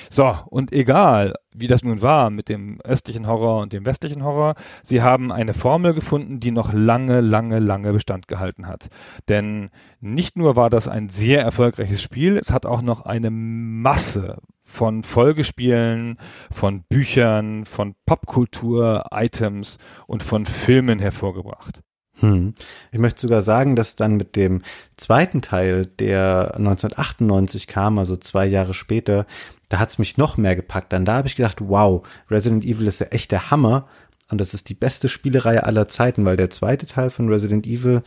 So, 0.09 0.37
und 0.45 0.71
egal, 0.71 1.33
wie 1.53 1.67
das 1.67 1.83
nun 1.83 2.01
war 2.01 2.29
mit 2.29 2.47
dem 2.47 2.79
östlichen 2.81 3.27
Horror 3.27 3.61
und 3.61 3.73
dem 3.73 3.85
westlichen 3.85 4.23
Horror, 4.23 4.55
sie 4.83 5.01
haben 5.01 5.33
eine 5.33 5.53
Formel 5.53 5.93
gefunden, 5.93 6.39
die 6.39 6.51
noch 6.51 6.71
lange, 6.71 7.19
lange, 7.19 7.59
lange 7.59 7.91
Bestand 7.91 8.29
gehalten 8.29 8.67
hat. 8.67 8.87
Denn 9.27 9.69
nicht 9.99 10.37
nur 10.37 10.55
war 10.55 10.69
das 10.69 10.87
ein 10.87 11.09
sehr 11.09 11.41
erfolgreiches 11.41 12.01
Spiel, 12.01 12.37
es 12.37 12.51
hat 12.51 12.65
auch 12.65 12.81
noch 12.81 13.05
eine 13.05 13.29
Masse 13.31 14.37
von 14.67 15.01
Folgespielen, 15.01 16.17
von 16.51 16.83
Büchern, 16.83 17.65
von 17.65 17.95
Popkultur-Items 18.05 19.77
und 20.05 20.21
von 20.21 20.45
Filmen 20.45 20.99
hervorgebracht. 20.99 21.81
Hm. 22.19 22.53
Ich 22.91 22.99
möchte 22.99 23.21
sogar 23.21 23.41
sagen, 23.41 23.75
dass 23.75 23.95
dann 23.95 24.17
mit 24.17 24.35
dem 24.35 24.61
zweiten 24.97 25.41
Teil, 25.41 25.85
der 25.85 26.55
1998 26.55 27.67
kam, 27.67 27.97
also 27.97 28.17
zwei 28.17 28.45
Jahre 28.45 28.73
später, 28.73 29.25
da 29.69 29.79
hat's 29.79 29.99
mich 29.99 30.17
noch 30.17 30.37
mehr 30.37 30.55
gepackt. 30.55 30.93
Dann 30.93 31.05
da 31.05 31.15
habe 31.15 31.27
ich 31.27 31.35
gedacht, 31.35 31.57
wow, 31.61 32.05
Resident 32.29 32.65
Evil 32.65 32.87
ist 32.87 32.99
ja 32.99 33.07
echt 33.07 33.31
der 33.31 33.51
Hammer 33.51 33.87
und 34.29 34.41
das 34.41 34.53
ist 34.53 34.69
die 34.69 34.73
beste 34.73 35.09
Spielereihe 35.09 35.63
aller 35.63 35.87
Zeiten, 35.87 36.25
weil 36.25 36.37
der 36.37 36.49
zweite 36.49 36.85
Teil 36.85 37.09
von 37.09 37.29
Resident 37.29 37.65
Evil, 37.65 38.01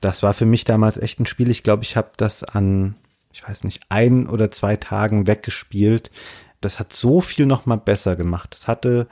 das 0.00 0.22
war 0.22 0.34
für 0.34 0.46
mich 0.46 0.64
damals 0.64 0.98
echt 0.98 1.18
ein 1.18 1.26
Spiel. 1.26 1.50
Ich 1.50 1.62
glaube, 1.62 1.82
ich 1.82 1.96
habe 1.96 2.10
das 2.16 2.44
an 2.44 2.94
ich 3.34 3.46
weiß 3.46 3.64
nicht, 3.64 3.82
ein 3.88 4.28
oder 4.28 4.52
zwei 4.52 4.76
Tagen 4.76 5.26
weggespielt. 5.26 6.12
Das 6.60 6.78
hat 6.78 6.92
so 6.92 7.20
viel 7.20 7.46
nochmal 7.46 7.78
besser 7.78 8.14
gemacht. 8.14 8.54
Es 8.54 8.68
hatte 8.68 9.08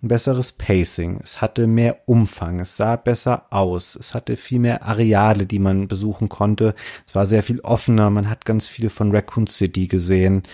ein 0.00 0.08
besseres 0.08 0.52
Pacing, 0.52 1.18
es 1.22 1.40
hatte 1.40 1.66
mehr 1.66 1.98
Umfang, 2.06 2.60
es 2.60 2.76
sah 2.76 2.94
besser 2.96 3.46
aus, 3.50 3.96
es 3.96 4.14
hatte 4.14 4.36
viel 4.36 4.60
mehr 4.60 4.84
Areale, 4.84 5.46
die 5.46 5.58
man 5.58 5.88
besuchen 5.88 6.28
konnte. 6.28 6.74
Es 7.06 7.14
war 7.14 7.26
sehr 7.26 7.42
viel 7.42 7.60
offener, 7.60 8.10
man 8.10 8.30
hat 8.30 8.44
ganz 8.44 8.68
viel 8.68 8.90
von 8.90 9.10
Raccoon 9.10 9.48
City 9.48 9.88
gesehen 9.88 10.44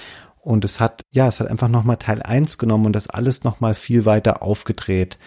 und 0.40 0.64
es 0.64 0.80
hat, 0.80 1.02
ja, 1.10 1.28
es 1.28 1.40
hat 1.40 1.48
einfach 1.48 1.68
nochmal 1.68 1.98
Teil 1.98 2.22
1 2.22 2.56
genommen 2.56 2.86
und 2.86 2.94
das 2.94 3.08
alles 3.08 3.44
nochmal 3.44 3.74
viel 3.74 4.06
weiter 4.06 4.42
aufgedreht. 4.42 5.18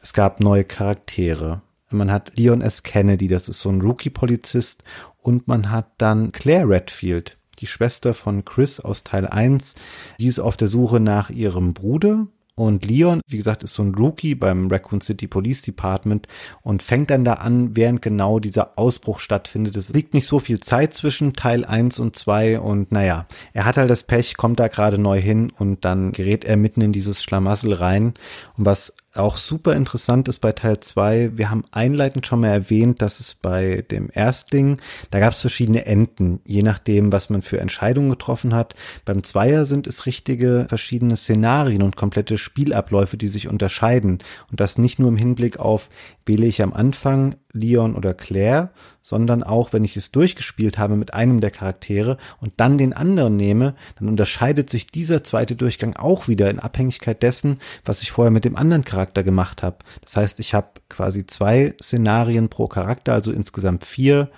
Es 0.00 0.12
gab 0.12 0.40
neue 0.40 0.64
Charaktere. 0.64 1.62
Man 1.90 2.12
hat 2.12 2.36
Leon 2.36 2.60
S. 2.60 2.84
Kennedy, 2.84 3.26
das 3.26 3.48
ist 3.48 3.60
so 3.60 3.70
ein 3.70 3.80
Rookie-Polizist 3.80 4.84
und 5.18 5.48
man 5.48 5.70
hat 5.70 5.90
dann 5.98 6.32
Claire 6.32 6.68
Redfield, 6.68 7.36
die 7.60 7.66
Schwester 7.66 8.14
von 8.14 8.44
Chris 8.44 8.80
aus 8.80 9.04
Teil 9.04 9.26
1. 9.26 9.74
Die 10.18 10.26
ist 10.26 10.38
auf 10.38 10.56
der 10.56 10.68
Suche 10.68 11.00
nach 11.00 11.30
ihrem 11.30 11.74
Bruder. 11.74 12.26
Und 12.60 12.84
Leon, 12.84 13.22
wie 13.26 13.38
gesagt, 13.38 13.62
ist 13.62 13.72
so 13.72 13.82
ein 13.82 13.94
Rookie 13.94 14.34
beim 14.34 14.68
Raccoon 14.68 15.00
City 15.00 15.26
Police 15.26 15.62
Department 15.62 16.28
und 16.60 16.82
fängt 16.82 17.08
dann 17.08 17.24
da 17.24 17.34
an, 17.34 17.74
während 17.74 18.02
genau 18.02 18.38
dieser 18.38 18.78
Ausbruch 18.78 19.18
stattfindet. 19.18 19.76
Es 19.76 19.94
liegt 19.94 20.12
nicht 20.12 20.26
so 20.26 20.38
viel 20.38 20.60
Zeit 20.60 20.92
zwischen 20.92 21.32
Teil 21.32 21.64
1 21.64 21.98
und 22.00 22.16
2 22.16 22.60
und 22.60 22.92
naja, 22.92 23.26
er 23.54 23.64
hat 23.64 23.78
halt 23.78 23.88
das 23.88 24.02
Pech, 24.02 24.36
kommt 24.36 24.60
da 24.60 24.68
gerade 24.68 24.98
neu 24.98 25.18
hin 25.18 25.50
und 25.58 25.86
dann 25.86 26.12
gerät 26.12 26.44
er 26.44 26.58
mitten 26.58 26.82
in 26.82 26.92
dieses 26.92 27.22
Schlamassel 27.22 27.72
rein. 27.72 28.12
Und 28.58 28.66
was 28.66 28.94
auch 29.14 29.36
super 29.36 29.74
interessant 29.74 30.28
ist 30.28 30.38
bei 30.38 30.52
Teil 30.52 30.78
2, 30.78 31.32
wir 31.36 31.50
haben 31.50 31.64
einleitend 31.72 32.26
schon 32.26 32.40
mal 32.40 32.48
erwähnt, 32.48 33.02
dass 33.02 33.18
es 33.18 33.34
bei 33.34 33.84
dem 33.90 34.08
Erstling, 34.12 34.80
da 35.10 35.18
gab 35.18 35.32
es 35.32 35.40
verschiedene 35.40 35.84
Enden, 35.86 36.40
je 36.44 36.62
nachdem, 36.62 37.10
was 37.10 37.28
man 37.28 37.42
für 37.42 37.60
Entscheidungen 37.60 38.10
getroffen 38.10 38.54
hat. 38.54 38.74
Beim 39.04 39.24
Zweier 39.24 39.64
sind 39.64 39.88
es 39.88 40.06
richtige 40.06 40.66
verschiedene 40.68 41.16
Szenarien 41.16 41.82
und 41.82 41.96
komplette 41.96 42.38
Spielabläufe, 42.38 43.16
die 43.16 43.28
sich 43.28 43.48
unterscheiden. 43.48 44.18
Und 44.50 44.60
das 44.60 44.78
nicht 44.78 45.00
nur 45.00 45.08
im 45.08 45.16
Hinblick 45.16 45.58
auf, 45.58 45.90
wähle 46.30 46.46
ich 46.46 46.62
am 46.62 46.72
Anfang 46.72 47.34
Leon 47.52 47.96
oder 47.96 48.14
Claire, 48.14 48.70
sondern 49.02 49.42
auch, 49.42 49.72
wenn 49.72 49.84
ich 49.84 49.96
es 49.96 50.12
durchgespielt 50.12 50.78
habe 50.78 50.94
mit 50.94 51.12
einem 51.12 51.40
der 51.40 51.50
Charaktere 51.50 52.18
und 52.40 52.52
dann 52.58 52.78
den 52.78 52.92
anderen 52.92 53.36
nehme, 53.36 53.74
dann 53.98 54.08
unterscheidet 54.08 54.70
sich 54.70 54.86
dieser 54.86 55.24
zweite 55.24 55.56
Durchgang 55.56 55.96
auch 55.96 56.28
wieder 56.28 56.48
in 56.48 56.60
Abhängigkeit 56.60 57.20
dessen, 57.24 57.58
was 57.84 58.02
ich 58.02 58.12
vorher 58.12 58.30
mit 58.30 58.44
dem 58.44 58.54
anderen 58.54 58.84
Charakter 58.84 59.24
gemacht 59.24 59.64
habe. 59.64 59.78
Das 60.02 60.16
heißt, 60.16 60.38
ich 60.38 60.54
habe 60.54 60.68
quasi 60.88 61.26
zwei 61.26 61.74
Szenarien 61.82 62.48
pro 62.48 62.68
Charakter, 62.68 63.12
also 63.12 63.32
insgesamt 63.32 63.84
vier 63.84 64.30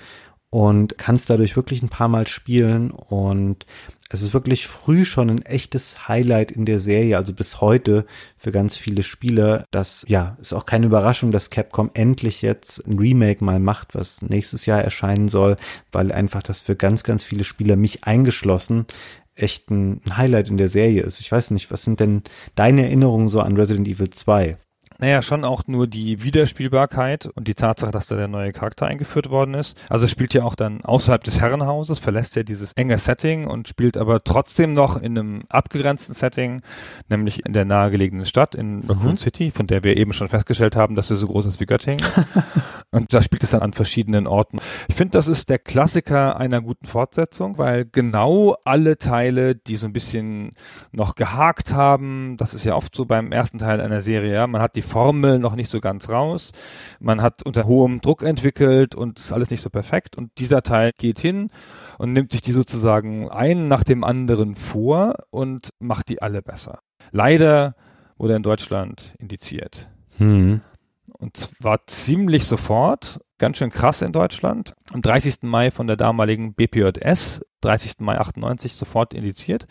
und 0.49 0.97
kann 0.97 1.17
es 1.17 1.27
dadurch 1.27 1.57
wirklich 1.57 1.83
ein 1.83 1.91
paar 1.91 2.09
Mal 2.09 2.27
spielen 2.27 2.91
und 2.91 3.67
es 4.13 4.23
ist 4.23 4.35
wirklich 4.35 4.67
früh 4.67 5.05
schon 5.05 5.31
ein 5.31 5.43
echtes 5.43 6.09
Highlight 6.09 6.51
in 6.51 6.67
der 6.67 6.79
Serie, 6.81 7.17
also 7.17 7.33
bis 7.33 7.61
heute 7.61 8.05
für 8.37 8.53
ganz 8.53 8.77
viele 8.77 9.03
Spieler. 9.03 9.65
Das, 9.71 10.05
ja, 10.09 10.37
ist 10.41 10.53
auch 10.53 10.67
keine 10.67 10.87
Überraschung, 10.87 11.31
dass 11.31 11.51
Capcom 11.51 11.91
endlich 11.95 12.43
jetzt 12.43 12.87
ein 12.87 12.99
Remake 12.99 13.45
mal 13.45 13.61
macht, 13.61 13.95
was 13.95 14.23
nächstes 14.23 14.67
Jahr 14.67 14.83
erscheinen 14.83 15.29
soll, 15.29 15.57
weil 15.93 16.13
einfach 16.13 16.43
das 16.43 16.61
für 16.61 16.77
ganz, 16.77 17.05
ganz 17.05 17.25
viele 17.25 17.45
Spieler, 17.45 17.77
mich 17.77 18.05
eingeschlossen, 18.05 18.87
echt 19.35 19.71
ein 19.71 20.01
Highlight 20.15 20.49
in 20.49 20.59
der 20.59 20.69
Serie 20.69 21.03
ist. 21.03 21.21
Ich 21.21 21.33
weiß 21.33 21.51
nicht, 21.53 21.71
was 21.71 21.83
sind 21.83 22.01
denn 22.01 22.23
deine 22.55 22.85
Erinnerungen 22.85 23.29
so 23.29 23.41
an 23.41 23.57
Resident 23.57 23.89
Evil 23.89 24.11
2? 24.11 24.57
Naja, 25.03 25.21
schon 25.21 25.45
auch 25.45 25.65
nur 25.67 25.89
die 25.89 26.23
Wiederspielbarkeit 26.23 27.27
und 27.35 27.49
die 27.49 27.55
Tatsache, 27.55 27.91
dass 27.91 28.07
da 28.07 28.15
der 28.15 28.29
neue 28.29 28.53
Charakter 28.53 28.87
eingeführt 28.87 29.31
worden 29.31 29.55
ist. 29.55 29.77
Also 29.89 30.07
spielt 30.07 30.33
ja 30.33 30.45
auch 30.45 30.55
dann 30.55 30.81
außerhalb 30.83 31.25
des 31.25 31.41
Herrenhauses, 31.41 31.99
verlässt 31.99 32.37
ja 32.37 32.45
dieses 32.45 32.75
enge 32.75 32.97
Setting 32.99 33.49
und 33.49 33.67
spielt 33.67 33.97
aber 33.97 34.23
trotzdem 34.23 34.75
noch 34.75 34.97
in 34.97 35.19
einem 35.19 35.43
abgegrenzten 35.49 36.15
Setting, 36.15 36.63
nämlich 37.09 37.45
in 37.45 37.53
der 37.53 37.65
nahegelegenen 37.65 38.27
Stadt 38.27 38.55
in 38.55 38.85
Raccoon 38.89 39.15
mhm. 39.15 39.19
City, 39.19 39.51
von 39.51 39.67
der 39.67 39.83
wir 39.83 39.97
eben 39.97 40.13
schon 40.13 40.29
festgestellt 40.29 40.77
haben, 40.77 40.95
dass 40.95 41.09
sie 41.09 41.17
so 41.17 41.27
groß 41.27 41.47
ist 41.47 41.59
wie 41.59 41.67
Göttingen. 41.67 42.07
und 42.93 43.13
da 43.13 43.23
spielt 43.23 43.43
es 43.43 43.51
dann 43.51 43.63
an 43.63 43.73
verschiedenen 43.73 44.29
Orten. 44.29 44.61
Ich 44.87 44.95
finde, 44.95 45.19
das 45.19 45.27
ist 45.27 45.51
der 45.51 45.59
Klassiker 45.59 46.37
einer 46.37 46.61
guten 46.61 46.87
Fortsetzung, 46.87 47.59
weil 47.59 47.87
genau 47.87 48.57
alle 48.65 48.99
Teile, 48.99 49.57
die 49.57 49.79
so 49.79 49.89
ein 49.89 49.93
bisschen 49.93 50.53
noch 50.93 51.17
gehakt 51.17 51.73
haben, 51.73 52.37
das 52.37 52.55
ist 52.55 52.63
ja 52.63 52.77
oft 52.77 52.95
so 52.95 53.05
beim 53.05 53.33
ersten 53.33 53.59
Teil 53.59 53.81
einer 53.81 54.01
Serie, 54.01 54.33
ja, 54.33 54.47
man 54.47 54.63
hat 54.63 54.77
die 54.77 54.92
Formel 54.93 55.39
noch 55.39 55.55
nicht 55.55 55.71
so 55.71 55.81
ganz 55.81 56.11
raus. 56.11 56.53
Man 57.01 57.23
hat 57.23 57.43
unter 57.45 57.65
hohem 57.65 58.03
Druck 58.03 58.23
entwickelt 58.23 58.95
und 58.95 59.19
ist 59.19 59.33
alles 59.33 59.49
nicht 59.49 59.63
so 59.63 59.71
perfekt. 59.71 60.19
Und 60.19 60.31
dieser 60.37 60.63
Teil 60.63 60.91
geht 60.99 61.19
hin 61.19 61.49
und 61.97 62.13
nimmt 62.13 62.33
sich 62.33 62.43
die 62.43 62.53
sozusagen 62.53 63.31
einen 63.31 63.69
nach 63.69 63.85
dem 63.85 64.05
anderen 64.05 64.55
vor 64.55 65.15
und 65.31 65.71
macht 65.79 66.11
die 66.11 66.21
alle 66.21 66.43
besser. 66.43 66.81
Leider 67.11 67.75
wurde 68.19 68.37
in 68.37 68.43
Deutschland 68.43 69.15
indiziert. 69.19 69.89
Hm. 70.19 70.61
Und 71.07 71.37
zwar 71.39 71.87
ziemlich 71.87 72.45
sofort, 72.45 73.19
ganz 73.39 73.57
schön 73.57 73.71
krass 73.71 74.03
in 74.03 74.13
Deutschland. 74.13 74.75
Am 74.93 75.01
30. 75.01 75.37
Mai 75.43 75.71
von 75.71 75.87
der 75.87 75.97
damaligen 75.97 76.53
BPJS, 76.53 77.41
30. 77.63 78.01
Mai 78.01 78.19
98 78.19 78.75
sofort 78.75 79.15
indiziert. 79.15 79.67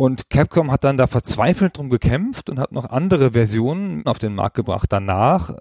Und 0.00 0.30
Capcom 0.30 0.70
hat 0.70 0.84
dann 0.84 0.96
da 0.96 1.08
verzweifelt 1.08 1.76
drum 1.76 1.90
gekämpft 1.90 2.48
und 2.48 2.60
hat 2.60 2.70
noch 2.70 2.88
andere 2.88 3.32
Versionen 3.32 4.06
auf 4.06 4.20
den 4.20 4.36
Markt 4.36 4.54
gebracht 4.54 4.92
danach, 4.92 5.56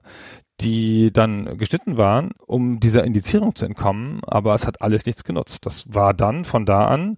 die 0.61 1.11
dann 1.11 1.57
geschnitten 1.57 1.97
waren, 1.97 2.33
um 2.45 2.79
dieser 2.79 3.03
Indizierung 3.03 3.55
zu 3.55 3.65
entkommen. 3.65 4.21
Aber 4.27 4.53
es 4.53 4.67
hat 4.67 4.83
alles 4.83 5.07
nichts 5.07 5.23
genutzt. 5.23 5.65
Das 5.65 5.91
war 5.91 6.13
dann 6.13 6.45
von 6.45 6.67
da 6.67 6.85
an 6.85 7.17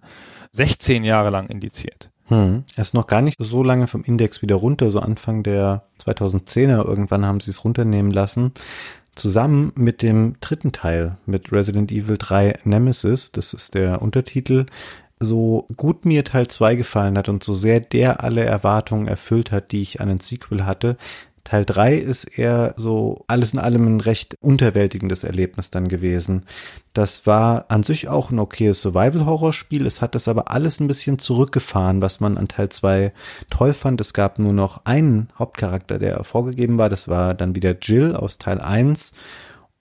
16 0.52 1.04
Jahre 1.04 1.28
lang 1.28 1.48
indiziert. 1.50 2.10
Hm. 2.28 2.64
Er 2.74 2.82
ist 2.82 2.94
noch 2.94 3.06
gar 3.06 3.20
nicht 3.20 3.36
so 3.38 3.62
lange 3.62 3.86
vom 3.86 4.02
Index 4.02 4.40
wieder 4.40 4.54
runter, 4.54 4.88
so 4.88 5.00
Anfang 5.00 5.42
der 5.42 5.84
2010er. 6.02 6.86
Irgendwann 6.86 7.26
haben 7.26 7.40
sie 7.40 7.50
es 7.50 7.64
runternehmen 7.64 8.12
lassen. 8.12 8.52
Zusammen 9.14 9.72
mit 9.74 10.00
dem 10.00 10.36
dritten 10.40 10.72
Teil, 10.72 11.18
mit 11.26 11.52
Resident 11.52 11.92
Evil 11.92 12.16
3 12.16 12.60
Nemesis, 12.64 13.30
das 13.30 13.52
ist 13.52 13.74
der 13.74 14.00
Untertitel, 14.00 14.64
so 15.20 15.68
gut 15.76 16.06
mir 16.06 16.24
Teil 16.24 16.48
2 16.48 16.76
gefallen 16.76 17.18
hat 17.18 17.28
und 17.28 17.44
so 17.44 17.52
sehr 17.52 17.78
der 17.80 18.24
alle 18.24 18.44
Erwartungen 18.44 19.06
erfüllt 19.06 19.52
hat, 19.52 19.70
die 19.70 19.82
ich 19.82 20.00
an 20.00 20.08
ein 20.08 20.20
Sequel 20.20 20.64
hatte, 20.64 20.96
Teil 21.44 21.64
3 21.64 21.96
ist 21.96 22.24
eher 22.38 22.74
so 22.76 23.24
alles 23.26 23.54
in 23.54 23.58
allem 23.58 23.96
ein 23.96 24.00
recht 24.00 24.36
unterwältigendes 24.40 25.24
Erlebnis 25.24 25.70
dann 25.70 25.88
gewesen. 25.88 26.44
Das 26.92 27.26
war 27.26 27.64
an 27.68 27.82
sich 27.82 28.08
auch 28.08 28.30
ein 28.30 28.38
okayes 28.38 28.82
Survival-Horror-Spiel. 28.82 29.86
Es 29.86 30.00
hat 30.00 30.14
das 30.14 30.28
aber 30.28 30.50
alles 30.50 30.80
ein 30.80 30.86
bisschen 30.86 31.18
zurückgefahren, 31.18 32.02
was 32.02 32.20
man 32.20 32.38
an 32.38 32.48
Teil 32.48 32.68
2 32.68 33.12
toll 33.48 33.72
fand. 33.72 34.00
Es 34.00 34.12
gab 34.12 34.38
nur 34.38 34.52
noch 34.52 34.84
einen 34.84 35.28
Hauptcharakter, 35.38 35.98
der 35.98 36.22
vorgegeben 36.24 36.78
war. 36.78 36.88
Das 36.88 37.08
war 37.08 37.34
dann 37.34 37.54
wieder 37.54 37.76
Jill 37.80 38.14
aus 38.14 38.38
Teil 38.38 38.60
1. 38.60 39.12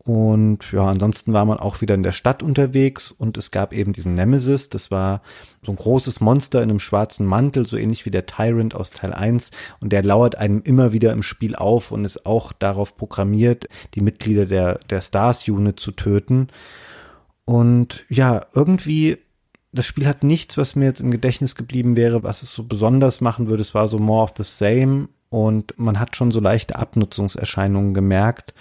Und 0.10 0.72
ja, 0.72 0.88
ansonsten 0.88 1.34
war 1.34 1.46
man 1.46 1.60
auch 1.60 1.82
wieder 1.82 1.94
in 1.94 2.02
der 2.02 2.14
Stadt 2.14 2.42
unterwegs 2.42 3.12
und 3.12 3.38
es 3.38 3.52
gab 3.52 3.74
eben 3.74 3.94
diesen 3.94 4.16
Nemesis. 4.16 4.68
Das 4.70 4.90
war 4.90 5.22
so 5.62 5.72
ein 5.72 5.76
großes 5.76 6.20
Monster 6.20 6.64
in 6.64 6.72
einem 6.72 6.80
schwarzen 6.80 7.28
Mantel, 7.28 7.68
so 7.68 7.78
ähnlich 7.78 8.08
wie 8.08 8.10
der 8.10 8.26
Tyrant 8.26 8.74
aus 8.74 8.90
Teil 8.90 9.14
1. 9.14 9.52
Und 9.82 9.94
der 9.94 10.02
lauert 10.02 10.36
einem 10.36 10.64
immer 10.64 10.94
wieder 10.94 11.14
im 11.14 11.22
Spiel 11.22 11.56
auf 11.56 11.92
und 11.92 12.06
ist 12.06 12.26
auch 12.26 12.54
darauf 12.54 12.98
programmiert, 12.98 13.70
die 13.94 14.02
Mitglieder 14.02 14.48
der, 14.48 14.80
der 14.90 15.02
Stars 15.02 15.48
Unit 15.48 15.80
zu 15.80 15.92
töten. 15.92 16.48
Und 17.46 18.04
ja, 18.10 18.48
irgendwie 18.56 19.20
das 19.72 19.86
Spiel 19.86 20.08
hat 20.08 20.24
nichts, 20.24 20.58
was 20.58 20.76
mir 20.76 20.86
jetzt 20.86 21.02
im 21.02 21.12
Gedächtnis 21.12 21.54
geblieben 21.54 21.96
wäre, 21.96 22.24
was 22.24 22.42
es 22.42 22.52
so 22.52 22.64
besonders 22.64 23.22
machen 23.22 23.48
würde. 23.48 23.62
Es 23.62 23.76
war 23.76 23.88
so 23.88 24.00
more 24.00 24.24
of 24.24 24.34
the 24.36 24.44
same 24.44 25.10
und 25.30 25.78
man 25.78 26.00
hat 26.00 26.16
schon 26.16 26.32
so 26.32 26.40
leichte 26.40 26.78
Abnutzungserscheinungen 26.78 27.94
gemerkt. 27.94 28.56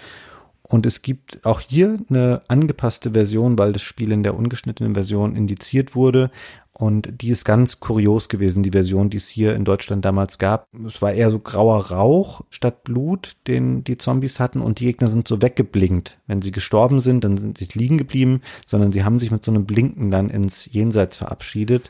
Und 0.69 0.85
es 0.85 1.01
gibt 1.01 1.43
auch 1.45 1.61
hier 1.61 1.97
eine 2.09 2.43
angepasste 2.47 3.11
Version, 3.11 3.57
weil 3.57 3.73
das 3.73 3.81
Spiel 3.81 4.11
in 4.11 4.21
der 4.21 4.37
ungeschnittenen 4.37 4.93
Version 4.93 5.35
indiziert 5.35 5.95
wurde. 5.95 6.29
Und 6.71 7.21
die 7.21 7.29
ist 7.29 7.43
ganz 7.43 7.81
kurios 7.81 8.29
gewesen, 8.29 8.63
die 8.63 8.71
Version, 8.71 9.09
die 9.09 9.17
es 9.17 9.27
hier 9.27 9.55
in 9.55 9.65
Deutschland 9.65 10.05
damals 10.05 10.37
gab. 10.37 10.67
Es 10.85 11.01
war 11.01 11.11
eher 11.11 11.31
so 11.31 11.39
grauer 11.39 11.87
Rauch 11.87 12.41
statt 12.51 12.83
Blut, 12.83 13.35
den 13.47 13.83
die 13.83 13.97
Zombies 13.97 14.39
hatten. 14.39 14.61
Und 14.61 14.79
die 14.79 14.85
Gegner 14.85 15.07
sind 15.07 15.27
so 15.27 15.41
weggeblinkt. 15.41 16.19
Wenn 16.27 16.41
sie 16.41 16.51
gestorben 16.51 17.01
sind, 17.01 17.23
dann 17.23 17.37
sind 17.37 17.57
sie 17.57 17.67
liegen 17.73 17.97
geblieben, 17.97 18.41
sondern 18.65 18.91
sie 18.91 19.03
haben 19.03 19.19
sich 19.19 19.31
mit 19.31 19.43
so 19.43 19.51
einem 19.51 19.65
Blinken 19.65 20.11
dann 20.11 20.29
ins 20.29 20.71
Jenseits 20.71 21.17
verabschiedet. 21.17 21.89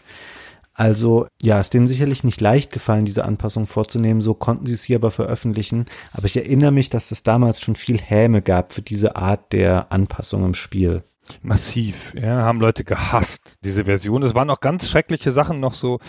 Also 0.80 1.28
ja, 1.42 1.60
ist 1.60 1.74
denen 1.74 1.88
sicherlich 1.88 2.24
nicht 2.24 2.40
leicht 2.40 2.72
gefallen, 2.72 3.04
diese 3.04 3.26
Anpassung 3.26 3.68
vorzunehmen. 3.68 4.22
So 4.22 4.34
konnten 4.34 4.66
sie 4.66 4.76
es 4.76 4.84
hier 4.84 4.96
aber 4.96 5.12
veröffentlichen. 5.12 5.88
Aber 6.14 6.26
ich 6.26 6.38
erinnere 6.38 6.72
mich, 6.72 6.90
dass 6.90 7.12
es 7.12 7.22
damals 7.22 7.60
schon 7.60 7.76
viel 7.76 8.00
Häme 8.00 8.42
gab 8.42 8.72
für 8.72 8.82
diese 8.82 9.18
Art 9.18 9.52
der 9.52 9.92
Anpassung 9.92 10.46
im 10.46 10.54
Spiel 10.54 11.04
massiv, 11.42 12.14
ja, 12.16 12.44
haben 12.44 12.60
Leute 12.60 12.84
gehasst, 12.84 13.58
diese 13.64 13.86
Version. 13.86 14.24
Es 14.24 14.36
waren 14.36 14.50
auch 14.50 14.62
ganz 14.62 14.90
schreckliche 14.90 15.32
Sachen 15.32 15.60
noch 15.60 15.74
so. 15.74 16.00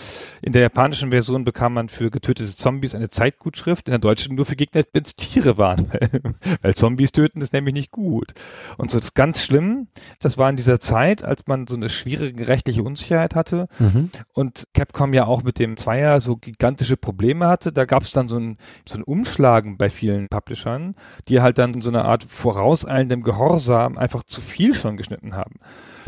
In 0.41 0.53
der 0.53 0.61
japanischen 0.61 1.11
Version 1.11 1.43
bekam 1.43 1.73
man 1.73 1.89
für 1.89 2.09
getötete 2.09 2.55
Zombies 2.55 2.95
eine 2.95 3.09
Zeitgutschrift, 3.09 3.87
in 3.87 3.91
der 3.91 3.99
deutschen 3.99 4.35
nur 4.35 4.45
für 4.45 4.55
Gegner, 4.55 4.83
wenn 4.93 5.03
es 5.03 5.15
Tiere 5.15 5.57
waren, 5.57 5.91
weil 6.61 6.73
Zombies 6.73 7.11
töten 7.11 7.41
ist 7.41 7.53
nämlich 7.53 7.73
nicht 7.73 7.91
gut. 7.91 8.33
Und 8.77 8.89
so 8.89 9.01
das 9.01 9.07
ist 9.07 9.15
ganz 9.15 9.43
schlimm, 9.43 9.87
das 10.19 10.37
war 10.37 10.49
in 10.49 10.55
dieser 10.55 10.79
Zeit, 10.79 11.23
als 11.23 11.47
man 11.47 11.65
so 11.67 11.75
eine 11.75 11.89
schwierige 11.89 12.47
rechtliche 12.47 12.83
Unsicherheit 12.83 13.35
hatte 13.35 13.67
mhm. 13.79 14.11
und 14.33 14.67
Capcom 14.73 15.13
ja 15.13 15.25
auch 15.25 15.43
mit 15.43 15.57
dem 15.57 15.75
Zweier 15.75 16.21
so 16.21 16.37
gigantische 16.37 16.97
Probleme 16.97 17.47
hatte. 17.47 17.73
Da 17.73 17.85
gab 17.85 18.03
es 18.03 18.11
dann 18.11 18.29
so 18.29 18.37
ein, 18.37 18.57
so 18.87 18.97
ein 18.97 19.03
Umschlagen 19.03 19.77
bei 19.77 19.89
vielen 19.89 20.27
Publishern, 20.29 20.95
die 21.27 21.41
halt 21.41 21.57
dann 21.57 21.73
in 21.73 21.81
so 21.81 21.89
einer 21.89 22.05
Art 22.05 22.23
vorauseilendem 22.23 23.23
Gehorsam 23.23 23.97
einfach 23.97 24.23
zu 24.23 24.39
viel 24.39 24.75
schon 24.75 24.97
geschnitten 25.11 25.35
haben. 25.35 25.55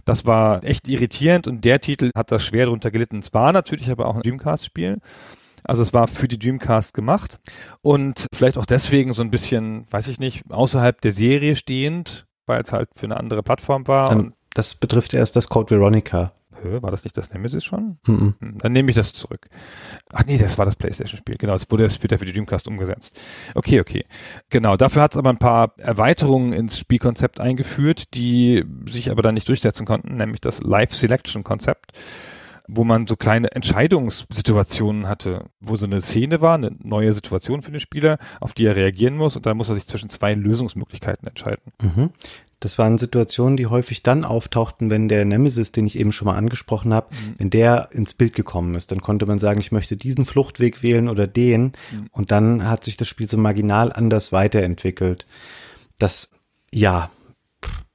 Das 0.05 0.25
war 0.25 0.63
echt 0.63 0.87
irritierend 0.87 1.47
und 1.47 1.63
der 1.63 1.79
Titel 1.79 2.11
hat 2.15 2.31
da 2.31 2.39
schwer 2.39 2.65
darunter 2.65 2.91
gelitten. 2.91 3.19
Es 3.19 3.33
war 3.33 3.51
natürlich 3.51 3.89
aber 3.89 4.05
auch 4.05 4.15
ein 4.15 4.21
Dreamcast-Spiel. 4.21 4.99
Also 5.65 5.81
es 5.81 5.93
war 5.93 6.07
für 6.07 6.27
die 6.27 6.37
Dreamcast 6.37 6.93
gemacht 6.93 7.39
und 7.81 8.27
vielleicht 8.35 8.57
auch 8.57 8.65
deswegen 8.65 9.13
so 9.13 9.23
ein 9.23 9.31
bisschen, 9.31 9.85
weiß 9.91 10.09
ich 10.09 10.19
nicht, 10.19 10.43
außerhalb 10.49 10.99
der 10.99 11.13
Serie 11.13 11.55
stehend, 11.55 12.27
weil 12.45 12.61
es 12.61 12.73
halt 12.73 12.89
für 12.95 13.05
eine 13.05 13.15
andere 13.15 13.43
Plattform 13.43 13.87
war. 13.87 14.09
Dann, 14.09 14.33
das 14.53 14.75
betrifft 14.75 15.13
erst 15.13 15.37
das 15.37 15.47
Code 15.47 15.75
Veronica. 15.75 16.33
War 16.63 16.91
das 16.91 17.03
nicht 17.03 17.17
das 17.17 17.31
Nemesis 17.33 17.63
schon? 17.63 17.97
Mhm. 18.07 18.35
Dann 18.39 18.71
nehme 18.71 18.89
ich 18.89 18.95
das 18.95 19.13
zurück. 19.13 19.49
Ach 20.11 20.23
nee, 20.25 20.37
das 20.37 20.57
war 20.57 20.65
das 20.65 20.75
PlayStation-Spiel. 20.75 21.37
Genau, 21.37 21.53
das 21.53 21.69
wurde 21.71 21.89
später 21.89 22.17
für 22.17 22.25
die 22.25 22.33
Dreamcast 22.33 22.67
umgesetzt. 22.67 23.19
Okay, 23.55 23.79
okay. 23.79 24.05
Genau, 24.49 24.77
dafür 24.77 25.01
hat 25.01 25.13
es 25.13 25.17
aber 25.17 25.29
ein 25.29 25.37
paar 25.39 25.73
Erweiterungen 25.77 26.53
ins 26.53 26.79
Spielkonzept 26.79 27.39
eingeführt, 27.39 28.13
die 28.13 28.63
sich 28.87 29.11
aber 29.11 29.21
dann 29.21 29.33
nicht 29.33 29.49
durchsetzen 29.49 29.85
konnten, 29.85 30.17
nämlich 30.17 30.41
das 30.41 30.61
Live-Selection-Konzept. 30.61 31.91
wo 32.67 32.83
man 32.83 33.07
so 33.07 33.15
kleine 33.15 33.51
Entscheidungssituationen 33.51 35.07
hatte, 35.07 35.45
wo 35.59 35.75
so 35.75 35.85
eine 35.85 36.01
Szene 36.01 36.41
war, 36.41 36.55
eine 36.55 36.71
neue 36.81 37.11
Situation 37.13 37.61
für 37.61 37.71
den 37.71 37.79
Spieler, 37.79 38.17
auf 38.39 38.53
die 38.53 38.65
er 38.65 38.75
reagieren 38.75 39.17
muss 39.17 39.35
und 39.35 39.45
dann 39.45 39.57
muss 39.57 39.69
er 39.69 39.75
sich 39.75 39.85
zwischen 39.85 40.09
zwei 40.09 40.33
Lösungsmöglichkeiten 40.33 41.27
entscheiden. 41.27 41.73
Mhm. 41.81 42.09
Das 42.63 42.77
waren 42.77 42.97
Situationen, 42.97 43.57
die 43.57 43.67
häufig 43.67 44.03
dann 44.03 44.23
auftauchten, 44.23 44.89
wenn 44.89 45.09
der 45.09 45.25
Nemesis, 45.25 45.73
den 45.73 45.85
ich 45.85 45.99
eben 45.99 46.13
schon 46.13 46.27
mal 46.27 46.37
angesprochen 46.37 46.93
habe, 46.93 47.13
mhm. 47.13 47.35
wenn 47.37 47.49
der 47.49 47.89
ins 47.91 48.13
Bild 48.13 48.33
gekommen 48.35 48.75
ist. 48.75 48.89
Dann 48.89 49.01
konnte 49.01 49.25
man 49.25 49.37
sagen, 49.37 49.59
ich 49.59 49.73
möchte 49.73 49.97
diesen 49.97 50.23
Fluchtweg 50.23 50.81
wählen 50.81 51.09
oder 51.09 51.27
den. 51.27 51.73
Mhm. 51.91 52.07
Und 52.11 52.31
dann 52.31 52.69
hat 52.69 52.85
sich 52.85 52.95
das 52.95 53.09
Spiel 53.09 53.27
so 53.27 53.37
marginal 53.37 53.91
anders 53.91 54.31
weiterentwickelt. 54.31 55.25
Das, 55.99 56.29
ja, 56.71 57.11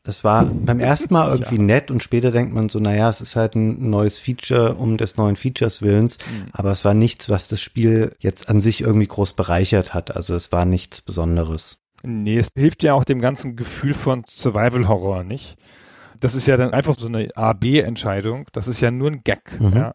das 0.03 0.23
war 0.23 0.45
beim 0.45 0.81
ersten 0.81 1.15
Mal 1.15 1.31
irgendwie 1.33 1.57
ja. 1.57 1.63
nett 1.63 1.91
und 1.91 2.03
später 2.03 2.31
denkt 2.31 2.53
man 2.53 2.69
so, 2.69 2.79
naja, 2.79 3.09
es 3.09 3.23
ist 3.23 3.37
halt 3.37 3.55
ein 3.55 3.89
neues 3.89 4.21
Feature 4.21 4.75
um 4.75 4.99
des 4.99 5.17
neuen 5.17 5.37
Features 5.37 5.81
Willens, 5.81 6.19
mhm. 6.19 6.49
aber 6.53 6.73
es 6.73 6.85
war 6.85 6.93
nichts, 6.93 7.31
was 7.31 7.49
das 7.49 7.63
Spiel 7.63 8.15
jetzt 8.19 8.51
an 8.51 8.61
sich 8.61 8.83
irgendwie 8.83 9.07
groß 9.07 9.33
bereichert 9.33 9.95
hat. 9.95 10.15
Also 10.15 10.35
es 10.35 10.53
war 10.53 10.67
nichts 10.67 11.01
Besonderes. 11.01 11.79
Nee, 12.03 12.39
es 12.39 12.49
hilft 12.55 12.83
ja 12.83 12.95
auch 12.95 13.05
dem 13.05 13.21
ganzen 13.21 13.57
Gefühl 13.57 13.95
von 13.95 14.25
Survival 14.29 14.89
Horror, 14.89 15.25
nicht? 15.25 15.57
Das 16.21 16.35
ist 16.35 16.47
ja 16.47 16.57
dann 16.57 16.73
einfach 16.73 16.95
so 16.99 17.07
eine 17.07 17.29
A-B-Entscheidung. 17.35 18.47
Das 18.53 18.69
ist 18.69 18.81
ja 18.81 18.91
nur 18.91 19.11
ein 19.11 19.23
Gag. 19.25 19.61
Mhm. 19.61 19.73
Ja. 19.73 19.95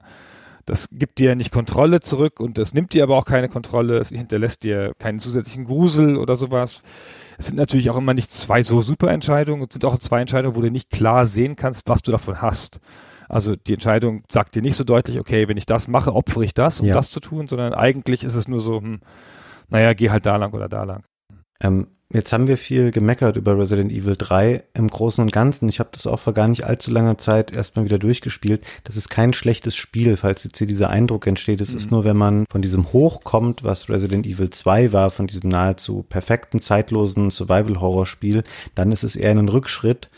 Das 0.65 0.87
gibt 0.91 1.19
dir 1.19 1.35
nicht 1.35 1.51
Kontrolle 1.51 1.99
zurück 1.99 2.39
und 2.39 2.57
das 2.57 2.73
nimmt 2.73 2.93
dir 2.93 3.03
aber 3.03 3.17
auch 3.17 3.25
keine 3.25 3.49
Kontrolle. 3.49 3.97
Es 3.97 4.09
hinterlässt 4.09 4.63
dir 4.63 4.93
keinen 4.97 5.19
zusätzlichen 5.19 5.65
Grusel 5.65 6.15
oder 6.15 6.37
sowas. 6.37 6.81
Es 7.37 7.47
sind 7.47 7.57
natürlich 7.57 7.89
auch 7.89 7.97
immer 7.97 8.13
nicht 8.13 8.31
zwei 8.31 8.63
so 8.63 8.81
super 8.81 9.11
Entscheidungen. 9.11 9.63
Es 9.63 9.73
sind 9.73 9.83
auch 9.83 9.97
zwei 9.97 10.21
Entscheidungen, 10.21 10.55
wo 10.55 10.61
du 10.61 10.71
nicht 10.71 10.89
klar 10.89 11.27
sehen 11.27 11.57
kannst, 11.57 11.89
was 11.89 12.01
du 12.01 12.11
davon 12.11 12.41
hast. 12.41 12.79
Also 13.27 13.55
die 13.55 13.73
Entscheidung 13.73 14.23
sagt 14.31 14.55
dir 14.55 14.61
nicht 14.61 14.75
so 14.75 14.83
deutlich, 14.83 15.19
okay, 15.19 15.47
wenn 15.47 15.57
ich 15.57 15.65
das 15.65 15.87
mache, 15.87 16.13
opfere 16.13 16.45
ich 16.45 16.53
das, 16.53 16.79
um 16.79 16.87
ja. 16.87 16.95
das 16.95 17.11
zu 17.11 17.19
tun, 17.19 17.47
sondern 17.47 17.73
eigentlich 17.73 18.23
ist 18.23 18.35
es 18.35 18.47
nur 18.47 18.59
so, 18.59 18.79
hm, 18.79 19.01
naja, 19.69 19.93
geh 19.93 20.11
halt 20.11 20.25
da 20.25 20.37
lang 20.37 20.53
oder 20.53 20.69
da 20.69 20.83
lang. 20.83 21.03
Ähm, 21.63 21.87
jetzt 22.11 22.31
haben 22.31 22.47
wir 22.47 22.57
viel 22.57 22.91
gemeckert 22.91 23.37
über 23.37 23.57
Resident 23.57 23.91
Evil 23.91 24.15
3 24.15 24.63
im 24.75 24.87
Großen 24.89 25.23
und 25.23 25.31
Ganzen. 25.31 25.67
Ich 25.69 25.79
habe 25.79 25.89
das 25.93 26.05
auch 26.05 26.19
vor 26.19 26.33
gar 26.33 26.47
nicht 26.47 26.65
allzu 26.65 26.91
langer 26.91 27.17
Zeit 27.17 27.55
erstmal 27.55 27.85
wieder 27.85 27.97
durchgespielt. 27.97 28.63
Das 28.83 28.97
ist 28.97 29.09
kein 29.09 29.33
schlechtes 29.33 29.75
Spiel, 29.75 30.17
falls 30.17 30.43
jetzt 30.43 30.57
hier 30.57 30.67
dieser 30.67 30.89
Eindruck 30.89 31.25
entsteht. 31.25 31.61
Es 31.61 31.71
mhm. 31.71 31.77
ist 31.77 31.91
nur, 31.91 32.03
wenn 32.03 32.17
man 32.17 32.45
von 32.51 32.61
diesem 32.61 32.93
Hoch 32.93 33.23
kommt, 33.23 33.63
was 33.63 33.89
Resident 33.89 34.27
Evil 34.27 34.49
2 34.51 34.93
war, 34.93 35.09
von 35.09 35.25
diesem 35.25 35.49
nahezu 35.49 36.03
perfekten, 36.07 36.59
zeitlosen 36.59 37.31
Survival-Horror-Spiel, 37.31 38.43
dann 38.75 38.91
ist 38.91 39.03
es 39.03 39.15
eher 39.15 39.31
ein 39.31 39.49
Rückschritt. 39.49 40.09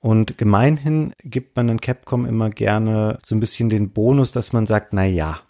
Und 0.00 0.36
gemeinhin 0.36 1.14
gibt 1.22 1.56
man 1.56 1.68
dann 1.68 1.80
Capcom 1.80 2.26
immer 2.26 2.50
gerne 2.50 3.18
so 3.24 3.34
ein 3.34 3.40
bisschen 3.40 3.70
den 3.70 3.88
Bonus, 3.90 4.32
dass 4.32 4.52
man 4.52 4.66
sagt, 4.66 4.92
na 4.92 5.06
ja, 5.06 5.40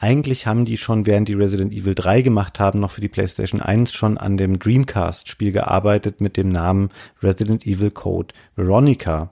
eigentlich 0.00 0.46
haben 0.46 0.64
die 0.64 0.78
schon, 0.78 1.04
während 1.04 1.28
die 1.28 1.34
Resident 1.34 1.74
Evil 1.74 1.94
3 1.94 2.22
gemacht 2.22 2.58
haben, 2.58 2.80
noch 2.80 2.90
für 2.90 3.02
die 3.02 3.10
PlayStation 3.10 3.60
1 3.60 3.92
schon 3.92 4.16
an 4.16 4.38
dem 4.38 4.58
Dreamcast-Spiel 4.58 5.52
gearbeitet 5.52 6.22
mit 6.22 6.38
dem 6.38 6.48
Namen 6.48 6.88
Resident 7.22 7.66
Evil 7.66 7.90
Code 7.90 8.34
Veronica. 8.56 9.30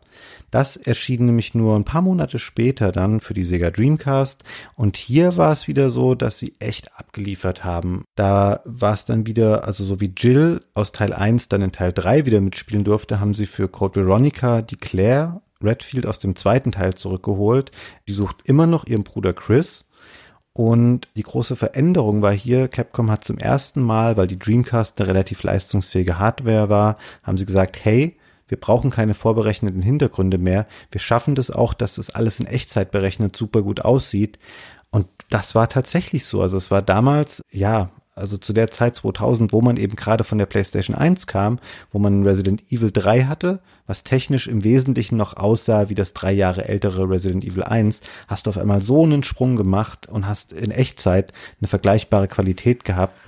Das 0.51 0.77
erschien 0.77 1.25
nämlich 1.25 1.55
nur 1.55 1.75
ein 1.75 1.85
paar 1.85 2.03
Monate 2.03 2.39
später 2.39 2.93
dann 2.93 3.21
für 3.21 3.33
die 3.33 3.45
Sega 3.45 3.71
Dreamcast. 3.71 4.45
Und 4.75 4.99
hier 4.99 5.39
war 5.39 5.53
es 5.53 5.69
wieder 5.69 5.89
so, 5.89 6.15
dass 6.15 6.39
sie 6.39 6.55
echt 6.59 6.95
abgeliefert 6.99 7.65
haben. 7.65 8.05
Da 8.15 8.61
war 8.67 8.93
es 8.93 9.07
dann 9.07 9.27
wieder, 9.27 9.65
also 9.65 9.85
so 9.85 10.03
wie 10.03 10.13
Jill 10.15 10.61
aus 10.75 10.93
Teil 10.93 11.15
1 11.15 11.49
dann 11.49 11.63
in 11.63 11.73
Teil 11.73 11.95
3 11.95 12.27
wieder 12.27 12.43
mitspielen 12.43 12.85
durfte, 12.85 13.21
haben 13.21 13.33
sie 13.33 13.47
für 13.47 13.69
Code 13.69 14.05
Veronica 14.05 14.61
die 14.61 14.77
Claire 14.77 15.41
Redfield 15.63 16.07
aus 16.07 16.19
dem 16.19 16.37
zweiten 16.37 16.73
Teil 16.73 16.95
zurückgeholt. 16.95 17.73
Die 18.07 18.13
sucht 18.13 18.37
immer 18.45 18.67
noch 18.67 18.87
ihren 18.87 19.03
Bruder 19.03 19.33
Chris 19.33 19.88
und 20.59 21.07
die 21.15 21.23
große 21.23 21.55
Veränderung 21.55 22.21
war 22.21 22.33
hier, 22.33 22.67
Capcom 22.67 23.13
hat 23.13 23.23
zum 23.23 23.39
ersten 23.39 23.81
Mal, 23.81 24.17
weil 24.17 24.27
die 24.27 24.41
Dreamcast 24.41 25.01
eine 25.01 25.09
relativ 25.09 25.45
leistungsfähige 25.45 26.19
Hardware 26.19 26.69
war, 26.69 26.97
haben 27.23 27.39
sie 27.39 27.47
gesagt, 27.47 27.79
hey, 27.85 28.17
wir 28.49 28.59
brauchen 28.59 28.91
keine 28.91 29.15
vorberechneten 29.15 29.83
Hintergründe 29.83 30.37
mehr. 30.37 30.67
Wir 30.91 31.01
schaffen 31.01 31.37
das 31.37 31.53
auch, 31.53 31.75
dass 31.75 31.95
das 31.95 32.11
alles 32.11 32.41
in 32.41 32.47
Echtzeit 32.47 32.91
berechnet 32.91 33.37
super 33.37 33.63
gut 33.63 33.83
aussieht. 33.83 34.41
Und 34.91 35.07
das 35.31 35.55
war 35.55 35.69
tatsächlich 35.69 36.27
so. 36.27 36.43
Also 36.43 36.57
es 36.57 36.73
war 36.73 36.83
damals, 36.83 37.41
ja, 37.53 37.93
also 38.19 38.37
zu 38.37 38.53
der 38.53 38.71
Zeit 38.71 38.97
2000, 38.97 39.53
wo 39.53 39.61
man 39.61 39.77
eben 39.77 39.97
gerade 39.97 40.25
von 40.25 40.39
der 40.39 40.47
PlayStation 40.47 40.97
1 40.97 41.27
kam, 41.27 41.59
wo 41.91 41.99
man 41.99 42.25
Resident 42.25 42.63
Evil 42.71 42.91
3 42.91 43.25
hatte, 43.25 43.61
was 43.87 44.05
technisch 44.05 44.47
im 44.49 44.65
Wesentlichen 44.65 45.17
noch 45.17 45.37
aussah 45.37 45.89
wie 45.89 45.95
das 45.95 46.13
drei 46.13 46.33
Jahre 46.33 46.69
ältere 46.69 47.09
Resident 47.09 47.45
Evil 47.45 47.63
1, 47.63 48.03
hast 48.27 48.47
du 48.47 48.51
auf 48.51 48.59
einmal 48.59 48.81
so 48.81 49.05
einen 49.05 49.23
Sprung 49.23 49.57
gemacht 49.57 50.09
und 50.09 50.27
hast 50.27 50.53
in 50.53 50.71
Echtzeit 50.71 51.33
eine 51.61 51.69
vergleichbare 51.69 52.29
Qualität 52.29 52.85
gehabt. 52.85 53.19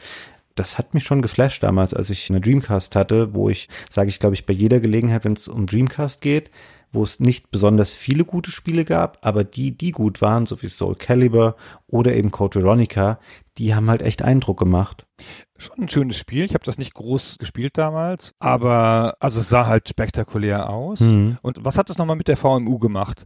Das 0.55 0.77
hat 0.77 0.95
mich 0.95 1.05
schon 1.05 1.23
geflasht 1.23 1.63
damals, 1.63 1.95
als 1.95 2.11
ich 2.11 2.29
eine 2.29 2.41
Dreamcast 2.41 2.95
hatte, 2.97 3.35
wo 3.35 3.49
ich, 3.49 3.69
sage 3.89 4.11
ich 4.11 4.19
glaube 4.19 4.35
ich, 4.35 4.45
bei 4.45 4.53
jeder 4.53 4.81
Gelegenheit, 4.81 5.25
wenn 5.25 5.33
es 5.33 5.49
um 5.49 5.67
Dreamcast 5.67 6.21
geht, 6.21 6.51
wo 6.93 7.03
es 7.03 7.21
nicht 7.21 7.51
besonders 7.51 7.95
viele 7.95 8.25
gute 8.25 8.51
Spiele 8.51 8.85
gab, 8.85 9.19
aber 9.23 9.45
die, 9.45 9.77
die 9.77 9.93
gut 9.93 10.21
waren, 10.21 10.47
so 10.47 10.61
wie 10.63 10.69
Soul 10.69 10.97
Calibur 10.97 11.57
oder 11.87 12.15
eben 12.15 12.31
Code 12.31 12.61
Veronica, 12.61 13.19
die 13.59 13.75
haben 13.75 13.89
halt 13.89 14.03
echt 14.03 14.23
Eindruck 14.23 14.59
gemacht. 14.59 15.07
Schon 15.57 15.85
ein 15.85 15.89
schönes 15.89 16.19
Spiel. 16.19 16.45
Ich 16.45 16.55
habe 16.55 16.65
das 16.65 16.79
nicht 16.79 16.95
groß 16.95 17.37
gespielt 17.39 17.77
damals, 17.79 18.35
aber 18.39 19.15
also 19.21 19.41
es 19.41 19.49
sah 19.49 19.67
halt 19.67 19.89
spektakulär 19.89 20.71
aus. 20.71 21.01
Mhm. 21.01 21.39
Und 21.43 21.65
was 21.65 21.79
hat 21.79 21.91
das 21.91 21.99
nochmal 21.99 22.17
mit 22.17 22.29
der 22.29 22.37
VMU 22.37 22.79
gemacht? 22.79 23.25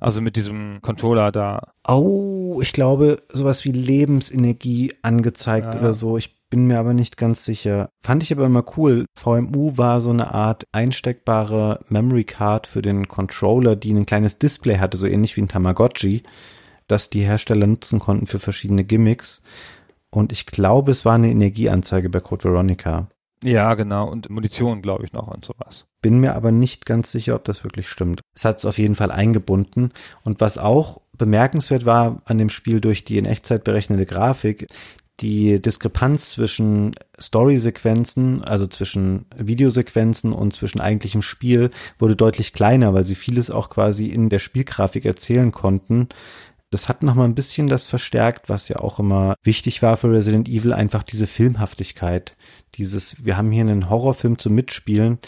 Also 0.00 0.20
mit 0.20 0.36
diesem 0.36 0.80
Controller 0.82 1.32
da. 1.32 1.72
Oh, 1.86 2.60
ich 2.60 2.72
glaube, 2.72 3.22
sowas 3.32 3.64
wie 3.64 3.72
Lebensenergie 3.72 4.94
angezeigt 5.02 5.74
ja. 5.74 5.80
oder 5.80 5.94
so. 5.94 6.18
Ich 6.18 6.35
bin 6.50 6.66
mir 6.66 6.78
aber 6.78 6.94
nicht 6.94 7.16
ganz 7.16 7.44
sicher. 7.44 7.90
Fand 8.00 8.22
ich 8.22 8.32
aber 8.32 8.46
immer 8.46 8.64
cool. 8.76 9.06
VMU 9.18 9.76
war 9.76 10.00
so 10.00 10.10
eine 10.10 10.32
Art 10.32 10.64
einsteckbare 10.72 11.80
Memory 11.88 12.24
Card 12.24 12.66
für 12.66 12.82
den 12.82 13.08
Controller, 13.08 13.76
die 13.76 13.92
ein 13.92 14.06
kleines 14.06 14.38
Display 14.38 14.78
hatte, 14.78 14.96
so 14.96 15.06
ähnlich 15.06 15.36
wie 15.36 15.42
ein 15.42 15.48
Tamagotchi, 15.48 16.22
das 16.86 17.10
die 17.10 17.22
Hersteller 17.22 17.66
nutzen 17.66 17.98
konnten 17.98 18.26
für 18.26 18.38
verschiedene 18.38 18.84
Gimmicks. 18.84 19.42
Und 20.10 20.32
ich 20.32 20.46
glaube, 20.46 20.92
es 20.92 21.04
war 21.04 21.14
eine 21.14 21.30
Energieanzeige 21.30 22.08
bei 22.08 22.20
Code 22.20 22.44
Veronica. 22.44 23.08
Ja, 23.42 23.74
genau. 23.74 24.08
Und 24.08 24.30
Munition, 24.30 24.82
glaube 24.82 25.04
ich, 25.04 25.12
noch 25.12 25.28
und 25.28 25.44
sowas. 25.44 25.86
Bin 26.00 26.20
mir 26.20 26.34
aber 26.34 26.52
nicht 26.52 26.86
ganz 26.86 27.12
sicher, 27.12 27.34
ob 27.34 27.44
das 27.44 27.64
wirklich 27.64 27.88
stimmt. 27.88 28.20
Es 28.34 28.44
hat 28.44 28.58
es 28.58 28.64
auf 28.64 28.78
jeden 28.78 28.94
Fall 28.94 29.10
eingebunden. 29.10 29.92
Und 30.24 30.40
was 30.40 30.58
auch 30.58 31.00
bemerkenswert 31.18 31.84
war 31.84 32.22
an 32.24 32.38
dem 32.38 32.50
Spiel 32.50 32.80
durch 32.80 33.04
die 33.04 33.18
in 33.18 33.24
Echtzeit 33.24 33.64
berechnete 33.64 34.06
Grafik, 34.06 34.68
die 35.20 35.60
Diskrepanz 35.62 36.30
zwischen 36.30 36.94
Story-Sequenzen, 37.18 38.44
also 38.44 38.66
zwischen 38.66 39.26
Videosequenzen 39.36 40.32
und 40.32 40.52
zwischen 40.52 40.80
eigentlichem 40.80 41.22
Spiel 41.22 41.70
wurde 41.98 42.16
deutlich 42.16 42.52
kleiner, 42.52 42.92
weil 42.92 43.04
sie 43.04 43.14
vieles 43.14 43.50
auch 43.50 43.70
quasi 43.70 44.06
in 44.06 44.28
der 44.28 44.38
Spielgrafik 44.38 45.04
erzählen 45.04 45.52
konnten. 45.52 46.08
Das 46.70 46.88
hat 46.88 47.02
nochmal 47.02 47.26
ein 47.26 47.34
bisschen 47.34 47.68
das 47.68 47.86
verstärkt, 47.86 48.48
was 48.48 48.68
ja 48.68 48.80
auch 48.80 48.98
immer 48.98 49.36
wichtig 49.42 49.82
war 49.82 49.96
für 49.96 50.12
Resident 50.12 50.48
Evil, 50.48 50.72
einfach 50.72 51.04
diese 51.04 51.26
Filmhaftigkeit. 51.26 52.36
Dieses, 52.74 53.24
wir 53.24 53.36
haben 53.36 53.52
hier 53.52 53.62
einen 53.62 53.88
Horrorfilm 53.88 54.38
zum 54.38 54.54
Mitspielen, 54.54 55.18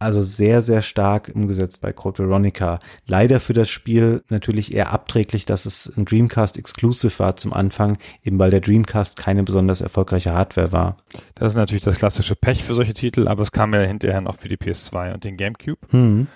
also 0.00 0.22
sehr, 0.22 0.62
sehr 0.62 0.82
stark 0.82 1.30
umgesetzt 1.34 1.82
bei 1.82 1.92
Code 1.92 2.24
Veronica. 2.24 2.78
Leider 3.06 3.38
für 3.38 3.52
das 3.52 3.68
Spiel 3.68 4.22
natürlich 4.30 4.74
eher 4.74 4.92
abträglich, 4.92 5.44
dass 5.44 5.66
es 5.66 5.92
ein 5.96 6.06
Dreamcast 6.06 6.58
Exclusive 6.58 7.18
war 7.18 7.36
zum 7.36 7.52
Anfang, 7.52 7.98
eben 8.24 8.38
weil 8.38 8.50
der 8.50 8.60
Dreamcast 8.60 9.18
keine 9.18 9.44
besonders 9.44 9.82
erfolgreiche 9.82 10.32
Hardware 10.32 10.72
war. 10.72 10.96
Das 11.34 11.52
ist 11.52 11.56
natürlich 11.56 11.84
das 11.84 11.98
klassische 11.98 12.34
Pech 12.34 12.64
für 12.64 12.74
solche 12.74 12.94
Titel, 12.94 13.28
aber 13.28 13.42
es 13.42 13.52
kam 13.52 13.74
ja 13.74 13.80
hinterher 13.80 14.22
noch 14.22 14.38
für 14.38 14.48
die 14.48 14.56
PS2 14.56 15.12
und 15.12 15.24
den 15.24 15.36
GameCube. 15.36 15.78
Hm. 15.90 16.26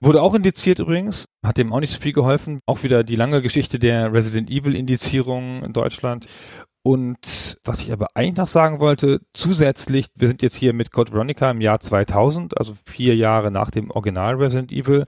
Wurde 0.00 0.20
auch 0.20 0.34
indiziert 0.34 0.80
übrigens, 0.80 1.26
hat 1.46 1.58
dem 1.58 1.72
auch 1.72 1.78
nicht 1.78 1.92
so 1.92 2.00
viel 2.00 2.12
geholfen. 2.12 2.58
Auch 2.66 2.82
wieder 2.82 3.04
die 3.04 3.14
lange 3.14 3.40
Geschichte 3.40 3.78
der 3.78 4.12
Resident 4.12 4.50
Evil 4.50 4.74
Indizierung 4.74 5.62
in 5.62 5.72
Deutschland. 5.72 6.26
Und 6.84 7.58
was 7.62 7.80
ich 7.82 7.92
aber 7.92 8.08
eigentlich 8.14 8.38
noch 8.38 8.48
sagen 8.48 8.80
wollte, 8.80 9.20
zusätzlich, 9.34 10.08
wir 10.16 10.26
sind 10.26 10.42
jetzt 10.42 10.56
hier 10.56 10.72
mit 10.72 10.90
Code 10.90 11.12
Veronica 11.12 11.48
im 11.48 11.60
Jahr 11.60 11.78
2000, 11.78 12.58
also 12.58 12.74
vier 12.84 13.14
Jahre 13.14 13.52
nach 13.52 13.70
dem 13.70 13.92
Original 13.92 14.34
Resident 14.34 14.72
Evil. 14.72 15.06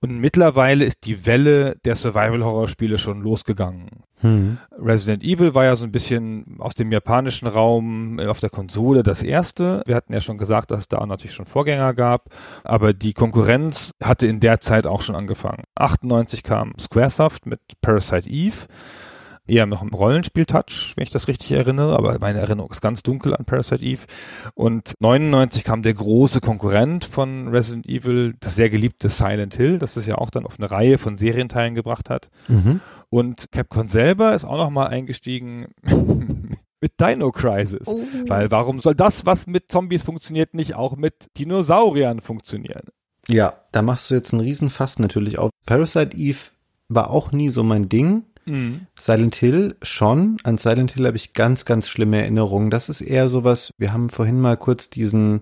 Und 0.00 0.18
mittlerweile 0.18 0.84
ist 0.84 1.06
die 1.06 1.24
Welle 1.24 1.76
der 1.84 1.94
Survival-Horror-Spiele 1.94 2.98
schon 2.98 3.20
losgegangen. 3.20 3.90
Hm. 4.24 4.58
Resident 4.76 5.22
Evil 5.22 5.54
war 5.54 5.64
ja 5.64 5.76
so 5.76 5.84
ein 5.84 5.92
bisschen 5.92 6.56
aus 6.58 6.74
dem 6.74 6.90
japanischen 6.90 7.46
Raum 7.46 8.18
äh, 8.18 8.26
auf 8.26 8.40
der 8.40 8.50
Konsole 8.50 9.04
das 9.04 9.22
erste. 9.22 9.82
Wir 9.86 9.94
hatten 9.94 10.12
ja 10.12 10.20
schon 10.20 10.38
gesagt, 10.38 10.72
dass 10.72 10.80
es 10.80 10.88
da 10.88 11.04
natürlich 11.06 11.34
schon 11.34 11.46
Vorgänger 11.46 11.94
gab, 11.94 12.30
aber 12.64 12.92
die 12.92 13.12
Konkurrenz 13.12 13.92
hatte 14.02 14.26
in 14.26 14.40
der 14.40 14.60
Zeit 14.60 14.86
auch 14.86 15.02
schon 15.02 15.14
angefangen. 15.14 15.62
98 15.76 16.42
kam 16.42 16.72
Squaresoft 16.80 17.46
mit 17.46 17.60
Parasite 17.82 18.28
Eve 18.28 18.66
eher 19.46 19.66
noch 19.66 19.82
im 19.82 19.88
Rollenspiel-Touch, 19.88 20.94
wenn 20.96 21.02
ich 21.02 21.10
das 21.10 21.28
richtig 21.28 21.52
erinnere, 21.52 21.96
aber 21.96 22.18
meine 22.18 22.40
Erinnerung 22.40 22.70
ist 22.70 22.80
ganz 22.80 23.02
dunkel 23.02 23.34
an 23.34 23.44
Parasite 23.44 23.84
Eve. 23.84 24.06
Und 24.54 24.94
99 25.00 25.64
kam 25.64 25.82
der 25.82 25.94
große 25.94 26.40
Konkurrent 26.40 27.04
von 27.04 27.48
Resident 27.48 27.86
Evil, 27.86 28.34
das 28.40 28.54
sehr 28.54 28.70
geliebte 28.70 29.08
Silent 29.08 29.54
Hill, 29.54 29.78
das 29.78 29.96
es 29.96 30.06
ja 30.06 30.16
auch 30.16 30.30
dann 30.30 30.46
auf 30.46 30.58
eine 30.58 30.70
Reihe 30.70 30.98
von 30.98 31.16
Serienteilen 31.16 31.74
gebracht 31.74 32.08
hat. 32.08 32.30
Mhm. 32.48 32.80
Und 33.10 33.52
Capcom 33.52 33.86
selber 33.86 34.34
ist 34.34 34.44
auch 34.44 34.56
nochmal 34.56 34.88
eingestiegen 34.88 35.68
mit 36.80 37.00
Dino 37.00 37.30
Crisis. 37.30 37.88
Oh. 37.88 38.00
Weil 38.26 38.50
warum 38.50 38.78
soll 38.80 38.94
das, 38.94 39.26
was 39.26 39.46
mit 39.46 39.70
Zombies 39.70 40.02
funktioniert, 40.02 40.54
nicht 40.54 40.74
auch 40.74 40.96
mit 40.96 41.26
Dinosauriern 41.38 42.20
funktionieren? 42.20 42.88
Ja, 43.28 43.54
da 43.72 43.82
machst 43.82 44.10
du 44.10 44.14
jetzt 44.14 44.32
einen 44.32 44.42
Riesenfass 44.42 44.98
natürlich 44.98 45.38
auf. 45.38 45.50
Parasite 45.66 46.16
Eve 46.16 46.50
war 46.88 47.10
auch 47.10 47.32
nie 47.32 47.48
so 47.48 47.62
mein 47.62 47.88
Ding. 47.88 48.24
Mhm. 48.46 48.86
Silent 48.98 49.34
Hill 49.36 49.76
schon. 49.82 50.36
An 50.44 50.58
Silent 50.58 50.92
Hill 50.92 51.06
habe 51.06 51.16
ich 51.16 51.32
ganz, 51.32 51.64
ganz 51.64 51.88
schlimme 51.88 52.20
Erinnerungen. 52.20 52.70
Das 52.70 52.88
ist 52.88 53.00
eher 53.00 53.28
sowas, 53.28 53.72
wir 53.78 53.92
haben 53.92 54.10
vorhin 54.10 54.40
mal 54.40 54.56
kurz 54.56 54.90
diesen 54.90 55.40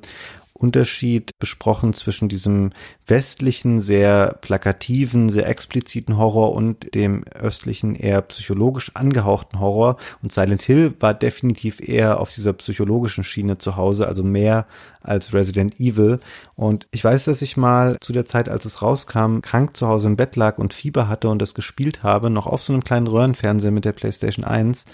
Unterschied 0.63 1.33
besprochen 1.39 1.93
zwischen 1.93 2.29
diesem 2.29 2.71
westlichen, 3.07 3.81
sehr 3.81 4.39
plakativen, 4.41 5.29
sehr 5.29 5.49
expliziten 5.49 6.17
Horror 6.17 6.55
und 6.55 6.95
dem 6.95 7.25
östlichen, 7.25 7.97
eher 7.97 8.23
psychologisch 8.23 8.93
angehauchten 8.95 9.59
Horror. 9.59 9.97
Und 10.23 10.33
Silent 10.33 10.63
Hill 10.63 10.95
war 11.01 11.15
definitiv 11.15 11.81
eher 11.81 12.21
auf 12.21 12.33
dieser 12.33 12.53
psychologischen 12.53 13.25
Schiene 13.25 13.59
zu 13.59 13.77
Hause, 13.77 14.07
also 14.07 14.23
mehr 14.23 14.67
als 15.03 15.35
Resident 15.35 15.81
Evil. 15.81 16.21
Und 16.55 16.87
ich 16.93 17.03
weiß, 17.03 17.25
dass 17.25 17.43
ich 17.43 17.57
mal 17.57 17.97
zu 18.01 18.13
der 18.13 18.25
Zeit, 18.25 18.49
als 18.49 18.65
es 18.65 18.83
rauskam, 18.83 19.41
krank 19.41 19.77
zu 19.77 19.89
Hause 19.89 20.09
im 20.09 20.17
Bett 20.17 20.37
lag 20.37 20.59
und 20.59 20.75
Fieber 20.75 21.09
hatte 21.09 21.29
und 21.29 21.43
das 21.43 21.55
gespielt 21.55 22.03
habe, 22.03 22.31
noch 22.31 22.47
auf 22.47 22.63
so 22.63 22.73
einem 22.73 22.85
kleinen 22.85 23.09
Röhrenfernseher 23.09 23.73
mit 23.73 23.85
der 23.85 23.93
PlayStation 23.93 24.45
1. 24.45 24.85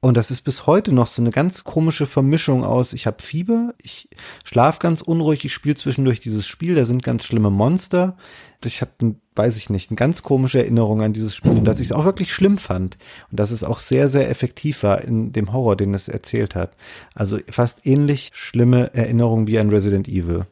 Und 0.00 0.16
das 0.16 0.30
ist 0.30 0.42
bis 0.42 0.66
heute 0.66 0.94
noch 0.94 1.06
so 1.06 1.22
eine 1.22 1.30
ganz 1.30 1.64
komische 1.64 2.06
Vermischung 2.06 2.64
aus, 2.64 2.92
ich 2.92 3.06
habe 3.06 3.22
Fieber, 3.22 3.74
ich 3.82 4.08
schlaf 4.44 4.78
ganz 4.78 5.00
unruhig, 5.00 5.44
ich 5.44 5.54
spiele 5.54 5.74
zwischendurch 5.74 6.20
dieses 6.20 6.46
Spiel, 6.46 6.74
da 6.74 6.84
sind 6.84 7.02
ganz 7.02 7.24
schlimme 7.24 7.50
Monster. 7.50 8.16
Ich 8.64 8.80
habe, 8.80 9.16
weiß 9.34 9.56
ich 9.56 9.70
nicht, 9.70 9.90
eine 9.90 9.96
ganz 9.96 10.22
komische 10.22 10.58
Erinnerung 10.58 11.02
an 11.02 11.12
dieses 11.12 11.36
Spiel 11.36 11.60
dass 11.60 11.78
ich 11.78 11.86
es 11.86 11.92
auch 11.92 12.04
wirklich 12.04 12.32
schlimm 12.32 12.58
fand 12.58 12.96
und 13.30 13.38
dass 13.38 13.50
es 13.50 13.62
auch 13.62 13.78
sehr, 13.78 14.08
sehr 14.08 14.28
effektiv 14.28 14.82
war 14.82 15.02
in 15.02 15.32
dem 15.32 15.52
Horror, 15.52 15.76
den 15.76 15.94
es 15.94 16.08
erzählt 16.08 16.54
hat. 16.54 16.76
Also 17.14 17.38
fast 17.48 17.86
ähnlich 17.86 18.30
schlimme 18.34 18.92
Erinnerungen 18.94 19.46
wie 19.46 19.58
ein 19.58 19.70
Resident 19.70 20.08
Evil. 20.08 20.46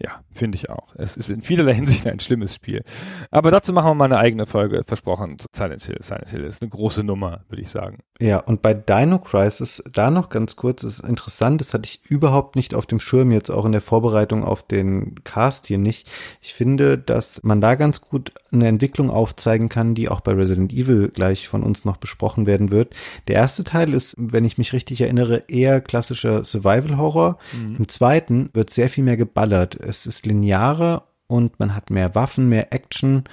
Ja, 0.00 0.20
finde 0.32 0.56
ich 0.56 0.70
auch. 0.70 0.94
Es 0.94 1.16
ist 1.16 1.28
in 1.28 1.40
vielerlei 1.40 1.74
Hinsicht 1.74 2.06
ein 2.06 2.20
schlimmes 2.20 2.54
Spiel. 2.54 2.84
Aber 3.32 3.50
dazu 3.50 3.72
machen 3.72 3.90
wir 3.90 3.94
mal 3.94 4.04
eine 4.04 4.18
eigene 4.18 4.46
Folge, 4.46 4.84
versprochen. 4.86 5.36
Silent 5.54 5.82
Hill. 5.82 5.98
Silent 6.00 6.28
Hill 6.28 6.44
ist 6.44 6.62
eine 6.62 6.68
große 6.68 7.02
Nummer, 7.02 7.40
würde 7.48 7.62
ich 7.62 7.68
sagen. 7.68 7.98
Ja, 8.20 8.38
und 8.38 8.62
bei 8.62 8.74
Dino 8.74 9.18
Crisis, 9.18 9.82
da 9.92 10.10
noch 10.10 10.28
ganz 10.28 10.56
kurz, 10.56 10.84
ist 10.84 11.00
interessant, 11.00 11.60
das 11.60 11.74
hatte 11.74 11.86
ich 11.86 12.04
überhaupt 12.04 12.54
nicht 12.54 12.74
auf 12.74 12.86
dem 12.86 13.00
Schirm, 13.00 13.32
jetzt 13.32 13.50
auch 13.50 13.64
in 13.64 13.72
der 13.72 13.80
Vorbereitung 13.80 14.44
auf 14.44 14.62
den 14.62 15.22
Cast 15.24 15.66
hier 15.66 15.78
nicht. 15.78 16.08
Ich 16.40 16.54
finde, 16.54 16.96
dass 16.96 17.42
man 17.42 17.60
da 17.60 17.74
ganz 17.74 18.00
gut 18.00 18.32
eine 18.52 18.68
Entwicklung 18.68 19.10
aufzeigen 19.10 19.68
kann, 19.68 19.94
die 19.94 20.08
auch 20.08 20.20
bei 20.20 20.32
Resident 20.32 20.72
Evil 20.72 21.08
gleich 21.08 21.48
von 21.48 21.62
uns 21.62 21.84
noch 21.84 21.96
besprochen 21.96 22.46
werden 22.46 22.70
wird. 22.70 22.94
Der 23.26 23.36
erste 23.36 23.64
Teil 23.64 23.94
ist, 23.94 24.14
wenn 24.16 24.44
ich 24.44 24.58
mich 24.58 24.72
richtig 24.72 25.00
erinnere, 25.00 25.44
eher 25.48 25.80
klassischer 25.80 26.44
Survival-Horror. 26.44 27.38
Mhm. 27.52 27.76
Im 27.76 27.88
zweiten 27.88 28.50
wird 28.52 28.70
sehr 28.70 28.88
viel 28.88 29.04
mehr 29.04 29.16
geballert 29.16 29.76
es 29.88 30.06
ist 30.06 30.26
linearer 30.26 31.08
und 31.26 31.58
man 31.58 31.74
hat 31.74 31.90
mehr 31.90 32.14
Waffen, 32.14 32.48
mehr 32.48 32.72
Action. 32.72 33.24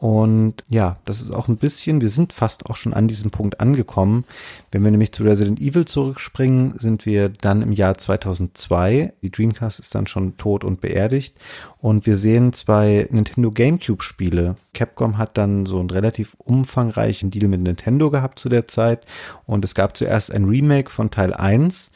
Und 0.00 0.64
ja, 0.70 0.96
das 1.04 1.20
ist 1.20 1.30
auch 1.30 1.48
ein 1.48 1.58
bisschen, 1.58 2.00
wir 2.00 2.08
sind 2.08 2.32
fast 2.32 2.70
auch 2.70 2.76
schon 2.76 2.94
an 2.94 3.06
diesem 3.06 3.30
Punkt 3.30 3.60
angekommen. 3.60 4.24
Wenn 4.72 4.82
wir 4.82 4.90
nämlich 4.90 5.12
zu 5.12 5.24
Resident 5.24 5.60
Evil 5.60 5.84
zurückspringen, 5.84 6.72
sind 6.78 7.04
wir 7.04 7.28
dann 7.28 7.60
im 7.60 7.72
Jahr 7.72 7.98
2002. 7.98 9.12
Die 9.20 9.30
Dreamcast 9.30 9.78
ist 9.78 9.94
dann 9.94 10.06
schon 10.06 10.38
tot 10.38 10.64
und 10.64 10.80
beerdigt. 10.80 11.36
Und 11.76 12.06
wir 12.06 12.16
sehen 12.16 12.54
zwei 12.54 13.08
Nintendo 13.10 13.50
GameCube 13.50 14.02
Spiele. 14.02 14.54
Capcom 14.72 15.18
hat 15.18 15.36
dann 15.36 15.66
so 15.66 15.78
einen 15.78 15.90
relativ 15.90 16.34
umfangreichen 16.38 17.30
Deal 17.30 17.48
mit 17.48 17.60
Nintendo 17.60 18.10
gehabt 18.10 18.38
zu 18.38 18.48
der 18.48 18.66
Zeit. 18.66 19.04
Und 19.44 19.66
es 19.66 19.74
gab 19.74 19.98
zuerst 19.98 20.32
ein 20.32 20.44
Remake 20.44 20.88
von 20.88 21.10
Teil 21.10 21.34
1 21.34 21.90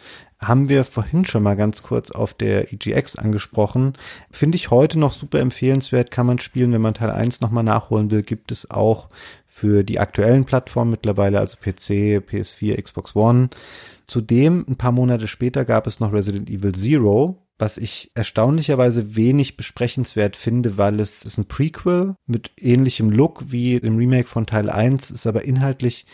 haben 0.49 0.69
wir 0.69 0.85
vorhin 0.85 1.25
schon 1.25 1.43
mal 1.43 1.55
ganz 1.55 1.83
kurz 1.83 2.11
auf 2.11 2.35
der 2.35 2.73
EGX 2.73 3.17
angesprochen. 3.17 3.95
Finde 4.31 4.57
ich 4.57 4.71
heute 4.71 4.99
noch 4.99 5.13
super 5.13 5.41
empfehlenswert, 5.41 6.11
kann 6.11 6.27
man 6.27 6.39
spielen, 6.39 6.73
wenn 6.73 6.81
man 6.81 6.95
Teil 6.95 7.11
1 7.11 7.41
nochmal 7.41 7.65
nachholen 7.65 8.11
will, 8.11 8.23
gibt 8.23 8.53
es 8.53 8.71
auch 8.71 9.09
für 9.47 9.85
die 9.85 10.01
aktuellen 10.01 10.45
Plattformen 10.45 10.91
mittlerweile, 10.91 11.39
also 11.39 11.57
PC, 11.57 12.19
PS4, 12.29 12.81
Xbox 12.83 13.15
One. 13.15 13.51
Zudem, 14.07 14.65
ein 14.69 14.77
paar 14.77 14.93
Monate 14.93 15.29
später, 15.29 15.65
gab 15.65 15.87
es 15.87 16.01
noch 16.01 16.13
Resident 16.13 16.51
Evil 16.51 16.75
Zero, 16.75 17.39
was 17.57 17.79
ich 17.79 18.11
erstaunlicherweise 18.15 19.15
wenig 19.15 19.57
besprechenswert 19.57 20.37
finde, 20.37 20.77
weil 20.77 20.99
es 20.99 21.23
ist 21.23 21.39
ein 21.39 21.47
Prequel 21.47 22.17
mit 22.27 22.51
ähnlichem 22.59 23.11
Look 23.11 23.53
wie 23.53 23.79
dem 23.79 23.97
Remake 23.97 24.29
von 24.29 24.47
Teil 24.47 24.69
1, 24.69 25.13
ist 25.13 25.27
aber 25.27 25.45
inhaltlich 25.45 26.05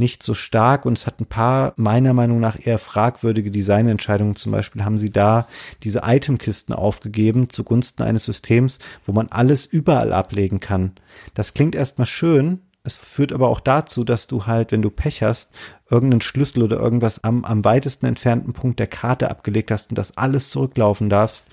nicht 0.00 0.24
so 0.24 0.34
stark 0.34 0.84
und 0.84 0.98
es 0.98 1.06
hat 1.06 1.20
ein 1.20 1.26
paar 1.26 1.74
meiner 1.76 2.12
Meinung 2.12 2.40
nach 2.40 2.58
eher 2.58 2.78
fragwürdige 2.78 3.52
Designentscheidungen. 3.52 4.34
Zum 4.34 4.50
Beispiel 4.50 4.84
haben 4.84 4.98
sie 4.98 5.10
da 5.10 5.46
diese 5.84 6.02
Itemkisten 6.04 6.74
aufgegeben 6.74 7.50
zugunsten 7.50 8.02
eines 8.02 8.24
Systems, 8.24 8.80
wo 9.04 9.12
man 9.12 9.28
alles 9.28 9.64
überall 9.66 10.12
ablegen 10.12 10.58
kann. 10.58 10.92
Das 11.34 11.54
klingt 11.54 11.76
erstmal 11.76 12.06
schön, 12.06 12.60
es 12.82 12.94
führt 12.94 13.32
aber 13.32 13.48
auch 13.48 13.60
dazu, 13.60 14.04
dass 14.04 14.26
du 14.26 14.46
halt, 14.46 14.72
wenn 14.72 14.82
du 14.82 14.90
Pech 14.90 15.22
hast, 15.22 15.50
irgendeinen 15.90 16.22
Schlüssel 16.22 16.62
oder 16.62 16.78
irgendwas 16.78 17.22
am, 17.22 17.44
am 17.44 17.64
weitesten 17.64 18.06
entfernten 18.06 18.52
Punkt 18.52 18.78
der 18.78 18.86
Karte 18.86 19.30
abgelegt 19.30 19.70
hast 19.70 19.90
und 19.90 19.98
das 19.98 20.16
alles 20.16 20.50
zurücklaufen 20.50 21.10
darfst. 21.10 21.46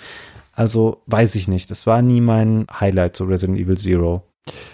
Also 0.54 1.04
weiß 1.06 1.36
ich 1.36 1.48
nicht. 1.48 1.70
Das 1.70 1.86
war 1.86 2.02
nie 2.02 2.22
mein 2.22 2.66
Highlight 2.80 3.18
zu 3.18 3.26
Resident 3.26 3.60
Evil 3.60 3.78
Zero. 3.78 4.27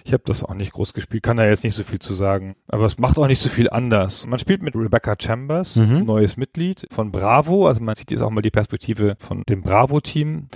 Ich 0.06 0.14
habe 0.14 0.24
das 0.26 0.44
auch 0.44 0.54
nicht 0.54 0.74
groß 0.74 0.94
gespielt, 0.94 1.24
kann 1.24 1.38
da 1.38 1.45
jetzt 1.45 1.64
nicht 1.64 1.76
so 1.76 1.84
viel 1.84 2.00
zu 2.00 2.14
sagen. 2.14 2.56
Aber 2.68 2.86
es 2.86 2.98
macht 2.98 3.18
auch 3.18 3.28
nicht 3.28 3.40
so 3.40 3.50
viel 3.50 3.70
anders. 3.70 4.26
Man 4.26 4.40
spielt 4.40 4.62
mit 4.62 4.76
Rebecca 4.76 5.16
Chambers, 5.20 5.76
mhm. 5.76 6.06
neues 6.06 6.38
Mitglied 6.38 6.88
von 6.91 7.12
Bravo. 7.12 7.68
Also 7.68 7.82
man 7.82 7.95
sieht 7.95 8.12
jetzt 8.12 8.22
auch 8.22 8.30
mal 8.30 8.41
die 8.41 8.52
Perspektive 8.52 9.16
von 9.20 9.44
dem 9.50 9.62
Bravo-Team. 9.62 10.48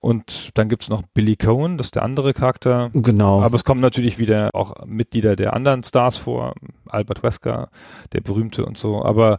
Und 0.00 0.56
dann 0.56 0.70
gibt's 0.70 0.88
noch 0.88 1.02
Billy 1.12 1.36
Cohen, 1.36 1.76
das 1.76 1.88
ist 1.88 1.94
der 1.94 2.02
andere 2.02 2.32
Charakter. 2.32 2.88
Genau. 2.94 3.42
Aber 3.42 3.56
es 3.56 3.64
kommen 3.64 3.82
natürlich 3.82 4.18
wieder 4.18 4.48
auch 4.54 4.86
Mitglieder 4.86 5.36
der 5.36 5.52
anderen 5.52 5.82
Stars 5.82 6.16
vor. 6.16 6.54
Albert 6.86 7.22
Wesker, 7.22 7.68
der 8.14 8.22
berühmte 8.22 8.64
und 8.64 8.78
so. 8.78 9.04
Aber 9.04 9.38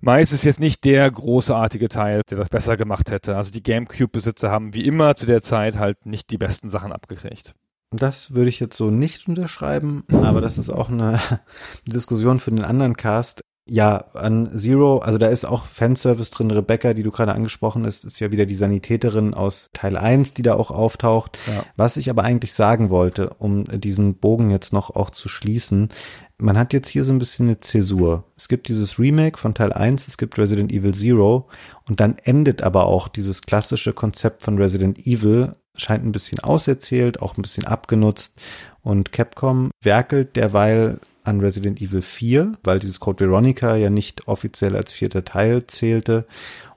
meist 0.00 0.32
ist 0.32 0.44
jetzt 0.44 0.60
nicht 0.60 0.84
der 0.84 1.10
großartige 1.10 1.88
Teil, 1.88 2.22
der 2.30 2.38
das 2.38 2.48
besser 2.48 2.76
gemacht 2.76 3.10
hätte. 3.10 3.36
Also 3.36 3.50
die 3.50 3.62
GameCube-Besitzer 3.62 4.52
haben 4.52 4.72
wie 4.72 4.86
immer 4.86 5.16
zu 5.16 5.26
der 5.26 5.42
Zeit 5.42 5.78
halt 5.78 6.06
nicht 6.06 6.30
die 6.30 6.38
besten 6.38 6.70
Sachen 6.70 6.92
abgekriegt. 6.92 7.54
Das 7.90 8.34
würde 8.34 8.50
ich 8.50 8.60
jetzt 8.60 8.76
so 8.76 8.90
nicht 8.90 9.28
unterschreiben, 9.28 10.04
aber 10.10 10.40
das 10.40 10.58
ist 10.58 10.68
auch 10.70 10.90
eine, 10.90 11.20
Diskussion 11.86 12.38
für 12.40 12.50
den 12.50 12.64
anderen 12.64 12.96
Cast. 12.96 13.40
Ja, 13.70 14.06
an 14.14 14.50
Zero, 14.56 14.98
also 14.98 15.18
da 15.18 15.26
ist 15.26 15.44
auch 15.44 15.66
Fanservice 15.66 16.30
drin. 16.30 16.50
Rebecca, 16.50 16.94
die 16.94 17.02
du 17.02 17.10
gerade 17.10 17.34
angesprochen 17.34 17.84
hast, 17.84 18.02
ist 18.04 18.18
ja 18.18 18.32
wieder 18.32 18.46
die 18.46 18.54
Sanitäterin 18.54 19.34
aus 19.34 19.68
Teil 19.74 19.98
1, 19.98 20.32
die 20.32 20.42
da 20.42 20.54
auch 20.54 20.70
auftaucht. 20.70 21.38
Ja. 21.46 21.64
Was 21.76 21.98
ich 21.98 22.08
aber 22.08 22.24
eigentlich 22.24 22.54
sagen 22.54 22.88
wollte, 22.88 23.30
um 23.38 23.64
diesen 23.64 24.14
Bogen 24.14 24.50
jetzt 24.50 24.72
noch 24.72 24.96
auch 24.96 25.10
zu 25.10 25.28
schließen, 25.28 25.90
man 26.38 26.56
hat 26.56 26.72
jetzt 26.72 26.88
hier 26.88 27.04
so 27.04 27.12
ein 27.12 27.18
bisschen 27.18 27.48
eine 27.48 27.60
Zäsur. 27.60 28.24
Es 28.36 28.48
gibt 28.48 28.68
dieses 28.68 28.98
Remake 28.98 29.36
von 29.36 29.52
Teil 29.52 29.72
1, 29.72 30.08
es 30.08 30.16
gibt 30.16 30.38
Resident 30.38 30.72
Evil 30.72 30.94
Zero 30.94 31.48
und 31.86 32.00
dann 32.00 32.16
endet 32.22 32.62
aber 32.62 32.86
auch 32.86 33.08
dieses 33.08 33.42
klassische 33.42 33.92
Konzept 33.92 34.42
von 34.42 34.56
Resident 34.56 34.98
Evil 35.06 35.56
scheint 35.78 36.04
ein 36.04 36.12
bisschen 36.12 36.40
auserzählt, 36.40 37.20
auch 37.22 37.36
ein 37.36 37.42
bisschen 37.42 37.66
abgenutzt. 37.66 38.40
Und 38.82 39.12
Capcom 39.12 39.70
werkelt 39.82 40.36
derweil 40.36 40.98
an 41.24 41.40
Resident 41.40 41.80
Evil 41.80 42.02
4, 42.02 42.52
weil 42.64 42.78
dieses 42.78 43.00
Code 43.00 43.26
Veronica 43.26 43.76
ja 43.76 43.90
nicht 43.90 44.28
offiziell 44.28 44.74
als 44.74 44.92
vierter 44.92 45.24
Teil 45.24 45.66
zählte. 45.66 46.26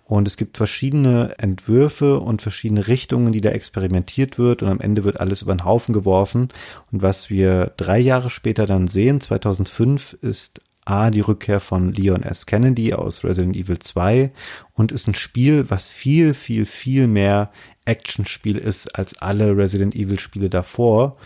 Und 0.04 0.28
es 0.28 0.36
gibt 0.36 0.58
verschiedene 0.58 1.36
Entwürfe 1.38 2.20
und 2.20 2.42
verschiedene 2.42 2.88
Richtungen, 2.88 3.32
die 3.32 3.40
da 3.40 3.52
experimentiert 3.52 4.38
wird. 4.38 4.62
Und 4.62 4.68
am 4.68 4.82
Ende 4.82 5.06
wird 5.06 5.22
alles 5.22 5.42
über 5.42 5.56
den 5.56 5.64
Haufen 5.64 5.94
geworfen. 5.94 6.50
Und 6.92 7.02
was 7.02 7.30
wir 7.30 7.72
drei 7.78 7.98
Jahre 8.00 8.30
später 8.30 8.66
dann 8.66 8.90
sehen, 8.90 9.22
2005, 9.22 10.18
ist 10.22 10.60
A, 10.84 11.12
die 11.12 11.22
Rückkehr 11.22 11.60
von 11.60 11.94
Leon 11.94 12.24
S. 12.24 12.46
Kennedy 12.46 12.94
aus 12.94 13.24
Resident 13.24 13.56
Evil 13.56 13.80
2 13.80 14.32
und 14.74 14.92
ist 14.92 15.08
ein 15.08 15.16
Spiel, 15.16 15.70
was 15.70 15.90
viel, 15.90 16.34
viel, 16.34 16.66
viel 16.66 17.08
mehr 17.08 17.52
Actionspiel 17.86 18.58
ist 18.58 18.96
als 18.98 19.22
alle 19.22 19.56
Resident 19.56 19.96
Evil 19.96 20.20
Spiele 20.20 20.50
davor, 20.50 21.18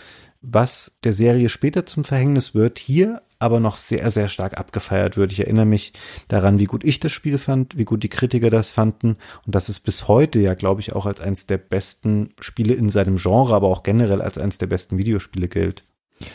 was 0.42 0.98
der 1.04 1.14
Serie 1.14 1.50
später 1.50 1.86
zum 1.86 2.04
Verhängnis 2.04 2.54
wird, 2.54 2.80
hier 2.80 3.22
aber 3.40 3.60
noch 3.60 3.78
sehr, 3.78 4.10
sehr 4.12 4.30
stark 4.30 4.58
abgefeiert 4.58 5.18
wird. 5.18 5.32
Ich 5.32 5.40
erinnere 5.40 5.66
mich 5.66 5.94
daran, 6.28 6.60
wie 6.60 6.66
gut 6.66 6.84
ich 6.84 7.00
das 7.00 7.12
Spiel 7.12 7.38
fand, 7.38 7.78
wie 7.78 7.86
gut 7.86 8.04
die 8.04 8.10
Kritiker 8.10 8.50
das 8.50 8.72
fanden 8.72 9.18
und 9.46 9.56
dass 9.56 9.70
es 9.70 9.80
bis 9.80 10.08
heute 10.08 10.40
ja, 10.40 10.54
glaube 10.54 10.82
ich, 10.82 10.94
auch 10.94 11.06
als 11.06 11.20
eines 11.20 11.46
der 11.46 11.58
besten 11.58 12.30
Spiele 12.40 12.74
in 12.74 12.90
seinem 12.90 13.18
Genre, 13.18 13.54
aber 13.54 13.68
auch 13.68 13.84
generell 13.84 14.22
als 14.22 14.38
eines 14.38 14.58
der 14.58 14.68
besten 14.68 14.98
Videospiele 14.98 15.48
gilt. 15.48 15.84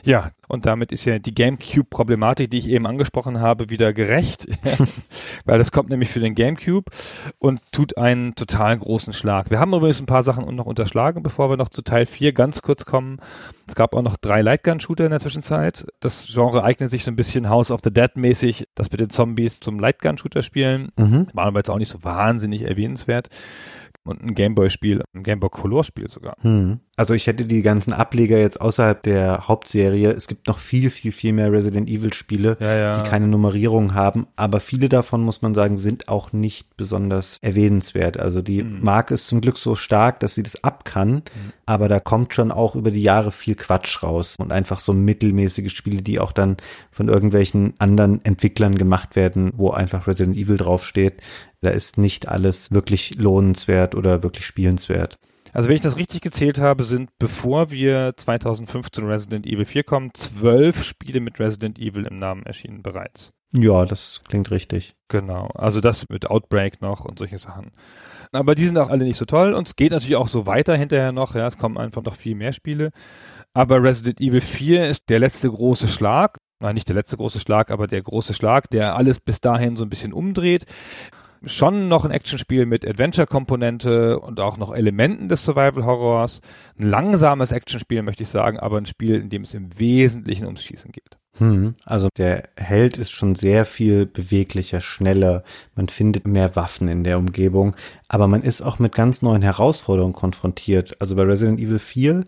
Ja, 0.04 0.30
und 0.46 0.66
damit 0.66 0.92
ist 0.92 1.04
ja 1.04 1.18
die 1.18 1.34
GameCube-Problematik, 1.34 2.50
die 2.50 2.58
ich 2.58 2.68
eben 2.68 2.86
angesprochen 2.86 3.40
habe, 3.40 3.70
wieder 3.70 3.92
gerecht, 3.92 4.46
weil 5.44 5.58
das 5.58 5.72
kommt 5.72 5.88
nämlich 5.88 6.10
für 6.10 6.20
den 6.20 6.34
GameCube 6.34 6.90
und 7.38 7.60
tut 7.72 7.96
einen 7.96 8.34
total 8.34 8.76
großen 8.76 9.12
Schlag. 9.12 9.50
Wir 9.50 9.58
haben 9.58 9.72
übrigens 9.72 10.00
ein 10.00 10.06
paar 10.06 10.22
Sachen 10.22 10.54
noch 10.54 10.66
unterschlagen, 10.66 11.22
bevor 11.22 11.50
wir 11.50 11.56
noch 11.56 11.70
zu 11.70 11.82
Teil 11.82 12.04
4 12.04 12.32
ganz 12.32 12.62
kurz 12.62 12.84
kommen. 12.84 13.20
Es 13.66 13.74
gab 13.74 13.94
auch 13.94 14.02
noch 14.02 14.16
drei 14.16 14.42
Lightgun-Shooter 14.42 15.04
in 15.04 15.10
der 15.10 15.20
Zwischenzeit. 15.20 15.86
Das 16.00 16.26
Genre 16.26 16.62
eignet 16.64 16.90
sich 16.90 17.04
so 17.04 17.10
ein 17.10 17.16
bisschen 17.16 17.48
House 17.48 17.70
of 17.70 17.80
the 17.82 17.92
Dead-mäßig, 17.92 18.68
das 18.74 18.90
mit 18.90 19.00
den 19.00 19.10
Zombies 19.10 19.60
zum 19.60 19.78
Lightgun-Shooter 19.78 20.42
spielen. 20.42 20.90
Mhm. 20.98 21.28
War 21.32 21.46
aber 21.46 21.60
jetzt 21.60 21.70
auch 21.70 21.78
nicht 21.78 21.90
so 21.90 22.02
wahnsinnig 22.04 22.62
erwähnenswert 22.62 23.28
und 24.04 24.22
ein 24.22 24.34
Gameboy-Spiel, 24.34 25.02
ein 25.14 25.22
Gameboy-Color-Spiel 25.22 26.08
sogar. 26.08 26.34
Hm. 26.40 26.80
Also 26.96 27.14
ich 27.14 27.26
hätte 27.26 27.44
die 27.46 27.62
ganzen 27.62 27.92
Ableger 27.92 28.38
jetzt 28.38 28.60
außerhalb 28.60 29.02
der 29.02 29.48
Hauptserie. 29.48 30.10
Es 30.12 30.26
gibt 30.26 30.48
noch 30.48 30.58
viel, 30.58 30.90
viel, 30.90 31.12
viel 31.12 31.32
mehr 31.32 31.50
Resident 31.50 31.88
Evil-Spiele, 31.88 32.56
Ja, 32.60 32.74
ja. 32.76 33.02
die 33.02 33.08
keine 33.08 33.26
Nummerierung 33.28 33.94
haben. 33.94 34.26
Aber 34.36 34.60
viele 34.60 34.88
davon, 34.88 35.22
muss 35.22 35.40
man 35.42 35.54
sagen, 35.54 35.76
sind 35.78 36.08
auch 36.08 36.32
nicht 36.32 36.76
besonders 36.76 37.38
erwähnenswert. 37.40 38.18
Also 38.18 38.42
die 38.42 38.60
Hm. 38.60 38.82
Marke 38.82 39.14
ist 39.14 39.28
zum 39.28 39.40
Glück 39.40 39.56
so 39.58 39.76
stark, 39.76 40.20
dass 40.20 40.34
sie 40.34 40.42
das 40.42 40.62
ab 40.64 40.84
kann. 40.84 41.22
Aber 41.70 41.86
da 41.86 42.00
kommt 42.00 42.34
schon 42.34 42.50
auch 42.50 42.74
über 42.74 42.90
die 42.90 43.00
Jahre 43.00 43.30
viel 43.30 43.54
Quatsch 43.54 44.02
raus. 44.02 44.34
Und 44.40 44.50
einfach 44.50 44.80
so 44.80 44.92
mittelmäßige 44.92 45.72
Spiele, 45.72 46.02
die 46.02 46.18
auch 46.18 46.32
dann 46.32 46.56
von 46.90 47.06
irgendwelchen 47.06 47.74
anderen 47.78 48.24
Entwicklern 48.24 48.74
gemacht 48.74 49.14
werden, 49.14 49.52
wo 49.54 49.70
einfach 49.70 50.08
Resident 50.08 50.36
Evil 50.36 50.56
draufsteht. 50.56 51.22
Da 51.60 51.70
ist 51.70 51.96
nicht 51.96 52.26
alles 52.26 52.72
wirklich 52.72 53.20
lohnenswert 53.20 53.94
oder 53.94 54.24
wirklich 54.24 54.46
spielenswert. 54.46 55.20
Also 55.52 55.68
wenn 55.68 55.76
ich 55.76 55.82
das 55.82 55.96
richtig 55.96 56.22
gezählt 56.22 56.58
habe, 56.58 56.82
sind 56.82 57.10
bevor 57.20 57.70
wir 57.70 58.14
2015 58.16 59.06
Resident 59.06 59.46
Evil 59.46 59.64
4 59.64 59.84
kommen, 59.84 60.10
zwölf 60.12 60.82
Spiele 60.82 61.20
mit 61.20 61.38
Resident 61.38 61.78
Evil 61.78 62.04
im 62.04 62.18
Namen 62.18 62.42
erschienen 62.46 62.82
bereits. 62.82 63.32
Ja, 63.52 63.84
das 63.84 64.22
klingt 64.26 64.50
richtig. 64.50 64.96
Genau, 65.06 65.46
also 65.54 65.80
das 65.80 66.08
mit 66.08 66.28
Outbreak 66.28 66.82
noch 66.82 67.04
und 67.04 67.20
solche 67.20 67.38
Sachen. 67.38 67.70
Aber 68.32 68.54
die 68.54 68.64
sind 68.64 68.78
auch 68.78 68.90
alle 68.90 69.04
nicht 69.04 69.16
so 69.16 69.24
toll 69.24 69.54
und 69.54 69.66
es 69.66 69.76
geht 69.76 69.90
natürlich 69.90 70.16
auch 70.16 70.28
so 70.28 70.46
weiter 70.46 70.76
hinterher 70.76 71.12
noch, 71.12 71.34
ja, 71.34 71.46
es 71.46 71.58
kommen 71.58 71.78
einfach 71.78 72.02
noch 72.02 72.14
viel 72.14 72.36
mehr 72.36 72.52
Spiele. 72.52 72.90
Aber 73.54 73.82
Resident 73.82 74.20
Evil 74.20 74.40
4 74.40 74.88
ist 74.88 75.08
der 75.08 75.18
letzte 75.18 75.50
große 75.50 75.88
Schlag, 75.88 76.38
nein, 76.60 76.74
nicht 76.74 76.88
der 76.88 76.94
letzte 76.94 77.16
große 77.16 77.40
Schlag, 77.40 77.72
aber 77.72 77.88
der 77.88 78.02
große 78.02 78.34
Schlag, 78.34 78.70
der 78.70 78.94
alles 78.94 79.20
bis 79.20 79.40
dahin 79.40 79.76
so 79.76 79.84
ein 79.84 79.90
bisschen 79.90 80.12
umdreht. 80.12 80.66
Schon 81.44 81.88
noch 81.88 82.04
ein 82.04 82.10
Actionspiel 82.10 82.66
mit 82.66 82.86
Adventure-Komponente 82.86 84.20
und 84.20 84.40
auch 84.40 84.58
noch 84.58 84.74
Elementen 84.74 85.28
des 85.28 85.42
Survival-Horrors. 85.44 86.40
Ein 86.78 86.90
langsames 86.90 87.50
Actionspiel, 87.50 88.02
möchte 88.02 88.22
ich 88.22 88.28
sagen, 88.28 88.60
aber 88.60 88.76
ein 88.76 88.86
Spiel, 88.86 89.14
in 89.14 89.30
dem 89.30 89.42
es 89.42 89.54
im 89.54 89.78
Wesentlichen 89.78 90.44
ums 90.44 90.62
Schießen 90.62 90.92
geht. 90.92 91.19
Hm, 91.38 91.76
also 91.84 92.08
der 92.16 92.48
Held 92.56 92.96
ist 92.96 93.12
schon 93.12 93.34
sehr 93.34 93.64
viel 93.64 94.04
beweglicher, 94.04 94.80
schneller. 94.80 95.44
Man 95.74 95.88
findet 95.88 96.26
mehr 96.26 96.56
Waffen 96.56 96.88
in 96.88 97.04
der 97.04 97.18
Umgebung, 97.18 97.76
aber 98.08 98.26
man 98.26 98.42
ist 98.42 98.62
auch 98.62 98.78
mit 98.78 98.94
ganz 98.94 99.22
neuen 99.22 99.42
Herausforderungen 99.42 100.12
konfrontiert. 100.12 101.00
Also 101.00 101.14
bei 101.16 101.22
Resident 101.22 101.60
Evil 101.60 101.78
4 101.78 102.24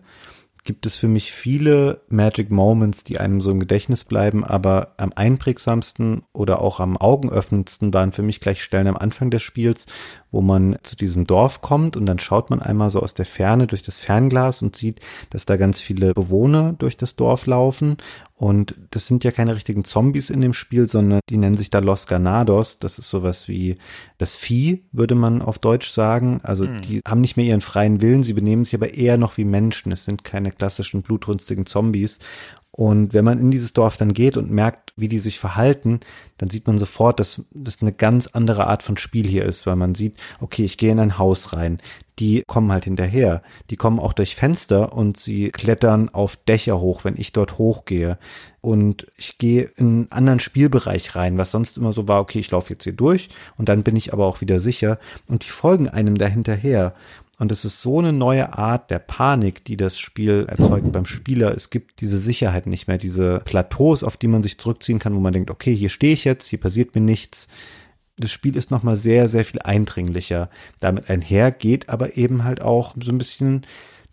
gibt 0.63 0.85
es 0.85 0.97
für 0.97 1.09
mich 1.09 1.33
viele 1.33 2.01
Magic 2.07 2.49
Moments, 2.49 3.03
die 3.03 3.19
einem 3.19 3.41
so 3.41 3.51
im 3.51 3.59
Gedächtnis 3.59 4.05
bleiben, 4.05 4.45
aber 4.45 4.93
am 4.97 5.11
einprägsamsten 5.13 6.23
oder 6.31 6.61
auch 6.61 6.79
am 6.79 6.95
augenöffnendsten 6.95 7.93
waren 7.93 8.13
für 8.13 8.21
mich 8.21 8.39
gleich 8.39 8.63
Stellen 8.63 8.87
am 8.87 8.95
Anfang 8.95 9.29
des 9.29 9.43
Spiels, 9.43 9.85
wo 10.33 10.41
man 10.41 10.77
zu 10.83 10.97
diesem 10.97 11.25
Dorf 11.25 11.61
kommt 11.61 11.95
und 11.95 12.05
dann 12.07 12.19
schaut 12.19 12.49
man 12.49 12.61
einmal 12.61 12.89
so 12.89 13.01
aus 13.01 13.13
der 13.13 13.25
Ferne 13.25 13.67
durch 13.67 13.83
das 13.83 13.99
Fernglas 13.99 14.61
und 14.61 14.75
sieht, 14.75 14.99
dass 15.29 15.45
da 15.45 15.55
ganz 15.55 15.79
viele 15.79 16.13
Bewohner 16.13 16.73
durch 16.73 16.97
das 16.97 17.15
Dorf 17.15 17.45
laufen 17.45 17.97
und 18.43 18.75
das 18.91 19.07
sind 19.07 19.23
ja 19.23 19.31
keine 19.31 19.55
richtigen 19.55 19.85
Zombies 19.85 20.29
in 20.29 20.41
dem 20.41 20.51
Spiel, 20.51 20.89
sondern 20.89 21.21
die 21.29 21.37
nennen 21.37 21.55
sich 21.55 21.69
da 21.69 21.79
Los 21.79 22.07
Ganados. 22.07 22.77
Das 22.77 22.99
ist 22.99 23.09
sowas 23.09 23.47
wie 23.47 23.77
das 24.17 24.35
Vieh, 24.35 24.83
würde 24.91 25.15
man 25.15 25.41
auf 25.41 25.59
Deutsch 25.59 25.91
sagen. 25.91 26.41
Also 26.43 26.65
die 26.65 26.99
haben 27.07 27.21
nicht 27.21 27.37
mehr 27.37 27.45
ihren 27.45 27.61
freien 27.61 28.01
Willen, 28.01 28.23
sie 28.23 28.33
benehmen 28.33 28.65
sich 28.65 28.75
aber 28.75 28.95
eher 28.95 29.17
noch 29.17 29.37
wie 29.37 29.45
Menschen. 29.45 29.93
Es 29.93 30.03
sind 30.03 30.25
keine 30.25 30.51
klassischen 30.51 31.03
blutrünstigen 31.03 31.65
Zombies. 31.65 32.19
Und 32.75 33.13
wenn 33.13 33.23
man 33.23 33.39
in 33.39 33.51
dieses 33.51 33.73
Dorf 33.73 33.97
dann 33.97 34.13
geht 34.13 34.35
und 34.35 34.49
merkt, 34.49 34.93
wie 34.95 35.07
die 35.07 35.19
sich 35.19 35.37
verhalten, 35.37 35.99
dann 36.39 36.49
sieht 36.49 36.65
man 36.65 36.79
sofort, 36.79 37.19
dass 37.19 37.43
das 37.51 37.83
eine 37.83 37.93
ganz 37.93 38.25
andere 38.25 38.65
Art 38.65 38.81
von 38.81 38.97
Spiel 38.97 39.27
hier 39.27 39.45
ist, 39.45 39.67
weil 39.67 39.75
man 39.75 39.93
sieht, 39.93 40.17
okay, 40.41 40.65
ich 40.65 40.79
gehe 40.79 40.91
in 40.91 40.99
ein 40.99 41.19
Haus 41.19 41.53
rein. 41.53 41.77
Die 42.17 42.43
kommen 42.47 42.71
halt 42.71 42.85
hinterher. 42.85 43.43
Die 43.69 43.75
kommen 43.75 43.99
auch 43.99 44.13
durch 44.13 44.35
Fenster 44.35 44.93
und 44.93 45.19
sie 45.19 45.51
klettern 45.51 46.09
auf 46.09 46.35
Dächer 46.35 46.79
hoch, 46.79 47.03
wenn 47.03 47.15
ich 47.15 47.31
dort 47.31 47.59
hochgehe. 47.59 48.17
Und 48.59 49.05
ich 49.17 49.37
gehe 49.37 49.69
in 49.75 49.85
einen 49.85 50.11
anderen 50.11 50.39
Spielbereich 50.39 51.15
rein, 51.15 51.37
was 51.37 51.51
sonst 51.51 51.77
immer 51.77 51.93
so 51.93 52.07
war, 52.07 52.21
okay, 52.21 52.39
ich 52.39 52.49
laufe 52.49 52.73
jetzt 52.73 52.85
hier 52.85 52.93
durch 52.93 53.29
und 53.55 53.69
dann 53.69 53.83
bin 53.83 53.95
ich 53.95 54.13
aber 54.13 54.25
auch 54.25 54.41
wieder 54.41 54.59
sicher. 54.59 54.97
Und 55.27 55.45
die 55.45 55.49
folgen 55.49 55.89
einem 55.89 56.17
da 56.17 56.25
hinterher. 56.25 56.95
Und 57.43 57.51
es 57.51 57.65
ist 57.65 57.81
so 57.81 57.99
eine 57.99 58.13
neue 58.13 58.57
Art 58.57 58.89
der 58.89 58.99
Panik, 58.99 59.65
die 59.65 59.75
das 59.75 59.99
Spiel 59.99 60.45
erzeugt 60.47 60.93
beim 60.93 61.05
Spieler. 61.05 61.53
Es 61.53 61.69
gibt 61.69 61.99
diese 61.99 62.17
Sicherheit 62.17 62.67
nicht 62.67 62.87
mehr, 62.87 62.97
diese 62.97 63.41
Plateaus, 63.43 64.05
auf 64.05 64.15
die 64.15 64.29
man 64.29 64.41
sich 64.41 64.59
zurückziehen 64.59 64.97
kann, 64.97 65.13
wo 65.13 65.19
man 65.19 65.33
denkt, 65.33 65.51
okay, 65.51 65.75
hier 65.75 65.89
stehe 65.89 66.13
ich 66.13 66.23
jetzt, 66.23 66.47
hier 66.47 66.61
passiert 66.61 66.95
mir 66.95 67.01
nichts. 67.01 67.49
Das 68.15 68.31
Spiel 68.31 68.55
ist 68.55 68.71
nochmal 68.71 68.95
sehr, 68.95 69.27
sehr 69.27 69.43
viel 69.43 69.59
eindringlicher. 69.61 70.49
Damit 70.79 71.09
einher 71.09 71.51
geht 71.51 71.89
aber 71.89 72.15
eben 72.15 72.45
halt 72.45 72.61
auch 72.61 72.95
so 72.97 73.11
ein 73.11 73.17
bisschen 73.17 73.65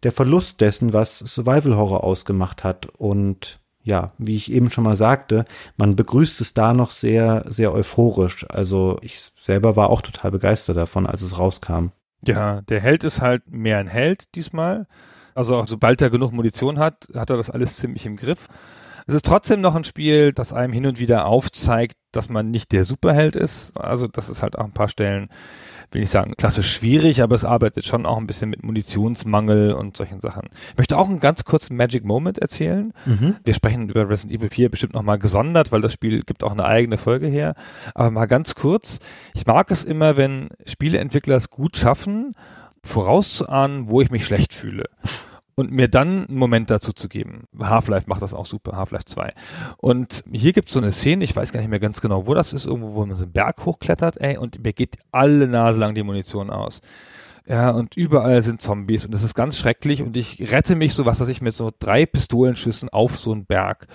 der 0.02 0.10
Verlust 0.10 0.60
dessen, 0.60 0.92
was 0.92 1.20
Survival 1.20 1.76
Horror 1.76 2.02
ausgemacht 2.02 2.64
hat. 2.64 2.86
Und 2.98 3.60
ja, 3.84 4.12
wie 4.18 4.34
ich 4.34 4.50
eben 4.50 4.72
schon 4.72 4.82
mal 4.82 4.96
sagte, 4.96 5.44
man 5.76 5.94
begrüßt 5.94 6.40
es 6.40 6.52
da 6.52 6.74
noch 6.74 6.90
sehr, 6.90 7.44
sehr 7.46 7.72
euphorisch. 7.72 8.44
Also 8.48 8.98
ich 9.02 9.20
selber 9.20 9.76
war 9.76 9.90
auch 9.90 10.02
total 10.02 10.32
begeistert 10.32 10.76
davon, 10.76 11.06
als 11.06 11.22
es 11.22 11.38
rauskam. 11.38 11.92
Ja, 12.24 12.60
der 12.62 12.80
Held 12.80 13.04
ist 13.04 13.20
halt 13.20 13.50
mehr 13.50 13.78
ein 13.78 13.86
Held 13.86 14.34
diesmal. 14.34 14.86
Also 15.34 15.56
auch 15.56 15.66
sobald 15.66 16.02
er 16.02 16.10
genug 16.10 16.32
Munition 16.32 16.78
hat, 16.78 17.08
hat 17.14 17.30
er 17.30 17.36
das 17.36 17.50
alles 17.50 17.76
ziemlich 17.76 18.04
im 18.06 18.16
Griff. 18.16 18.48
Es 19.10 19.16
ist 19.16 19.26
trotzdem 19.26 19.60
noch 19.60 19.74
ein 19.74 19.82
Spiel, 19.82 20.32
das 20.32 20.52
einem 20.52 20.72
hin 20.72 20.86
und 20.86 21.00
wieder 21.00 21.26
aufzeigt, 21.26 21.96
dass 22.12 22.28
man 22.28 22.52
nicht 22.52 22.70
der 22.70 22.84
Superheld 22.84 23.34
ist. 23.34 23.76
Also 23.76 24.06
das 24.06 24.28
ist 24.28 24.40
halt 24.40 24.56
auch 24.56 24.64
ein 24.64 24.72
paar 24.72 24.88
Stellen, 24.88 25.30
will 25.90 26.00
ich 26.00 26.10
sagen, 26.10 26.34
klassisch 26.36 26.72
schwierig, 26.72 27.20
aber 27.20 27.34
es 27.34 27.44
arbeitet 27.44 27.84
schon 27.84 28.06
auch 28.06 28.18
ein 28.18 28.28
bisschen 28.28 28.50
mit 28.50 28.62
Munitionsmangel 28.62 29.72
und 29.72 29.96
solchen 29.96 30.20
Sachen. 30.20 30.48
Ich 30.70 30.78
möchte 30.78 30.96
auch 30.96 31.08
einen 31.08 31.18
ganz 31.18 31.44
kurzen 31.44 31.76
Magic 31.76 32.04
Moment 32.04 32.38
erzählen. 32.38 32.92
Wir 33.42 33.54
sprechen 33.54 33.88
über 33.88 34.08
Resident 34.08 34.38
Evil 34.38 34.50
4 34.50 34.68
bestimmt 34.68 34.94
nochmal 34.94 35.18
gesondert, 35.18 35.72
weil 35.72 35.80
das 35.80 35.92
Spiel 35.92 36.22
gibt 36.22 36.44
auch 36.44 36.52
eine 36.52 36.64
eigene 36.64 36.96
Folge 36.96 37.26
her. 37.26 37.56
Aber 37.96 38.12
mal 38.12 38.26
ganz 38.26 38.54
kurz. 38.54 39.00
Ich 39.34 39.44
mag 39.44 39.72
es 39.72 39.82
immer, 39.82 40.16
wenn 40.18 40.50
Spieleentwickler 40.66 41.34
es 41.34 41.50
gut 41.50 41.76
schaffen, 41.76 42.36
vorauszuahnen, 42.84 43.90
wo 43.90 44.02
ich 44.02 44.12
mich 44.12 44.24
schlecht 44.24 44.54
fühle. 44.54 44.84
Und 45.60 45.72
mir 45.72 45.88
dann 45.88 46.26
einen 46.26 46.38
Moment 46.38 46.70
dazu 46.70 46.94
zu 46.94 47.06
geben. 47.06 47.44
Half-Life 47.60 48.08
macht 48.08 48.22
das 48.22 48.32
auch 48.32 48.46
super, 48.46 48.76
Half-Life 48.76 49.04
2. 49.04 49.34
Und 49.76 50.24
hier 50.32 50.54
gibt 50.54 50.68
es 50.68 50.74
so 50.74 50.80
eine 50.80 50.90
Szene, 50.90 51.22
ich 51.22 51.36
weiß 51.36 51.52
gar 51.52 51.60
nicht 51.60 51.68
mehr 51.68 51.80
ganz 51.80 52.00
genau, 52.00 52.26
wo 52.26 52.32
das 52.32 52.54
ist, 52.54 52.64
irgendwo, 52.64 52.94
wo 52.94 53.04
man 53.04 53.14
so 53.14 53.24
einen 53.24 53.32
Berg 53.32 53.66
hochklettert, 53.66 54.18
ey, 54.22 54.38
und 54.38 54.64
mir 54.64 54.72
geht 54.72 54.96
alle 55.12 55.46
Nase 55.46 55.78
lang 55.78 55.94
die 55.94 56.02
Munition 56.02 56.48
aus. 56.48 56.80
Ja, 57.50 57.70
und 57.70 57.96
überall 57.96 58.40
sind 58.42 58.60
Zombies 58.60 59.04
und 59.04 59.12
das 59.12 59.24
ist 59.24 59.34
ganz 59.34 59.58
schrecklich 59.58 60.02
und 60.02 60.16
ich 60.16 60.52
rette 60.52 60.76
mich 60.76 60.94
so, 60.94 61.04
was 61.04 61.20
weiß 61.20 61.26
ich, 61.26 61.42
mit 61.42 61.52
so 61.52 61.72
drei 61.76 62.06
Pistolenschüssen 62.06 62.88
auf 62.90 63.16
so 63.16 63.32
einen 63.32 63.44
Berg. 63.44 63.88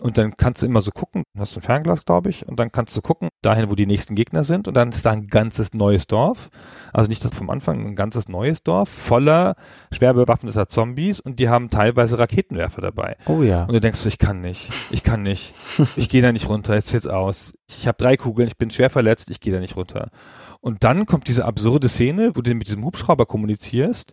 Und 0.00 0.16
dann 0.16 0.38
kannst 0.38 0.62
du 0.62 0.66
immer 0.66 0.80
so 0.80 0.90
gucken, 0.90 1.24
du 1.34 1.40
hast 1.40 1.54
ein 1.54 1.60
Fernglas, 1.60 2.06
glaube 2.06 2.30
ich, 2.30 2.48
und 2.48 2.58
dann 2.58 2.72
kannst 2.72 2.96
du 2.96 3.02
gucken, 3.02 3.28
dahin, 3.42 3.68
wo 3.68 3.74
die 3.74 3.84
nächsten 3.84 4.14
Gegner 4.14 4.42
sind 4.42 4.68
und 4.68 4.74
dann 4.74 4.88
ist 4.88 5.04
da 5.04 5.10
ein 5.10 5.26
ganzes 5.26 5.74
neues 5.74 6.06
Dorf. 6.06 6.48
Also 6.94 7.10
nicht 7.10 7.22
das 7.22 7.34
vom 7.34 7.50
Anfang, 7.50 7.86
ein 7.86 7.94
ganzes 7.94 8.28
neues 8.28 8.62
Dorf 8.62 8.88
voller 8.88 9.56
schwer 9.92 10.14
bewaffneter 10.14 10.66
Zombies 10.66 11.20
und 11.20 11.38
die 11.38 11.50
haben 11.50 11.68
teilweise 11.68 12.18
Raketenwerfer 12.18 12.80
dabei. 12.80 13.16
Oh 13.26 13.42
ja. 13.42 13.64
Und 13.64 13.74
du 13.74 13.80
denkst, 13.80 14.06
ich 14.06 14.18
kann 14.18 14.40
nicht, 14.40 14.70
ich 14.90 15.02
kann 15.02 15.22
nicht, 15.22 15.52
ich 15.96 16.08
gehe 16.08 16.22
da 16.22 16.32
nicht 16.32 16.48
runter, 16.48 16.74
jetzt 16.74 16.92
jetzt 16.92 17.10
aus. 17.10 17.52
Ich 17.66 17.86
habe 17.86 17.96
drei 17.96 18.16
Kugeln, 18.16 18.48
ich 18.48 18.58
bin 18.58 18.70
schwer 18.70 18.90
verletzt, 18.90 19.30
ich 19.30 19.40
gehe 19.40 19.52
da 19.52 19.58
nicht 19.60 19.76
runter. 19.76 20.10
Und 20.60 20.84
dann 20.84 21.06
kommt 21.06 21.28
diese 21.28 21.44
absurde 21.44 21.88
Szene, 21.88 22.32
wo 22.34 22.40
du 22.40 22.54
mit 22.54 22.66
diesem 22.66 22.84
Hubschrauber 22.84 23.26
kommunizierst. 23.26 24.12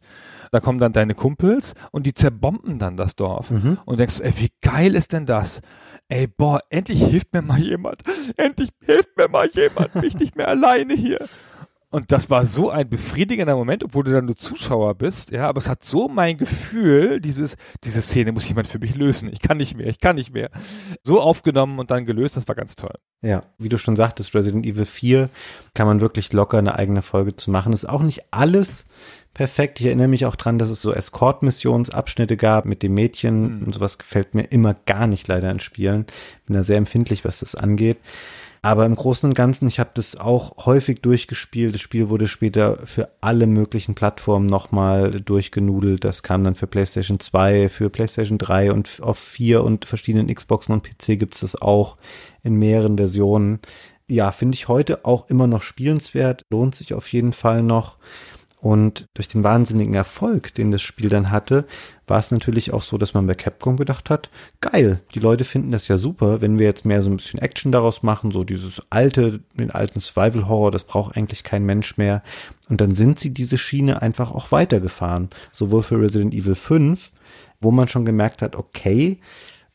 Da 0.52 0.60
kommen 0.60 0.80
dann 0.80 0.92
deine 0.94 1.16
Kumpels 1.16 1.74
und 1.92 2.06
die 2.06 2.14
zerbomben 2.14 2.78
dann 2.80 2.98
das 2.98 3.16
Dorf. 3.16 3.52
Und 3.86 4.00
denkst, 4.00 4.20
ey, 4.22 4.34
wie 4.38 4.50
geil 4.62 4.96
ist 4.96 5.14
denn 5.14 5.26
das? 5.26 5.62
Ey, 6.10 6.28
boah, 6.28 6.62
endlich 6.70 7.04
hilft 7.04 7.34
mir 7.34 7.42
mal 7.42 7.60
jemand. 7.60 8.02
Endlich 8.38 8.70
hilft 8.86 9.16
mir 9.18 9.30
mal 9.30 9.50
jemand. 9.54 9.94
Bin 9.94 10.04
ich 10.04 10.18
nicht 10.18 10.36
mehr 10.36 10.50
alleine 10.50 10.94
hier. 10.94 11.28
Und 11.92 12.14
das 12.14 12.30
war 12.30 12.46
so 12.46 12.70
ein 12.70 12.88
befriedigender 12.88 13.54
Moment, 13.56 13.84
obwohl 13.84 14.06
du 14.06 14.12
dann 14.12 14.26
nur 14.26 14.38
Zuschauer 14.38 14.96
bist, 14.96 15.32
ja, 15.32 15.50
aber 15.50 15.58
es 15.58 15.68
hat 15.68 15.84
so 15.84 16.08
mein 16.08 16.38
Gefühl, 16.38 17.20
dieses, 17.20 17.58
diese 17.84 18.02
Szene 18.02 18.32
muss 18.32 18.48
jemand 18.48 18.68
für 18.68 18.80
mich 18.80 18.96
lösen. 18.96 19.30
Ich 19.30 19.42
kann 19.42 19.58
nicht 19.58 19.76
mehr, 19.76 19.88
ich 19.88 20.00
kann 20.00 20.16
nicht 20.16 20.34
mehr. 20.34 20.50
So 21.04 21.20
aufgenommen 21.20 21.80
und 21.80 21.92
dann 21.92 22.06
gelöst, 22.06 22.38
das 22.38 22.48
war 22.48 22.56
ganz 22.56 22.78
toll. 22.78 22.94
Ja, 23.22 23.44
wie 23.58 23.68
du 23.68 23.78
schon 23.78 23.98
sagtest, 23.98 24.34
Resident 24.34 24.66
Evil 24.66 24.86
4 24.86 25.30
kann 25.74 25.86
man 25.86 26.00
wirklich 26.00 26.32
locker 26.32 26.60
eine 26.60 26.80
eigene 26.80 27.02
Folge 27.02 27.36
zu 27.36 27.52
machen. 27.52 27.74
Ist 27.74 27.90
auch 27.90 28.04
nicht 28.04 28.24
alles 28.32 28.86
perfekt. 29.34 29.82
Ich 29.82 29.86
erinnere 29.86 30.08
mich 30.08 30.26
auch 30.26 30.38
dran, 30.38 30.60
dass 30.60 30.70
es 30.70 30.82
so 30.82 30.94
Escort-Missionsabschnitte 30.94 32.38
gab 32.38 32.64
mit 32.66 32.84
dem 32.84 32.94
Mädchen 32.94 33.60
mhm. 33.60 33.66
und 33.66 33.74
sowas 33.74 33.98
gefällt 33.98 34.34
mir 34.34 34.44
immer 34.44 34.76
gar 34.86 35.08
nicht 35.08 35.28
leider 35.28 35.52
in 35.52 35.60
Spielen. 35.60 36.06
Bin 36.46 36.56
da 36.56 36.64
sehr 36.64 36.78
empfindlich, 36.78 37.26
was 37.26 37.42
das 37.42 37.54
angeht. 37.54 37.98
Aber 38.64 38.86
im 38.86 38.94
Großen 38.94 39.28
und 39.28 39.34
Ganzen, 39.34 39.68
ich 39.68 39.80
habe 39.80 39.90
das 39.96 40.16
auch 40.16 40.68
häufig 40.68 41.02
durchgespielt. 41.02 41.74
Das 41.74 41.82
Spiel 41.82 42.10
wurde 42.10 42.28
später 42.28 42.78
für 42.86 43.10
alle 43.20 43.48
möglichen 43.48 43.96
Plattformen 43.96 44.46
nochmal 44.46 45.20
durchgenudelt. 45.20 46.04
Das 46.04 46.22
kam 46.22 46.44
dann 46.44 46.54
für 46.54 46.68
PlayStation 46.68 47.20
2, 47.20 47.70
für 47.70 47.90
PlayStation 47.90 48.38
3 48.38 48.72
und 48.72 49.00
auf 49.02 49.18
4 49.18 49.64
und 49.64 49.86
verschiedenen 49.86 50.34
Xboxen 50.34 50.74
und 50.74 50.84
PC 50.84 51.18
gibt's 51.18 51.40
das 51.40 51.60
auch 51.60 51.98
in 52.44 52.54
mehreren 52.54 52.98
Versionen. 52.98 53.62
Ja, 54.08 54.32
finde 54.32 54.56
ich 54.56 54.68
heute 54.68 55.06
auch 55.06 55.28
immer 55.30 55.48
noch 55.48 55.64
spielenswert. 55.64 56.46
Lohnt 56.52 56.76
sich 56.76 56.94
auf 56.94 57.12
jeden 57.12 57.34
Fall 57.34 57.64
noch. 57.64 57.98
Und 58.62 59.08
durch 59.16 59.28
den 59.28 59.44
wahnsinnigen 59.44 59.96
Erfolg, 59.96 60.54
den 60.54 60.72
das 60.72 60.84
Spiel 60.84 61.10
dann 61.10 61.32
hatte, 61.32 61.66
war 62.06 62.20
es 62.20 62.30
natürlich 62.30 62.72
auch 62.72 62.84
so, 62.84 63.00
dass 63.00 63.16
man 63.16 63.26
bei 63.26 63.34
Capcom 63.34 63.76
gedacht 63.76 64.12
hat, 64.12 64.30
geil, 64.62 65.02
die 65.16 65.20
Leute 65.20 65.46
finden 65.46 65.72
das 65.72 65.88
ja 65.88 65.98
super, 65.98 66.42
wenn 66.42 66.60
wir 66.60 66.68
jetzt 66.68 66.86
mehr 66.86 67.02
so 67.02 67.10
ein 67.10 67.16
bisschen 67.16 67.40
Action 67.40 67.72
daraus 67.72 68.04
machen, 68.04 68.30
so 68.30 68.44
dieses 68.44 68.84
alte, 68.92 69.40
den 69.56 69.72
alten 69.72 70.00
Survival 70.00 70.48
Horror, 70.48 70.70
das 70.70 70.84
braucht 70.84 71.18
eigentlich 71.18 71.44
kein 71.44 71.66
Mensch 71.66 71.98
mehr. 71.98 72.22
Und 72.70 72.82
dann 72.82 72.94
sind 72.94 73.20
sie 73.20 73.34
diese 73.34 73.58
Schiene 73.58 74.04
einfach 74.04 74.30
auch 74.30 74.52
weitergefahren. 74.52 75.32
Sowohl 75.52 75.82
für 75.82 76.00
Resident 76.00 76.36
Evil 76.36 76.54
5, 76.54 77.14
wo 77.62 77.72
man 77.72 77.88
schon 77.88 78.06
gemerkt 78.06 78.44
hat, 78.44 78.56
okay, 78.56 79.18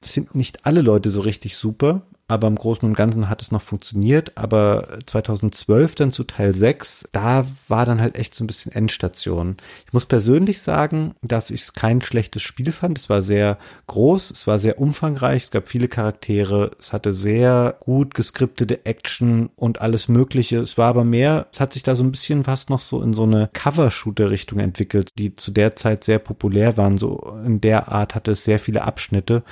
das 0.00 0.12
finden 0.12 0.38
nicht 0.38 0.64
alle 0.64 0.82
Leute 0.82 1.10
so 1.10 1.22
richtig 1.22 1.56
super, 1.56 2.02
aber 2.28 2.48
im 2.48 2.56
Großen 2.56 2.88
und 2.88 2.96
Ganzen 2.96 3.28
hat 3.28 3.40
es 3.40 3.52
noch 3.52 3.62
funktioniert. 3.62 4.32
Aber 4.36 4.98
2012 5.06 5.94
dann 5.94 6.12
zu 6.12 6.24
Teil 6.24 6.54
6, 6.54 7.08
da 7.12 7.46
war 7.68 7.86
dann 7.86 8.00
halt 8.00 8.16
echt 8.16 8.34
so 8.34 8.42
ein 8.42 8.48
bisschen 8.48 8.72
Endstation. 8.72 9.56
Ich 9.86 9.92
muss 9.92 10.06
persönlich 10.06 10.60
sagen, 10.60 11.14
dass 11.22 11.50
ich 11.50 11.62
es 11.62 11.72
kein 11.74 12.02
schlechtes 12.02 12.42
Spiel 12.42 12.72
fand. 12.72 12.98
Es 12.98 13.08
war 13.08 13.22
sehr 13.22 13.58
groß, 13.86 14.32
es 14.32 14.46
war 14.46 14.58
sehr 14.58 14.80
umfangreich, 14.80 15.44
es 15.44 15.50
gab 15.50 15.68
viele 15.68 15.88
Charaktere, 15.88 16.72
es 16.78 16.92
hatte 16.92 17.12
sehr 17.12 17.76
gut 17.80 18.14
geskriptete 18.14 18.84
Action 18.86 19.50
und 19.54 19.80
alles 19.80 20.08
Mögliche. 20.08 20.58
Es 20.58 20.76
war 20.76 20.88
aber 20.88 21.04
mehr, 21.04 21.46
es 21.52 21.60
hat 21.60 21.72
sich 21.72 21.84
da 21.84 21.94
so 21.94 22.02
ein 22.02 22.10
bisschen 22.10 22.44
fast 22.44 22.70
noch 22.70 22.80
so 22.80 23.02
in 23.02 23.14
so 23.14 23.22
eine 23.22 23.50
Cover-Shooter-Richtung 23.52 24.58
entwickelt, 24.58 25.10
die 25.18 25.36
zu 25.36 25.52
der 25.52 25.76
Zeit 25.76 26.02
sehr 26.02 26.18
populär 26.18 26.76
waren. 26.76 26.98
So 26.98 27.38
in 27.44 27.60
der 27.60 27.92
Art 27.92 28.14
hatte 28.16 28.32
es 28.32 28.44
sehr 28.44 28.58
viele 28.58 28.82
Abschnitte. 28.82 29.44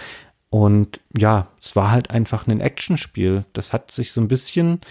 Und 0.55 1.01
ja, 1.19 1.49
es 1.61 1.75
war 1.75 1.91
halt 1.91 2.13
einfach 2.13 2.47
ein 2.47 2.61
Actionspiel. 2.61 3.45
Das 3.55 3.73
hat 3.73 3.91
sich 3.91 4.13
so 4.13 4.21
ein 4.21 4.29
bisschen 4.29 4.83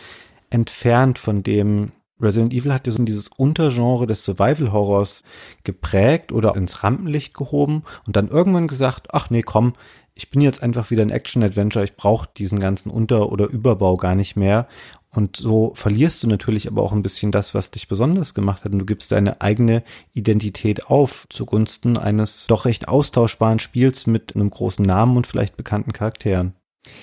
entfernt 0.50 1.18
von 1.18 1.42
dem 1.42 1.94
Resident 2.20 2.54
Evil 2.54 2.74
hat 2.74 2.86
ja 2.86 2.92
so 2.92 3.02
dieses 3.02 3.30
Untergenre 3.30 4.06
des 4.06 4.26
Survival 4.26 4.74
Horrors 4.74 5.24
geprägt 5.64 6.34
oder 6.34 6.58
ins 6.58 6.84
Rampenlicht 6.84 7.34
gehoben 7.34 7.84
und 8.06 8.18
dann 8.18 8.28
irgendwann 8.28 8.68
gesagt, 8.68 9.08
ach 9.14 9.30
nee, 9.30 9.42
komm, 9.42 9.72
ich 10.16 10.30
bin 10.30 10.42
jetzt 10.42 10.62
einfach 10.62 10.92
wieder 10.92 11.04
ein 11.04 11.12
Action-Adventure, 11.12 11.86
ich 11.86 11.96
brauche 11.96 12.28
diesen 12.36 12.60
ganzen 12.60 12.90
Unter- 12.90 13.32
oder 13.32 13.48
Überbau 13.48 13.96
gar 13.96 14.16
nicht 14.16 14.36
mehr 14.36 14.68
und 15.16 15.38
so 15.38 15.74
verlierst 15.76 16.24
du 16.24 16.28
natürlich 16.28 16.68
aber 16.68 16.82
auch 16.82 16.92
ein 16.92 17.04
bisschen 17.04 17.32
das, 17.32 17.54
was 17.54 17.72
dich 17.72 17.88
besonders 17.88 18.34
gemacht 18.34 18.64
hat. 18.64 18.72
Und 18.72 18.80
du 18.80 18.86
gibst 18.86 19.12
deine 19.12 19.42
eigene 19.42 19.84
Identität 20.14 20.88
auf 20.88 21.26
zugunsten 21.30 21.98
eines 21.98 22.48
doch 22.48 22.66
recht 22.66 22.88
austauschbaren 22.88 23.60
Spiels 23.60 24.08
mit 24.08 24.36
einem 24.36 24.50
großen 24.50 24.86
Namen 24.86 25.18
und 25.18 25.28
vielleicht 25.28 25.56
bekannten 25.56 25.94
Charakteren. 25.94 26.54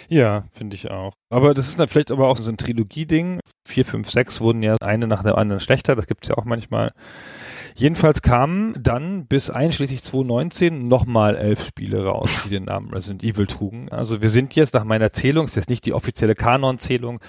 Ja, 0.09 0.45
finde 0.53 0.77
ich 0.77 0.91
auch. 0.91 1.13
Aber 1.31 1.55
das 1.55 1.69
ist 1.69 1.81
dann 1.81 1.89
vielleicht 1.89 2.11
aber 2.11 2.29
auch 2.29 2.37
so 2.37 2.51
ein 2.51 2.59
Trilogie-Ding. 2.59 3.41
Vier, 3.67 3.85
fünf, 3.85 4.11
sechs 4.11 4.41
wurden 4.41 4.63
ja 4.63 4.77
eine 4.81 5.07
nach 5.07 5.23
der 5.23 5.39
anderen 5.39 5.61
schlechter. 5.61 5.97
Das 5.97 6.07
gibt's 6.07 6.29
ja 6.29 6.37
auch 6.37 6.45
manchmal. 6.45 6.93
Jedenfalls 7.81 8.21
kamen 8.21 8.75
dann 8.79 9.25
bis 9.25 9.49
einschließlich 9.49 10.03
2019 10.03 10.87
nochmal 10.87 11.35
elf 11.35 11.65
Spiele 11.65 12.05
raus, 12.05 12.29
die 12.45 12.51
den 12.51 12.65
Namen 12.65 12.91
Resident 12.91 13.25
Evil 13.25 13.47
trugen. 13.47 13.89
Also 13.89 14.21
wir 14.21 14.29
sind 14.29 14.55
jetzt 14.55 14.75
nach 14.75 14.85
meiner 14.85 15.13
Zählung, 15.13 15.47
ist 15.47 15.57
jetzt 15.57 15.71
nicht 15.71 15.87
die 15.87 15.95
offizielle 15.95 16.35
Kanon-Zählung, 16.35 17.21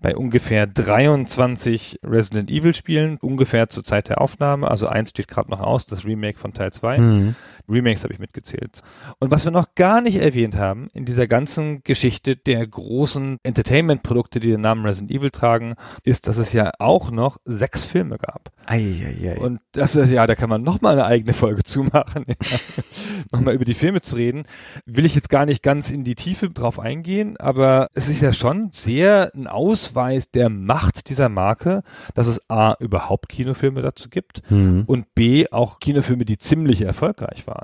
bei 0.00 0.16
ungefähr 0.16 0.66
23 0.66 2.00
Resident 2.02 2.50
Evil 2.50 2.74
Spielen, 2.74 3.18
ungefähr 3.18 3.68
zur 3.68 3.84
Zeit 3.84 4.08
der 4.08 4.20
Aufnahme. 4.20 4.68
Also 4.68 4.88
eins 4.88 5.10
steht 5.10 5.28
gerade 5.28 5.48
noch 5.48 5.60
aus, 5.60 5.86
das 5.86 6.04
Remake 6.04 6.40
von 6.40 6.54
Teil 6.54 6.72
2. 6.72 6.98
Mhm. 6.98 7.34
Remakes 7.70 8.02
habe 8.02 8.12
ich 8.12 8.18
mitgezählt. 8.18 8.82
Und 9.18 9.30
was 9.30 9.44
wir 9.44 9.52
noch 9.52 9.74
gar 9.74 10.00
nicht 10.00 10.16
erwähnt 10.16 10.56
haben 10.56 10.88
in 10.92 11.04
dieser 11.04 11.26
ganzen 11.26 11.82
Geschichte 11.84 12.36
der 12.36 12.66
großen 12.66 13.38
Entertainment-Produkte, 13.42 14.40
die 14.40 14.50
den 14.50 14.60
Namen 14.60 14.84
Resident 14.84 15.10
Evil 15.10 15.30
tragen, 15.30 15.74
ist, 16.02 16.26
dass 16.26 16.36
es 16.38 16.52
ja 16.52 16.72
auch 16.78 17.10
noch 17.10 17.38
sechs 17.44 17.84
Filme 17.84 18.18
gab. 18.18 18.50
Ei, 18.66 18.94
ei, 19.04 19.30
ei. 19.30 19.40
Und 19.40 19.60
das 19.72 19.96
ist 19.96 20.10
ja, 20.10 20.26
da 20.26 20.34
kann 20.34 20.50
man 20.50 20.62
nochmal 20.62 20.94
eine 20.94 21.04
eigene 21.04 21.32
Folge 21.32 21.62
zumachen, 21.62 22.24
ja. 22.28 22.34
nochmal 23.32 23.54
über 23.54 23.64
die 23.64 23.74
Filme 23.74 24.00
zu 24.00 24.16
reden. 24.16 24.44
Will 24.86 25.04
ich 25.04 25.14
jetzt 25.14 25.30
gar 25.30 25.46
nicht 25.46 25.62
ganz 25.62 25.90
in 25.90 26.04
die 26.04 26.14
Tiefe 26.14 26.48
drauf 26.48 26.78
eingehen, 26.78 27.36
aber 27.38 27.88
es 27.94 28.08
ist 28.08 28.20
ja 28.20 28.32
schon 28.32 28.70
sehr 28.72 29.32
ein 29.34 29.46
Ausweis 29.46 30.30
der 30.30 30.48
Macht 30.48 31.08
dieser 31.08 31.28
Marke, 31.28 31.82
dass 32.14 32.26
es 32.26 32.40
A, 32.48 32.74
überhaupt 32.80 33.28
Kinofilme 33.28 33.82
dazu 33.82 34.08
gibt 34.08 34.42
mhm. 34.50 34.84
und 34.86 35.14
B, 35.14 35.46
auch 35.50 35.80
Kinofilme, 35.80 36.24
die 36.24 36.38
ziemlich 36.38 36.82
erfolgreich 36.82 37.46
waren 37.46 37.59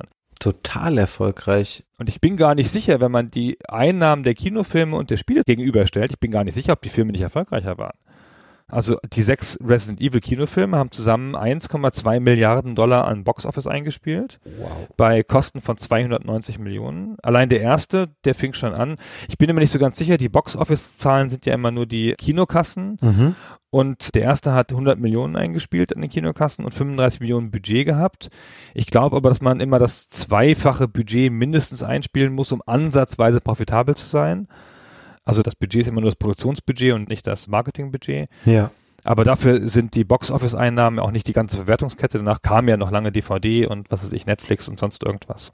total 0.47 0.97
erfolgreich. 0.97 1.85
Und 1.98 2.09
ich 2.09 2.20
bin 2.20 2.36
gar 2.36 2.55
nicht 2.55 2.70
sicher, 2.70 3.01
wenn 3.01 3.10
man 3.10 3.32
die 3.32 3.59
Einnahmen 3.66 4.23
der 4.23 4.35
Kinofilme 4.35 4.97
und 4.97 5.10
der 5.10 5.16
Spiele 5.16 5.43
gegenüberstellt, 5.44 6.12
ich 6.12 6.20
bin 6.20 6.31
gar 6.31 6.44
nicht 6.44 6.55
sicher, 6.55 6.73
ob 6.74 6.82
die 6.82 6.89
Filme 6.89 7.10
nicht 7.10 7.23
erfolgreicher 7.23 7.78
waren. 7.78 7.98
Also 8.68 8.98
die 9.12 9.22
sechs 9.22 9.56
Resident 9.62 10.01
Evil 10.01 10.20
Kinofilme 10.20 10.76
haben 10.76 10.90
zusammen 10.90 11.36
1,2 11.36 12.18
Milliarden 12.18 12.74
Dollar 12.74 13.06
an 13.06 13.22
Boxoffice 13.22 13.68
eingespielt. 13.68 14.40
Wow. 14.59 14.88
Bei 14.97 15.22
Kosten 15.22 15.60
von 15.60 15.76
290 15.76 16.59
Millionen. 16.59 17.16
Allein 17.22 17.48
der 17.48 17.60
erste, 17.60 18.09
der 18.24 18.34
fing 18.34 18.55
schon 18.55 18.74
an. 18.74 18.97
Ich 19.28 19.38
bin 19.38 19.48
immer 19.48 19.60
nicht 19.60 19.70
so 19.70 19.78
ganz 19.78 19.97
sicher, 19.97 20.16
die 20.16 20.28
Boxoffice-Zahlen 20.28 21.30
sind 21.30 21.47
ja 21.47 21.55
immer 21.55 21.70
nur 21.70 21.86
die 21.86 22.14
Kinokassen. 22.18 22.97
Mhm. 23.01 23.36
Und 23.70 24.16
der 24.16 24.22
erste 24.22 24.52
hat 24.52 24.72
100 24.72 24.98
Millionen 24.98 25.36
eingespielt 25.36 25.94
an 25.94 26.01
den 26.01 26.10
Kinokassen 26.10 26.64
und 26.64 26.72
35 26.72 27.20
Millionen 27.20 27.52
Budget 27.52 27.86
gehabt. 27.86 28.30
Ich 28.74 28.86
glaube 28.86 29.16
aber, 29.16 29.28
dass 29.28 29.40
man 29.40 29.60
immer 29.60 29.78
das 29.78 30.09
zweifache 30.09 30.88
Budget 30.88 31.30
mindestens 31.30 31.84
einspielen 31.84 32.32
muss, 32.32 32.51
um 32.51 32.62
ansatzweise 32.66 33.40
profitabel 33.40 33.94
zu 33.94 34.06
sein. 34.06 34.48
Also 35.27 35.43
das 35.43 35.57
Budget 35.57 35.82
ist 35.82 35.89
immer 35.89 36.01
nur 36.01 36.11
das 36.11 36.16
Produktionsbudget 36.16 36.94
und 36.94 37.11
nicht 37.11 37.27
das 37.27 37.48
Marketingbudget. 37.48 38.31
Ja. 38.47 38.70
Aber 39.05 39.23
dafür 39.24 39.69
sind 39.69 39.94
die 39.94 40.05
Box-Office-Einnahmen 40.05 40.98
auch 40.98 41.12
nicht 41.12 41.28
die 41.28 41.32
ganze 41.32 41.57
Verwertungskette. 41.57 42.19
Danach 42.19 42.43
kam 42.43 42.69
ja 42.69 42.77
noch 42.77 42.90
lange 42.90 43.12
DVD 43.12 43.66
und 43.66 43.90
was 43.90 44.05
weiß 44.05 44.12
ich, 44.12 44.27
Netflix 44.27 44.69
und 44.69 44.81
sonst 44.81 45.05
irgendwas. 45.05 45.53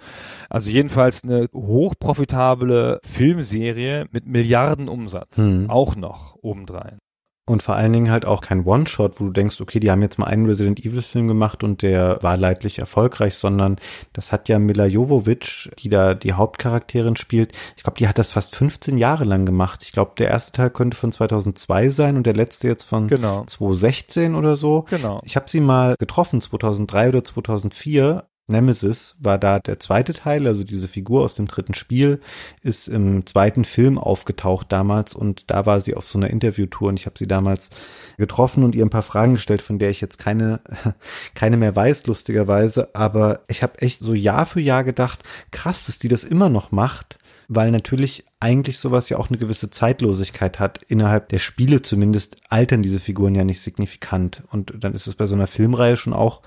Also 0.49 0.71
jedenfalls 0.71 1.23
eine 1.23 1.49
hochprofitable 1.53 3.01
Filmserie 3.05 4.07
mit 4.11 4.27
Milliardenumsatz. 4.27 5.37
Mhm. 5.37 5.69
Auch 5.69 5.97
noch 5.97 6.37
obendrein. 6.41 6.99
Und 7.45 7.65
vor 7.65 7.75
allen 7.75 7.93
Dingen 7.93 8.13
halt 8.13 8.25
auch 8.25 8.41
kein 8.41 8.65
One-Shot, 8.65 9.21
wo 9.21 9.25
du 9.25 9.33
denkst, 9.33 9.61
okay, 9.61 9.81
die 9.81 9.91
haben 9.91 10.01
jetzt 10.01 10.17
mal 10.17 10.27
einen 10.27 10.47
Resident 10.47 10.79
Evil-Film 10.79 11.27
gemacht 11.27 11.65
und 11.65 11.83
der 11.83 12.23
war 12.23 12.37
leidlich 12.37 12.79
erfolgreich, 12.79 13.35
sondern 13.35 13.79
das 14.13 14.31
hat 14.31 14.49
ja 14.49 14.61
Mila 14.61 14.87
Jovovich, 14.87 15.69
die 15.81 15.89
da 15.89 16.15
die 16.15 16.35
Hauptcharakterin 16.35 17.17
spielt, 17.17 17.53
ich 17.77 17.83
glaube, 17.83 17.99
die 17.99 18.07
hat 18.07 18.19
das 18.19 18.31
fast 18.31 18.55
15 18.55 18.97
Jahre 18.97 19.25
lang 19.25 19.45
gemacht. 19.45 19.81
Ich 19.83 19.91
glaube, 19.91 20.13
der 20.19 20.29
erste 20.29 20.53
Teil 20.53 20.71
könnte 20.71 20.97
von 20.97 21.11
2002 21.11 21.89
sein 21.89 22.17
und 22.17 22.27
der 22.27 22.35
letzte 22.35 22.69
jetzt 22.69 22.85
von 22.85 23.09
genau. 23.09 23.45
2016 23.45 24.37
oder 24.37 24.55
so. 24.55 24.87
Genau. 24.89 25.19
Ich 25.25 25.35
habe 25.35 25.51
sie 25.51 25.61
mal 25.61 25.97
getroffen, 25.99 26.41
2003 26.41 27.09
oder 27.09 27.25
2004 27.25 28.25
Nemesis 28.53 29.17
war 29.19 29.39
da 29.39 29.59
der 29.59 29.81
zweite 29.81 30.13
Teil, 30.13 30.47
also 30.47 30.63
diese 30.63 30.87
Figur 30.87 31.23
aus 31.23 31.35
dem 31.35 31.47
dritten 31.47 31.75
Spiel 31.75 32.21
ist 32.63 32.89
im 32.89 33.27
zweiten 33.27 33.65
Film 33.65 33.99
aufgetaucht 33.99 34.71
damals 34.71 35.15
und 35.15 35.45
da 35.49 35.67
war 35.67 35.81
sie 35.81 35.95
auf 35.95 36.07
so 36.07 36.19
einer 36.19 36.31
Interviewtour 36.31 36.91
und 36.91 37.01
ich 37.01 37.07
habe 37.07 37.19
sie 37.19 37.27
damals 37.27 37.71
getroffen 38.19 38.63
und 38.63 38.75
ihr 38.75 38.85
ein 38.85 38.91
paar 38.91 39.03
Fragen 39.03 39.35
gestellt, 39.35 39.63
von 39.63 39.79
der 39.79 39.91
ich 39.91 40.01
jetzt 40.01 40.19
keine 40.19 40.61
keine 41.35 41.57
mehr 41.57 41.75
weiß 41.75 42.07
lustigerweise, 42.07 42.95
aber 42.95 43.41
ich 43.49 43.63
habe 43.63 43.81
echt 43.81 44.01
so 44.01 44.15
Jahr 44.15 44.47
für 44.47 44.61
Jahr 44.61 44.85
gedacht, 44.85 45.21
krass, 45.51 45.87
dass 45.87 45.99
die 45.99 46.09
das 46.09 46.25
immer 46.25 46.49
noch 46.49 46.71
macht, 46.71 47.19
weil 47.55 47.71
natürlich 47.71 48.25
eigentlich 48.41 48.79
sowas 48.79 49.09
ja 49.09 49.19
auch 49.19 49.29
eine 49.29 49.39
gewisse 49.39 49.71
Zeitlosigkeit 49.71 50.59
hat. 50.59 50.81
Innerhalb 50.89 51.29
der 51.29 51.39
Spiele 51.39 51.83
zumindest 51.83 52.37
altern 52.49 52.83
diese 52.83 52.99
Figuren 52.99 53.35
ja 53.35 53.45
nicht 53.45 53.61
signifikant. 53.61 54.43
Und 54.51 54.73
dann 54.81 54.95
ist 54.95 55.07
es 55.07 55.15
bei 55.15 55.27
so 55.27 55.35
einer 55.35 55.47
Filmreihe 55.47 55.97
schon 55.97 56.13
auch 56.13 56.43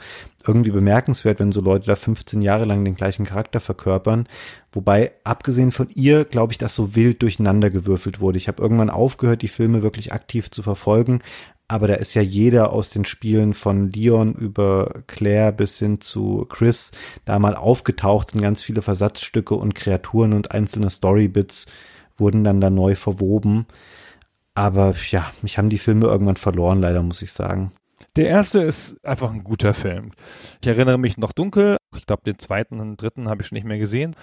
irgendwie 0.46 0.72
bemerkenswert, 0.72 1.40
wenn 1.40 1.52
so 1.52 1.62
Leute 1.62 1.88
da 1.88 1.96
15 1.96 2.42
Jahre 2.42 2.66
lang 2.66 2.84
den 2.84 2.96
gleichen 2.96 3.26
Charakter 3.26 3.60
verkörpern. 3.60 4.28
Wobei, 4.72 5.14
abgesehen 5.24 5.72
von 5.72 5.90
ihr, 5.96 6.26
glaube 6.26 6.52
ich, 6.52 6.58
das 6.58 6.76
so 6.76 6.96
wild 6.96 7.22
durcheinander 7.22 7.70
gewürfelt 7.70 8.20
wurde. 8.20 8.38
Ich 8.38 8.48
habe 8.48 8.62
irgendwann 8.62 8.90
aufgehört, 8.90 9.42
die 9.42 9.48
Filme 9.48 9.82
wirklich 9.82 10.12
aktiv 10.12 10.52
zu 10.52 10.64
verfolgen. 10.64 11.20
Aber 11.68 11.88
da 11.88 11.96
ist 11.96 12.14
ja 12.14 12.22
jeder 12.22 12.72
aus 12.72 12.92
den 12.92 13.06
Spielen 13.06 13.54
von 13.54 13.92
Leon 13.92 14.34
über 14.34 15.04
Claire 15.08 15.52
bis 15.52 15.80
hin 15.80 16.00
zu 16.00 16.46
Chris 16.48 16.92
da 17.26 17.40
mal 17.40 17.56
aufgetaucht 17.56 18.36
in 18.36 18.42
ganz 18.42 18.64
viele 18.64 18.82
Versatzstücke 18.82 19.56
und 19.56 19.74
Kreaturen 19.74 20.34
und 20.34 20.52
einzelne 20.52 20.90
Storybits 20.90 21.66
wurden 22.18 22.44
dann 22.44 22.62
da 22.62 22.70
neu 22.70 22.96
verwoben. 22.96 23.66
Aber 24.54 24.94
ja, 25.10 25.32
mich 25.42 25.58
haben 25.58 25.70
die 25.70 25.78
Filme 25.78 26.06
irgendwann 26.06 26.38
verloren, 26.38 26.80
leider 26.80 27.04
muss 27.04 27.22
ich 27.22 27.34
sagen. 27.34 27.72
Der 28.16 28.28
erste 28.28 28.60
ist 28.60 29.04
einfach 29.04 29.34
ein 29.34 29.44
guter 29.44 29.74
Film. 29.74 30.12
Ich 30.62 30.68
erinnere 30.68 30.98
mich 30.98 31.18
noch 31.18 31.34
dunkel. 31.34 31.78
Ich 31.98 32.06
glaube, 32.06 32.24
den 32.26 32.40
zweiten 32.40 32.80
und 32.80 33.02
dritten 33.02 33.28
habe 33.28 33.42
ich 33.42 33.48
schon 33.48 33.58
nicht 33.58 33.68
mehr 33.68 33.78
gesehen. 33.78 34.16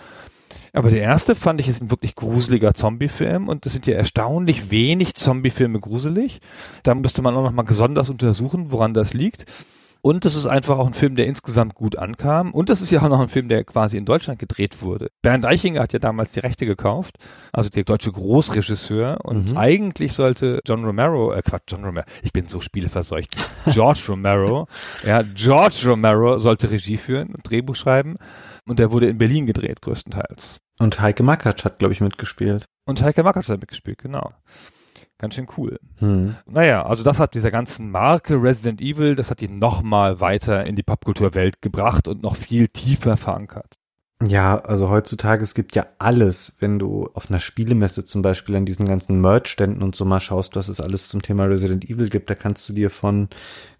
Aber 0.73 0.91
der 0.91 1.03
erste 1.03 1.35
fand 1.35 1.61
ich 1.61 1.69
ist 1.69 1.83
ein 1.83 1.91
wirklich 1.91 2.15
gruseliger 2.15 2.73
Zombie-Film 2.75 3.49
und 3.49 3.67
es 3.67 3.73
sind 3.75 3.87
ja 3.87 3.95
erstaunlich 3.95 4.71
wenig 4.71 5.15
Zombie-Filme 5.15 5.81
gruselig. 5.81 6.41
Da 6.83 6.95
müsste 6.95 7.21
man 7.23 7.37
auch 7.37 7.43
noch 7.43 7.53
mal 7.53 7.63
besonders 7.63 8.09
untersuchen, 8.09 8.73
woran 8.73 8.95
das 8.95 9.13
liegt. 9.13 9.45
Und 10.05 10.25
es 10.25 10.35
ist 10.35 10.47
einfach 10.47 10.79
auch 10.79 10.87
ein 10.89 10.95
Film, 10.95 11.15
der 11.15 11.27
insgesamt 11.27 11.77
gut 11.77 11.95
ankam. 11.97 12.51
Und 12.51 12.71
es 12.71 12.81
ist 12.81 12.91
ja 12.91 13.03
auch 13.03 13.09
noch 13.09 13.21
ein 13.21 13.29
Film, 13.29 13.49
der 13.49 13.63
quasi 13.63 13.97
in 13.97 14.05
Deutschland 14.05 14.41
gedreht 14.41 14.83
wurde. 14.83 15.11
Bernd 15.23 15.45
Eichinger 15.45 15.81
hat 15.81 15.93
ja 15.93 16.01
damals 16.01 16.33
die 16.33 16.41
Rechte 16.41 16.67
gekauft, 16.67 17.19
also 17.53 17.71
der 17.71 17.85
deutsche 17.85 18.11
Großregisseur. 18.11 19.19
Und 19.25 19.51
Mhm. 19.53 19.57
eigentlich 19.57 20.13
sollte 20.15 20.61
John 20.67 20.85
Romero, 20.85 21.33
äh 21.33 21.43
Quatsch, 21.43 21.65
John 21.69 21.85
Romero, 21.85 22.05
ich 22.25 22.33
bin 22.33 22.47
so 22.47 22.61
spieleverseucht. 22.61 23.37
George 23.71 24.03
Romero, 24.09 24.67
ja, 25.07 25.23
George 25.23 25.85
Romero 25.87 26.39
sollte 26.39 26.73
Regie 26.73 26.97
führen 26.97 27.29
und 27.29 27.49
Drehbuch 27.49 27.77
schreiben. 27.77 28.17
Und 28.69 28.79
der 28.79 28.93
wurde 28.93 29.09
in 29.09 29.19
Berlin 29.19 29.47
gedreht, 29.47 29.83
größtenteils. 29.83 30.59
Und 30.79 31.01
Heike 31.01 31.23
Makatsch 31.23 31.65
hat, 31.65 31.79
glaube 31.79 31.93
ich, 31.93 32.01
mitgespielt. 32.01 32.65
Und 32.85 33.03
Heike 33.03 33.23
Makatsch 33.23 33.49
hat 33.49 33.61
mitgespielt, 33.61 33.99
genau. 33.99 34.33
Ganz 35.19 35.37
schön 35.37 35.47
cool. 35.57 35.79
Hm. 35.99 36.35
Naja, 36.47 36.85
also 36.85 37.05
das 37.05 37.21
hat 37.21 37.35
dieser 37.35 37.53
ganzen 37.53 37.91
Marke 37.91 38.43
Resident 38.43 38.81
Evil, 38.81 39.15
das 39.15 39.31
hat 39.31 39.41
die 39.41 39.49
nochmal 39.49 40.21
weiter 40.21 40.67
in 40.67 40.75
die 40.75 40.83
Popkulturwelt 40.83 41.63
gebracht 41.63 42.09
und 42.09 42.23
noch 42.23 42.35
viel 42.35 42.67
tiefer 42.67 43.17
verankert. 43.17 43.77
Ja, 44.29 44.59
also 44.59 44.89
heutzutage, 44.89 45.43
es 45.43 45.55
gibt 45.55 45.75
ja 45.75 45.87
alles, 45.99 46.57
wenn 46.61 46.79
du 46.79 47.09
auf 47.15 47.29
einer 47.29 47.41
Spielemesse 47.41 48.05
zum 48.05 48.23
Beispiel 48.23 48.55
an 48.55 48.65
diesen 48.65 48.87
ganzen 48.87 49.21
Merch-Ständen 49.21 49.83
und 49.83 49.97
so 49.97 50.05
mal 50.05 50.21
schaust, 50.21 50.55
was 50.55 50.69
es 50.69 50.81
alles 50.81 51.09
zum 51.09 51.23
Thema 51.23 51.45
Resident 51.45 51.89
Evil 51.89 52.09
gibt, 52.09 52.31
da 52.31 52.35
kannst 52.35 52.69
du 52.69 52.73
dir 52.73 52.91
von 52.91 53.29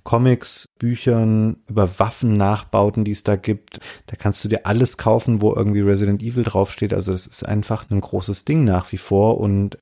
Comics, 0.05 0.67
Büchern, 0.79 1.59
über 1.69 1.99
Waffen-Nachbauten, 1.99 3.05
die 3.05 3.13
es 3.13 3.25
da 3.25 3.37
gibt, 3.37 3.81
da 4.07 4.17
kannst 4.17 4.45
du 4.45 4.49
dir 4.49 4.67
alles 4.67 4.99
kaufen, 4.99 5.41
wo 5.41 5.55
irgendwie 5.55 5.81
Resident 5.81 6.23
Evil 6.23 6.45
draufsteht. 6.45 6.93
Also 6.93 7.13
das 7.13 7.27
ist 7.27 7.47
einfach 7.47 7.89
ein 7.91 8.01
großes 8.01 8.45
Ding 8.45 8.65
nach 8.65 8.91
wie 8.93 8.99
vor 8.99 9.39
und 9.39 9.79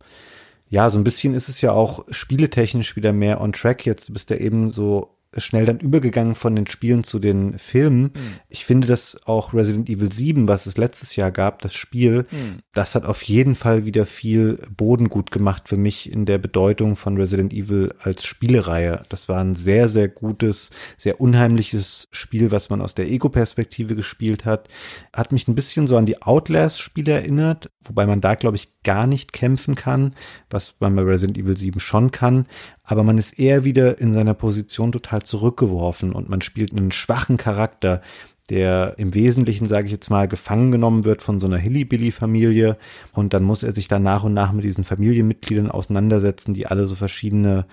ja, 0.69 0.89
so 0.89 0.99
ein 0.99 1.05
bisschen 1.05 1.35
ist 1.35 1.49
es 1.49 1.61
ja 1.61 1.73
auch 1.73 2.05
spieletechnisch 2.11 2.95
wieder 2.95 3.13
mehr 3.13 3.41
on 3.41 3.53
track 3.53 3.85
jetzt. 3.87 4.09
Du 4.09 4.13
bist 4.13 4.31
ja 4.31 4.37
eben 4.37 4.71
so 4.71 5.17
schnell 5.37 5.65
dann 5.65 5.79
übergegangen 5.79 6.35
von 6.35 6.57
den 6.57 6.67
Spielen 6.67 7.05
zu 7.05 7.19
den 7.19 7.59
Filmen. 7.59 8.13
Ich 8.49 8.65
finde, 8.65 8.89
dass 8.89 9.27
auch 9.27 9.55
Resident 9.55 9.89
Evil 9.89 10.13
7, 10.13 10.49
was 10.49 10.67
es 10.67 10.77
letztes 10.77 11.15
Jahr 11.17 11.31
gab, 11.31 11.63
das 11.63 11.75
Spiel, 11.75 12.27
das 12.73 12.95
hat 12.95 13.05
auf 13.05 13.23
jeden 13.23 13.55
Fall 13.55 13.85
wieder 13.85 14.07
viel 14.07 14.59
Boden 14.77 15.09
gut 15.09 15.31
gemacht 15.31 15.69
für 15.69 15.77
mich 15.77 16.13
in 16.13 16.27
der 16.27 16.39
Bedeutung 16.39 16.97
von 16.97 17.17
Resident 17.17 17.53
Evil 17.53 17.95
als 18.01 18.25
Spielereihe. 18.25 19.03
Das 19.09 19.29
war 19.29 19.41
ein 19.41 19.55
sehr, 19.55 19.89
sehr 19.89 20.09
gutes, 20.09 20.71
sehr 20.97 21.21
unheimliches 21.21 22.09
Spiel, 22.11 22.51
was 22.51 22.71
man 22.71 22.81
aus 22.81 22.95
der 22.95 23.09
Ego-Perspektive 23.09 23.95
gespielt 23.95 24.45
hat. 24.45 24.69
Hat 25.13 25.33
mich 25.33 25.47
ein 25.47 25.55
bisschen 25.55 25.87
so 25.87 25.97
an 25.97 26.07
die 26.07 26.23
Outlast-Spiele 26.23 27.13
erinnert, 27.13 27.71
wobei 27.83 28.07
man 28.07 28.21
da, 28.21 28.35
glaube 28.35 28.57
ich, 28.57 28.83
gar 28.83 29.07
nicht 29.07 29.33
kämpfen 29.33 29.75
kann, 29.75 30.13
was 30.49 30.75
man 30.81 30.97
bei 30.97 31.03
Resident 31.03 31.39
Evil 31.39 31.57
7 31.57 31.81
schon 31.81 32.11
kann. 32.11 32.47
Aber 32.91 33.05
man 33.05 33.19
ist 33.19 33.39
eher 33.39 33.65
wieder 33.65 34.01
in 34.01 34.13
seiner 34.13 34.35
Position 34.35 34.91
total 34.91 35.23
zurückgeworfen 35.23 36.13
und 36.13 36.29
man 36.29 36.41
spielt 36.41 36.73
einen 36.73 36.91
schwachen 36.91 37.37
Charakter, 37.37 38.03
der 38.51 38.95
im 38.99 39.15
Wesentlichen, 39.15 39.69
sage 39.69 39.87
ich 39.87 39.93
jetzt 39.93 40.11
mal, 40.11 40.27
gefangen 40.27 40.73
genommen 40.73 41.05
wird 41.05 41.23
von 41.23 41.39
so 41.39 41.47
einer 41.47 41.57
Hillybilly-Familie 41.57 42.77
und 43.13 43.33
dann 43.33 43.45
muss 43.45 43.63
er 43.63 43.71
sich 43.71 43.87
dann 43.87 44.03
nach 44.03 44.25
und 44.25 44.35
nach 44.35 44.51
mit 44.51 44.65
diesen 44.65 44.83
Familienmitgliedern 44.83 45.71
auseinandersetzen, 45.71 46.53
die 46.53 46.67
alle 46.67 46.89
so 46.89 46.97
verschiedene 46.97 47.67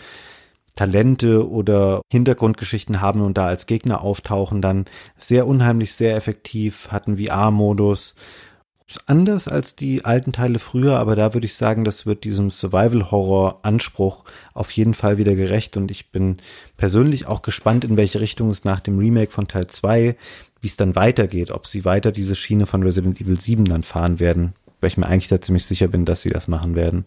Talente 0.76 1.50
oder 1.50 2.04
Hintergrundgeschichten 2.12 3.02
haben 3.02 3.22
und 3.22 3.40
da 3.40 3.48
als 3.48 3.66
Gegner 3.66 4.02
auftauchen, 4.02 4.62
dann 4.62 4.86
sehr 5.18 5.48
unheimlich, 5.48 5.96
sehr 5.96 6.16
effektiv, 6.16 6.90
hat 6.92 7.08
einen 7.08 7.18
VR-Modus. 7.18 8.14
Ist 8.90 9.10
anders 9.10 9.50
als 9.50 9.76
die 9.76 10.06
alten 10.06 10.32
Teile 10.32 10.60
früher, 10.60 10.98
aber 10.98 11.18
da 11.18 11.34
würde 11.34 11.46
ich 11.46 11.56
sagen, 11.56 11.84
das 11.84 12.06
wird 12.06 12.24
diesem 12.24 12.50
Survival-Horror-Anspruch 12.50 14.24
auf 14.54 14.72
jeden 14.72 14.94
Fall 14.94 15.18
wieder 15.18 15.36
gerecht 15.36 15.76
und 15.76 15.92
ich 15.92 16.10
bin 16.10 16.38
persönlich 16.78 17.28
auch 17.28 17.42
gespannt, 17.42 17.84
in 17.84 17.98
welche 17.98 18.22
Richtung 18.22 18.50
es 18.50 18.64
nach 18.64 18.80
dem 18.80 18.98
Remake 18.98 19.32
von 19.32 19.50
Teil 19.50 19.68
2, 19.68 20.16
wie 20.62 20.68
es 20.68 20.78
dann 20.78 20.96
weitergeht, 20.96 21.52
ob 21.52 21.68
sie 21.68 21.84
weiter 21.84 22.14
diese 22.14 22.34
Schiene 22.34 22.66
von 22.66 22.82
Resident 22.82 23.20
Evil 23.20 23.38
7 23.38 23.66
dann 23.66 23.84
fahren 23.84 24.22
werden, 24.22 24.54
weil 24.80 24.88
ich 24.88 24.98
mir 24.98 25.08
eigentlich 25.08 25.28
da 25.28 25.42
ziemlich 25.42 25.66
sicher 25.66 25.90
bin, 25.90 26.06
dass 26.06 26.22
sie 26.22 26.30
das 26.30 26.48
machen 26.48 26.76
werden. 26.76 27.04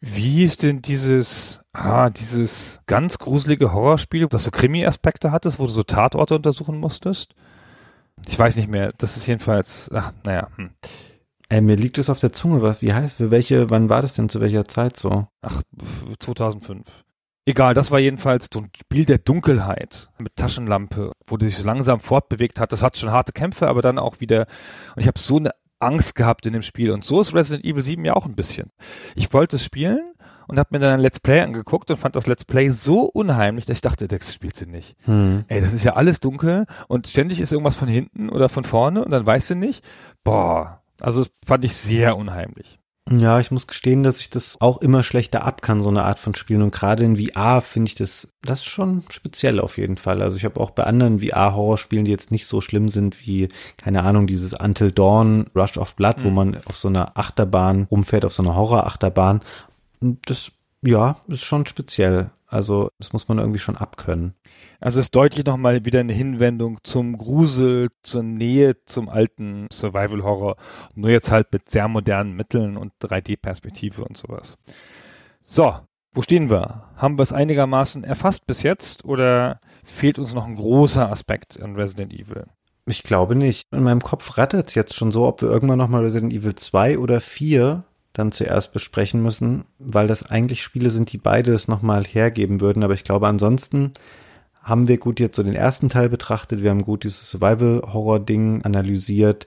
Wie 0.00 0.42
ist 0.42 0.64
denn 0.64 0.82
dieses, 0.82 1.60
ah, 1.72 2.10
dieses 2.10 2.80
ganz 2.86 3.18
gruselige 3.18 3.72
Horrorspiel, 3.72 4.26
das 4.26 4.42
so 4.42 4.50
Krimi-Aspekte 4.50 5.30
hattest, 5.30 5.60
wo 5.60 5.66
du 5.66 5.72
so 5.72 5.84
Tatorte 5.84 6.34
untersuchen 6.34 6.78
musstest? 6.78 7.36
Ich 8.28 8.38
weiß 8.38 8.56
nicht 8.56 8.68
mehr. 8.68 8.92
Das 8.98 9.16
ist 9.16 9.26
jedenfalls, 9.26 9.90
ach, 9.92 10.12
naja, 10.24 10.48
hm. 10.56 10.70
Ey, 11.48 11.60
mir 11.60 11.76
liegt 11.76 11.98
es 11.98 12.10
auf 12.10 12.18
der 12.18 12.32
Zunge, 12.32 12.60
was, 12.60 12.82
wie 12.82 12.92
heißt, 12.92 13.18
für 13.18 13.30
welche, 13.30 13.70
wann 13.70 13.88
war 13.88 14.02
das 14.02 14.14
denn, 14.14 14.28
zu 14.28 14.40
welcher 14.40 14.64
Zeit 14.64 14.96
so? 14.96 15.28
ach, 15.42 15.62
2005. 16.18 17.04
Egal, 17.48 17.74
das 17.74 17.92
war 17.92 18.00
jedenfalls 18.00 18.48
so 18.52 18.60
ein 18.60 18.70
Spiel 18.76 19.04
der 19.04 19.18
Dunkelheit 19.18 20.10
mit 20.18 20.34
Taschenlampe, 20.34 21.12
wo 21.28 21.36
du 21.36 21.46
dich 21.46 21.56
so 21.56 21.64
langsam 21.64 22.00
fortbewegt 22.00 22.58
hat. 22.58 22.72
Das 22.72 22.82
hat 22.82 22.96
schon 22.96 23.12
harte 23.12 23.32
Kämpfe, 23.32 23.68
aber 23.68 23.82
dann 23.82 24.00
auch 24.00 24.18
wieder, 24.18 24.46
und 24.96 25.02
ich 25.02 25.06
habe 25.06 25.20
so 25.20 25.36
eine 25.36 25.52
Angst 25.78 26.16
gehabt 26.16 26.46
in 26.46 26.54
dem 26.54 26.62
Spiel. 26.62 26.90
Und 26.90 27.04
so 27.04 27.20
ist 27.20 27.34
Resident 27.34 27.64
Evil 27.64 27.84
7 27.84 28.04
ja 28.04 28.14
auch 28.14 28.26
ein 28.26 28.34
bisschen. 28.34 28.72
Ich 29.14 29.32
wollte 29.32 29.56
es 29.56 29.64
spielen 29.64 30.12
und 30.48 30.58
habe 30.58 30.68
mir 30.72 30.78
dann 30.78 30.94
ein 30.94 31.00
Let's 31.00 31.20
Play 31.20 31.40
angeguckt 31.40 31.90
und 31.90 31.96
fand 31.96 32.16
das 32.16 32.26
Let's 32.26 32.44
Play 32.44 32.70
so 32.70 33.02
unheimlich, 33.02 33.66
dass 33.66 33.78
ich 33.78 33.82
dachte, 33.82 34.08
das 34.08 34.32
spielt 34.32 34.56
sie 34.56 34.66
nicht. 34.66 34.96
Hm. 35.04 35.44
Ey, 35.48 35.60
das 35.60 35.72
ist 35.72 35.84
ja 35.84 35.94
alles 35.94 36.20
dunkel 36.20 36.66
und 36.88 37.06
ständig 37.06 37.40
ist 37.40 37.52
irgendwas 37.52 37.76
von 37.76 37.88
hinten 37.88 38.28
oder 38.28 38.48
von 38.48 38.64
vorne 38.64 39.04
und 39.04 39.10
dann 39.10 39.26
weißt 39.26 39.50
du 39.50 39.54
nicht. 39.54 39.84
Boah, 40.24 40.82
also 41.00 41.24
fand 41.44 41.64
ich 41.64 41.76
sehr 41.76 42.16
unheimlich. 42.16 42.78
Ja, 43.08 43.38
ich 43.38 43.52
muss 43.52 43.68
gestehen, 43.68 44.02
dass 44.02 44.18
ich 44.18 44.30
das 44.30 44.60
auch 44.60 44.78
immer 44.78 45.04
schlechter 45.04 45.44
ab 45.44 45.62
kann, 45.62 45.80
so 45.80 45.88
eine 45.88 46.02
Art 46.02 46.18
von 46.18 46.34
Spielen. 46.34 46.62
Und 46.62 46.74
gerade 46.74 47.04
in 47.04 47.16
VR 47.16 47.60
finde 47.60 47.90
ich 47.90 47.94
das, 47.94 48.34
das 48.42 48.64
schon 48.64 49.04
speziell 49.10 49.60
auf 49.60 49.78
jeden 49.78 49.96
Fall. 49.96 50.22
Also 50.22 50.36
ich 50.36 50.44
habe 50.44 50.58
auch 50.58 50.70
bei 50.70 50.82
anderen 50.82 51.20
VR-Horrorspielen, 51.20 52.04
die 52.04 52.10
jetzt 52.10 52.32
nicht 52.32 52.46
so 52.46 52.60
schlimm 52.60 52.88
sind 52.88 53.24
wie, 53.24 53.46
keine 53.76 54.02
Ahnung, 54.02 54.26
dieses 54.26 54.54
Until 54.54 54.90
Dawn, 54.90 55.46
Rush 55.54 55.78
of 55.78 55.94
Blood, 55.94 56.24
wo 56.24 56.30
man 56.30 56.60
auf 56.64 56.76
so 56.76 56.88
einer 56.88 57.16
Achterbahn 57.16 57.86
rumfährt, 57.88 58.24
auf 58.24 58.32
so 58.32 58.42
einer 58.42 58.56
Horror-Achterbahn. 58.56 59.40
Das, 60.00 60.52
ja, 60.82 61.16
ist 61.28 61.44
schon 61.44 61.66
speziell. 61.66 62.30
Also 62.48 62.90
das 62.98 63.12
muss 63.12 63.28
man 63.28 63.38
irgendwie 63.38 63.58
schon 63.58 63.76
abkönnen. 63.76 64.34
Also 64.80 65.00
es 65.00 65.06
ist 65.06 65.16
deutlich 65.16 65.44
nochmal 65.44 65.84
wieder 65.84 66.00
eine 66.00 66.12
Hinwendung 66.12 66.78
zum 66.84 67.18
Grusel, 67.18 67.90
zur 68.02 68.22
Nähe 68.22 68.76
zum 68.86 69.08
alten 69.08 69.66
Survival-Horror. 69.72 70.56
Nur 70.94 71.10
jetzt 71.10 71.32
halt 71.32 71.52
mit 71.52 71.68
sehr 71.68 71.88
modernen 71.88 72.34
Mitteln 72.34 72.76
und 72.76 72.92
3D-Perspektive 73.02 74.04
und 74.04 74.16
sowas. 74.16 74.56
So, 75.42 75.74
wo 76.12 76.22
stehen 76.22 76.48
wir? 76.48 76.84
Haben 76.96 77.18
wir 77.18 77.24
es 77.24 77.32
einigermaßen 77.32 78.04
erfasst 78.04 78.46
bis 78.46 78.62
jetzt 78.62 79.04
oder 79.04 79.60
fehlt 79.84 80.18
uns 80.18 80.32
noch 80.32 80.46
ein 80.46 80.56
großer 80.56 81.10
Aspekt 81.10 81.56
in 81.56 81.74
Resident 81.74 82.12
Evil? 82.12 82.46
Ich 82.86 83.02
glaube 83.02 83.34
nicht. 83.34 83.66
In 83.72 83.82
meinem 83.82 84.00
Kopf 84.00 84.38
rattert 84.38 84.68
es 84.68 84.74
jetzt 84.76 84.94
schon 84.94 85.10
so, 85.10 85.26
ob 85.26 85.42
wir 85.42 85.50
irgendwann 85.50 85.78
nochmal 85.78 86.04
Resident 86.04 86.32
Evil 86.32 86.54
2 86.54 86.98
oder 86.98 87.20
4 87.20 87.82
dann 88.16 88.32
zuerst 88.32 88.72
besprechen 88.72 89.22
müssen, 89.22 89.64
weil 89.78 90.06
das 90.06 90.24
eigentlich 90.30 90.62
Spiele 90.62 90.88
sind, 90.88 91.12
die 91.12 91.18
beide 91.18 91.52
es 91.52 91.68
nochmal 91.68 92.04
hergeben 92.04 92.62
würden. 92.62 92.82
Aber 92.82 92.94
ich 92.94 93.04
glaube, 93.04 93.28
ansonsten 93.28 93.92
haben 94.62 94.88
wir 94.88 94.96
gut 94.96 95.20
jetzt 95.20 95.36
so 95.36 95.42
den 95.42 95.54
ersten 95.54 95.90
Teil 95.90 96.08
betrachtet. 96.08 96.62
Wir 96.62 96.70
haben 96.70 96.82
gut 96.82 97.04
dieses 97.04 97.28
Survival-Horror-Ding 97.28 98.62
analysiert. 98.62 99.46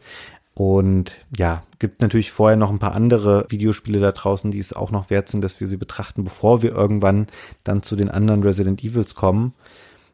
Und 0.54 1.14
ja, 1.36 1.64
gibt 1.80 2.02
natürlich 2.02 2.32
vorher 2.32 2.58
noch 2.58 2.70
ein 2.70 2.80
paar 2.80 2.94
andere 2.94 3.46
Videospiele 3.50 4.00
da 4.00 4.12
draußen, 4.12 4.52
die 4.52 4.60
es 4.60 4.74
auch 4.74 4.92
noch 4.92 5.10
wert 5.10 5.30
sind, 5.30 5.42
dass 5.42 5.60
wir 5.60 5.68
sie 5.68 5.78
betrachten, 5.78 6.24
bevor 6.24 6.62
wir 6.62 6.72
irgendwann 6.72 7.28
dann 7.64 7.82
zu 7.82 7.96
den 7.96 8.10
anderen 8.10 8.44
Resident 8.44 8.84
Evils 8.84 9.16
kommen. 9.16 9.54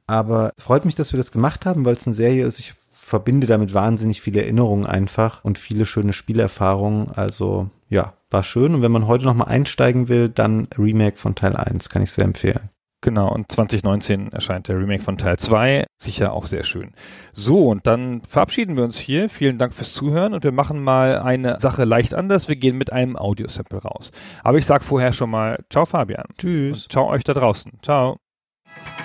Aber 0.07 0.53
freut 0.57 0.85
mich, 0.85 0.95
dass 0.95 1.11
wir 1.11 1.17
das 1.17 1.31
gemacht 1.31 1.65
haben, 1.65 1.83
weil 1.83 1.95
es 1.95 2.07
eine 2.07 2.15
Serie 2.15 2.45
ist. 2.45 2.59
Ich 2.59 2.73
verbinde 2.91 3.47
damit 3.47 3.73
wahnsinnig 3.73 4.21
viele 4.21 4.41
Erinnerungen 4.41 4.85
einfach 4.85 5.43
und 5.43 5.59
viele 5.59 5.85
schöne 5.85 6.13
Spielerfahrungen. 6.13 7.11
Also 7.11 7.69
ja, 7.89 8.13
war 8.35 8.43
schön. 8.43 8.75
Und 8.75 8.81
wenn 8.81 8.91
man 8.91 9.07
heute 9.07 9.23
nochmal 9.23 9.47
einsteigen 9.47 10.09
will, 10.09 10.27
dann 10.27 10.67
Remake 10.77 11.15
von 11.15 11.35
Teil 11.35 11.55
1, 11.55 11.89
kann 11.89 12.01
ich 12.01 12.11
sehr 12.11 12.25
empfehlen. 12.25 12.69
Genau, 12.99 13.31
und 13.31 13.49
2019 13.49 14.33
erscheint 14.33 14.67
der 14.67 14.77
Remake 14.77 15.03
von 15.03 15.17
Teil 15.17 15.37
2. 15.37 15.85
Sicher 15.97 16.33
auch 16.33 16.45
sehr 16.47 16.63
schön. 16.63 16.91
So, 17.31 17.69
und 17.69 17.87
dann 17.87 18.23
verabschieden 18.27 18.75
wir 18.75 18.83
uns 18.83 18.97
hier. 18.97 19.29
Vielen 19.29 19.57
Dank 19.57 19.73
fürs 19.73 19.93
Zuhören 19.93 20.33
und 20.33 20.43
wir 20.43 20.51
machen 20.51 20.83
mal 20.83 21.19
eine 21.19 21.59
Sache 21.59 21.85
leicht 21.85 22.13
anders. 22.13 22.49
Wir 22.49 22.57
gehen 22.57 22.77
mit 22.77 22.91
einem 22.91 23.15
Audiosample 23.15 23.81
raus. 23.83 24.11
Aber 24.43 24.57
ich 24.57 24.65
sag 24.65 24.83
vorher 24.83 25.13
schon 25.13 25.29
mal, 25.29 25.63
ciao 25.69 25.85
Fabian. 25.85 26.25
Tschüss. 26.37 26.83
Und 26.83 26.91
ciao 26.91 27.07
euch 27.07 27.23
da 27.23 27.33
draußen. 27.33 27.71
Ciao. 27.81 28.17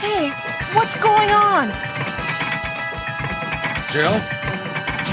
Hey, 0.01 0.33
what's 0.75 1.01
going 1.01 1.31
on? 1.31 1.71
Jill? 3.93 4.21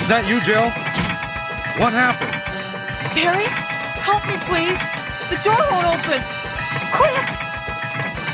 Is 0.01 0.07
that 0.07 0.23
you, 0.27 0.39
Jill? 0.39 0.71
What 1.77 1.93
happened? 1.93 2.33
Barry, 3.13 3.45
help 4.07 4.23
me, 4.25 4.37
please. 4.47 4.79
The 5.27 5.39
door 5.43 5.59
won't 5.69 5.99
open. 5.99 6.23
Quick! 6.95 7.27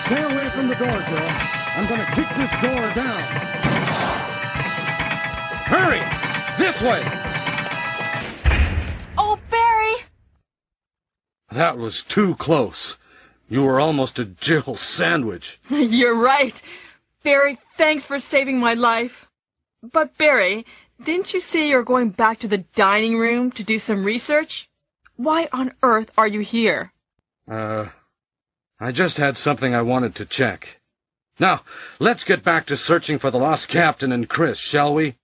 Stay 0.05 0.21
away 0.21 0.47
from 0.49 0.67
the 0.67 0.75
door, 0.75 0.99
Jill. 1.09 1.29
I'm 1.75 1.87
gonna 1.89 2.05
kick 2.13 2.29
this 2.37 2.53
door 2.61 2.83
down. 2.93 3.21
Hurry! 5.73 6.03
This 6.59 6.79
way! 6.79 7.01
Oh, 9.17 9.39
Barry! 9.49 9.95
That 11.51 11.79
was 11.79 12.03
too 12.03 12.35
close. 12.35 12.97
You 13.49 13.63
were 13.63 13.79
almost 13.79 14.19
a 14.19 14.25
Jill 14.25 14.75
sandwich. 14.75 15.59
You're 15.69 16.15
right. 16.15 16.61
Barry, 17.23 17.57
thanks 17.77 18.05
for 18.05 18.19
saving 18.19 18.59
my 18.59 18.75
life. 18.75 19.27
But 19.81 20.17
Barry, 20.19 20.67
didn't 21.03 21.33
you 21.33 21.41
say 21.41 21.67
you're 21.67 21.83
going 21.83 22.09
back 22.09 22.37
to 22.39 22.47
the 22.47 22.65
dining 22.75 23.17
room 23.17 23.49
to 23.51 23.63
do 23.63 23.79
some 23.79 24.03
research? 24.03 24.69
Why 25.23 25.47
on 25.53 25.71
earth 25.81 26.11
are 26.17 26.27
you 26.27 26.41
here? 26.41 26.91
Uh, 27.49 27.85
I 28.77 28.91
just 28.91 29.15
had 29.15 29.37
something 29.37 29.73
I 29.73 29.81
wanted 29.81 30.15
to 30.15 30.25
check. 30.25 30.81
Now, 31.39 31.61
let's 31.97 32.25
get 32.25 32.43
back 32.43 32.65
to 32.65 32.75
searching 32.75 33.17
for 33.19 33.31
the 33.31 33.39
lost 33.39 33.69
captain 33.69 34.11
and 34.11 34.27
Chris, 34.27 34.59
shall 34.59 34.93
we? 34.93 35.15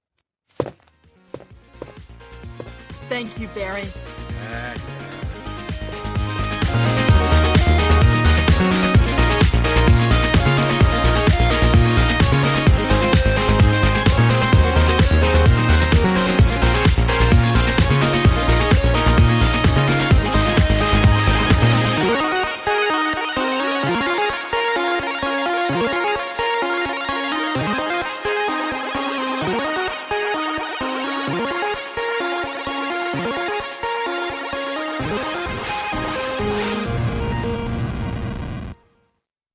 Thank 3.09 3.37
you, 3.41 3.49
Barry. 3.49 3.89